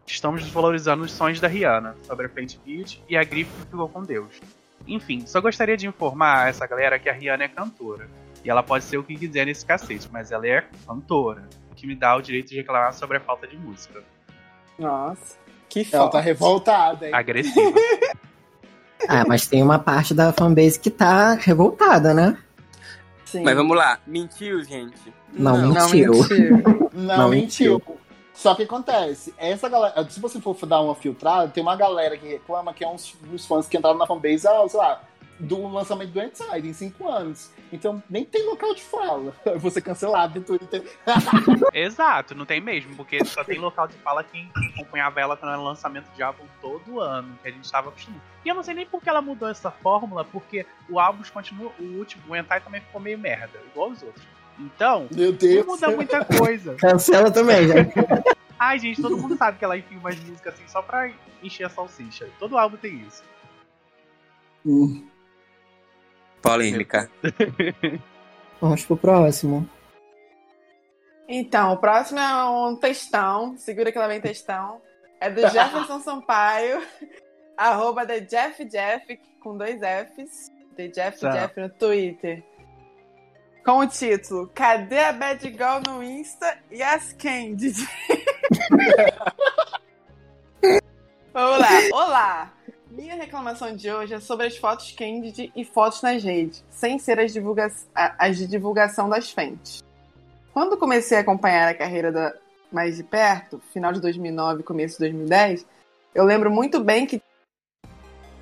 estamos 0.07 0.43
desvalorizando 0.43 1.05
os 1.05 1.13
sonhos 1.13 1.39
da 1.39 1.47
Rihanna 1.47 1.97
sobre 2.03 2.27
a 2.27 2.29
Fenty 2.29 2.59
Beauty 2.65 3.03
e 3.09 3.17
a 3.17 3.23
grife 3.23 3.53
que 3.53 3.67
ficou 3.67 3.89
com 3.89 4.03
Deus. 4.03 4.41
Enfim, 4.87 5.25
só 5.27 5.41
gostaria 5.41 5.77
de 5.77 5.87
informar 5.87 6.49
essa 6.49 6.67
galera 6.67 6.99
que 6.99 7.09
a 7.09 7.13
Rihanna 7.13 7.45
é 7.45 7.49
cantora. 7.49 8.09
E 8.45 8.51
ela 8.51 8.63
pode 8.63 8.85
ser 8.85 8.97
o 8.97 9.03
que 9.03 9.17
quiser 9.17 9.47
nesse 9.47 9.65
cacete, 9.65 10.09
mas 10.11 10.33
ela 10.33 10.47
é 10.47 10.65
cantora. 10.87 11.49
Que 11.77 11.87
me 11.87 11.95
dá 11.95 12.17
o 12.17 12.23
direito 12.23 12.49
de 12.49 12.57
reclamar 12.57 12.93
sobre 12.93 13.19
a 13.19 13.21
falta 13.21 13.47
de 13.47 13.57
música. 13.57 14.03
Nossa, 14.79 15.37
que 15.69 15.85
foda. 15.85 15.97
Ela 15.97 16.11
tá 16.11 16.21
revoltada, 16.21 17.07
hein? 17.07 17.15
Agressiva. 17.15 17.79
ah, 19.09 19.25
mas 19.27 19.47
tem 19.47 19.63
uma 19.63 19.79
parte 19.79 20.15
da 20.15 20.33
fanbase 20.33 20.81
que 20.81 20.91
tá 20.91 21.35
revoltada, 21.35 22.15
né? 22.15 22.37
Sim. 23.25 23.45
Mas 23.45 23.55
vamos 23.55 23.77
lá, 23.77 23.99
mentiu, 24.07 24.63
gente? 24.65 25.13
Não, 25.33 25.57
não 25.57 25.69
mentiu. 25.69 26.13
Não 26.13 26.19
mentiu. 26.19 26.91
não, 26.93 27.17
não 27.17 27.29
mentiu. 27.29 27.73
mentiu. 27.75 28.01
Só 28.41 28.55
que 28.55 28.63
acontece, 28.63 29.35
essa 29.37 29.69
galera, 29.69 30.09
se 30.09 30.19
você 30.19 30.41
for 30.41 30.57
dar 30.65 30.81
uma 30.81 30.95
filtrada, 30.95 31.53
tem 31.53 31.63
uma 31.63 31.77
galera 31.77 32.17
que 32.17 32.27
reclama 32.27 32.73
que 32.73 32.83
é 32.83 32.89
uns, 32.89 33.15
uns 33.31 33.45
fãs 33.45 33.69
que 33.69 33.77
entraram 33.77 33.99
na 33.99 34.07
fanbase, 34.07 34.49
ah, 34.49 34.67
sei 34.67 34.81
lá, 34.81 35.03
do 35.39 35.69
lançamento 35.69 36.11
do 36.11 36.23
Inside 36.23 36.67
em 36.67 36.73
cinco 36.73 37.07
anos. 37.07 37.51
Então 37.71 38.03
nem 38.09 38.25
tem 38.25 38.47
local 38.47 38.75
de 38.75 38.83
fala. 38.83 39.35
Você 39.61 39.83
cancelado 39.83 40.39
no 40.39 40.47
Twitter. 40.47 40.83
Exato, 41.75 42.35
não 42.35 42.47
tem 42.47 42.63
mesmo, 42.63 42.97
porque 42.97 43.23
só 43.27 43.45
tem 43.45 43.59
local 43.59 43.87
de 43.87 43.97
fala 43.99 44.25
quem 44.25 44.51
acompanhava 44.73 45.21
ela 45.21 45.39
no 45.43 45.63
lançamento 45.63 46.11
de 46.17 46.23
álbum 46.23 46.45
todo 46.63 46.99
ano, 46.99 47.39
que 47.43 47.49
a 47.49 47.53
gente 47.53 47.65
estava 47.65 47.91
acostumado. 47.91 48.23
E 48.43 48.49
eu 48.49 48.55
não 48.55 48.63
sei 48.63 48.73
nem 48.73 48.87
por 48.87 49.03
que 49.03 49.11
ela 49.11 49.21
mudou 49.21 49.51
essa 49.51 49.71
fórmula, 49.71 50.25
porque 50.25 50.65
o 50.89 50.99
álbum 50.99 51.23
continua, 51.31 51.71
o 51.79 51.83
último, 51.99 52.23
o 52.27 52.35
Entai 52.35 52.63
também 52.63 52.81
ficou 52.81 53.03
meio 53.03 53.19
merda, 53.19 53.61
igual 53.71 53.91
os 53.91 54.03
outros. 54.03 54.40
Então, 54.61 55.09
Meu 55.11 55.33
Deus. 55.33 55.67
não 55.67 55.75
muda 55.75 55.91
muita 55.91 56.25
coisa. 56.25 56.75
Cancela 56.75 57.31
também, 57.31 57.67
já. 57.69 57.75
Ai, 58.59 58.79
gente, 58.79 59.01
todo 59.01 59.17
mundo 59.17 59.37
sabe 59.37 59.59
que 59.59 59.65
ela 59.65 59.79
enfia 59.79 59.99
umas 59.99 60.21
músicas 60.21 60.53
assim 60.53 60.69
só 60.69 60.83
pra 60.83 61.11
encher 61.43 61.65
a 61.65 61.71
salsicha. 61.71 62.29
Todo 62.39 62.59
álbum 62.59 62.77
tem 62.77 63.01
isso. 63.07 63.25
Hum. 64.67 65.09
Polêmica. 66.43 67.11
Vamos 68.61 68.85
pro 68.85 68.99
próximo. 68.99 69.67
Então, 71.27 71.73
o 71.73 71.79
próximo 71.79 72.19
é 72.19 72.45
um 72.45 72.77
textão. 72.77 73.57
Segura 73.57 73.91
que 73.91 73.97
ela 73.97 74.09
vem 74.09 74.21
textão. 74.21 74.83
É 75.19 75.31
do 75.31 75.41
Jefferson 75.41 76.01
Sampaio. 76.05 76.83
arroba 77.57 78.05
The 78.05 78.21
Jeff 78.21 78.63
Jeff, 78.67 79.19
com 79.41 79.57
dois 79.57 79.81
Fs. 79.81 80.53
The 80.77 80.89
Jeff 80.89 81.21
tá. 81.21 81.31
Jeff 81.31 81.59
no 81.61 81.71
Twitter. 81.71 82.43
Com 83.65 83.79
o 83.81 83.87
título 83.87 84.51
Cadê 84.55 85.01
a 85.01 85.13
Bad 85.13 85.47
Girl 85.47 85.81
no 85.87 86.03
Insta 86.03 86.59
e 86.71 86.83
as 86.83 87.13
Candy? 87.13 87.75
Olá! 91.93 92.55
Minha 92.91 93.17
reclamação 93.17 93.77
de 93.77 93.93
hoje 93.93 94.15
é 94.15 94.21
sobre 94.21 94.47
as 94.47 94.57
fotos 94.57 94.93
candid 94.93 95.53
e 95.55 95.65
fotos 95.65 96.01
nas 96.03 96.25
redes, 96.25 96.65
sem 96.71 96.99
ser 96.99 97.21
as, 97.21 97.33
divulga 97.33 97.71
as 97.95 98.39
de 98.39 98.47
divulgação 98.47 99.09
das 99.09 99.31
fentes. 99.31 99.83
Quando 100.53 100.77
comecei 100.77 101.19
a 101.19 101.21
acompanhar 101.21 101.69
a 101.69 101.75
carreira 101.75 102.11
da 102.11 102.35
mais 102.73 102.97
de 102.97 103.05
perto, 103.05 103.61
final 103.73 103.93
de 103.93 104.01
2009 104.01 104.63
começo 104.63 104.95
de 104.95 105.01
2010, 105.01 105.67
eu 106.15 106.25
lembro 106.25 106.51
muito 106.51 106.81
bem 106.81 107.07
que 107.07 107.23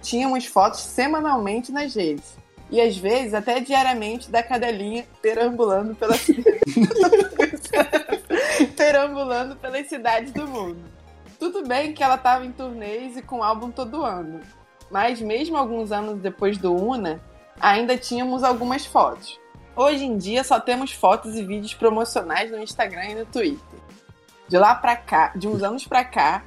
tínhamos 0.01 0.47
fotos 0.47 0.81
semanalmente 0.81 1.73
nas 1.73 1.95
redes. 1.95 2.37
E 2.71 2.81
às 2.81 2.97
vezes 2.97 3.35
até 3.35 3.61
diariamente 3.61 4.31
da 4.31 4.43
cadelinha 4.43 5.07
perambulando 5.23 5.95
pelas 5.95 6.27
perambulando 8.77 9.57
pelas 9.57 9.89
cidades 9.89 10.33
do 10.33 10.47
mundo. 10.47 10.79
Tudo 11.39 11.67
bem 11.67 11.93
que 11.93 12.03
ela 12.03 12.17
estava 12.17 12.45
em 12.45 12.53
turnês 12.53 13.17
e 13.17 13.23
com 13.23 13.43
álbum 13.43 13.71
todo 13.71 14.05
ano. 14.05 14.41
Mas 14.91 15.21
mesmo 15.21 15.57
alguns 15.57 15.93
anos 15.93 16.21
depois 16.21 16.59
do 16.59 16.75
Una, 16.75 17.21
ainda 17.61 17.97
tínhamos 17.97 18.43
algumas 18.43 18.85
fotos. 18.85 19.39
Hoje 19.77 20.05
em 20.05 20.19
dia 20.19 20.43
só 20.43 20.59
temos 20.59 20.93
fotos 20.93 21.37
e 21.37 21.45
vídeos 21.45 21.73
promocionais 21.73 22.51
no 22.51 22.59
Instagram 22.59 23.05
e 23.05 23.15
no 23.15 23.27
Twitter. 23.27 23.79
De 24.49 24.59
lá 24.59 24.75
pra 24.75 24.97
cá, 24.97 25.33
de 25.37 25.47
uns 25.47 25.63
anos 25.63 25.87
pra 25.87 26.05
cá, 26.05 26.43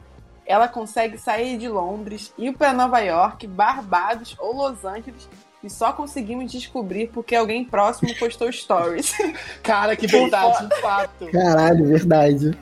ela 0.45 0.67
consegue 0.67 1.17
sair 1.17 1.57
de 1.57 1.69
Londres, 1.69 2.33
ir 2.37 2.57
para 2.57 2.73
Nova 2.73 2.99
York, 2.99 3.47
Barbados 3.47 4.35
ou 4.37 4.53
Los 4.53 4.83
Angeles 4.83 5.29
e 5.63 5.69
só 5.69 5.93
conseguimos 5.93 6.51
descobrir 6.51 7.07
porque 7.07 7.35
alguém 7.35 7.63
próximo 7.63 8.13
postou 8.17 8.51
stories. 8.51 9.13
Cara, 9.61 9.95
que 9.95 10.07
verdade, 10.07 10.67
de 10.67 10.81
fato. 10.81 11.27
Caralho, 11.31 11.85
verdade. 11.85 12.57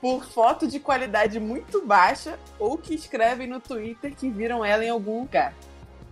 Por 0.00 0.24
foto 0.24 0.66
de 0.66 0.80
qualidade 0.80 1.38
muito 1.38 1.84
baixa 1.86 2.38
ou 2.58 2.76
que 2.76 2.94
escrevem 2.94 3.46
no 3.46 3.60
Twitter 3.60 4.14
que 4.16 4.30
viram 4.30 4.64
ela 4.64 4.84
em 4.84 4.88
algum 4.88 5.20
lugar. 5.20 5.54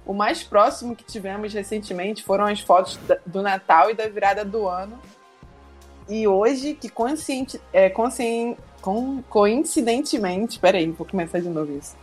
O 0.06 0.14
mais 0.14 0.42
próximo 0.42 0.94
que 0.94 1.04
tivemos 1.04 1.52
recentemente 1.52 2.22
foram 2.22 2.46
as 2.46 2.60
fotos 2.60 2.98
do 3.26 3.42
Natal 3.42 3.90
e 3.90 3.94
da 3.94 4.08
virada 4.08 4.44
do 4.44 4.68
ano. 4.68 4.98
E 6.08 6.26
hoje, 6.26 6.72
que 6.72 6.88
consciente, 6.88 7.60
é, 7.72 7.90
consciente, 7.90 8.58
com, 8.80 9.22
coincidentemente. 9.28 10.58
Peraí, 10.58 10.90
vou 10.90 11.06
começar 11.06 11.40
de 11.40 11.48
novo 11.48 11.76
isso. 11.76 11.94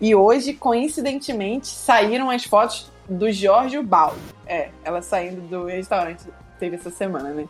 E 0.00 0.14
hoje, 0.14 0.52
coincidentemente, 0.52 1.68
saíram 1.68 2.28
as 2.28 2.44
fotos 2.44 2.92
do 3.08 3.30
Giorgio 3.30 3.82
Baldo. 3.82 4.18
É, 4.46 4.70
ela 4.82 5.02
saindo 5.02 5.40
do 5.42 5.66
restaurante 5.66 6.24
teve 6.58 6.76
essa 6.76 6.90
semana, 6.90 7.30
né? 7.30 7.48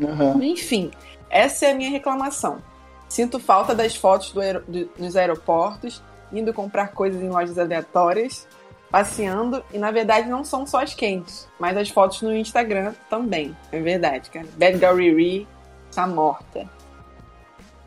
Uhum. 0.00 0.42
Enfim, 0.42 0.90
essa 1.28 1.66
é 1.66 1.72
a 1.72 1.74
minha 1.74 1.90
reclamação. 1.90 2.62
Sinto 3.08 3.38
falta 3.38 3.74
das 3.74 3.96
fotos 3.96 4.32
do 4.32 4.40
aer 4.40 4.62
do, 4.66 4.90
nos 4.98 5.16
aeroportos, 5.16 6.02
indo 6.32 6.52
comprar 6.52 6.88
coisas 6.88 7.22
em 7.22 7.28
lojas 7.28 7.58
aleatórias, 7.58 8.46
passeando, 8.90 9.62
e 9.72 9.78
na 9.78 9.90
verdade 9.90 10.28
não 10.28 10.44
são 10.44 10.66
só 10.66 10.82
as 10.82 10.94
quentes, 10.94 11.48
mas 11.58 11.76
as 11.76 11.88
fotos 11.88 12.22
no 12.22 12.34
Instagram 12.34 12.94
também. 13.08 13.56
É 13.72 13.80
verdade, 13.80 14.30
cara. 14.30 14.46
Bad 14.56 14.78
Girl 14.78 14.94
Riri 14.96 15.48
tá 15.94 16.06
morta. 16.06 16.68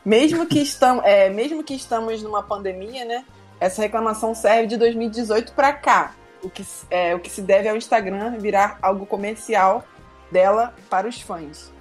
Mesmo 0.04 0.47
que, 0.47 0.60
estamos, 0.60 1.04
é, 1.06 1.30
mesmo 1.30 1.64
que 1.64 1.76
estamos 1.76 2.24
numa 2.24 2.41
pandemia, 2.41 3.06
né? 3.06 3.24
Essa 3.60 3.84
reclamação 3.84 4.34
serve 4.34 4.66
de 4.66 4.78
2018 4.78 5.54
para 5.54 5.72
cá. 5.72 6.16
O 6.44 6.50
que, 6.50 6.66
é, 6.89 7.14
o 7.14 7.20
que 7.20 7.30
se 7.30 7.42
deve 7.42 7.70
ao 7.70 7.78
Instagram 7.78 8.38
virar 8.39 8.80
algo 8.82 9.06
comercial 9.06 9.86
dela 10.32 10.74
para 10.89 11.08
os 11.08 11.22
fãs. 11.22 11.72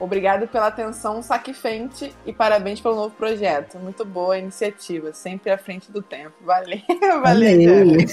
Obrigado 0.00 0.48
pela 0.48 0.68
atenção, 0.68 1.22
Saquifente, 1.22 2.14
e 2.24 2.32
parabéns 2.32 2.80
pelo 2.80 2.96
novo 2.96 3.14
projeto. 3.14 3.78
Muito 3.78 4.02
boa 4.02 4.38
iniciativa, 4.38 5.12
sempre 5.12 5.50
à 5.50 5.58
frente 5.58 5.92
do 5.92 6.02
tempo. 6.02 6.34
Valeu, 6.40 6.80
valeu. 7.22 7.98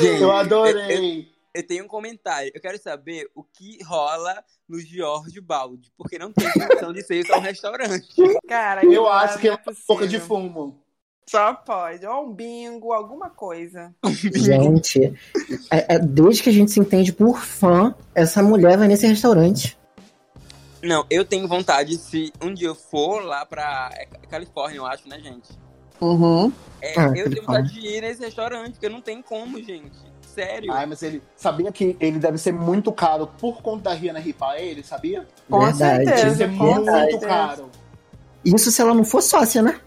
Gente, 0.00 0.22
eu 0.22 0.30
adorei. 0.30 1.22
Eu, 1.22 1.60
eu, 1.60 1.66
tenho 1.66 1.84
um 1.84 1.88
comentário. 1.88 2.52
Eu 2.54 2.60
quero 2.60 2.80
saber 2.80 3.28
o 3.34 3.42
que 3.42 3.82
rola 3.82 4.44
no 4.68 4.78
Jorge 4.78 5.40
Balde, 5.40 5.92
porque 5.96 6.20
não 6.20 6.32
tem 6.32 6.48
condição 6.52 6.92
de 6.92 7.02
ser 7.02 7.26
só 7.26 7.38
um 7.38 7.40
restaurante. 7.40 8.14
Cara, 8.46 8.84
eu 8.84 9.08
acho 9.08 9.40
que 9.40 9.48
é, 9.48 9.50
é 9.50 9.54
uma 9.54 9.76
boca 9.88 10.06
de 10.06 10.20
fumo. 10.20 10.83
Só 11.26 11.54
pode. 11.54 12.06
Ou 12.06 12.26
um 12.26 12.32
bingo, 12.32 12.92
alguma 12.92 13.30
coisa. 13.30 13.94
Gente, 14.34 15.14
é, 15.70 15.94
é, 15.94 15.98
desde 15.98 16.42
que 16.42 16.50
a 16.50 16.52
gente 16.52 16.70
se 16.70 16.80
entende 16.80 17.12
por 17.12 17.40
fã, 17.40 17.94
essa 18.14 18.42
mulher 18.42 18.76
vai 18.76 18.88
nesse 18.88 19.06
restaurante. 19.06 19.78
Não, 20.82 21.06
eu 21.08 21.24
tenho 21.24 21.48
vontade, 21.48 21.96
se 21.96 22.30
um 22.42 22.52
dia 22.52 22.68
eu 22.68 22.74
for 22.74 23.24
lá 23.24 23.46
pra 23.46 23.90
é 23.94 24.06
Califórnia, 24.28 24.78
eu 24.78 24.86
acho, 24.86 25.08
né, 25.08 25.18
gente? 25.18 25.50
Uhum. 25.98 26.52
É, 26.82 27.00
ah, 27.00 27.12
eu 27.16 27.30
tenho 27.30 27.46
vontade 27.46 27.72
de 27.72 27.80
ir 27.80 28.02
nesse 28.02 28.20
restaurante, 28.20 28.72
porque 28.72 28.90
não 28.90 29.00
tem 29.00 29.22
como, 29.22 29.56
gente. 29.62 29.96
Sério. 30.34 30.72
Ai, 30.72 30.84
mas 30.84 31.02
ele 31.02 31.22
sabia 31.36 31.72
que 31.72 31.96
ele 32.00 32.18
deve 32.18 32.36
ser 32.36 32.52
muito 32.52 32.92
caro 32.92 33.28
por 33.38 33.62
conta 33.62 33.84
da 33.84 33.94
Rihanna 33.94 34.18
ripar 34.18 34.56
ele, 34.56 34.82
sabia? 34.82 35.26
Com 35.48 35.60
Verdade. 35.60 36.04
certeza. 36.04 36.24
Deve 36.24 36.36
ser 36.36 36.46
muito 36.48 36.84
verdade. 36.84 37.18
caro. 37.20 37.70
Isso 38.44 38.70
se 38.70 38.82
ela 38.82 38.92
não 38.92 39.04
for 39.04 39.22
sócia, 39.22 39.62
né? 39.62 39.80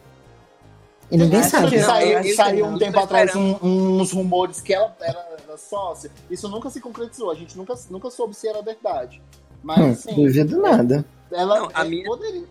E 1.10 1.18
ninguém 1.18 1.40
é, 1.40 1.44
sabe. 1.44 1.80
Saiu, 1.80 2.36
saiu 2.36 2.66
um 2.66 2.78
tempo 2.78 3.00
atrás 3.00 3.36
um, 3.36 3.58
uns 3.62 4.12
rumores 4.12 4.60
que 4.60 4.74
ela 4.74 4.96
era, 5.00 5.40
era, 5.44 5.58
sócia. 5.58 6.12
Isso 6.30 6.50
nunca 6.50 6.70
se 6.70 6.82
concretizou. 6.82 7.32
A 7.32 7.36
gente 7.36 7.58
nunca, 7.58 7.74
nunca 7.90 8.10
soube 8.10 8.34
se 8.34 8.48
era 8.48 8.62
verdade. 8.62 9.22
Mas, 9.64 9.80
hum, 9.80 9.92
assim, 9.92 10.16
duvido 10.16 10.62
nada. 10.62 11.06
Ela 11.32 11.60
Não, 11.60 11.70
a, 11.74 11.84
minha, 11.86 12.04
poderia... 12.04 12.46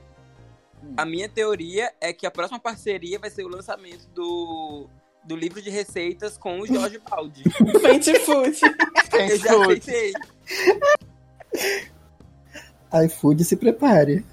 a 0.97 1.05
minha 1.05 1.29
teoria 1.29 1.93
é 2.01 2.13
que 2.13 2.27
a 2.27 2.31
próxima 2.31 2.59
parceria 2.59 3.19
vai 3.19 3.31
ser 3.31 3.45
o 3.45 3.49
lançamento 3.49 4.09
do, 4.15 4.87
do 5.25 5.37
livro 5.37 5.61
de 5.61 5.71
receitas 5.71 6.39
com 6.39 6.61
o 6.61 6.67
Jorge 6.67 6.99
Baldi. 6.99 7.45
Fente 7.81 8.19
Food. 8.21 8.59
Eu 9.13 9.39
já 9.39 9.63
aceitei. 9.63 10.13
iFood 13.05 13.45
se 13.45 13.57
prepare. 13.57 14.25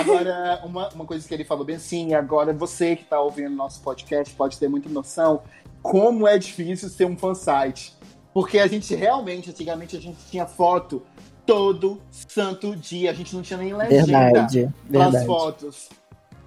Agora, 0.00 0.60
uma, 0.64 0.88
uma 0.90 1.04
coisa 1.04 1.26
que 1.26 1.34
ele 1.34 1.44
falou 1.44 1.64
bem 1.64 1.76
assim, 1.76 2.14
agora 2.14 2.52
você 2.52 2.96
que 2.96 3.02
está 3.02 3.20
ouvindo 3.20 3.50
nosso 3.50 3.82
podcast 3.82 4.34
pode 4.34 4.58
ter 4.58 4.68
muita 4.68 4.88
noção 4.88 5.42
como 5.82 6.28
é 6.28 6.38
difícil 6.38 6.88
ser 6.88 7.04
um 7.04 7.16
fansite. 7.16 7.94
Porque 8.32 8.58
a 8.58 8.66
gente 8.66 8.94
realmente, 8.94 9.50
antigamente, 9.50 9.96
a 9.96 10.00
gente 10.00 10.18
tinha 10.30 10.46
foto 10.46 11.02
todo 11.44 12.00
santo 12.10 12.74
dia. 12.74 13.10
A 13.10 13.14
gente 13.14 13.34
não 13.34 13.42
tinha 13.42 13.58
nem 13.58 13.74
legenda 13.74 14.46
para 14.90 15.06
as 15.06 15.26
fotos. 15.26 15.88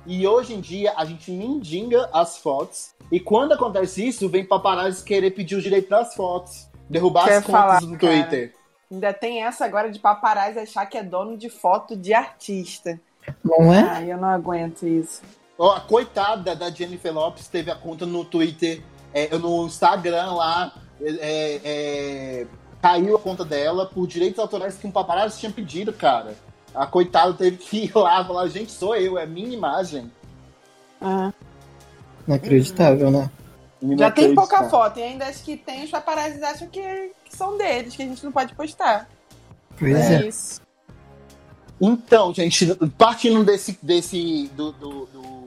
E 0.07 0.25
hoje 0.27 0.53
em 0.53 0.61
dia 0.61 0.93
a 0.95 1.03
gente 1.05 1.31
mendiga 1.31 2.09
as 2.13 2.37
fotos. 2.37 2.93
E 3.11 3.19
quando 3.19 3.53
acontece 3.53 4.07
isso, 4.07 4.29
vem 4.29 4.45
paparazzi 4.45 5.03
querer 5.03 5.31
pedir 5.31 5.55
o 5.55 5.61
direito 5.61 5.89
das 5.89 6.15
fotos. 6.15 6.67
Derrubar 6.89 7.25
Quer 7.25 7.37
as 7.37 7.45
contas 7.45 7.61
falar, 7.61 7.81
no 7.81 7.97
Twitter. 7.97 8.51
Cara, 8.51 8.65
ainda 8.91 9.13
tem 9.13 9.43
essa 9.43 9.65
agora 9.65 9.91
de 9.91 9.99
paparazzi 9.99 10.59
achar 10.59 10.85
que 10.85 10.97
é 10.97 11.03
dono 11.03 11.37
de 11.37 11.49
foto 11.49 11.95
de 11.95 12.13
artista. 12.13 12.99
Não 13.43 13.73
é? 13.73 13.79
Ai, 13.81 14.11
eu 14.11 14.17
não 14.17 14.29
aguento 14.29 14.87
isso. 14.87 15.21
Oh, 15.57 15.69
a 15.69 15.79
coitada 15.79 16.55
da 16.55 16.69
Jennifer 16.69 17.13
Lopes 17.13 17.47
teve 17.47 17.71
a 17.71 17.75
conta 17.75 18.05
no 18.05 18.25
Twitter, 18.25 18.81
é, 19.13 19.37
no 19.37 19.65
Instagram 19.65 20.33
lá, 20.33 20.73
é, 21.01 21.61
é, 21.63 22.47
caiu 22.81 23.15
a 23.15 23.19
conta 23.19 23.45
dela 23.45 23.85
por 23.85 24.05
direitos 24.05 24.39
autorais 24.39 24.75
que 24.75 24.85
um 24.85 24.91
paparazzo 24.91 25.39
tinha 25.39 25.51
pedido, 25.51 25.93
cara. 25.93 26.35
A 26.73 26.85
coitada 26.85 27.33
teve 27.33 27.57
que 27.57 27.85
ir 27.85 27.95
lá 27.95 28.21
e 28.21 28.27
falar, 28.27 28.47
gente, 28.47 28.71
sou 28.71 28.95
eu, 28.95 29.17
é 29.17 29.25
minha 29.25 29.53
imagem. 29.53 30.11
Ah. 31.01 31.31
Inacreditável, 32.27 33.11
né? 33.11 33.29
Já 33.97 34.09
tem 34.09 34.33
pouca 34.33 34.63
foto, 34.69 34.99
e 34.99 35.03
ainda 35.03 35.25
acho 35.25 35.43
que 35.43 35.55
tem, 35.55 35.83
os 35.83 35.91
paparazzi 35.91 36.43
acham 36.43 36.67
que, 36.67 36.81
que, 37.23 37.35
são 37.35 37.57
deles, 37.57 37.95
que 37.95 38.01
a 38.01 38.05
gente 38.05 38.23
não 38.23 38.31
pode 38.31 38.55
postar. 38.55 39.07
Pois 39.77 39.95
é. 39.95 40.15
é. 40.15 40.27
Isso. 40.27 40.64
Então, 41.79 42.33
gente, 42.33 42.73
partindo 42.97 43.43
desse, 43.43 43.77
desse 43.81 44.47
do, 44.55 44.71
do, 44.71 45.05
do 45.05 45.45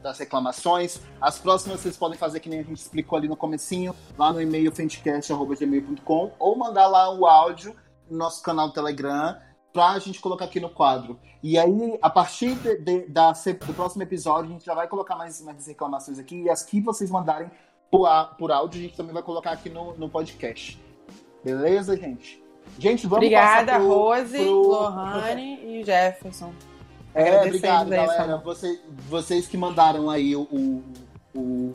das 0.00 0.18
reclamações. 0.18 1.00
As 1.20 1.38
próximas 1.38 1.80
vocês 1.80 1.96
podem 1.96 2.18
fazer 2.18 2.40
que 2.40 2.48
nem 2.48 2.60
a 2.60 2.62
gente 2.62 2.78
explicou 2.78 3.16
ali 3.16 3.28
no 3.28 3.36
comecinho, 3.36 3.94
lá 4.18 4.32
no 4.32 4.40
e-mail 4.40 4.72
fentecast.gmail.com 4.72 6.32
ou 6.38 6.56
mandar 6.56 6.86
lá 6.86 7.12
o 7.12 7.26
áudio 7.26 7.74
no 8.08 8.18
nosso 8.18 8.42
canal 8.42 8.68
do 8.68 8.74
Telegram 8.74 9.36
pra 9.72 9.98
gente 9.98 10.20
colocar 10.20 10.46
aqui 10.46 10.58
no 10.58 10.68
quadro. 10.68 11.18
E 11.42 11.56
aí, 11.56 11.98
a 12.02 12.10
partir 12.10 12.54
de, 12.56 12.76
de, 12.78 13.06
da, 13.06 13.32
do 13.32 13.74
próximo 13.74 14.02
episódio, 14.02 14.50
a 14.50 14.52
gente 14.52 14.64
já 14.64 14.74
vai 14.74 14.88
colocar 14.88 15.14
mais, 15.14 15.40
mais 15.40 15.66
reclamações 15.66 16.18
aqui. 16.18 16.42
E 16.42 16.50
as 16.50 16.62
que 16.62 16.80
vocês 16.80 17.10
mandarem 17.10 17.50
por, 17.90 18.08
por 18.36 18.50
áudio, 18.50 18.80
a 18.80 18.82
gente 18.82 18.96
também 18.96 19.14
vai 19.14 19.22
colocar 19.22 19.52
aqui 19.52 19.70
no, 19.70 19.96
no 19.96 20.08
podcast. 20.08 20.80
Beleza, 21.44 21.96
gente? 21.96 22.39
Gente, 22.78 23.06
vamos 23.06 23.24
Obrigada, 23.24 23.74
pro, 23.74 23.88
Rose, 23.88 24.38
pro... 24.38 24.62
Lohane 24.62 25.60
e 25.64 25.84
Jefferson. 25.84 26.52
É, 27.14 27.42
obrigado, 27.42 27.90
galera. 27.90 28.36
Você, 28.38 28.80
vocês 29.08 29.46
que 29.46 29.56
mandaram 29.56 30.08
aí 30.08 30.34
o, 30.36 30.42
o, 30.42 30.84
o, 31.34 31.72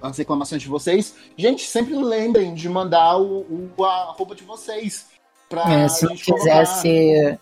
as 0.00 0.16
reclamações 0.16 0.62
de 0.62 0.68
vocês. 0.68 1.14
Gente, 1.36 1.66
sempre 1.66 1.94
lembrem 1.94 2.54
de 2.54 2.68
mandar 2.68 3.18
o, 3.18 3.68
o 3.76 3.84
a 3.84 4.12
roupa 4.12 4.34
de 4.34 4.42
vocês. 4.42 5.08
Pra 5.48 5.70
é, 5.70 5.88
se 5.88 6.04
não 6.04 6.16
quisesse. 6.16 7.38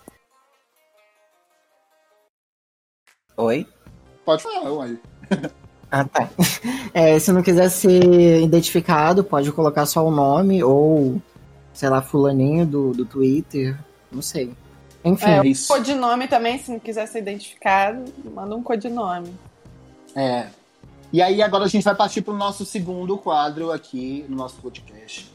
Oi? 3.37 3.67
Pode 4.25 4.43
falar, 4.43 4.73
uai. 4.73 4.99
Ah, 5.91 6.05
tá. 6.05 6.29
É, 6.93 7.19
se 7.19 7.31
não 7.33 7.43
quiser 7.43 7.69
ser 7.69 8.43
identificado, 8.43 9.23
pode 9.23 9.53
colocar 9.53 9.87
só 9.87 10.05
o 10.05 10.11
nome 10.11 10.63
ou, 10.65 11.21
sei 11.79 11.89
lá, 11.89 12.03
fulaninho 12.03 12.67
do, 12.67 12.91
do 12.91 13.05
Twitter. 13.05 13.79
Não 14.11 14.21
sei. 14.21 14.53
Enfim. 15.05 15.31
É, 15.31 15.41
o 15.41 15.45
isso. 15.45 15.73
codinome 15.73 16.27
também, 16.27 16.59
se 16.59 16.73
não 16.73 16.81
quiser 16.81 17.07
ser 17.07 17.21
identificado, 17.21 18.05
manda 18.35 18.57
um 18.57 18.65
codinome. 18.65 19.33
É. 20.13 20.49
E 21.13 21.23
aí 21.23 21.41
agora 21.41 21.67
a 21.67 21.69
gente 21.69 21.85
vai 21.85 21.95
partir 21.95 22.23
para 22.23 22.35
o 22.35 22.37
nosso 22.37 22.65
segundo 22.65 23.17
quadro 23.17 23.71
aqui 23.71 24.27
no 24.29 24.37
nosso 24.37 24.61
podcast, 24.61 25.31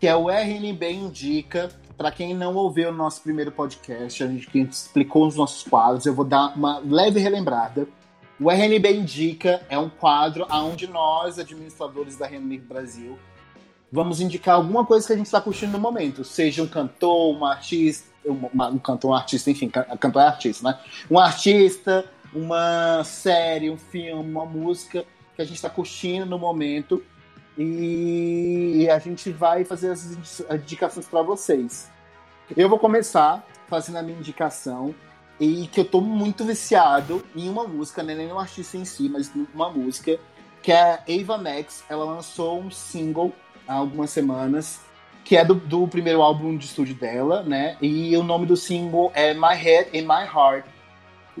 que 0.00 0.08
é 0.08 0.16
o 0.16 0.28
RNB 0.28 0.90
Indica. 0.90 1.70
Para 1.96 2.10
quem 2.10 2.34
não 2.34 2.56
ouviu 2.56 2.88
o 2.88 2.92
nosso 2.92 3.22
primeiro 3.22 3.52
podcast, 3.52 4.24
a 4.24 4.26
gente, 4.26 4.50
que 4.50 4.58
a 4.58 4.62
gente 4.62 4.72
explicou 4.72 5.28
os 5.28 5.36
nossos 5.36 5.62
quadros, 5.62 6.06
eu 6.06 6.12
vou 6.12 6.24
dar 6.24 6.56
uma 6.56 6.80
leve 6.80 7.20
relembrada. 7.20 7.86
O 8.40 8.50
RNB 8.50 8.96
Indica 8.96 9.62
é 9.68 9.78
um 9.78 9.88
quadro 9.88 10.44
onde 10.50 10.88
nós, 10.88 11.38
administradores 11.38 12.16
da 12.16 12.26
RNB 12.26 12.58
Brasil, 12.58 13.16
vamos 13.94 14.20
indicar 14.20 14.56
alguma 14.56 14.84
coisa 14.84 15.06
que 15.06 15.12
a 15.12 15.16
gente 15.16 15.26
está 15.26 15.40
curtindo 15.40 15.70
no 15.70 15.78
momento, 15.78 16.24
seja 16.24 16.64
um 16.64 16.66
cantor, 16.66 17.30
uma 17.36 17.52
artista, 17.52 18.08
uma- 18.24 18.66
um 18.68 18.78
cantor, 18.78 19.12
um 19.12 19.14
artista, 19.14 19.50
enfim, 19.52 19.68
can- 19.68 19.84
cantor 19.98 20.20
é 20.22 20.26
artista, 20.26 20.68
né? 20.68 20.78
Um 21.08 21.16
artista, 21.16 22.04
uma 22.32 23.04
série, 23.04 23.70
um 23.70 23.76
filme, 23.78 24.28
uma 24.28 24.44
música 24.44 25.04
que 25.36 25.40
a 25.42 25.44
gente 25.44 25.54
está 25.54 25.70
curtindo 25.70 26.26
no 26.26 26.38
momento 26.40 27.00
e 27.56 28.88
a 28.90 28.98
gente 28.98 29.30
vai 29.30 29.64
fazer 29.64 29.90
as 29.92 30.16
indicações 30.50 31.06
para 31.06 31.22
vocês. 31.22 31.88
Eu 32.56 32.68
vou 32.68 32.80
começar 32.80 33.46
fazendo 33.68 33.98
a 33.98 34.02
minha 34.02 34.18
indicação 34.18 34.92
e 35.38 35.68
que 35.68 35.80
eu 35.80 35.84
tô 35.84 36.00
muito 36.00 36.44
viciado 36.44 37.24
em 37.34 37.48
uma 37.48 37.64
música, 37.66 38.02
né? 38.02 38.14
nem 38.14 38.32
um 38.32 38.38
artista 38.40 38.76
em 38.76 38.84
si, 38.84 39.08
mas 39.08 39.30
uma 39.54 39.70
música 39.70 40.18
que 40.62 40.72
é 40.72 40.80
a 40.94 41.00
Ava 41.08 41.38
Max. 41.38 41.84
Ela 41.88 42.04
lançou 42.04 42.58
um 42.60 42.70
single 42.70 43.32
há 43.66 43.74
algumas 43.74 44.10
semanas 44.10 44.80
que 45.24 45.36
é 45.36 45.44
do, 45.44 45.54
do 45.54 45.88
primeiro 45.88 46.20
álbum 46.20 46.56
de 46.56 46.66
estúdio 46.66 46.94
dela, 46.94 47.42
né? 47.42 47.76
E 47.80 48.14
o 48.16 48.22
nome 48.22 48.44
do 48.44 48.56
single 48.56 49.10
é 49.14 49.32
My 49.32 49.54
Head 49.54 49.98
and 49.98 50.02
My 50.02 50.24
Heart. 50.24 50.66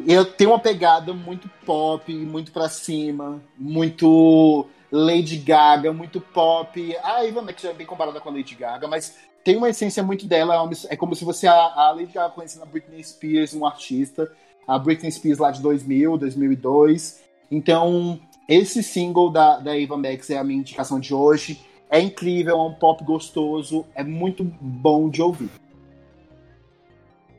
Eu 0.06 0.24
tenho 0.24 0.50
uma 0.50 0.58
pegada 0.58 1.12
muito 1.12 1.48
pop, 1.64 2.12
muito 2.12 2.50
pra 2.50 2.68
cima, 2.68 3.40
muito 3.56 4.66
Lady 4.90 5.36
Gaga, 5.36 5.92
muito 5.92 6.20
pop. 6.20 6.96
A 7.02 7.20
Ava 7.20 7.42
Max 7.42 7.62
já 7.62 7.70
é 7.70 7.74
bem 7.74 7.86
comparada 7.86 8.20
com 8.20 8.28
a 8.30 8.32
Lady 8.32 8.54
Gaga, 8.54 8.88
mas 8.88 9.14
tem 9.44 9.56
uma 9.56 9.68
essência 9.68 10.02
muito 10.02 10.26
dela. 10.26 10.54
é 10.54 10.94
É 10.94 10.96
como 10.96 11.14
se 11.14 11.24
você 11.24 11.46
a, 11.46 11.54
a 11.54 11.90
Lady 11.92 12.12
Gaga 12.12 12.30
conhecendo 12.30 12.62
a 12.62 12.66
Britney 12.66 13.04
Spears, 13.04 13.54
um 13.54 13.66
artista, 13.66 14.32
a 14.66 14.78
Britney 14.78 15.12
Spears 15.12 15.38
lá 15.38 15.50
de 15.50 15.60
2000, 15.60 16.16
2002. 16.16 17.22
Então, 17.50 18.18
esse 18.48 18.82
single 18.82 19.30
da, 19.30 19.58
da 19.58 19.72
Ava 19.72 19.96
Max 19.96 20.30
é 20.30 20.38
a 20.38 20.44
minha 20.44 20.58
indicação 20.58 20.98
de 20.98 21.14
hoje. 21.14 21.60
É 21.90 22.00
incrível, 22.00 22.56
é 22.56 22.62
um 22.62 22.74
pop 22.74 23.04
gostoso, 23.04 23.86
é 23.94 24.02
muito 24.02 24.42
bom 24.42 25.08
de 25.08 25.22
ouvir. 25.22 25.50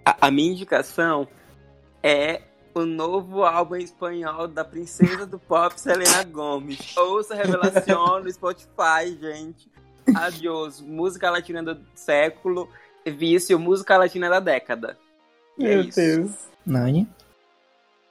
A, 0.06 0.28
a 0.28 0.32
minha 0.32 0.52
indicação 0.52 1.28
é 2.02 2.42
o 2.74 2.86
novo 2.86 3.44
álbum 3.44 3.78
espanhol 3.78 4.48
da 4.48 4.64
princesa 4.64 5.26
do 5.26 5.40
pop, 5.40 5.74
Selena 5.80 6.24
Gomez. 6.24 6.96
Ouça 6.98 7.34
Revelação 7.34 8.22
no 8.22 8.32
Spotify, 8.32 9.18
gente. 9.20 9.72
Adiós. 10.14 10.82
Música 10.82 11.32
latina 11.32 11.64
do 11.64 11.80
século, 11.96 12.70
vício, 13.06 13.58
música 13.58 13.98
latina 13.98 14.30
da 14.30 14.40
década. 14.40 14.98
É 15.60 15.64
Meu 15.64 15.82
isso. 15.82 16.00
Deus. 16.00 16.32
Nani? 16.66 17.08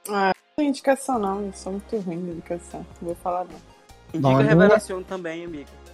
Não 0.07 0.31
tem 0.57 0.69
indicação, 0.69 1.19
não. 1.19 1.45
Eu 1.45 1.53
sou 1.53 1.73
muito 1.73 1.97
ruim 1.99 2.23
de 2.23 2.31
indicação. 2.31 2.85
Não 3.01 3.07
vou 3.07 3.15
falar, 3.15 3.45
não. 3.45 3.75
Indica 4.13 4.43
Revelação 4.43 5.03
também, 5.03 5.45
amiga. 5.45 5.84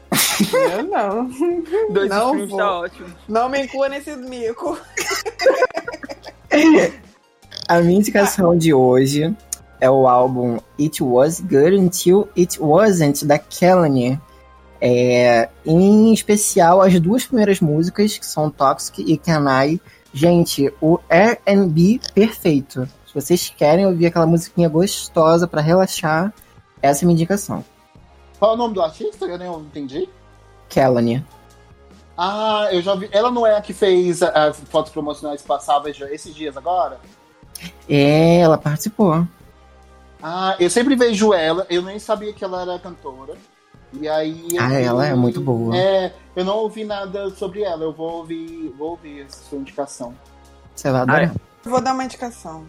Eu 0.54 0.84
não. 0.84 1.30
Dois 1.92 2.10
Não 2.10 2.28
streams 2.32 2.50
vou. 2.50 2.58
tá 2.58 2.80
ótimo. 2.80 3.08
Não 3.28 3.50
me 3.50 3.64
inclua 3.64 3.90
nesse 3.90 4.16
mico. 4.16 4.78
A 7.68 7.80
minha 7.80 7.98
indicação 8.00 8.58
de 8.58 8.74
hoje 8.74 9.36
é 9.80 9.90
o 9.90 10.08
álbum 10.08 10.60
It 10.80 11.02
Was 11.02 11.40
Good 11.40 11.76
Until 11.78 12.28
It 12.38 12.62
Wasn't, 12.62 13.26
da 13.26 13.40
Kelly. 13.40 14.20
É, 14.82 15.48
em 15.66 16.12
especial, 16.12 16.82
as 16.82 17.00
duas 17.00 17.26
primeiras 17.26 17.62
músicas, 17.62 18.18
que 18.18 18.26
são 18.26 18.50
Toxic 18.50 19.02
e 19.02 19.18
Can 19.18 19.46
I. 19.66 19.80
Gente, 20.14 20.74
o 20.82 21.00
R&B 21.08 22.02
perfeito. 22.14 22.88
Se 23.08 23.14
vocês 23.14 23.54
querem 23.56 23.86
ouvir 23.86 24.08
aquela 24.08 24.26
musiquinha 24.26 24.68
gostosa 24.68 25.48
pra 25.48 25.62
relaxar, 25.62 26.34
essa 26.82 27.02
é 27.02 27.04
a 27.04 27.08
minha 27.08 27.16
indicação. 27.16 27.64
Qual 28.40 28.52
é 28.52 28.56
o 28.56 28.58
nome 28.58 28.74
do 28.74 28.82
artista? 28.82 29.26
Eu 29.26 29.38
nem 29.38 29.52
entendi. 29.54 30.10
Kelly. 30.72 31.24
Ah, 32.18 32.68
eu 32.72 32.82
já 32.82 32.96
vi. 32.96 33.10
Ela 33.12 33.30
não 33.30 33.46
é 33.46 33.56
a 33.56 33.62
que 33.62 33.74
fez 33.74 34.22
as 34.24 34.60
fotos 34.62 34.92
promocionais 34.92 35.42
passadas 35.42 36.00
esses 36.02 36.34
dias 36.34 36.56
agora? 36.58 37.00
É, 37.90 38.40
ela 38.40 38.58
participou. 38.58 39.28
Ah, 40.24 40.56
eu 40.60 40.70
sempre 40.70 40.96
vejo 40.96 41.34
ela, 41.34 41.66
eu 41.70 41.82
nem 41.82 41.98
sabia 42.00 42.32
que 42.34 42.44
ela 42.44 42.62
era 42.62 42.80
cantora. 42.80 43.34
E 43.94 44.08
aí. 44.08 44.48
eu- 44.54 44.62
Ah, 44.64 44.74
ela 44.74 45.06
é 45.08 45.14
muito 45.16 45.42
boa. 45.42 45.76
É, 45.76 46.14
eu 46.36 46.46
não 46.46 46.58
ouvi 46.58 46.84
nada 46.86 47.30
sobre 47.32 47.64
ela, 47.64 47.84
eu 47.84 47.92
vou 47.92 48.12
ouvir, 48.20 48.74
vou 48.78 48.92
ouvir 48.92 49.22
essa 49.26 49.44
sua 49.50 49.58
indicação. 49.58 50.14
Você 50.76 50.90
vai 50.92 51.02
adorar. 51.02 51.32
Ah, 51.36 51.70
Vou 51.70 51.82
dar 51.82 51.94
uma 51.94 52.04
indicação. 52.04 52.66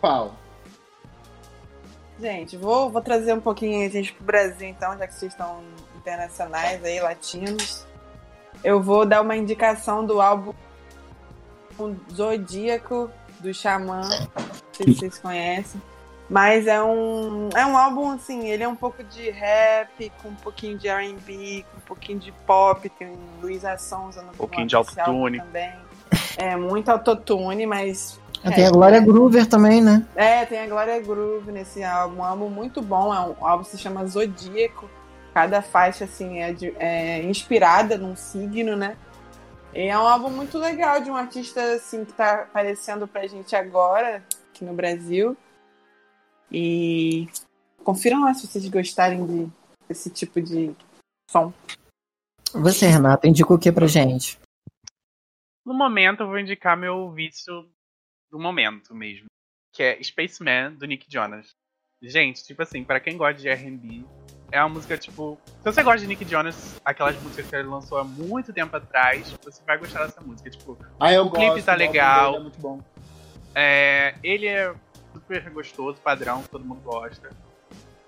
Qual? 0.00 0.32
Gente, 2.20 2.56
vou, 2.56 2.90
vou 2.90 3.00
trazer 3.00 3.32
um 3.32 3.40
pouquinho 3.40 3.86
a 3.86 3.88
gente 3.88 4.12
pro 4.12 4.24
Brasil, 4.24 4.68
então, 4.68 4.96
já 4.98 5.06
que 5.06 5.14
vocês 5.14 5.32
estão 5.32 5.62
internacionais 5.96 6.82
aí, 6.84 7.00
latinos. 7.00 7.86
Eu 8.64 8.82
vou 8.82 9.06
dar 9.06 9.22
uma 9.22 9.36
indicação 9.36 10.04
do 10.04 10.20
álbum 10.20 10.52
Zodíaco, 12.12 13.08
do 13.38 13.54
Xamã. 13.54 14.00
Não 14.02 14.08
sei 14.72 14.86
se 14.86 14.94
vocês 14.94 15.18
conhecem. 15.18 15.80
Mas 16.28 16.66
é 16.66 16.82
um, 16.82 17.48
é 17.56 17.64
um 17.64 17.76
álbum, 17.76 18.10
assim, 18.10 18.48
ele 18.48 18.62
é 18.62 18.68
um 18.68 18.76
pouco 18.76 19.02
de 19.02 19.30
rap, 19.30 20.12
com 20.22 20.28
um 20.28 20.34
pouquinho 20.34 20.76
de 20.76 20.86
R&B, 20.86 21.64
com 21.70 21.78
um 21.78 21.80
pouquinho 21.80 22.18
de 22.18 22.32
pop, 22.46 22.86
tem 22.90 23.16
Luísa 23.40 23.78
Sonza 23.78 24.20
no 24.20 24.32
Um 24.32 24.34
pouquinho 24.34 24.66
de 24.66 24.76
autotune. 24.76 25.38
também. 25.38 25.72
É, 26.36 26.54
muito 26.54 26.90
autotune, 26.90 27.64
mas 27.64 28.20
Tem 28.54 28.66
a 28.66 28.70
Glória 28.70 29.00
Groover 29.00 29.46
também, 29.46 29.80
né? 29.82 30.06
é, 30.14 30.46
tem 30.46 30.60
a 30.60 30.66
Glória 30.66 31.00
Groove 31.00 31.50
nesse 31.52 31.82
álbum. 31.82 32.18
Um 32.18 32.24
álbum 32.24 32.48
muito 32.48 32.80
bom. 32.80 33.12
É 33.12 33.20
um 33.20 33.32
o 33.40 33.46
álbum 33.46 33.64
que 33.64 33.70
se 33.70 33.78
chama 33.78 34.06
Zodíaco. 34.06 34.88
Cada 35.34 35.60
faixa, 35.62 36.04
assim, 36.04 36.38
é, 36.38 36.52
de- 36.52 36.74
é 36.78 37.22
inspirada 37.24 37.98
num 37.98 38.16
signo, 38.16 38.74
né? 38.76 38.96
E 39.74 39.82
é 39.88 39.98
um 39.98 40.06
álbum 40.06 40.30
muito 40.30 40.58
legal 40.58 41.00
de 41.00 41.10
um 41.10 41.16
artista, 41.16 41.60
assim, 41.74 42.04
que 42.04 42.12
tá 42.12 42.42
aparecendo 42.42 43.06
pra 43.06 43.26
gente 43.26 43.54
agora, 43.54 44.22
aqui 44.50 44.64
no 44.64 44.72
Brasil. 44.72 45.36
E 46.50 47.28
confiram 47.84 48.22
lá 48.24 48.32
se 48.34 48.46
vocês 48.46 48.66
gostarem 48.68 49.26
de, 49.26 49.48
desse 49.86 50.10
tipo 50.10 50.40
de 50.40 50.74
som. 51.30 51.52
Você, 52.54 52.86
Renata, 52.86 53.28
indica 53.28 53.52
o 53.52 53.58
que 53.58 53.70
pra 53.70 53.86
gente? 53.86 54.38
No 55.64 55.74
momento, 55.74 56.22
eu 56.22 56.28
vou 56.28 56.38
indicar 56.38 56.76
meu 56.76 57.10
vício 57.12 57.68
do 58.30 58.38
momento 58.38 58.94
mesmo. 58.94 59.26
Que 59.72 59.82
é 59.82 60.02
Spaceman, 60.02 60.74
do 60.74 60.86
Nick 60.86 61.06
Jonas. 61.08 61.50
Gente, 62.02 62.44
tipo 62.44 62.62
assim, 62.62 62.84
pra 62.84 63.00
quem 63.00 63.16
gosta 63.16 63.40
de 63.40 63.48
R&B, 63.48 64.04
é 64.50 64.60
uma 64.60 64.68
música, 64.68 64.96
tipo... 64.96 65.38
Se 65.58 65.64
você 65.64 65.82
gosta 65.82 66.00
de 66.00 66.06
Nick 66.06 66.24
Jonas, 66.24 66.80
aquelas 66.84 67.20
músicas 67.22 67.48
que 67.48 67.56
ele 67.56 67.68
lançou 67.68 67.98
há 67.98 68.04
muito 68.04 68.52
tempo 68.52 68.76
atrás, 68.76 69.30
você 69.42 69.62
vai 69.64 69.76
gostar 69.78 70.06
dessa 70.06 70.20
música. 70.20 70.48
Tipo, 70.48 70.78
Ah, 70.98 71.12
eu 71.12 71.26
O 71.26 71.30
clipe 71.30 71.46
gosto, 71.48 71.64
tá 71.64 71.72
o 71.72 71.74
álbum 71.74 71.84
legal. 71.84 72.36
É 72.36 72.40
muito 72.40 72.58
bom. 72.60 72.80
É, 73.54 74.14
ele 74.22 74.46
é 74.46 74.74
super 75.12 75.50
gostoso, 75.50 76.00
padrão, 76.00 76.42
todo 76.50 76.64
mundo 76.64 76.80
gosta. 76.80 77.30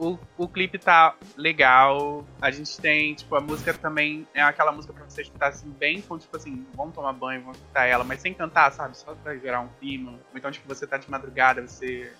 O, 0.00 0.18
o 0.38 0.48
clipe 0.48 0.78
tá 0.78 1.14
legal. 1.36 2.24
A 2.40 2.50
gente 2.50 2.80
tem, 2.80 3.14
tipo, 3.14 3.36
a 3.36 3.40
música 3.40 3.74
também 3.74 4.26
é 4.32 4.40
aquela 4.40 4.72
música 4.72 4.94
pra 4.94 5.04
você 5.04 5.20
escutar 5.20 5.48
assim, 5.48 5.68
bem, 5.68 6.00
com, 6.00 6.16
tipo 6.16 6.34
assim, 6.34 6.66
vamos 6.74 6.94
tomar 6.94 7.12
banho, 7.12 7.42
vamos 7.42 7.58
escutar 7.58 7.84
ela, 7.84 8.02
mas 8.02 8.22
sem 8.22 8.32
cantar, 8.32 8.72
sabe? 8.72 8.96
Só 8.96 9.14
pra 9.14 9.36
gerar 9.36 9.60
um 9.60 9.68
clima. 9.78 10.12
Ou 10.12 10.38
então, 10.38 10.50
tipo, 10.50 10.66
você 10.66 10.86
tá 10.86 10.96
de 10.96 11.10
madrugada, 11.10 11.60
você, 11.60 12.10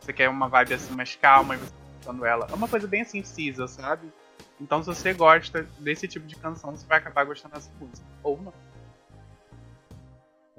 você 0.00 0.12
quer 0.12 0.28
uma 0.28 0.48
vibe 0.48 0.74
assim 0.74 0.92
mais 0.96 1.14
calma 1.14 1.54
e 1.54 1.58
você 1.58 1.70
tá 1.70 1.76
escutando 1.92 2.26
ela. 2.26 2.48
É 2.50 2.54
uma 2.56 2.66
coisa 2.66 2.88
bem 2.88 3.02
assim, 3.02 3.22
cisa, 3.22 3.68
sabe? 3.68 4.12
Então, 4.60 4.82
se 4.82 4.88
você 4.88 5.12
gosta 5.14 5.62
desse 5.78 6.08
tipo 6.08 6.26
de 6.26 6.34
canção, 6.34 6.74
você 6.74 6.84
vai 6.88 6.98
acabar 6.98 7.24
gostando 7.24 7.54
dessa 7.54 7.70
música. 7.80 8.04
Ou 8.24 8.36
não. 8.42 8.52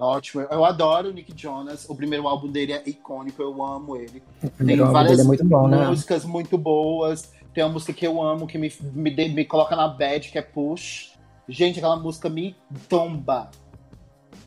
Ótimo. 0.00 0.42
Eu 0.50 0.64
adoro 0.64 1.10
o 1.10 1.12
Nick 1.12 1.32
Jonas. 1.36 1.86
O 1.88 1.94
primeiro 1.94 2.26
álbum 2.26 2.48
dele 2.48 2.72
é 2.72 2.82
icônico, 2.86 3.42
eu 3.42 3.62
amo 3.62 3.96
ele. 3.96 4.22
O 4.42 4.50
primeiro 4.50 4.78
Tem 4.80 4.86
álbum 4.86 4.92
várias 4.92 5.10
dele 5.12 5.22
é 5.22 5.24
muito 5.28 5.44
bom, 5.44 5.68
né? 5.68 5.86
músicas 5.86 6.24
muito 6.24 6.56
boas. 6.56 7.32
Tem 7.52 7.62
uma 7.62 7.72
música 7.74 7.92
que 7.92 8.06
eu 8.06 8.22
amo, 8.22 8.46
que 8.46 8.56
me, 8.56 8.72
me, 8.94 9.10
de- 9.10 9.28
me 9.28 9.44
coloca 9.44 9.76
na 9.76 9.86
bad, 9.88 10.30
que 10.30 10.38
é 10.38 10.42
Push. 10.42 11.12
Gente, 11.48 11.78
aquela 11.78 11.96
música 11.96 12.30
me 12.30 12.56
tomba. 12.88 13.50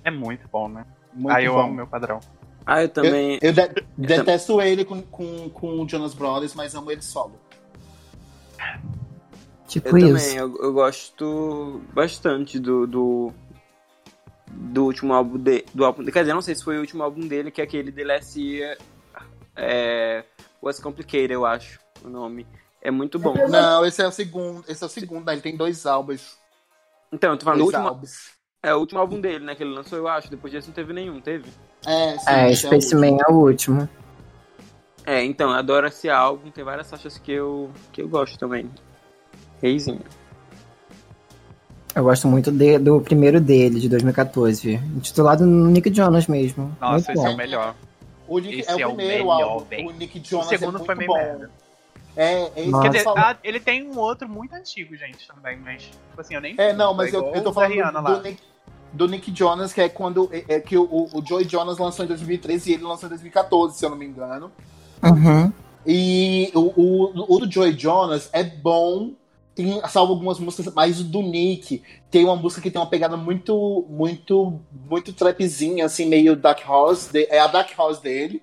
É 0.04 0.10
muito 0.10 0.48
bom, 0.52 0.68
né? 0.68 0.86
Muito 1.14 1.36
ah, 1.36 1.42
eu 1.42 1.54
bom. 1.54 1.60
amo 1.62 1.74
meu 1.74 1.88
padrão. 1.88 2.20
Ah, 2.66 2.82
eu 2.82 2.90
também. 2.90 3.38
Eu, 3.42 3.50
eu 3.50 3.54
de- 3.54 3.84
detesto 3.98 4.60
ele 4.62 4.84
com, 4.84 5.02
com, 5.04 5.50
com 5.50 5.82
o 5.82 5.88
Jonas 5.88 6.14
Brothers, 6.14 6.56
mas 6.56 6.74
amo 6.74 6.90
ele 6.92 7.02
solo. 7.02 7.34
Tipo 9.68 9.98
Eu 9.98 9.98
isso. 9.98 10.26
também, 10.26 10.38
eu, 10.38 10.58
eu 10.64 10.74
gosto 10.74 11.82
bastante 11.94 12.60
do, 12.60 12.86
do, 12.88 13.34
do 14.56 14.86
último 14.86 15.14
álbum 15.14 15.38
dele. 15.38 15.66
Do 15.74 15.84
álbum, 15.86 16.04
quer 16.06 16.22
dizer, 16.22 16.34
não 16.34 16.42
sei 16.42 16.56
se 16.56 16.64
foi 16.64 16.78
o 16.78 16.82
último 16.82 17.04
álbum 17.04 17.28
dele, 17.28 17.52
que 17.52 17.62
é 17.62 17.64
aquele 17.64 17.92
The 17.92 18.04
Last 18.04 18.40
Year 18.40 18.78
é, 19.56 20.24
Was 20.62 20.80
Complicated, 20.80 21.32
eu 21.32 21.46
acho 21.46 21.80
o 22.04 22.10
nome. 22.10 22.46
É 22.82 22.92
muito 22.92 23.18
bom. 23.18 23.34
Não, 23.48 23.86
esse 23.86 24.02
é 24.02 24.08
o 24.08 24.12
segundo. 24.12 24.64
Esse 24.68 24.84
é 24.84 24.88
o 24.88 24.90
segundo, 24.90 25.26
né? 25.26 25.34
Ele 25.34 25.42
tem 25.42 25.56
dois 25.56 25.86
álbuns. 25.86 26.38
Então, 27.12 27.32
eu 27.32 27.38
tô 27.38 27.46
falando 27.46 27.60
do 27.60 27.66
Dois 27.66 27.76
último, 27.76 27.88
álbuns. 27.90 28.32
é 28.62 28.74
o 28.76 28.80
último 28.80 29.00
álbum 29.00 29.22
dele, 29.22 29.46
né? 29.46 29.56
Que 29.56 29.64
ele 29.64 29.74
lançou, 29.74 29.98
eu 29.98 30.08
acho. 30.08 30.30
Depois 30.30 30.52
disso 30.52 30.68
não 30.68 30.74
teve 30.76 30.92
nenhum, 30.92 31.22
teve? 31.22 31.50
É, 31.86 32.18
sim, 32.18 32.26
É, 32.30 32.56
Spaceman 32.56 33.12
último. 33.14 33.26
é 33.30 33.32
o 33.32 33.36
último. 33.38 33.90
É, 35.06 35.24
então, 35.24 35.50
eu 35.52 35.56
adoro 35.56 35.88
esse 35.88 36.10
álbum. 36.10 36.50
Tem 36.52 36.64
várias 36.64 36.90
faixas 36.90 37.18
que 37.18 37.32
eu, 37.32 37.72
que 37.92 38.02
eu 38.02 38.10
gosto 38.10 38.38
também. 38.38 38.70
Reizinho. 39.62 40.02
Eu 41.95 42.03
gosto 42.03 42.28
muito 42.28 42.52
de- 42.52 42.80
do 42.80 42.99
primeiro 43.02 43.40
dele, 43.40 43.80
de 43.80 43.88
2014. 43.88 44.74
Intitulado 44.95 45.45
Nick 45.45 45.94
Jonas 45.94 46.28
mesmo. 46.28 46.76
Nossa, 46.82 46.94
muito 46.94 47.11
esse 47.11 47.14
bom. 47.22 47.28
é 47.28 47.30
o 47.30 47.38
melhor. 47.38 47.76
O 48.28 48.40
Nick 48.40 48.60
Esse 48.61 48.70
é 48.72 48.76
o 48.76 48.80
é 48.80 48.88
o 48.88 48.95
primeiro 48.95 49.24
melhor, 49.26 49.41
álbum. 49.41 49.88
O 49.88 49.91
Nick 49.91 50.20
O 50.20 50.24
Jonas 50.26 50.48
segundo 50.48 50.70
é 50.70 50.72
muito 50.72 50.86
foi 50.86 50.95
meio 50.95 51.07
bom. 51.07 51.15
merda. 51.18 51.52
É, 52.15 52.52
é 52.56 52.64
isso 52.64 52.82
Quer 52.82 52.90
dizer, 52.91 53.07
ah, 53.10 53.36
ele 53.44 53.60
tem 53.60 53.84
um 53.88 53.98
outro 53.98 54.30
muito 54.30 54.53
antigo, 54.53 54.95
gente, 54.95 55.28
também, 55.28 55.57
mas, 55.57 55.82
tipo 55.84 56.22
assim, 56.22 56.36
eu 56.36 56.41
nem. 56.41 56.56
É, 56.57 56.72
não, 56.74 56.94
mas 56.94 57.14
É 57.14 57.18
eu, 57.18 57.26
eu 57.34 57.44
tô 57.44 57.52
falando 57.52 57.72
Rihanna 57.72 57.91
do, 58.02 58.03
lá. 58.03 58.15
do 58.15 58.22
Nick, 58.24 58.40
do 58.94 59.07
Nick 59.07 59.36
Jonas, 59.36 59.74
que 59.74 59.82
é 59.82 59.90
quando 59.90 60.30
é, 60.32 60.45
é 60.56 60.60
que 60.60 60.78
o, 60.78 60.84
o 61.11 61.24
Joey 61.26 61.48
Jonas 61.49 61.78
lançou 61.78 62.06
em 62.06 62.07
2013 62.07 62.70
e 62.70 62.74
ele 62.76 62.84
lançou 62.84 63.07
em 63.07 63.10
2014, 63.10 63.78
se 63.78 63.86
eu 63.86 63.90
não 63.90 63.98
me 63.98 64.06
engano. 64.06 64.52
Uhum. 65.03 65.52
E 65.86 66.52
o, 66.56 66.60
o, 66.80 67.36
o 67.36 67.40
do 67.40 67.52
Joey 67.52 67.78
Jonas 67.78 68.30
é 68.32 68.44
bom, 68.44 69.11
tem 69.56 69.82
salvo 69.88 70.14
algumas 70.14 70.40
músicas, 70.40 70.74
mas 70.74 71.00
o 71.00 71.04
do 71.04 71.22
Nick 71.22 71.84
tem 72.10 72.26
uma 72.26 72.36
música 72.36 72.62
que 72.62 72.72
tem 72.72 72.82
uma 72.82 72.90
pegada 72.90 73.16
muito, 73.16 73.86
muito, 73.90 74.60
muito 74.90 75.14
trapzinha, 75.14 75.86
assim, 75.86 76.06
meio 76.06 76.36
Dark 76.36 76.66
House, 76.68 77.08
de- 77.12 77.26
é 77.30 77.40
a 77.40 77.48
Dark 77.48 77.70
House 77.78 78.00
dele. 78.00 78.42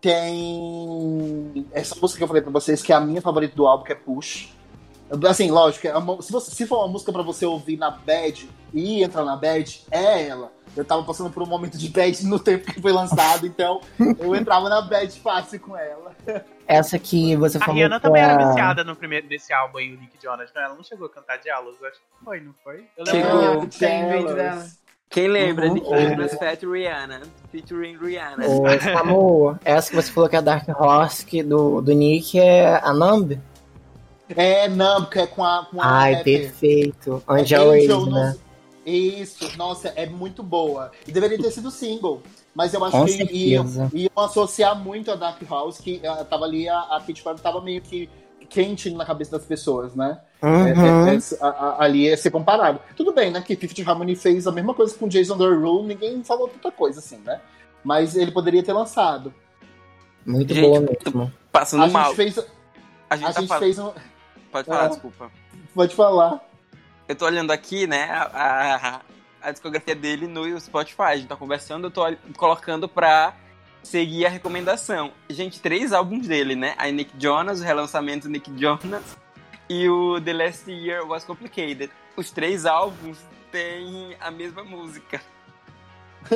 Tem 0.00 1.66
essa 1.72 1.94
música 2.00 2.18
que 2.18 2.24
eu 2.24 2.28
falei 2.28 2.42
pra 2.42 2.52
vocês, 2.52 2.82
que 2.82 2.92
é 2.92 2.96
a 2.96 3.00
minha 3.00 3.22
favorita 3.22 3.56
do 3.56 3.66
álbum, 3.66 3.84
que 3.84 3.92
é 3.92 3.94
Push. 3.96 4.52
Assim, 5.28 5.50
lógico, 5.50 5.86
é 5.86 5.96
uma- 5.96 6.20
se, 6.20 6.30
você- 6.32 6.50
se 6.50 6.66
for 6.66 6.78
uma 6.78 6.88
música 6.88 7.12
pra 7.12 7.22
você 7.22 7.46
ouvir 7.46 7.76
na 7.76 7.90
bad 7.90 8.48
e 8.72 9.02
entrar 9.02 9.24
na 9.24 9.36
bad, 9.36 9.82
é 9.90 10.26
ela. 10.28 10.52
Eu 10.76 10.84
tava 10.84 11.02
passando 11.04 11.30
por 11.30 11.42
um 11.42 11.46
momento 11.46 11.78
de 11.78 11.88
bad 11.88 12.26
no 12.26 12.38
tempo 12.38 12.72
que 12.72 12.80
foi 12.80 12.92
lançado, 12.92 13.46
então 13.46 13.80
eu 14.18 14.34
entrava 14.34 14.68
na 14.68 14.80
bad 14.82 15.20
fácil 15.20 15.60
com 15.60 15.76
ela. 15.76 16.14
Essa 16.66 16.98
que 16.98 17.36
você 17.36 17.58
A 17.58 17.60
falou. 17.60 17.74
Rihanna 17.76 17.96
que 17.96 18.02
também 18.02 18.22
era 18.22 18.46
viciada 18.48 18.82
no 18.84 18.96
primeiro, 18.96 19.26
nesse 19.28 19.52
álbum 19.52 19.78
aí, 19.78 19.92
o 19.94 19.98
Nick 20.00 20.12
Jonas. 20.22 20.50
Não, 20.54 20.62
ela 20.62 20.74
não 20.74 20.82
chegou 20.84 21.06
a 21.06 21.10
cantar 21.10 21.36
Diálogos, 21.38 21.82
acho 21.84 21.98
que 22.00 22.24
foi, 22.24 22.40
não 22.40 22.54
foi? 22.64 22.86
Eu 22.96 23.04
lembro 23.04 23.20
Chegou. 23.30 23.60
que- 23.68 23.78
Tem 23.78 24.08
vídeo 24.10 24.34
dela. 24.34 24.66
Quem 25.10 25.28
lembra 25.28 25.68
Uhum. 25.68 25.74
de 25.74 25.80
Christmas 25.82 26.34
Fat 26.34 26.62
Rihanna? 26.64 27.20
Featuring 27.52 27.96
Rihanna. 27.98 28.46
Ô, 28.46 28.64
Samu, 28.80 29.58
essa 29.64 29.90
que 29.90 29.96
você 29.96 30.10
falou 30.10 30.28
que 30.28 30.34
é 30.34 30.38
a 30.38 30.42
Dark 30.42 30.66
Horse 30.68 31.24
que 31.24 31.42
do, 31.42 31.80
do 31.80 31.92
Nick 31.92 32.40
é 32.40 32.80
a 32.82 32.92
Numb? 32.92 33.38
É, 34.34 34.66
não, 34.68 35.02
porque 35.04 35.18
é 35.20 35.26
com 35.26 35.44
a, 35.44 35.66
com 35.70 35.80
a 35.82 35.86
Ai, 35.86 36.14
rapper. 36.14 36.40
perfeito. 36.48 37.22
É 37.28 37.32
Angel 37.34 37.70
Angel, 37.70 38.06
né? 38.06 38.36
Isso, 38.84 39.56
nossa, 39.56 39.88
é 39.96 40.06
muito 40.06 40.42
boa. 40.42 40.90
E 41.06 41.12
deveria 41.12 41.38
ter 41.38 41.50
sido 41.50 41.70
single. 41.70 42.22
Mas 42.54 42.72
eu 42.74 42.84
acho 42.84 42.96
Com 42.98 43.04
que 43.06 43.12
iam, 43.32 43.66
certeza. 43.66 43.90
iam 43.94 44.10
associar 44.24 44.78
muito 44.78 45.10
a 45.10 45.16
Dark 45.16 45.40
House, 45.48 45.78
que 45.78 46.00
eh, 46.02 46.24
tava 46.24 46.44
ali, 46.44 46.68
a, 46.68 46.78
a 46.80 47.00
Katy 47.00 47.22
Perry 47.22 47.40
tava 47.40 47.60
meio 47.60 47.80
que 47.80 48.08
quente 48.48 48.90
na 48.90 49.04
cabeça 49.04 49.32
das 49.38 49.44
pessoas, 49.46 49.94
né? 49.94 50.20
É, 50.40 50.46
Uhum. 50.46 51.08
é, 51.08 51.14
é, 51.16 51.18
a- 51.40 51.48
a- 51.48 51.84
ali 51.84 52.02
ia 52.04 52.16
ser 52.16 52.30
comparado. 52.30 52.78
Tudo 52.96 53.12
bem, 53.12 53.30
né? 53.30 53.40
Que 53.40 53.56
Fifth 53.56 53.80
Harmony 53.88 54.14
fez 54.14 54.46
a 54.46 54.52
mesma 54.52 54.74
coisa 54.74 54.94
com 54.96 55.08
Jason 55.08 55.36
Derulo, 55.36 55.82
ninguém 55.84 56.22
falou 56.22 56.46
tanta 56.48 56.70
coisa 56.70 57.00
assim, 57.00 57.16
né? 57.24 57.40
Mas 57.82 58.14
ele 58.16 58.30
poderia 58.30 58.62
ter 58.62 58.72
lançado. 58.72 59.34
Muito 60.24 60.54
Gente, 60.54 60.66
boa 60.68 60.80
mesmo. 60.80 61.32
Passando 61.50 61.84
A 61.84 61.88
mal. 61.88 62.14
gente 62.14 62.16
fez. 62.16 62.46
A 63.10 63.16
gente 63.16 63.28
A 63.28 63.32
tá 63.32 63.40
gente 63.40 63.58
fez 63.58 63.78
um. 63.78 63.90
Pode 64.52 64.66
falar, 64.68 64.84
Ah. 64.84 64.88
desculpa. 64.88 65.30
Pode 65.74 65.94
falar. 65.94 66.40
Eu 67.08 67.14
tô 67.14 67.26
olhando 67.26 67.50
aqui, 67.50 67.86
né, 67.86 68.04
a, 68.10 69.00
a, 69.42 69.48
a 69.48 69.50
discografia 69.52 69.94
dele 69.94 70.26
no 70.26 70.58
Spotify. 70.60 71.02
A 71.02 71.16
gente 71.16 71.28
tá 71.28 71.36
conversando, 71.36 71.86
eu 71.86 71.90
tô 71.90 72.02
ol- 72.04 72.16
colocando 72.36 72.88
pra 72.88 73.34
seguir 73.82 74.24
a 74.26 74.30
recomendação. 74.30 75.12
Gente, 75.28 75.60
três 75.60 75.92
álbuns 75.92 76.26
dele, 76.26 76.54
né? 76.56 76.74
A 76.78 76.88
Nick 76.90 77.10
Jonas, 77.18 77.60
o 77.60 77.64
relançamento 77.64 78.28
Nick 78.28 78.50
Jonas 78.58 79.16
e 79.68 79.88
o 79.88 80.18
The 80.20 80.32
Last 80.32 80.70
Year 80.70 81.06
Was 81.06 81.24
Complicated. 81.24 81.90
Os 82.16 82.30
três 82.30 82.64
álbuns 82.64 83.18
têm 83.52 84.16
a 84.20 84.30
mesma 84.30 84.64
música. 84.64 85.20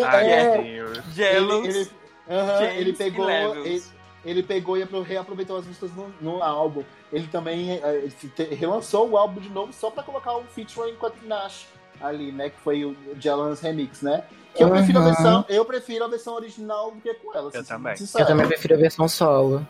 Ai, 0.05 0.31
É. 0.31 1.03
Jealous, 1.15 1.67
Ele, 1.67 1.79
ele, 1.79 1.91
aham, 2.29 2.59
James 2.59 2.77
ele 2.77 2.93
pegou. 2.93 3.31
Ele, 3.65 3.83
ele 4.25 4.43
pegou 4.43 4.77
e 4.77 4.83
apro- 4.83 5.01
reaproveitou 5.03 5.57
as 5.57 5.67
músicas 5.67 5.91
no, 5.95 6.13
no 6.21 6.43
álbum. 6.43 6.85
Ele 7.13 7.27
também 7.29 7.73
eh, 7.73 8.09
te- 8.37 8.55
relançou 8.55 9.09
o 9.09 9.17
álbum 9.17 9.41
de 9.41 9.49
novo 9.49 9.73
só 9.73 9.91
pra 9.91 10.03
colocar 10.03 10.37
um 10.37 10.45
featuring 10.45 10.95
com 10.97 11.07
a 11.07 11.13
Nash 11.25 11.67
ali, 12.01 12.31
né? 12.33 12.51
Que 12.51 12.61
foi 12.61 12.85
o 12.85 12.95
Jealous 13.19 13.61
Remix, 13.61 14.03
né? 14.03 14.25
Que 14.55 14.63
eu 14.63 14.71
prefiro, 14.71 14.99
a 14.99 15.05
versão, 15.05 15.45
eu 15.49 15.65
prefiro 15.65 16.05
a 16.05 16.09
versão 16.09 16.35
original 16.35 16.91
do 16.91 17.01
que 17.01 17.15
com 17.15 17.35
ela. 17.35 17.51
Eu 17.55 17.63
se- 17.63 17.69
também. 17.69 17.97
sincero. 17.97 18.25
Eu 18.25 18.29
também 18.29 18.47
prefiro 18.47 18.75
a 18.75 18.79
versão 18.79 19.09
solo. 19.09 19.67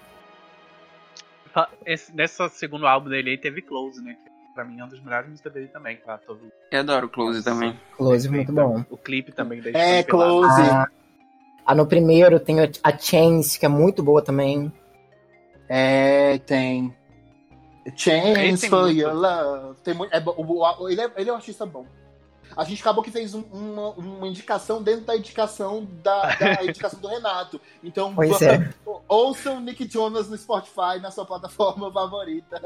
Esse, 1.84 2.14
nesse 2.14 2.48
segundo 2.50 2.86
álbum 2.86 3.08
dele 3.08 3.30
aí 3.30 3.38
teve 3.38 3.60
Close, 3.62 4.00
né? 4.02 4.14
Que 4.22 4.30
pra 4.54 4.64
mim 4.64 4.78
é 4.78 4.82
uma 4.84 4.90
das 4.90 5.00
melhores 5.00 5.28
músicas 5.28 5.52
dele 5.52 5.68
também, 5.68 5.96
tá 5.96 6.16
todo. 6.18 6.40
Eu 6.70 6.80
adoro 6.80 7.08
Close 7.08 7.42
também. 7.42 7.78
Close, 7.96 8.28
muito 8.28 8.52
bom. 8.52 8.84
O 8.90 8.96
clipe 8.96 9.32
também 9.32 9.60
da 9.60 9.70
É. 9.70 10.02
Close. 10.04 10.60
Ah, 10.60 10.86
ah, 11.66 11.74
no 11.74 11.86
primeiro 11.86 12.38
tem 12.38 12.60
a- 12.60 12.68
a 12.84 12.96
Chance, 12.96 13.58
que 13.58 13.66
é 13.66 13.68
muito 13.68 14.02
boa 14.02 14.22
também. 14.22 14.72
É, 15.68 16.38
tem. 16.38 16.94
Chance 17.96 18.68
for 18.68 18.82
muito. 18.82 18.98
your 19.00 19.12
love. 19.14 19.76
Tem 19.84 19.94
muito, 19.94 20.12
é, 20.14 20.18
o- 20.24 20.80
o- 20.80 20.88
ele, 20.88 21.00
é, 21.00 21.10
ele 21.16 21.30
é 21.30 21.32
um 21.32 21.36
artista 21.36 21.64
bom. 21.66 21.86
A 22.56 22.64
gente 22.64 22.80
acabou 22.80 23.04
que 23.04 23.10
fez 23.10 23.34
um- 23.34 23.44
uma, 23.52 23.90
uma 23.90 24.26
indicação 24.26 24.82
dentro 24.82 25.02
da 25.04 25.16
indicação 25.16 25.86
da, 26.02 26.34
da 26.34 26.64
indicação 26.64 26.98
do 26.98 27.08
Renato. 27.08 27.60
Então, 27.84 28.14
Pois 28.14 28.40
é. 28.42 28.68
ouçam 29.06 29.60
Nick 29.60 29.88
Jonas 29.90 30.28
no 30.28 30.36
Spotify, 30.36 30.98
na 31.00 31.10
sua 31.10 31.24
plataforma 31.26 31.90
favorita. 31.92 32.60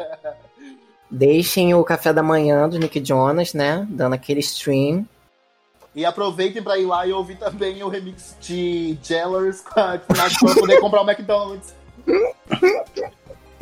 Deixem 1.10 1.74
o 1.74 1.84
café 1.84 2.12
da 2.12 2.22
manhã 2.22 2.68
do 2.68 2.78
Nick 2.78 3.04
Jonas, 3.04 3.52
né? 3.52 3.86
Dando 3.90 4.14
aquele 4.14 4.40
stream. 4.40 5.06
E 5.94 6.06
aproveitem 6.06 6.62
pra 6.62 6.78
ir 6.78 6.86
lá 6.86 7.06
e 7.06 7.12
ouvir 7.12 7.36
também 7.36 7.82
o 7.82 7.88
remix 7.88 8.34
de 8.40 8.96
Jellers 9.02 9.60
pra 9.60 10.00
poder 10.54 10.80
comprar 10.80 11.02
o 11.02 11.10
McDonald's. 11.10 11.74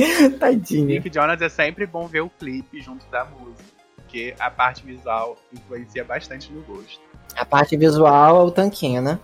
Tadinho. 0.38 0.86
Nick 0.86 1.12
Jonas 1.12 1.40
é 1.40 1.48
sempre 1.48 1.86
bom 1.86 2.06
ver 2.06 2.20
o 2.20 2.30
clipe 2.30 2.80
junto 2.80 3.04
da 3.06 3.24
música. 3.24 3.64
Porque 3.96 4.34
a 4.38 4.50
parte 4.50 4.84
visual 4.84 5.36
influencia 5.52 6.04
bastante 6.04 6.52
no 6.52 6.62
gosto. 6.62 7.00
A 7.36 7.44
parte 7.44 7.76
visual 7.76 8.40
é 8.40 8.44
o 8.44 8.50
tanquinho, 8.50 9.02
né? 9.02 9.18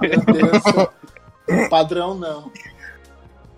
Meu 0.00 0.20
Deus. 0.24 1.68
Padrão 1.68 2.14
não. 2.14 2.50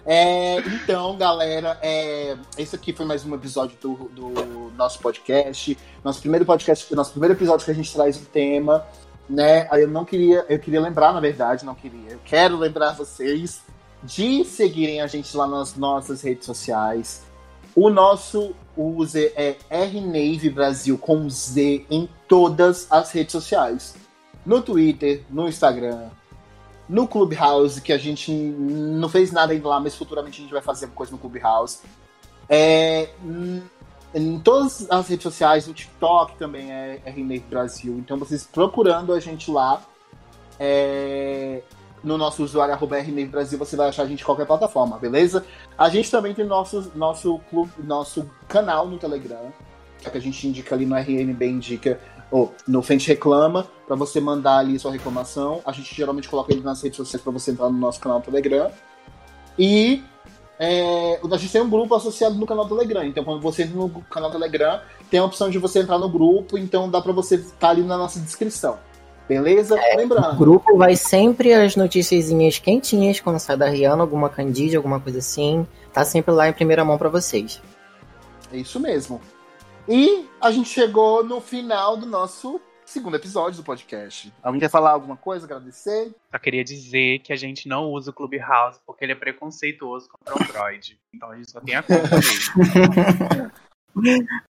É, 0.05 0.59
então, 0.59 1.16
galera, 1.16 1.78
é, 1.80 2.36
esse 2.59 2.74
aqui 2.74 2.93
foi 2.93 3.06
mais 3.06 3.24
um 3.24 3.34
episódio 3.34 3.76
do, 3.80 3.94
do 4.09 4.72
nosso 4.76 4.98
podcast. 4.98 5.78
Nosso 6.05 6.20
primeiro 6.20 6.44
podcast, 6.44 6.94
nosso 6.94 7.12
primeiro 7.12 7.34
episódio 7.34 7.64
que 7.64 7.70
a 7.70 7.74
gente 7.74 7.93
traz 7.93 8.16
um 8.16 8.24
tema, 8.24 8.84
né? 9.28 9.68
Eu 9.72 9.89
não 9.89 10.05
queria, 10.05 10.44
eu 10.48 10.59
queria 10.59 10.80
lembrar, 10.80 11.12
na 11.12 11.20
verdade, 11.20 11.64
não 11.64 11.74
queria. 11.74 12.10
Eu 12.10 12.20
quero 12.24 12.59
lembrar 12.59 12.93
vocês 12.93 13.62
de 14.02 14.44
seguirem 14.44 15.00
a 15.00 15.06
gente 15.06 15.36
lá 15.36 15.46
nas 15.46 15.76
nossas 15.76 16.22
redes 16.22 16.46
sociais. 16.46 17.22
O 17.74 17.88
nosso 17.88 18.54
user 18.76 19.32
é 19.36 19.56
RNave 19.70 20.50
Brasil 20.50 20.98
com 20.98 21.28
Z 21.28 21.86
em 21.90 22.08
todas 22.28 22.86
as 22.90 23.10
redes 23.12 23.32
sociais. 23.32 23.94
No 24.44 24.60
Twitter, 24.60 25.22
no 25.30 25.48
Instagram, 25.48 26.08
no 26.88 27.06
Clubhouse, 27.06 27.80
que 27.80 27.92
a 27.92 27.98
gente 27.98 28.32
não 28.32 29.08
fez 29.08 29.30
nada 29.30 29.52
ainda 29.52 29.68
lá, 29.68 29.80
mas 29.80 29.94
futuramente 29.94 30.40
a 30.40 30.42
gente 30.42 30.52
vai 30.52 30.62
fazer 30.62 30.88
coisa 30.88 31.12
no 31.12 31.18
Clubhouse. 31.18 31.78
É, 32.48 33.08
em 34.14 34.38
todas 34.40 34.86
as 34.90 35.08
redes 35.08 35.22
sociais, 35.22 35.66
o 35.68 35.72
TikTok 35.72 36.36
também 36.36 36.70
é 36.70 37.00
RNave 37.06 37.44
Brasil. 37.48 37.94
Então 37.98 38.18
vocês 38.18 38.44
procurando 38.44 39.12
a 39.12 39.20
gente 39.20 39.50
lá, 39.50 39.82
é, 40.58 41.62
no 42.02 42.18
nosso 42.18 42.42
usuário 42.42 42.74
arroba 42.74 42.98
RNave 42.98 43.26
Brasil, 43.26 43.58
você 43.58 43.76
vai 43.76 43.88
achar 43.88 44.02
a 44.02 44.06
gente 44.06 44.22
em 44.22 44.24
qualquer 44.24 44.46
plataforma, 44.46 44.98
beleza? 44.98 45.44
A 45.78 45.88
gente 45.88 46.10
também 46.10 46.34
tem 46.34 46.44
nosso, 46.44 46.92
nosso, 46.94 47.38
clube, 47.50 47.72
nosso 47.78 48.28
canal 48.48 48.86
no 48.86 48.98
Telegram, 48.98 49.52
que 49.98 50.08
é 50.08 50.10
que 50.10 50.18
a 50.18 50.20
gente 50.20 50.46
indica 50.46 50.74
ali 50.74 50.84
no 50.84 50.96
RNB 50.96 51.46
Indica 51.46 52.00
ou 52.30 52.52
no 52.66 52.82
Frente 52.82 53.08
Reclama, 53.08 53.66
para 53.86 53.94
você 53.94 54.20
mandar 54.20 54.58
ali 54.58 54.78
sua 54.78 54.90
reclamação. 54.90 55.60
A 55.64 55.72
gente 55.72 55.94
geralmente 55.94 56.28
coloca 56.28 56.52
ele 56.52 56.62
nas 56.62 56.82
redes 56.82 56.96
sociais 56.96 57.22
para 57.22 57.32
você 57.32 57.50
entrar 57.50 57.68
no 57.68 57.78
nosso 57.78 58.00
canal 58.00 58.20
Telegram. 58.22 58.70
E 59.58 60.02
é, 60.58 61.20
a 61.22 61.36
gente 61.36 61.52
tem 61.52 61.60
um 61.60 61.68
grupo 61.68 61.94
associado 61.94 62.36
no 62.36 62.46
canal 62.46 62.66
Telegram. 62.66 63.04
Então, 63.04 63.22
quando 63.22 63.42
você 63.42 63.64
entra 63.64 63.76
no 63.76 63.90
canal 64.10 64.30
Telegram, 64.30 64.80
tem 65.10 65.20
a 65.20 65.24
opção 65.24 65.50
de 65.50 65.58
você 65.58 65.80
entrar 65.80 65.98
no 65.98 66.08
grupo, 66.08 66.56
então 66.56 66.90
dá 66.90 67.02
para 67.02 67.12
você 67.12 67.34
estar 67.34 67.56
tá 67.58 67.68
ali 67.68 67.82
na 67.82 67.98
nossa 67.98 68.18
descrição. 68.18 68.78
Beleza? 69.32 69.78
É, 69.78 69.96
Lembrando. 69.96 70.34
O 70.34 70.36
grupo 70.36 70.76
vai 70.76 70.94
sempre 70.94 71.54
as 71.54 71.74
noticiazinhas 71.74 72.59
quentinhas 72.59 73.18
quando 73.18 73.38
sai 73.38 73.56
da 73.56 73.66
Rihanna, 73.66 74.02
alguma 74.02 74.28
candide, 74.28 74.76
alguma 74.76 75.00
coisa 75.00 75.20
assim. 75.20 75.66
Tá 75.90 76.04
sempre 76.04 76.32
lá 76.32 76.48
em 76.48 76.52
primeira 76.52 76.84
mão 76.84 76.98
para 76.98 77.09
vocês. 77.09 77.62
É 78.52 78.59
isso 78.59 78.78
mesmo. 78.78 79.20
E 79.88 80.28
a 80.38 80.50
gente 80.50 80.68
chegou 80.68 81.24
no 81.24 81.40
final 81.40 81.96
do 81.96 82.04
nosso 82.04 82.60
segundo 82.84 83.16
episódio 83.16 83.62
do 83.62 83.64
podcast. 83.64 84.30
Alguém 84.42 84.60
quer 84.60 84.68
falar 84.68 84.90
alguma 84.90 85.16
coisa, 85.16 85.46
agradecer? 85.46 86.14
Só 86.30 86.38
queria 86.38 86.62
dizer 86.62 87.20
que 87.20 87.32
a 87.32 87.36
gente 87.36 87.66
não 87.66 87.90
usa 87.90 88.10
o 88.10 88.14
Clubhouse 88.14 88.78
porque 88.86 89.04
ele 89.04 89.12
é 89.12 89.16
preconceituoso 89.16 90.10
contra 90.10 90.34
o 90.34 90.42
Android. 90.42 91.00
Então 91.14 91.30
a 91.30 91.36
gente 91.36 91.50
só 91.50 91.60
tem 91.60 91.74
a 91.74 91.82
conta 91.82 92.20
dele. 92.20 93.50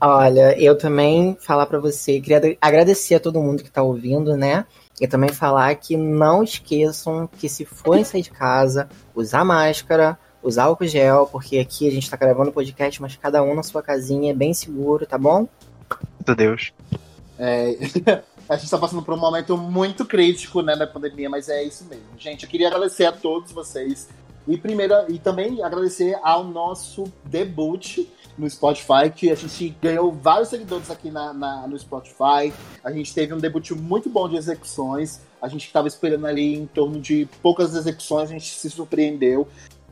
Olha, 0.00 0.58
eu 0.60 0.76
também 0.76 1.36
falar 1.40 1.66
para 1.66 1.78
você, 1.78 2.20
queria 2.20 2.56
agradecer 2.60 3.14
a 3.14 3.20
todo 3.20 3.40
mundo 3.40 3.62
que 3.62 3.70
tá 3.70 3.82
ouvindo, 3.82 4.36
né? 4.36 4.66
E 5.00 5.08
também 5.08 5.30
falar 5.30 5.74
que 5.76 5.96
não 5.96 6.42
esqueçam 6.42 7.28
que 7.38 7.48
se 7.48 7.64
forem 7.64 8.04
sair 8.04 8.22
de 8.22 8.30
casa, 8.30 8.88
usar 9.14 9.44
máscara, 9.44 10.18
usar 10.42 10.64
álcool 10.64 10.86
gel, 10.86 11.26
porque 11.26 11.58
aqui 11.58 11.88
a 11.88 11.90
gente 11.90 12.10
tá 12.10 12.16
gravando 12.16 12.52
podcast, 12.52 13.00
mas 13.00 13.16
cada 13.16 13.42
um 13.42 13.54
na 13.54 13.62
sua 13.62 13.82
casinha, 13.82 14.34
bem 14.34 14.52
seguro, 14.52 15.06
tá 15.06 15.16
bom? 15.16 15.48
Meu 16.26 16.36
Deus. 16.36 16.72
É, 17.38 17.76
a 18.48 18.56
gente 18.56 18.70
tá 18.70 18.78
passando 18.78 19.02
por 19.02 19.14
um 19.14 19.18
momento 19.18 19.56
muito 19.56 20.04
crítico, 20.04 20.60
né, 20.60 20.76
da 20.76 20.86
pandemia, 20.86 21.28
mas 21.28 21.48
é 21.48 21.62
isso 21.62 21.84
mesmo. 21.86 22.04
Gente, 22.18 22.44
eu 22.44 22.50
queria 22.50 22.68
agradecer 22.68 23.06
a 23.06 23.12
todos 23.12 23.50
vocês 23.50 24.08
e 24.46 24.56
primeiro 24.56 24.94
e 25.08 25.18
também 25.18 25.62
agradecer 25.62 26.18
ao 26.22 26.44
nosso 26.44 27.04
debut 27.24 28.06
no 28.38 28.48
Spotify, 28.48 29.10
que 29.14 29.30
a 29.30 29.34
gente 29.34 29.76
ganhou 29.80 30.12
vários 30.12 30.48
seguidores 30.48 30.90
aqui 30.90 31.10
na, 31.10 31.32
na, 31.32 31.66
no 31.66 31.78
Spotify. 31.78 32.52
A 32.84 32.92
gente 32.92 33.14
teve 33.14 33.32
um 33.32 33.38
debut 33.38 33.70
muito 33.72 34.08
bom 34.10 34.28
de 34.28 34.36
execuções. 34.36 35.20
A 35.40 35.48
gente 35.48 35.66
estava 35.66 35.88
esperando 35.88 36.26
ali 36.26 36.54
em 36.54 36.66
torno 36.66 37.00
de 37.00 37.28
poucas 37.42 37.74
execuções, 37.74 38.30
a 38.30 38.32
gente 38.32 38.54
se 38.54 38.70
surpreendeu. 38.70 39.48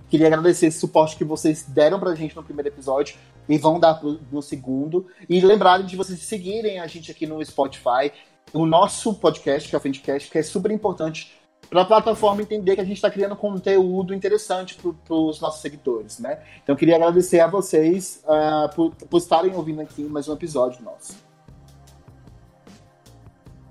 Queria 0.09 0.27
agradecer 0.27 0.67
esse 0.67 0.79
suporte 0.79 1.17
que 1.17 1.25
vocês 1.25 1.65
deram 1.67 1.99
pra 1.99 2.15
gente 2.15 2.37
no 2.37 2.43
primeiro 2.43 2.69
episódio 2.69 3.17
e 3.49 3.59
vão 3.59 3.81
dar 3.81 3.95
pro, 3.95 4.21
no 4.31 4.43
segundo. 4.43 5.07
E 5.29 5.41
lembrarem 5.41 5.87
de 5.87 5.97
vocês 5.97 6.21
seguirem 6.21 6.79
a 6.79 6.87
gente 6.87 7.11
aqui 7.11 7.27
no 7.27 7.45
Spotify, 7.45 8.13
o 8.53 8.67
nosso 8.67 9.15
podcast, 9.15 9.69
que 9.69 9.75
é 9.75 9.79
o 9.79 9.81
Fendcast, 9.81 10.31
que 10.31 10.39
é 10.39 10.43
super 10.43 10.71
importante 10.71 11.33
para 11.75 11.83
a 11.83 11.87
plataforma 11.87 12.41
entender 12.41 12.77
que 12.77 12.81
a 12.81 12.85
gente 12.85 12.95
está 12.95 13.11
criando 13.11 13.35
conteúdo 13.35 14.15
interessante 14.15 14.77
para 14.77 15.17
os 15.17 15.41
nossos 15.41 15.61
seguidores, 15.61 16.21
né? 16.21 16.39
Então, 16.63 16.77
queria 16.77 16.95
agradecer 16.95 17.41
a 17.41 17.49
vocês 17.49 18.23
uh, 18.25 18.73
por, 18.77 18.95
por 18.95 19.19
estarem 19.19 19.53
ouvindo 19.57 19.81
aqui 19.81 20.05
mais 20.05 20.29
um 20.29 20.35
episódio 20.35 20.85
nosso. 20.85 21.17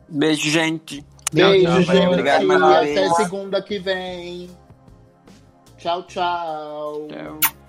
Beijo, 0.10 0.50
gente. 0.50 1.06
Beijo, 1.32 1.64
Tchau, 1.64 1.84
tchau, 1.84 1.96
gente. 1.96 2.08
Obrigado, 2.08 2.42
e 2.42 2.46
uma 2.46 2.78
até 2.78 3.10
segunda 3.14 3.62
que 3.62 3.80
vem. 3.80 4.50
Tchau, 5.78 6.04
tchau. 6.04 7.08
Tchau. 7.08 7.62